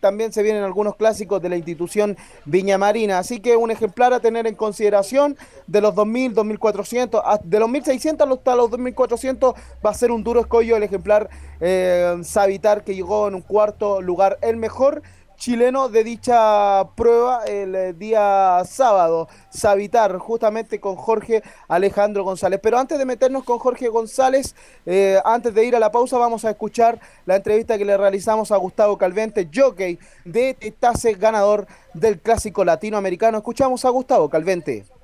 también 0.00 0.32
se 0.32 0.42
vienen 0.42 0.64
algunos 0.64 0.96
clásicos 0.96 1.40
de 1.40 1.48
la 1.48 1.56
institución 1.56 2.16
Viña 2.44 2.76
Marina, 2.76 3.20
así 3.20 3.38
que 3.38 3.54
un 3.54 3.70
ejemplar 3.70 4.12
a 4.12 4.18
tener 4.18 4.48
en 4.48 4.56
consideración 4.56 5.36
de 5.68 5.80
los 5.80 5.94
2.000, 5.94 6.34
2.400, 6.34 7.22
a- 7.24 7.38
de 7.40 7.60
los 7.60 7.68
1.600 7.70 8.28
hasta 8.36 8.56
los 8.56 8.68
2.400 8.68 9.54
va 9.86 9.90
a 9.90 9.94
ser 9.94 10.10
un 10.10 10.24
duro 10.24 10.40
escollo 10.40 10.76
el 10.76 10.82
ejemplar 10.82 11.30
eh, 11.60 12.16
Savitar 12.24 12.82
que 12.82 12.96
llegó 12.96 13.28
en 13.28 13.36
un 13.36 13.42
cuarto 13.42 14.02
lugar, 14.02 14.38
el 14.42 14.56
mejor 14.56 15.02
chileno 15.36 15.88
de 15.88 16.04
dicha 16.04 16.88
prueba 16.94 17.44
el 17.44 17.74
eh, 17.74 17.92
día 17.92 18.62
sábado, 18.64 19.28
Savitar, 19.50 20.18
justamente 20.18 20.80
con 20.80 20.96
Jorge 20.96 21.42
Alejandro 21.68 22.24
González. 22.24 22.60
Pero 22.62 22.78
antes 22.78 22.98
de 22.98 23.04
meternos 23.04 23.44
con 23.44 23.58
Jorge 23.58 23.88
González, 23.88 24.54
eh, 24.86 25.20
antes 25.24 25.54
de 25.54 25.64
ir 25.64 25.76
a 25.76 25.78
la 25.78 25.92
pausa, 25.92 26.18
vamos 26.18 26.44
a 26.44 26.50
escuchar 26.50 27.00
la 27.26 27.36
entrevista 27.36 27.78
que 27.78 27.84
le 27.84 27.96
realizamos 27.96 28.50
a 28.50 28.56
Gustavo 28.56 28.98
Calvente, 28.98 29.48
jockey 29.54 29.98
de 30.24 30.54
Tetase, 30.54 31.14
ganador 31.14 31.66
del 31.94 32.18
clásico 32.18 32.64
latinoamericano. 32.64 33.38
Escuchamos 33.38 33.84
a 33.84 33.90
Gustavo 33.90 34.28
Calvente. 34.28 34.95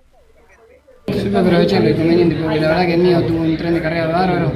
Supe 1.08 1.36
aprovechar 1.36 1.82
el 1.84 1.90
inconveniente 1.92 2.36
porque 2.36 2.60
la 2.60 2.68
verdad 2.68 2.86
que 2.86 2.94
el 2.94 3.00
mío 3.00 3.22
tuvo 3.22 3.40
un 3.42 3.56
tren 3.56 3.74
de 3.74 3.82
carrera 3.82 4.06
bárbaro 4.06 4.52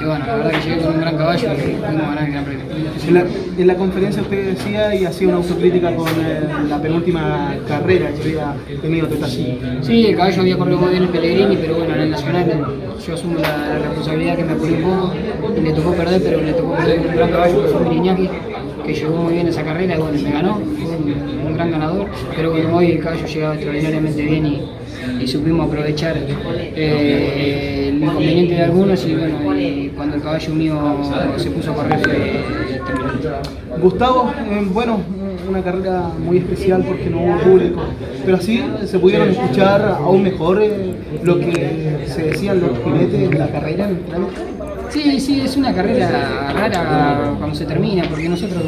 y 0.00 0.04
bueno, 0.04 0.26
la 0.26 0.36
verdad 0.36 0.50
que 0.50 0.60
llegué 0.70 0.82
con 0.82 0.94
un 0.94 1.00
gran 1.00 1.16
caballo 1.16 1.52
y 1.52 1.56
pudimos 1.56 1.82
ganar 1.82 2.24
el 2.24 2.32
Gran 2.32 2.44
Premio. 2.44 2.64
En 3.06 3.14
la, 3.14 3.24
en 3.58 3.66
la 3.66 3.74
conferencia 3.76 4.22
usted 4.22 4.46
decía 4.54 4.94
y 4.94 5.04
hacía 5.04 5.28
una 5.28 5.36
autocrítica 5.36 5.94
con 5.94 6.08
eh, 6.08 6.40
la 6.68 6.80
penúltima 6.80 7.54
carrera 7.68 8.10
que 8.10 8.22
había 8.22 8.54
tenido 8.80 9.06
Tetasí. 9.06 9.60
Sí, 9.82 10.06
el 10.06 10.16
caballo 10.16 10.40
había 10.40 10.56
corrido 10.56 10.78
muy 10.78 10.90
bien 10.90 11.02
el 11.04 11.08
Pellegrini, 11.10 11.56
pero 11.56 11.74
bueno, 11.76 11.94
en 11.94 12.00
el 12.00 12.10
Nacional 12.10 12.66
yo 13.06 13.14
asumo 13.14 13.38
la, 13.38 13.68
la 13.68 13.78
responsabilidad 13.78 14.36
que 14.36 14.44
me 14.44 14.52
apuré 14.52 14.72
un 14.72 14.82
poco 14.82 15.12
y 15.56 15.60
le 15.60 15.72
tocó 15.72 15.92
perder, 15.92 16.22
pero 16.22 16.40
le 16.40 16.52
tocó 16.54 16.74
perder 16.74 16.96
con 16.96 17.08
un 17.08 17.16
gran 17.16 17.30
caballo 17.30 17.62
que 17.62 17.68
fue 17.68 17.80
Miriñaki, 17.82 18.30
que 18.82 18.94
llegó 18.94 19.16
muy 19.16 19.34
bien 19.34 19.48
esa 19.48 19.62
carrera 19.62 19.96
y 19.96 19.98
bueno, 19.98 20.22
me 20.22 20.30
ganó, 20.30 20.54
fue 20.54 20.96
un, 20.96 21.54
gran 21.54 21.70
ganador, 21.70 22.06
pero 22.34 22.50
bueno, 22.50 22.76
hoy 22.76 22.92
el 22.92 23.00
caballo 23.00 23.26
llegaba 23.26 23.54
extraordinariamente 23.54 24.22
bien 24.22 24.46
y, 24.46 24.62
y 25.20 25.28
supimos 25.28 25.68
aprovechar 25.68 26.16
eh, 26.18 27.88
el 27.88 28.02
inconveniente 28.02 28.54
de 28.54 28.62
algunos 28.62 29.04
y 29.06 29.14
bueno, 29.14 29.36
cuando 29.96 30.16
el 30.16 30.22
caballo 30.22 30.54
mío 30.54 30.78
se 31.36 31.50
puso 31.50 31.72
a 31.72 31.74
correr 31.74 31.98
fue 32.00 32.80
terminante. 32.86 33.28
Gustavo, 33.80 34.32
eh, 34.50 34.66
bueno, 34.72 35.00
una 35.48 35.62
carrera 35.62 36.10
muy 36.18 36.38
especial 36.38 36.84
porque 36.86 37.10
no 37.10 37.22
hubo 37.22 37.38
público, 37.38 37.82
pero 38.24 38.36
así 38.36 38.62
se 38.86 38.98
pudieron 38.98 39.30
escuchar 39.30 39.98
aún 40.00 40.22
mejor 40.22 40.62
eh, 40.62 40.94
lo 41.22 41.38
que 41.38 42.04
se 42.06 42.22
decían 42.22 42.60
los 42.60 42.70
jinetes 42.82 43.30
en 43.30 43.38
la 43.38 43.48
carrera. 43.48 43.90
Sí, 44.92 45.18
sí, 45.20 45.40
es 45.40 45.56
una 45.56 45.74
carrera 45.74 46.52
rara 46.52 47.34
cuando 47.38 47.56
se 47.56 47.64
termina, 47.64 48.04
porque 48.08 48.28
nosotros 48.28 48.62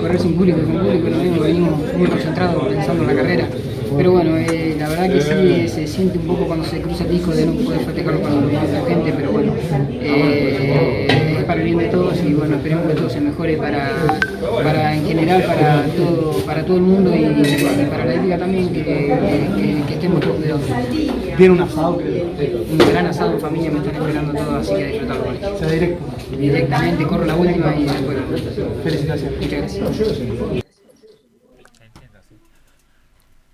correr 0.00 0.18
sin 0.18 0.34
público 0.34 0.58
y 0.58 0.62
con 0.62 0.82
público 0.82 1.08
mismo, 1.08 1.42
venimos 1.42 1.94
muy 1.96 2.08
concentrados 2.08 2.68
pensando 2.68 3.02
en 3.02 3.08
la 3.08 3.22
carrera. 3.22 3.48
Pero 3.94 4.12
bueno, 4.12 4.36
eh, 4.38 4.74
la 4.78 4.88
verdad 4.88 5.10
que 5.10 5.20
sí 5.20 5.68
se 5.68 5.86
siente 5.86 6.18
un 6.18 6.26
poco 6.26 6.46
cuando 6.46 6.64
se 6.64 6.80
cruza 6.80 7.04
el 7.04 7.10
disco 7.10 7.32
de 7.32 7.46
no 7.46 7.52
poder 7.52 7.80
festejarlo 7.80 8.22
con 8.22 8.52
la 8.52 8.84
gente, 8.88 9.12
pero 9.14 9.32
bueno, 9.32 9.52
eh, 10.00 11.21
para 11.52 11.60
el 11.60 11.66
bien 11.66 11.78
de 11.80 11.88
todos 11.88 12.16
y 12.24 12.32
bueno, 12.32 12.56
esperemos 12.56 12.86
que 12.86 12.94
todo 12.94 13.10
se 13.10 13.20
mejore 13.20 13.56
para, 13.58 13.90
para 14.64 14.94
en 14.94 15.06
general, 15.06 15.42
para 15.44 15.84
todo, 15.94 16.32
para 16.46 16.64
todo 16.64 16.76
el 16.76 16.82
mundo 16.82 17.14
y, 17.14 17.24
y 17.24 17.86
para 17.90 18.06
la 18.06 18.14
ética 18.14 18.38
también, 18.38 18.72
que, 18.72 18.82
que- 18.82 19.82
que 19.86 19.92
estemos 19.94 20.20
todos 20.20 20.36
cuidados. 20.36 20.62
Viene 21.36 21.54
un 21.54 21.60
asado 21.60 21.96
Un 21.98 22.78
gran 22.90 23.06
asado 23.06 23.32
en 23.34 23.40
familia 23.40 23.70
me 23.70 23.78
están 23.80 23.94
esperando 23.96 24.32
todos, 24.32 24.54
así 24.54 24.74
que 24.76 24.82
a 24.82 24.86
disfrutarlo 24.86 25.70
directo. 25.70 26.04
Directamente 26.38 27.06
corro 27.06 27.24
la 27.26 27.34
última 27.34 27.74
y 27.76 27.84
después. 27.84 28.18
Felicitaciones. 28.82 29.38
Muchas 29.40 29.58
gracias. 29.58 30.62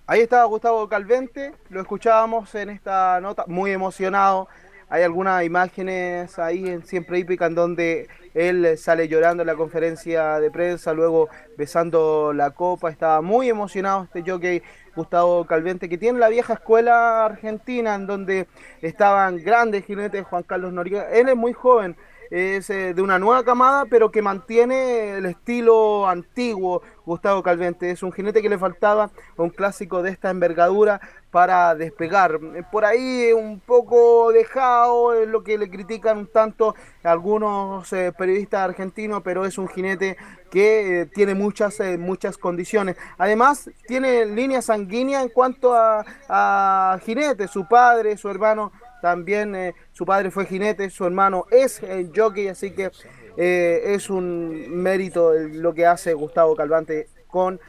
Ahí 0.06 0.20
estaba 0.20 0.44
Gustavo 0.44 0.88
Calvente, 0.88 1.52
lo 1.68 1.80
escuchábamos 1.80 2.54
en 2.54 2.70
esta 2.70 3.20
nota, 3.20 3.44
muy 3.48 3.72
emocionado. 3.72 4.48
Hay 4.90 5.02
algunas 5.02 5.44
imágenes 5.44 6.38
ahí 6.38 6.66
en 6.66 6.84
Siempre 6.84 7.18
Hípica 7.18 7.46
en 7.46 7.54
donde 7.54 8.08
él 8.32 8.78
sale 8.78 9.06
llorando 9.06 9.42
en 9.42 9.46
la 9.46 9.54
conferencia 9.54 10.40
de 10.40 10.50
prensa, 10.50 10.94
luego 10.94 11.28
besando 11.58 12.32
la 12.32 12.52
copa. 12.52 12.90
Estaba 12.90 13.20
muy 13.20 13.50
emocionado 13.50 14.04
este 14.04 14.28
jockey 14.28 14.62
Gustavo 14.96 15.44
Calvente, 15.44 15.88
que 15.88 15.98
tiene 15.98 16.18
la 16.18 16.28
vieja 16.28 16.54
escuela 16.54 17.24
argentina 17.24 17.94
en 17.94 18.06
donde 18.06 18.46
estaban 18.80 19.36
grandes 19.44 19.84
jinetes, 19.84 20.24
Juan 20.24 20.42
Carlos 20.42 20.72
Noriega. 20.72 21.10
Él 21.10 21.28
es 21.28 21.36
muy 21.36 21.52
joven, 21.52 21.94
es 22.30 22.70
eh, 22.70 22.94
de 22.94 23.02
una 23.02 23.18
nueva 23.18 23.44
camada, 23.44 23.86
pero 23.86 24.10
que 24.10 24.22
mantiene 24.22 25.18
el 25.18 25.26
estilo 25.26 26.06
antiguo. 26.06 26.82
Gustavo 27.04 27.42
Calvente 27.42 27.90
es 27.90 28.02
un 28.02 28.12
jinete 28.12 28.42
que 28.42 28.50
le 28.50 28.58
faltaba 28.58 29.10
un 29.36 29.48
clásico 29.50 30.02
de 30.02 30.10
esta 30.10 30.30
envergadura 30.30 31.00
para 31.30 31.74
despegar. 31.74 32.38
Por 32.70 32.84
ahí 32.84 33.32
un 33.32 33.60
poco 33.60 34.30
dejado, 34.32 35.14
es 35.14 35.28
lo 35.28 35.42
que 35.42 35.56
le 35.56 35.70
critican 35.70 36.18
un 36.18 36.26
tanto 36.26 36.74
algunos 37.02 37.90
eh, 37.92 38.12
periodistas 38.16 38.60
argentinos, 38.60 39.22
pero 39.24 39.46
es 39.46 39.56
un 39.56 39.68
jinete 39.68 40.16
que 40.50 41.00
eh, 41.00 41.06
tiene 41.06 41.34
muchas, 41.34 41.78
muchas 41.98 42.36
condiciones. 42.36 42.96
Además, 43.16 43.70
tiene 43.86 44.26
línea 44.26 44.60
sanguínea 44.60 45.22
en 45.22 45.30
cuanto 45.30 45.74
a, 45.74 46.04
a 46.28 46.98
jinete, 47.04 47.48
su 47.48 47.66
padre, 47.66 48.16
su 48.16 48.28
hermano 48.28 48.72
también 49.00 49.54
eh, 49.54 49.74
su 49.92 50.04
padre 50.04 50.30
fue 50.30 50.46
jinete, 50.46 50.90
su 50.90 51.04
hermano 51.04 51.46
es 51.50 51.82
eh, 51.82 52.10
jockey, 52.14 52.48
así 52.48 52.70
que 52.72 52.90
eh, 53.36 53.82
es 53.94 54.10
un 54.10 54.70
mérito 54.82 55.32
el- 55.34 55.60
lo 55.60 55.72
que 55.74 55.86
hace 55.86 56.14
Gustavo 56.14 56.56
Calvante 56.56 57.08
con 57.26 57.60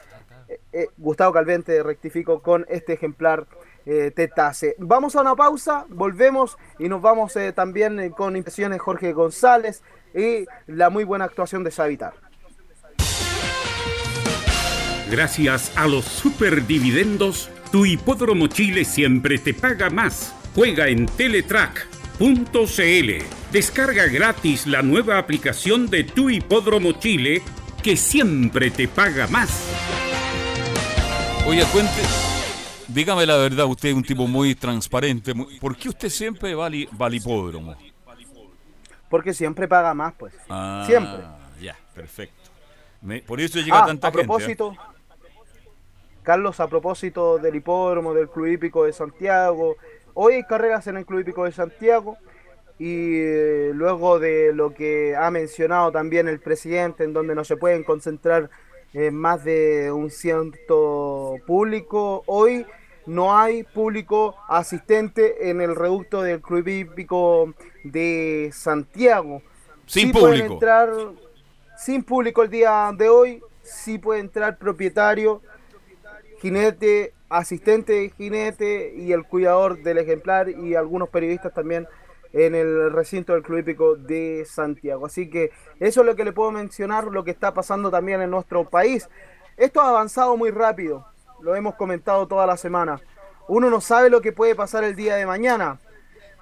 eh, 0.72 0.88
Gustavo 0.97 1.31
Calvente, 1.31 1.84
rectifico, 1.84 2.41
con 2.41 2.65
este 2.69 2.93
ejemplar 2.93 3.45
Tetase. 3.85 4.76
Vamos 4.77 5.15
a 5.15 5.22
una 5.22 5.35
pausa, 5.35 5.85
volvemos 5.89 6.57
y 6.77 6.88
nos 6.88 7.01
vamos 7.01 7.35
también 7.56 8.11
con 8.11 8.35
impresiones 8.35 8.80
Jorge 8.80 9.14
González 9.14 9.81
y 10.14 10.45
la 10.68 10.91
muy 10.91 11.06
buena 11.06 11.26
actuación 11.26 11.64
de 11.64 11.72
Savitar. 11.72 12.14
Gracias 15.10 15.76
a 15.76 15.88
los 15.88 16.06
superdividendos, 16.06 17.49
tu 17.72 17.84
hipódromo 17.88 18.45
Chile 18.45 18.85
siempre 18.85 19.39
te 19.39 19.56
paga 19.56 19.89
más. 19.89 20.35
Juega 20.60 20.90
en 20.90 21.06
Teletrack.cl. 21.06 23.23
Descarga 23.49 24.07
gratis 24.07 24.68
la 24.68 24.81
nueva 24.81 25.18
aplicación 25.18 25.90
de 25.90 26.03
tu 26.03 26.30
hipódromo 26.30 26.91
Chile 26.91 27.41
que 27.81 27.95
siempre 27.95 28.69
te 28.69 28.90
paga 28.90 29.26
más. 29.27 29.72
Oye, 31.48 31.64
cuente, 31.72 32.02
dígame 32.90 33.26
la 33.26 33.38
verdad, 33.38 33.68
usted 33.68 33.88
es 33.88 33.95
un 33.95 34.03
tipo 34.03 34.27
muy 34.27 34.53
transparente. 34.53 35.34
muy- 35.34 35.57
¿Por 35.61 35.77
qué 35.77 35.88
usted 35.88 36.10
siempre 36.10 36.53
va, 36.53 36.65
al- 36.65 36.90
va 37.02 37.06
al 37.06 37.15
hipódromo? 37.15 37.77
Porque 39.10 39.34
siempre 39.34 39.65
paga 39.65 39.94
más, 39.94 40.14
pues. 40.18 40.34
Ah, 40.49 40.84
Siempre. 40.86 41.23
Ya, 41.61 41.77
perfecto. 41.95 42.36
Me- 43.02 43.22
por 43.22 43.40
eso 43.40 43.60
llega 43.60 43.84
Ah, 43.84 43.86
tanta 43.86 44.10
a 44.10 44.11
gente. 44.11 44.23
¿eh? 44.23 44.27
propósito, 44.27 44.76
Carlos, 46.22 46.60
a 46.60 46.68
propósito 46.68 47.38
del 47.38 47.56
hipódromo, 47.56 48.14
del 48.14 48.27
Club 48.30 48.48
Hípico 48.48 48.84
de 48.84 48.91
Santiago, 48.91 49.77
hoy 50.21 50.33
hay 50.33 50.43
carreras 50.43 50.85
en 50.87 50.97
el 50.97 51.05
Club 51.05 51.21
Hípico 51.21 51.45
de 51.45 51.53
Santiago. 51.53 52.17
y 52.77 53.19
eh, 53.19 53.71
luego 53.73 54.19
de 54.19 54.53
lo 54.53 54.73
que 54.73 55.15
ha 55.15 55.29
mencionado 55.31 55.91
también 55.91 56.27
el 56.27 56.39
presidente, 56.39 57.03
en 57.03 57.13
donde 57.13 57.35
no 57.35 57.43
se 57.43 57.57
pueden 57.57 57.83
concentrar 57.83 58.49
eh, 58.93 59.11
más 59.11 59.43
de 59.43 59.91
un 59.91 60.09
ciento 60.09 61.35
público, 61.45 62.23
hoy 62.25 62.65
no 63.05 63.37
hay 63.37 63.63
público 63.63 64.35
asistente 64.47 65.49
en 65.49 65.61
el 65.61 65.75
reducto 65.75 66.21
del 66.21 66.41
Club 66.41 66.67
Hípico 66.67 67.53
de 67.83 68.49
Santiago. 68.53 69.41
Sin 69.85 70.07
Sí 70.07 70.13
pueden 70.13 70.29
público. 70.29 70.53
entrar 70.53 70.89
sin 71.77 72.03
público 72.03 72.43
el 72.43 72.49
día 72.49 72.91
de 72.97 73.09
hoy, 73.09 73.41
sí 73.61 73.97
puede 73.97 74.19
entrar 74.19 74.57
propietario, 74.57 75.41
jinete, 76.41 77.13
asistente 77.30 78.11
jinete 78.18 78.93
y 78.95 79.14
el 79.14 79.23
cuidador 79.23 79.81
del 79.84 79.99
ejemplar 79.99 80.49
y 80.49 80.76
algunos 80.76 81.10
periodistas 81.10 81.53
también 81.53 81.88
en 82.34 82.56
el 82.56 82.91
recinto 82.91 83.34
del 83.34 83.43
Club 83.43 83.60
Hípico 83.60 83.95
de 83.95 84.45
Santiago. 84.45 85.06
Así 85.06 85.30
que 85.30 85.51
eso 85.80 86.01
es 86.01 86.06
lo 86.06 86.15
que 86.15 86.26
le 86.26 86.34
puedo 86.34 86.51
mencionar, 86.51 87.06
lo 87.06 87.23
que 87.23 87.31
está 87.31 87.53
pasando 87.53 87.89
también 87.89 88.22
en 88.22 88.30
nuestro 88.30 88.69
país. 88.69 89.10
Esto 89.57 89.81
ha 89.81 89.89
avanzado 89.89 90.38
muy 90.38 90.51
rápido, 90.51 91.06
lo 91.41 91.56
hemos 91.56 91.76
comentado 91.76 92.27
toda 92.27 92.45
la 92.45 92.57
semana. 92.57 92.99
Uno 93.47 93.69
no 93.69 93.81
sabe 93.81 94.10
lo 94.10 94.22
que 94.22 94.31
puede 94.31 94.56
pasar 94.56 94.84
el 94.84 94.95
día 94.95 95.15
de 95.15 95.26
mañana. 95.26 95.80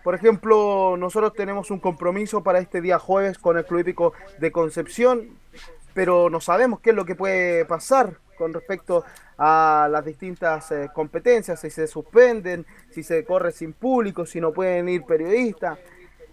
Por 0.03 0.15
ejemplo, 0.15 0.95
nosotros 0.97 1.33
tenemos 1.33 1.71
un 1.71 1.79
compromiso 1.79 2.43
para 2.43 2.59
este 2.59 2.81
día 2.81 2.99
jueves 2.99 3.37
con 3.37 3.57
el 3.57 3.65
Club 3.65 3.81
Hípico 3.81 4.13
de 4.39 4.51
Concepción, 4.51 5.37
pero 5.93 6.29
no 6.29 6.39
sabemos 6.39 6.79
qué 6.79 6.91
es 6.91 6.95
lo 6.95 7.05
que 7.05 7.15
puede 7.15 7.65
pasar 7.65 8.17
con 8.37 8.53
respecto 8.53 9.03
a 9.37 9.87
las 9.91 10.05
distintas 10.05 10.71
eh, 10.71 10.89
competencias, 10.93 11.59
si 11.59 11.69
se 11.69 11.87
suspenden, 11.87 12.65
si 12.89 13.03
se 13.03 13.23
corre 13.25 13.51
sin 13.51 13.73
público, 13.73 14.25
si 14.25 14.39
no 14.39 14.51
pueden 14.53 14.89
ir 14.89 15.03
periodistas. 15.03 15.79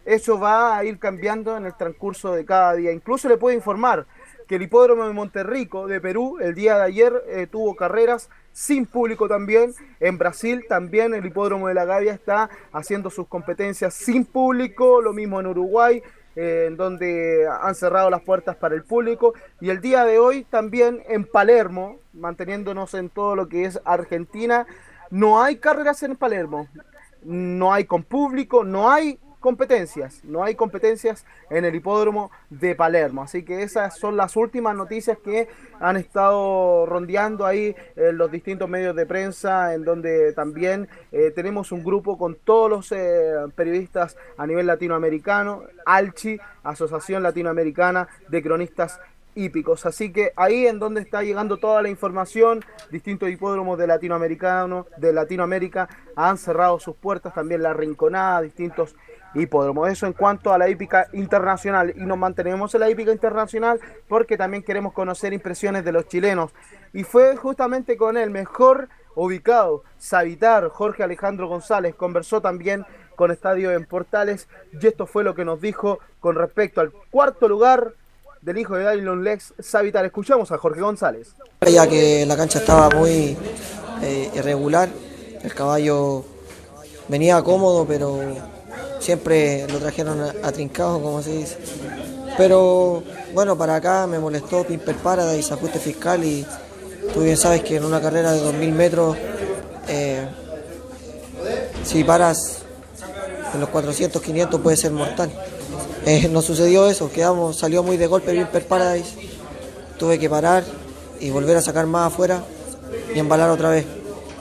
Eso 0.05 0.39
va 0.39 0.76
a 0.76 0.85
ir 0.85 0.98
cambiando 0.98 1.56
en 1.56 1.64
el 1.64 1.74
transcurso 1.76 2.35
de 2.35 2.44
cada 2.44 2.74
día. 2.74 2.93
Incluso 2.93 3.28
le 3.28 3.39
puedo 3.39 3.56
informar 3.56 4.06
que 4.47 4.56
el 4.56 4.62
hipódromo 4.62 5.06
de 5.06 5.14
Monterrico 5.14 5.86
de 5.86 6.01
Perú 6.01 6.39
el 6.40 6.55
día 6.55 6.76
de 6.76 6.82
ayer 6.82 7.24
eh, 7.28 7.47
tuvo 7.51 7.74
carreras 7.74 8.28
sin 8.52 8.86
público 8.86 9.28
también. 9.28 9.74
En 10.01 10.18
Brasil 10.18 10.64
también 10.68 11.14
el 11.14 11.24
hipódromo 11.24 11.68
de 11.68 11.74
la 11.74 11.86
Gavia 11.86 12.12
está 12.12 12.51
haciendo 12.72 13.10
sus 13.10 13.26
competencias 13.26 13.94
sin 13.94 14.24
público. 14.24 15.01
Lo 15.01 15.12
mismo 15.12 15.40
en 15.40 15.47
Uruguay, 15.47 16.02
eh, 16.36 16.66
en 16.69 16.77
donde 16.77 17.47
han 17.61 17.74
cerrado 17.74 18.11
las 18.11 18.23
puertas 18.23 18.56
para 18.56 18.74
el 18.74 18.82
público. 18.82 19.35
Y 19.61 19.70
el 19.70 19.81
día 19.81 20.05
de 20.05 20.19
hoy 20.19 20.44
también 20.44 21.02
en 21.09 21.24
Palermo, 21.24 21.98
manteniéndonos 22.12 22.94
en 22.94 23.11
todo 23.11 23.36
lo 23.36 23.48
que 23.48 23.65
es 23.65 23.81
Argentina, 23.85 24.66
no 25.11 25.43
hay 25.43 25.56
carreras 25.56 26.02
en 26.02 26.16
Palermo. 26.16 26.69
No 27.23 27.73
hay 27.73 27.85
con 27.85 28.02
público, 28.02 28.65
no 28.65 28.90
hay 28.90 29.19
competencias, 29.44 30.24
no 30.24 30.42
hay 30.42 30.54
competencias 30.54 31.26
en 31.50 31.66
el 31.66 31.74
hipódromo 31.74 32.30
de 32.48 32.74
Palermo. 32.74 33.20
Así 33.20 33.42
que 33.42 33.62
esas 33.62 33.98
son 33.98 34.16
las 34.16 34.36
últimas 34.36 34.74
noticias 34.74 35.18
que 35.18 35.48
han 35.80 35.98
estado 35.98 36.86
rondeando 36.86 37.44
ahí 37.44 37.76
en 37.94 38.16
los 38.16 38.30
distintos 38.30 38.70
medios 38.70 38.96
de 38.96 39.04
prensa, 39.04 39.74
en 39.74 39.84
donde 39.84 40.32
también 40.32 40.88
eh, 41.12 41.30
tenemos 41.30 41.72
un 41.72 41.84
grupo 41.84 42.16
con 42.16 42.36
todos 42.36 42.70
los 42.70 42.92
eh, 42.92 43.34
periodistas 43.54 44.16
a 44.38 44.46
nivel 44.46 44.66
latinoamericano, 44.66 45.64
ALCHI, 45.84 46.40
Asociación 46.62 47.22
Latinoamericana 47.22 48.08
de 48.28 48.42
Cronistas 48.42 48.98
hípicos. 49.34 49.84
Así 49.84 50.10
que 50.10 50.32
ahí 50.36 50.66
en 50.66 50.78
donde 50.78 51.02
está 51.02 51.22
llegando 51.22 51.58
toda 51.58 51.82
la 51.82 51.90
información, 51.90 52.64
distintos 52.90 53.28
hipódromos 53.28 53.78
de 53.78 53.88
latinoamericano, 53.88 54.86
de 54.96 55.12
Latinoamérica 55.12 55.88
han 56.16 56.38
cerrado 56.38 56.78
sus 56.80 56.96
puertas, 56.96 57.34
también 57.34 57.62
la 57.62 57.74
Rinconada, 57.74 58.40
distintos 58.40 58.96
hipódromos. 59.35 59.90
Eso 59.90 60.06
en 60.06 60.12
cuanto 60.12 60.52
a 60.52 60.59
la 60.59 60.69
hípica 60.69 61.09
internacional. 61.12 61.93
Y 61.97 62.01
nos 62.01 62.19
mantenemos 62.19 62.74
en 62.74 62.81
la 62.81 62.90
hípica 62.90 63.12
internacional 63.12 63.81
porque 64.09 64.36
también 64.36 64.62
queremos 64.62 64.93
conocer 64.93 65.32
impresiones 65.32 65.85
de 65.85 65.93
los 65.93 66.09
chilenos. 66.09 66.51
Y 66.93 67.05
fue 67.05 67.36
justamente 67.36 67.97
con 67.97 68.16
el 68.16 68.31
mejor 68.31 68.89
ubicado, 69.15 69.85
Savitar, 69.98 70.69
Jorge 70.69 71.02
Alejandro 71.02 71.48
González, 71.48 71.94
conversó 71.94 72.40
también 72.40 72.85
con 73.16 73.31
Estadio 73.31 73.70
en 73.70 73.85
Portales 73.85 74.48
y 74.73 74.86
esto 74.86 75.06
fue 75.06 75.23
lo 75.23 75.35
que 75.35 75.44
nos 75.44 75.61
dijo 75.61 76.01
con 76.20 76.35
respecto 76.35 76.81
al 76.81 76.90
cuarto 77.11 77.48
lugar 77.48 77.94
del 78.43 78.59
hijo 78.59 78.74
de 78.74 78.90
Dylon 78.90 79.24
Lex, 79.24 79.55
Savitar. 79.59 80.05
Escuchamos 80.05 80.52
a 80.52 80.59
Jorge 80.59 80.81
González. 80.81 81.35
Ya 81.66 81.86
que 81.89 82.27
la 82.27 82.36
cancha 82.36 82.59
estaba 82.59 82.90
muy 82.90 83.36
eh, 84.02 84.31
irregular, 84.35 84.89
el 85.43 85.55
caballo 85.55 86.24
venía 87.09 87.43
cómodo, 87.43 87.86
pero 87.86 88.20
siempre 89.05 89.66
lo 89.68 89.78
trajeron 89.78 90.18
atrincado, 90.43 91.01
como 91.01 91.22
se 91.22 91.32
dice. 91.32 91.59
Pero 92.39 93.02
bueno, 93.35 93.56
para 93.56 93.76
acá 93.76 94.06
me 94.06 94.18
molestó 94.18 94.64
Pimper 94.64 94.97
Paradise, 94.97 95.52
ajuste 95.52 95.78
fiscal 95.78 96.24
y 96.24 96.44
tú 97.12 97.20
bien 97.20 97.36
sabes 97.36 97.62
que 97.62 97.76
en 97.76 97.85
una 97.85 98.01
carrera 98.01 98.32
de 98.32 98.40
2000 98.40 98.72
metros, 98.72 99.16
eh, 99.89 100.26
si 101.85 102.02
paras 102.02 102.60
en 103.52 103.60
los 103.60 103.68
400, 103.68 104.22
500 104.22 104.60
puede 104.60 104.76
ser 104.76 104.90
mortal. 104.90 105.31
Eh, 106.06 106.28
no 106.28 106.40
sucedió 106.40 106.89
eso, 106.89 107.10
quedamos, 107.10 107.59
salió 107.59 107.82
muy 107.82 107.98
de 107.98 108.06
golpe 108.06 108.32
Pimper 108.32 108.66
Paradise, 108.66 109.16
tuve 109.98 110.18
que 110.18 110.31
parar 110.31 110.64
y 111.20 111.31
volver 111.31 111.59
a 111.59 111.62
sacar 111.62 111.86
más 111.86 112.12
afuera 112.12 112.43
y 113.14 113.18
embalar 113.18 113.51
otra 113.51 113.68
vez. 113.68 113.85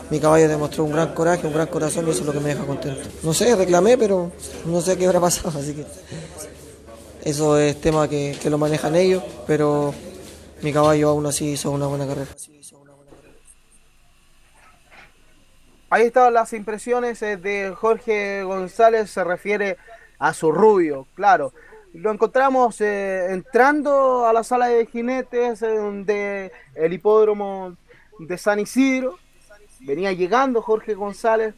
Mi 0.09 0.19
caballo 0.19 0.47
demostró 0.47 0.84
un 0.84 0.91
gran 0.91 1.13
coraje, 1.13 1.47
un 1.47 1.53
gran 1.53 1.67
corazón 1.67 2.07
y 2.07 2.11
eso 2.11 2.21
es 2.21 2.25
lo 2.25 2.34
que 2.34 2.39
me 2.39 2.49
deja 2.49 2.65
contento. 2.65 3.01
No 3.23 3.34
sé, 3.34 3.55
reclamé, 3.55 3.97
pero 3.97 4.31
no 4.65 4.81
sé 4.81 4.97
qué 4.97 5.05
habrá 5.05 5.19
pasado, 5.19 5.49
así 5.59 5.73
que 5.73 5.85
eso 7.23 7.57
es 7.57 7.80
tema 7.80 8.07
que, 8.07 8.38
que 8.41 8.49
lo 8.49 8.57
manejan 8.57 8.95
ellos, 8.95 9.23
pero 9.47 9.93
mi 10.61 10.71
caballo 10.71 11.09
aún 11.09 11.25
así 11.25 11.51
hizo 11.51 11.71
una 11.71 11.88
buena 11.88 12.05
carrera. 12.05 12.31
Ahí 15.93 16.07
estaban 16.07 16.34
las 16.34 16.53
impresiones 16.53 17.21
eh, 17.21 17.38
de 17.38 17.71
Jorge 17.75 18.41
González, 18.41 19.11
se 19.11 19.23
refiere 19.23 19.77
a 20.17 20.34
su 20.34 20.51
rubio, 20.51 21.05
claro. 21.13 21.53
Lo 21.93 22.11
encontramos 22.11 22.81
eh, 22.81 23.27
entrando 23.30 24.25
a 24.25 24.34
la 24.34 24.43
sala 24.43 24.69
de 24.69 24.88
jinetes 24.88 25.61
eh, 25.61 25.67
de 26.03 26.51
el 26.73 26.93
hipódromo 26.93 27.75
de 28.17 28.38
San 28.39 28.59
Isidro. 28.59 29.19
Venía 29.84 30.14
llegando 30.14 30.61
Jorge 30.61 30.93
González, 30.93 31.55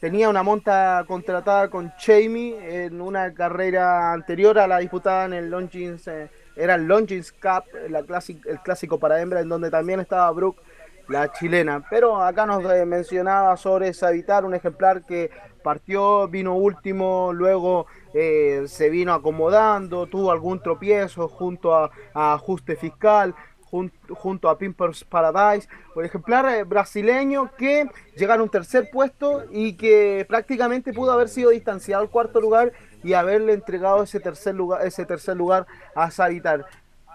tenía 0.00 0.30
una 0.30 0.42
monta 0.42 1.04
contratada 1.06 1.68
con 1.68 1.92
Jamie 1.98 2.84
en 2.84 3.02
una 3.02 3.34
carrera 3.34 4.14
anterior 4.14 4.58
a 4.58 4.66
la 4.66 4.78
disputada 4.78 5.26
en 5.26 5.34
el 5.34 5.50
Longines, 5.50 6.08
eh, 6.08 6.30
era 6.56 6.76
el 6.76 6.86
Longines 6.86 7.32
Cup, 7.32 7.64
el 7.74 8.60
clásico 8.62 8.98
para 8.98 9.20
hembra, 9.20 9.40
en 9.40 9.48
donde 9.50 9.70
también 9.70 10.00
estaba 10.00 10.30
Brooke, 10.30 10.62
la 11.08 11.30
chilena. 11.32 11.84
Pero 11.90 12.22
acá 12.22 12.46
nos 12.46 12.64
eh, 12.72 12.86
mencionaba 12.86 13.56
sobre 13.58 13.92
Savitar, 13.92 14.46
un 14.46 14.54
ejemplar 14.54 15.04
que 15.04 15.30
partió, 15.62 16.28
vino 16.28 16.54
último, 16.54 17.32
luego 17.34 17.86
eh, 18.14 18.64
se 18.66 18.88
vino 18.88 19.12
acomodando, 19.12 20.06
tuvo 20.06 20.30
algún 20.30 20.62
tropiezo 20.62 21.28
junto 21.28 21.74
a, 21.74 21.90
a 22.14 22.32
ajuste 22.32 22.76
fiscal, 22.76 23.34
jun- 23.70 23.92
junto 24.10 24.48
a 24.48 24.58
Pimpers 24.58 25.04
Paradise, 25.04 25.68
un 25.94 26.04
ejemplar 26.04 26.46
eh, 26.48 26.64
brasileño 26.64 27.50
que 27.56 27.88
llega 28.16 28.34
en 28.34 28.40
un 28.42 28.48
tercer 28.48 28.90
puesto 28.90 29.44
y 29.50 29.74
que 29.74 30.24
prácticamente 30.28 30.92
pudo 30.92 31.12
haber 31.12 31.28
sido 31.28 31.50
distanciado 31.50 32.02
al 32.02 32.10
cuarto 32.10 32.40
lugar 32.40 32.72
y 33.02 33.14
haberle 33.14 33.52
entregado 33.54 34.02
ese 34.02 34.20
tercer 34.20 34.54
lugar, 34.54 34.86
ese 34.86 35.06
tercer 35.06 35.36
lugar 35.36 35.66
a 35.94 36.10
Savitar. 36.10 36.66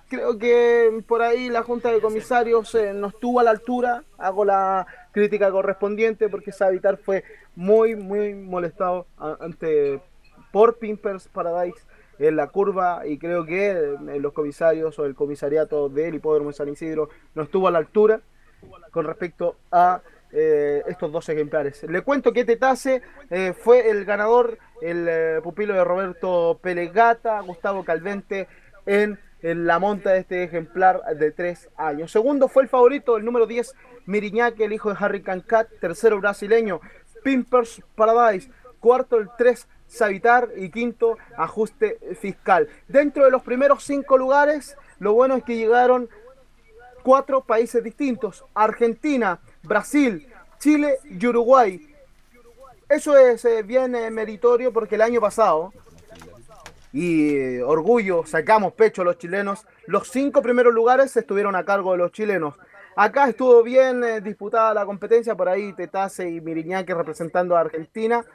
Creo 0.07 0.37
que 0.37 1.03
por 1.07 1.23
ahí 1.23 1.49
la 1.49 1.63
Junta 1.63 1.91
de 1.91 1.99
Comisarios 1.99 2.73
eh, 2.75 2.93
no 2.93 3.07
estuvo 3.07 3.39
a 3.39 3.43
la 3.43 3.49
altura, 3.51 4.03
hago 4.19 4.45
la 4.45 4.85
crítica 5.11 5.49
correspondiente 5.51 6.29
porque 6.29 6.51
Savitar 6.51 6.97
fue 6.97 7.23
muy, 7.55 7.95
muy 7.95 8.35
molestado 8.35 9.07
a- 9.17 9.37
ante 9.39 9.99
por 10.51 10.77
Pimpers 10.77 11.27
Paradise 11.27 11.79
en 12.19 12.35
la 12.35 12.47
curva 12.47 13.05
y 13.05 13.17
creo 13.17 13.45
que 13.45 13.71
eh, 13.71 14.19
los 14.19 14.33
comisarios 14.33 14.97
o 14.99 15.05
el 15.05 15.15
comisariato 15.15 15.89
del 15.89 16.15
hipódromo 16.15 16.49
de 16.49 16.55
San 16.55 16.69
Isidro 16.69 17.09
no 17.33 17.43
estuvo 17.43 17.67
a 17.67 17.71
la 17.71 17.79
altura 17.79 18.21
con 18.91 19.05
respecto 19.05 19.57
a 19.71 20.01
eh, 20.37 20.83
estos 20.87 21.13
dos 21.13 21.29
ejemplares. 21.29 21.83
Le 21.83 22.01
cuento 22.01 22.33
que 22.33 22.43
Tetase 22.43 23.01
eh, 23.29 23.53
fue 23.53 23.89
el 23.89 24.03
ganador, 24.03 24.57
el 24.81 25.07
eh, 25.07 25.39
pupilo 25.41 25.73
de 25.73 25.83
Roberto 25.85 26.59
Pelegata, 26.61 27.39
Gustavo 27.39 27.85
Calvente 27.85 28.49
en, 28.85 29.17
la 29.41 29.79
monta 29.79 30.11
de 30.11 30.19
este 30.19 30.43
ejemplar 30.43 31.03
de 31.17 31.31
tres 31.31 31.69
años. 31.77 32.11
Segundo 32.11 32.47
fue 32.47 32.63
el 32.63 32.69
favorito, 32.69 33.15
el 33.15 33.23
número 33.23 33.45
10, 33.45 33.75
Miriñaque, 34.07 34.65
el 34.65 34.73
hijo 34.73 34.89
de 34.89 34.97
Harry 34.99 35.21
Cancat. 35.21 35.69
Tercero, 35.79 36.19
brasileño, 36.19 36.81
Pimpers 37.23 37.81
Paradise. 37.95 38.49
Cuarto, 38.79 39.17
el 39.17 39.29
3, 39.37 39.67
Savitar. 39.87 40.49
Y 40.55 40.69
quinto, 40.69 41.17
ajuste 41.37 41.99
fiscal. 42.19 42.67
Dentro 42.87 43.25
de 43.25 43.31
los 43.31 43.43
primeros 43.43 43.83
cinco 43.83 44.17
lugares, 44.17 44.77
lo 44.99 45.13
bueno 45.13 45.35
es 45.35 45.43
que 45.43 45.55
llegaron 45.55 46.09
cuatro 47.05 47.41
países 47.41 47.83
distintos, 47.83 48.43
Argentina, 48.55 49.39
Brasil, 49.61 50.27
Chile 50.57 50.97
y 51.03 51.27
Uruguay. 51.27 51.95
Eso 52.89 53.15
es 53.15 53.45
eh, 53.45 53.61
bien 53.61 53.93
eh, 53.93 54.09
meritorio 54.09 54.73
porque 54.73 54.95
el 54.95 55.03
año 55.03 55.21
pasado 55.21 55.71
y 56.91 57.35
eh, 57.35 57.63
orgullo, 57.63 58.25
sacamos 58.25 58.73
pecho 58.73 59.03
a 59.03 59.05
los 59.05 59.19
chilenos. 59.19 59.67
Los 59.85 60.09
cinco 60.09 60.41
primeros 60.41 60.73
lugares 60.73 61.15
estuvieron 61.15 61.55
a 61.55 61.63
cargo 61.63 61.91
de 61.91 61.99
los 61.99 62.11
chilenos. 62.11 62.55
Acá 62.95 63.29
estuvo 63.29 63.61
bien 63.61 64.23
disputada 64.23 64.73
la 64.73 64.85
competencia, 64.85 65.35
por 65.35 65.49
ahí 65.49 65.73
Tetase 65.73 66.29
y 66.29 66.41
Miriñaque 66.41 66.93
representando 66.93 67.55
a 67.55 67.59
Argentina 67.59 68.25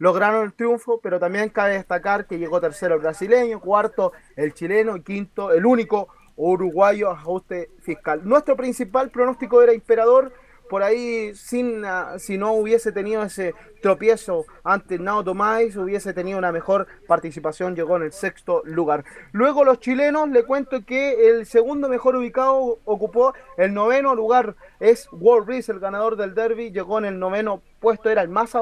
lograron 0.00 0.46
el 0.46 0.54
triunfo, 0.54 0.98
pero 1.00 1.20
también 1.20 1.50
cabe 1.50 1.74
destacar 1.74 2.26
que 2.26 2.38
llegó 2.38 2.60
tercero 2.60 2.96
el 2.96 3.02
brasileño, 3.02 3.60
cuarto 3.60 4.12
el 4.34 4.54
chileno 4.54 4.96
y 4.96 5.02
quinto 5.02 5.52
el 5.52 5.64
único 5.64 6.08
uruguayo 6.36 7.10
ajuste 7.10 7.70
fiscal. 7.80 8.22
Nuestro 8.24 8.56
principal 8.56 9.10
pronóstico 9.10 9.62
era 9.62 9.74
imperador, 9.74 10.32
por 10.70 10.84
ahí 10.84 11.34
sin, 11.34 11.84
ah, 11.84 12.14
si 12.18 12.38
no 12.38 12.52
hubiese 12.52 12.92
tenido 12.92 13.24
ese 13.24 13.54
tropiezo 13.82 14.46
ante 14.62 15.00
Nao 15.00 15.24
Tomás, 15.24 15.74
hubiese 15.74 16.12
tenido 16.12 16.38
una 16.38 16.52
mejor 16.52 16.86
participación, 17.08 17.74
llegó 17.74 17.96
en 17.96 18.04
el 18.04 18.12
sexto 18.12 18.62
lugar. 18.64 19.04
Luego 19.32 19.64
los 19.64 19.80
chilenos, 19.80 20.28
le 20.28 20.44
cuento 20.44 20.84
que 20.86 21.28
el 21.28 21.44
segundo 21.44 21.88
mejor 21.88 22.14
ubicado 22.14 22.78
ocupó 22.84 23.34
el 23.56 23.74
noveno 23.74 24.14
lugar, 24.14 24.54
es 24.78 25.08
World 25.10 25.48
Reese, 25.48 25.72
el 25.72 25.80
ganador 25.80 26.14
del 26.14 26.36
derby, 26.36 26.70
llegó 26.70 26.98
en 26.98 27.06
el 27.06 27.18
noveno 27.18 27.62
puesto, 27.80 28.08
era 28.08 28.22
el 28.22 28.28
más 28.28 28.52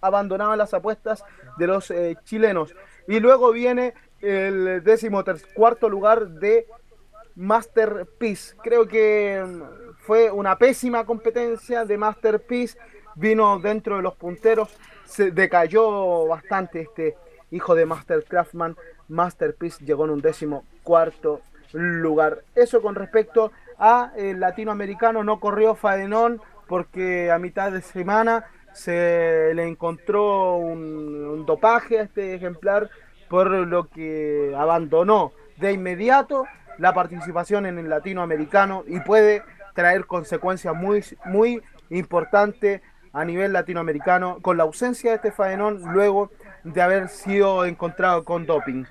abandonado 0.00 0.52
en 0.52 0.58
las 0.58 0.72
apuestas 0.72 1.24
de 1.58 1.66
los 1.66 1.90
eh, 1.90 2.16
chilenos. 2.22 2.76
Y 3.08 3.18
luego 3.18 3.50
viene 3.50 3.94
el 4.20 4.84
décimo 4.84 5.24
cuarto 5.54 5.88
lugar 5.88 6.28
de 6.28 6.68
Masterpiece. 7.34 8.56
Creo 8.62 8.86
que 8.86 9.44
mm, 9.44 9.85
fue 10.06 10.30
una 10.30 10.56
pésima 10.56 11.04
competencia 11.04 11.84
de 11.84 11.98
Masterpiece. 11.98 12.78
Vino 13.16 13.58
dentro 13.58 13.96
de 13.96 14.02
los 14.02 14.14
punteros. 14.14 14.72
Se 15.04 15.32
decayó 15.32 16.26
bastante 16.28 16.82
este 16.82 17.16
hijo 17.50 17.74
de 17.74 17.86
Master 17.86 18.24
Craftman. 18.24 18.76
Masterpiece 19.08 19.84
llegó 19.84 20.04
en 20.04 20.12
un 20.12 20.20
décimo 20.20 20.64
cuarto 20.84 21.40
lugar. 21.72 22.42
Eso 22.54 22.80
con 22.80 22.94
respecto 22.94 23.50
a 23.78 24.12
el 24.16 24.38
latinoamericano. 24.38 25.24
No 25.24 25.40
corrió 25.40 25.74
Fadenón 25.74 26.40
porque 26.68 27.32
a 27.32 27.38
mitad 27.40 27.72
de 27.72 27.82
semana 27.82 28.44
se 28.72 29.52
le 29.54 29.66
encontró 29.66 30.56
un 30.56 31.44
dopaje 31.46 31.98
a 31.98 32.02
este 32.02 32.34
ejemplar 32.34 32.90
por 33.28 33.50
lo 33.50 33.88
que 33.88 34.54
abandonó 34.56 35.32
de 35.56 35.72
inmediato 35.72 36.44
la 36.78 36.92
participación 36.92 37.66
en 37.66 37.78
el 37.78 37.88
latinoamericano 37.88 38.84
y 38.86 39.00
puede 39.00 39.42
traer 39.76 40.06
consecuencias 40.06 40.74
muy, 40.74 41.04
muy 41.26 41.62
importantes 41.90 42.80
a 43.12 43.24
nivel 43.24 43.52
latinoamericano 43.52 44.40
con 44.42 44.56
la 44.56 44.64
ausencia 44.64 45.10
de 45.10 45.16
este 45.16 45.30
faenón 45.30 45.80
luego 45.92 46.32
de 46.64 46.82
haber 46.82 47.08
sido 47.08 47.64
encontrado 47.64 48.24
con 48.24 48.44
doping. 48.44 48.84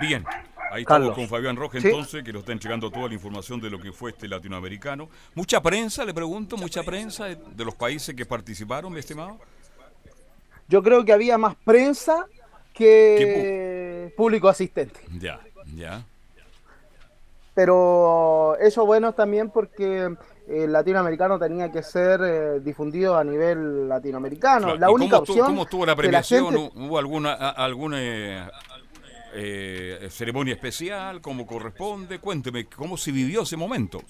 Bien, 0.00 0.24
ahí 0.72 0.82
estamos 0.82 1.14
con 1.14 1.28
Fabián 1.28 1.54
Roja 1.54 1.78
entonces, 1.78 2.24
que 2.24 2.32
nos 2.32 2.40
está 2.40 2.52
entregando 2.52 2.90
toda 2.90 3.08
la 3.08 3.14
información 3.14 3.60
de 3.60 3.70
lo 3.70 3.78
que 3.78 3.92
fue 3.92 4.10
este 4.10 4.26
latinoamericano. 4.26 5.08
Mucha 5.34 5.60
prensa, 5.60 6.04
le 6.04 6.14
pregunto, 6.14 6.56
mucha 6.56 6.82
prensa 6.82 7.26
de 7.26 7.64
los 7.64 7.74
países 7.74 8.14
que 8.14 8.24
participaron, 8.24 8.92
mi 8.92 8.98
estimado. 8.98 9.38
Yo 10.68 10.82
creo 10.82 11.04
que 11.04 11.12
había 11.12 11.38
más 11.38 11.54
prensa 11.56 12.26
que 12.72 14.12
público 14.16 14.48
asistente. 14.48 15.00
Ya, 15.18 15.40
ya. 15.76 16.04
Pero 17.54 18.56
eso 18.58 18.86
bueno 18.86 19.12
también 19.12 19.50
porque 19.50 20.14
el 20.48 20.72
latinoamericano 20.72 21.38
tenía 21.38 21.70
que 21.70 21.82
ser 21.82 22.20
eh, 22.24 22.60
difundido 22.60 23.16
a 23.16 23.24
nivel 23.24 23.88
latinoamericano. 23.88 24.76
La 24.76 24.90
única 24.90 25.18
cómo, 25.18 25.22
opción. 25.22 25.46
¿Cómo 25.46 25.62
estuvo 25.62 25.86
la 25.86 25.94
premiación? 25.94 26.54
¿Hubo 26.54 26.98
alguna, 26.98 27.32
alguna 27.50 28.50
eh, 29.34 30.08
ceremonia 30.10 30.54
especial? 30.54 31.20
¿Cómo 31.20 31.46
corresponde? 31.46 32.18
Cuénteme, 32.18 32.66
¿cómo 32.66 32.96
se 32.96 33.12
vivió 33.12 33.42
ese 33.42 33.56
momento? 33.56 34.00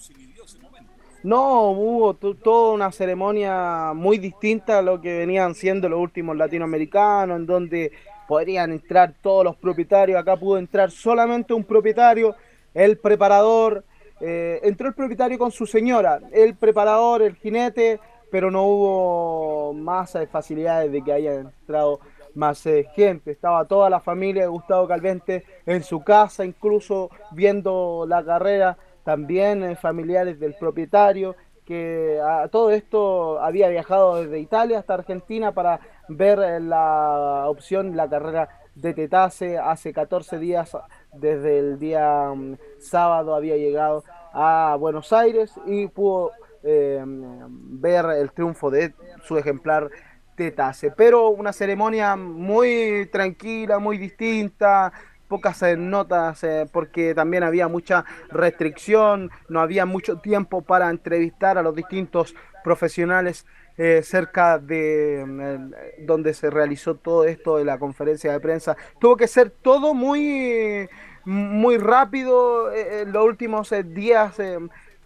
No, 1.23 1.69
hubo 1.71 2.15
toda 2.15 2.73
una 2.73 2.91
ceremonia 2.91 3.93
muy 3.95 4.17
distinta 4.17 4.79
a 4.79 4.81
lo 4.81 4.99
que 4.99 5.19
venían 5.19 5.55
siendo 5.55 5.87
los 5.87 5.99
últimos 5.99 6.35
latinoamericanos, 6.35 7.37
en 7.37 7.45
donde 7.45 7.93
podrían 8.27 8.73
entrar 8.73 9.13
todos 9.21 9.45
los 9.45 9.55
propietarios, 9.55 10.19
acá 10.19 10.35
pudo 10.35 10.57
entrar 10.57 10.91
solamente 10.91 11.53
un 11.53 11.63
propietario, 11.63 12.35
el 12.73 12.97
preparador, 12.97 13.83
eh, 14.19 14.59
entró 14.63 14.87
el 14.87 14.93
propietario 14.93 15.37
con 15.37 15.51
su 15.51 15.65
señora, 15.65 16.19
el 16.31 16.55
preparador, 16.55 17.21
el 17.21 17.35
jinete, 17.35 17.99
pero 18.31 18.49
no 18.49 18.63
hubo 18.63 19.73
más 19.73 20.17
facilidades 20.31 20.91
de 20.91 21.03
que 21.03 21.13
haya 21.13 21.35
entrado 21.35 21.99
más 22.35 22.65
eh, 22.65 22.87
gente. 22.95 23.31
Estaba 23.31 23.65
toda 23.65 23.89
la 23.89 23.99
familia 23.99 24.43
de 24.43 24.47
Gustavo 24.47 24.87
Calvente 24.87 25.43
en 25.65 25.83
su 25.83 26.03
casa, 26.03 26.45
incluso 26.45 27.09
viendo 27.31 28.05
la 28.07 28.23
carrera, 28.23 28.77
también 29.03 29.63
eh, 29.63 29.75
familiares 29.75 30.39
del 30.39 30.55
propietario, 30.55 31.35
que 31.65 32.19
a 32.21 32.47
todo 32.49 32.71
esto 32.71 33.39
había 33.39 33.69
viajado 33.69 34.21
desde 34.21 34.39
Italia 34.39 34.79
hasta 34.79 34.95
Argentina 34.95 35.53
para 35.53 35.79
ver 36.09 36.39
eh, 36.39 36.59
la 36.59 37.45
opción, 37.47 37.95
la 37.95 38.09
carrera 38.09 38.49
de 38.75 38.93
Tetase. 38.93 39.57
Hace 39.57 39.93
14 39.93 40.39
días, 40.39 40.75
desde 41.13 41.59
el 41.59 41.79
día 41.79 42.31
mm, 42.35 42.57
sábado, 42.79 43.35
había 43.35 43.57
llegado 43.57 44.03
a 44.33 44.75
Buenos 44.79 45.13
Aires 45.13 45.53
y 45.65 45.87
pudo 45.87 46.31
eh, 46.63 47.03
ver 47.05 48.05
el 48.17 48.31
triunfo 48.31 48.71
de 48.71 48.93
su 49.25 49.37
ejemplar 49.37 49.89
Tetase. 50.35 50.91
Pero 50.91 51.29
una 51.29 51.53
ceremonia 51.53 52.15
muy 52.15 53.07
tranquila, 53.11 53.79
muy 53.79 53.97
distinta, 53.97 54.91
pocas 55.27 55.61
eh, 55.63 55.77
notas 55.77 56.45
porque 56.71 57.13
también 57.13 57.43
había 57.43 57.67
mucha 57.67 58.05
restricción, 58.29 59.29
no 59.49 59.59
había 59.59 59.85
mucho 59.85 60.17
tiempo 60.17 60.61
para 60.61 60.89
entrevistar 60.89 61.57
a 61.57 61.61
los 61.61 61.75
distintos 61.75 62.35
profesionales 62.63 63.45
eh, 63.75 64.01
cerca 64.03 64.59
de 64.59 65.25
mm, 65.27 66.05
donde 66.05 66.35
se 66.35 66.51
realizó 66.51 66.93
todo 66.93 67.25
esto 67.25 67.57
de 67.57 67.65
la 67.65 67.79
conferencia 67.79 68.31
de 68.31 68.39
prensa. 68.39 68.77
Tuvo 68.99 69.17
que 69.17 69.27
ser 69.27 69.49
todo 69.49 69.95
muy, 69.95 70.87
muy 71.25 71.77
rápido 71.77 72.71
eh, 72.71 73.01
en 73.01 73.11
los 73.11 73.25
últimos 73.25 73.71
eh, 73.71 73.83
días. 73.83 74.37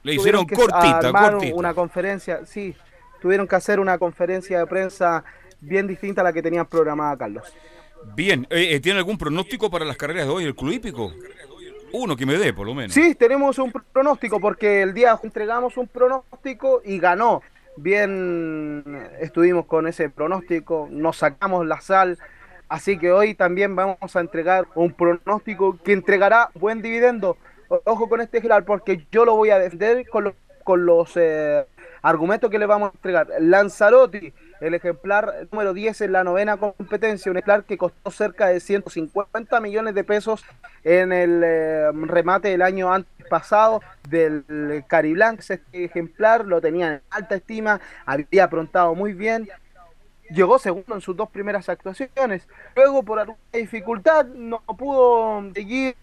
Le 0.03 0.13
hicieron 0.13 0.45
cortita, 0.45 1.11
cortita. 1.11 1.55
Una 1.55 1.73
conferencia, 1.73 2.45
sí, 2.45 2.75
tuvieron 3.21 3.47
que 3.47 3.55
hacer 3.55 3.79
una 3.79 3.97
conferencia 3.97 4.59
de 4.59 4.67
prensa 4.67 5.23
bien 5.59 5.87
distinta 5.87 6.21
a 6.21 6.23
la 6.23 6.33
que 6.33 6.41
tenían 6.41 6.65
programada 6.65 7.17
Carlos. 7.17 7.53
Bien, 8.15 8.47
¿tiene 8.81 8.99
algún 8.99 9.17
pronóstico 9.17 9.69
para 9.69 9.83
las 9.83 9.97
carreras 9.97 10.27
de 10.27 10.31
hoy 10.31 10.43
el 10.45 10.55
Club 10.55 10.71
Hípico? 10.71 11.11
Uno 11.91 12.15
que 12.15 12.25
me 12.25 12.37
dé, 12.37 12.53
por 12.53 12.67
lo 12.67 12.73
menos. 12.73 12.93
Sí, 12.93 13.15
tenemos 13.15 13.57
un 13.59 13.71
pronóstico 13.71 14.39
porque 14.39 14.81
el 14.81 14.93
día 14.93 15.19
entregamos 15.21 15.77
un 15.77 15.87
pronóstico 15.87 16.81
y 16.85 16.99
ganó 16.99 17.41
bien 17.77 19.09
estuvimos 19.21 19.65
con 19.65 19.87
ese 19.87 20.09
pronóstico, 20.09 20.87
nos 20.91 21.17
sacamos 21.17 21.65
la 21.65 21.79
sal, 21.79 22.17
así 22.69 22.97
que 22.97 23.11
hoy 23.11 23.33
también 23.33 23.75
vamos 23.75 24.15
a 24.15 24.19
entregar 24.19 24.67
un 24.75 24.93
pronóstico 24.93 25.77
que 25.83 25.93
entregará 25.93 26.49
buen 26.53 26.81
dividendo. 26.81 27.37
Ojo 27.83 28.07
con 28.07 28.21
este 28.21 28.37
ejemplar 28.37 28.63
porque 28.65 29.05
yo 29.11 29.25
lo 29.25 29.35
voy 29.35 29.49
a 29.49 29.59
defender 29.59 30.07
con, 30.09 30.33
con 30.63 30.85
los 30.85 31.11
eh, 31.15 31.65
argumentos 32.01 32.49
que 32.49 32.59
le 32.59 32.65
vamos 32.65 32.91
a 32.91 32.95
entregar. 32.95 33.27
Lanzarotti, 33.39 34.33
el 34.61 34.73
ejemplar 34.73 35.47
número 35.51 35.73
10 35.73 36.01
en 36.01 36.11
la 36.13 36.23
novena 36.23 36.57
competencia, 36.57 37.31
un 37.31 37.37
ejemplar 37.37 37.63
que 37.65 37.77
costó 37.77 38.11
cerca 38.11 38.47
de 38.47 38.59
150 38.59 39.59
millones 39.59 39.93
de 39.93 40.03
pesos 40.03 40.45
en 40.83 41.11
el 41.11 41.41
eh, 41.43 41.91
remate 41.93 42.49
del 42.49 42.61
año 42.61 42.93
antes 42.93 43.17
pasado 43.27 43.81
del 44.09 44.83
Cariblanc. 44.87 45.39
Este 45.39 45.83
ejemplar 45.83 46.45
lo 46.45 46.61
tenía 46.61 46.93
en 46.93 47.01
alta 47.09 47.35
estima, 47.35 47.79
había 48.05 48.45
aprontado 48.45 48.95
muy 48.95 49.13
bien. 49.13 49.49
Llegó 50.29 50.59
segundo 50.59 50.95
en 50.95 51.01
sus 51.01 51.15
dos 51.15 51.29
primeras 51.29 51.69
actuaciones. 51.69 52.47
Luego, 52.75 53.03
por 53.03 53.19
alguna 53.19 53.39
dificultad, 53.53 54.25
no 54.25 54.59
pudo 54.59 55.51
seguir 55.53 55.95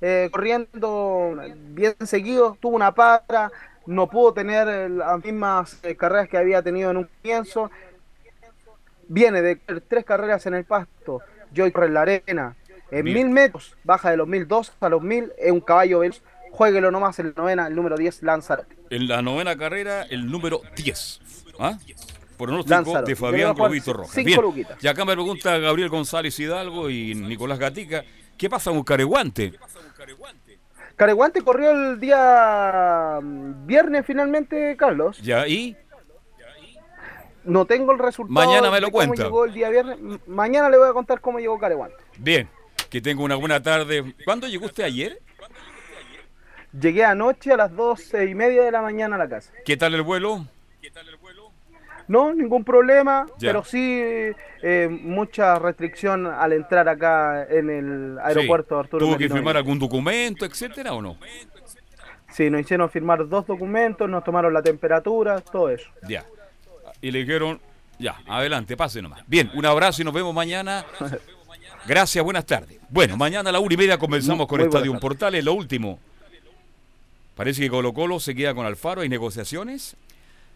eh, 0.00 0.28
corriendo 0.30 1.36
bien 1.70 1.94
seguido. 2.04 2.56
Tuvo 2.60 2.76
una 2.76 2.94
para, 2.94 3.50
no 3.86 4.08
pudo 4.08 4.32
tener 4.32 4.90
las 4.90 5.24
mismas 5.24 5.78
eh, 5.82 5.96
carreras 5.96 6.28
que 6.28 6.38
había 6.38 6.62
tenido 6.62 6.90
en 6.90 6.98
un 6.98 7.08
comienzo. 7.20 7.70
Viene 9.08 9.42
de 9.42 9.56
tres 9.56 10.04
carreras 10.04 10.46
en 10.46 10.54
el 10.54 10.64
pasto. 10.64 11.20
Joy 11.52 11.72
corre 11.72 11.86
en 11.86 11.94
la 11.94 12.02
arena. 12.02 12.56
En 12.90 13.04
mil 13.04 13.28
metros, 13.28 13.76
baja 13.82 14.10
de 14.10 14.16
los 14.16 14.28
mil 14.28 14.46
dos 14.46 14.72
a 14.80 14.88
los 14.88 15.02
mil, 15.02 15.32
es 15.38 15.50
un 15.50 15.60
caballo 15.60 16.00
veloz 16.00 16.22
Jueguelo 16.54 16.92
nomás 16.92 17.18
en 17.18 17.26
la 17.26 17.32
novena, 17.36 17.66
el 17.66 17.74
número 17.74 17.96
10, 17.96 18.22
Lanzarote. 18.22 18.76
En 18.90 19.08
la 19.08 19.22
novena 19.22 19.56
carrera, 19.56 20.02
el 20.02 20.30
número 20.30 20.60
10. 20.76 21.20
¿Ah? 21.58 21.76
Pronóstico 22.36 23.02
de 23.02 23.16
Fabián 23.16 23.54
Globito 23.54 23.92
Rojas. 23.92 24.24
Bien. 24.24 24.40
Y 24.80 24.86
acá 24.86 25.04
me 25.04 25.12
pregunta 25.12 25.58
Gabriel 25.58 25.88
González 25.88 26.38
Hidalgo 26.38 26.90
y 26.90 27.14
Nicolás 27.14 27.58
Gatica, 27.58 28.04
¿qué 28.36 28.50
pasa 28.50 28.70
con 28.70 28.82
Careguante? 28.82 29.54
Careguante 30.96 31.42
corrió 31.42 31.72
el 31.72 31.98
día 31.98 33.18
mm, 33.20 33.66
viernes 33.66 34.06
finalmente, 34.06 34.76
Carlos. 34.76 35.18
¿Ya? 35.20 35.46
¿Y? 35.48 35.76
no 37.44 37.64
tengo 37.66 37.92
el 37.92 37.98
resultado. 37.98 38.34
Mañana 38.34 38.70
me 38.70 38.80
lo 38.80 38.90
cuenta. 38.90 39.24
llegó 39.24 39.44
el 39.44 39.52
día 39.52 39.68
viernes. 39.70 39.98
Mañana 40.26 40.68
le 40.70 40.78
voy 40.78 40.88
a 40.88 40.92
contar 40.92 41.20
cómo 41.20 41.38
llegó 41.38 41.58
Careguante. 41.58 41.96
Bien, 42.16 42.48
que 42.90 43.00
tenga 43.00 43.22
una 43.22 43.36
buena 43.36 43.62
tarde. 43.62 44.14
¿Cuándo 44.24 44.48
llegó 44.48 44.66
usted 44.66 44.84
ayer? 44.84 45.20
Llegué 46.78 47.04
anoche 47.04 47.52
a 47.52 47.56
las 47.56 47.74
doce 47.74 48.26
y 48.26 48.34
media 48.34 48.64
de 48.64 48.72
la 48.72 48.82
mañana 48.82 49.16
a 49.16 49.18
la 49.18 49.28
casa. 49.28 49.52
¿Qué 49.64 49.76
tal 49.76 49.94
el 49.94 50.02
vuelo? 50.02 50.46
No, 52.06 52.34
ningún 52.34 52.64
problema, 52.64 53.26
Ya. 53.38 53.48
pero 53.50 53.64
sí 53.64 54.00
eh, 54.62 54.88
mucha 54.90 55.58
restricción 55.58 56.26
al 56.26 56.52
entrar 56.52 56.88
acá 56.88 57.46
en 57.48 57.70
el 57.70 58.18
aeropuerto 58.22 58.74
Sí. 58.76 58.80
Arturo 58.80 59.06
¿Tuvo 59.06 59.16
que 59.16 59.28
firmar 59.28 59.56
algún 59.56 59.78
documento, 59.78 60.44
etcétera, 60.44 60.92
o 60.92 61.00
no? 61.02 61.16
Sí, 62.32 62.50
nos 62.50 62.60
hicieron 62.62 62.90
firmar 62.90 63.28
dos 63.28 63.46
documentos, 63.46 64.08
nos 64.10 64.24
tomaron 64.24 64.52
la 64.52 64.62
temperatura, 64.62 65.40
todo 65.40 65.70
eso. 65.70 65.88
Ya. 66.08 66.24
Y 67.00 67.10
le 67.10 67.20
dijeron, 67.20 67.60
ya, 67.98 68.16
adelante, 68.26 68.76
pase 68.76 69.00
nomás. 69.00 69.22
Bien, 69.26 69.50
un 69.54 69.64
abrazo 69.64 70.02
y 70.02 70.04
nos 70.04 70.12
vemos 70.14 70.34
mañana. 70.34 70.84
Gracias, 71.86 72.24
buenas 72.24 72.44
tardes. 72.46 72.78
Bueno, 72.88 73.16
mañana 73.16 73.50
a 73.50 73.52
la 73.52 73.60
una 73.60 73.74
y 73.74 73.76
media 73.76 73.98
comenzamos 73.98 74.46
con 74.46 74.60
Estadio 74.60 74.92
tardes. 74.92 75.00
Portales. 75.00 75.44
Lo 75.44 75.52
último. 75.54 75.98
Parece 77.36 77.60
que 77.60 77.68
Colo 77.70 77.92
Colo 77.92 78.20
se 78.20 78.34
queda 78.34 78.54
con 78.54 78.64
Alfaro. 78.64 79.02
¿Hay 79.02 79.08
negociaciones? 79.08 79.96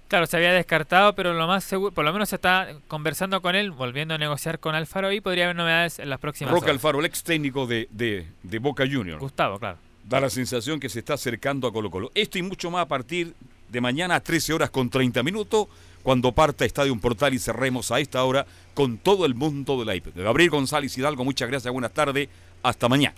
Claro, 0.09 0.27
se 0.27 0.39
había 0.39 0.53
descartado, 0.53 1.15
pero 1.15 1.35
lo 1.35 1.47
más 1.47 1.65
seguro, 1.65 1.93
por 1.93 2.03
lo 2.03 2.13
menos 2.15 2.31
se 2.31 2.37
está 2.37 2.69
conversando 2.89 3.43
con 3.43 3.55
él, 3.55 3.71
volviendo 3.71 4.15
a 4.15 4.19
negociar 4.19 4.59
con 4.59 4.75
Alfaro 4.75 5.13
y 5.13 5.21
podría 5.21 5.45
haber 5.45 5.57
novedades 5.57 5.99
en 5.99 6.09
las 6.09 6.19
próximas 6.19 6.53
Roque 6.53 6.65
horas. 6.65 6.77
Alfaro, 6.77 7.01
el 7.01 7.05
ex 7.05 7.23
técnico 7.23 7.67
de, 7.67 7.89
de, 7.91 8.27
de 8.43 8.59
Boca 8.59 8.85
Juniors. 8.91 9.21
Gustavo, 9.21 9.59
claro. 9.59 9.77
Da 10.05 10.19
la 10.19 10.31
sensación 10.31 10.81
que 10.81 10.89
se 10.89 11.01
está 11.01 11.15
acercando 11.15 11.69
a 11.69 11.73
Colo 11.73 11.91
Colo. 11.91 12.11
Esto 12.15 12.39
y 12.39 12.43
mucho 12.43 12.71
más 12.71 12.83
a 12.83 12.89
partir 12.89 13.35
de 13.69 13.81
mañana 13.83 14.15
a 14.15 14.21
13 14.21 14.55
horas 14.55 14.71
con 14.71 14.89
30 14.89 15.23
minutos, 15.23 15.67
cuando 16.03 16.33
parta 16.33 16.65
Estadio 16.65 16.99
Portal 16.99 17.35
y 17.35 17.39
cerremos 17.39 17.91
a 17.91 18.01
esta 18.01 18.25
hora 18.25 18.47
con 18.73 18.97
todo 18.97 19.27
el 19.27 19.35
mundo 19.35 19.79
de 19.79 19.85
la 19.85 19.95
IP. 19.95 20.17
Gabriel 20.17 20.49
González 20.49 20.97
Hidalgo, 20.97 21.23
muchas 21.23 21.51
gracias, 21.51 21.71
buenas 21.71 21.93
tardes, 21.93 22.31
hasta 22.63 22.89
mañana. 22.89 23.15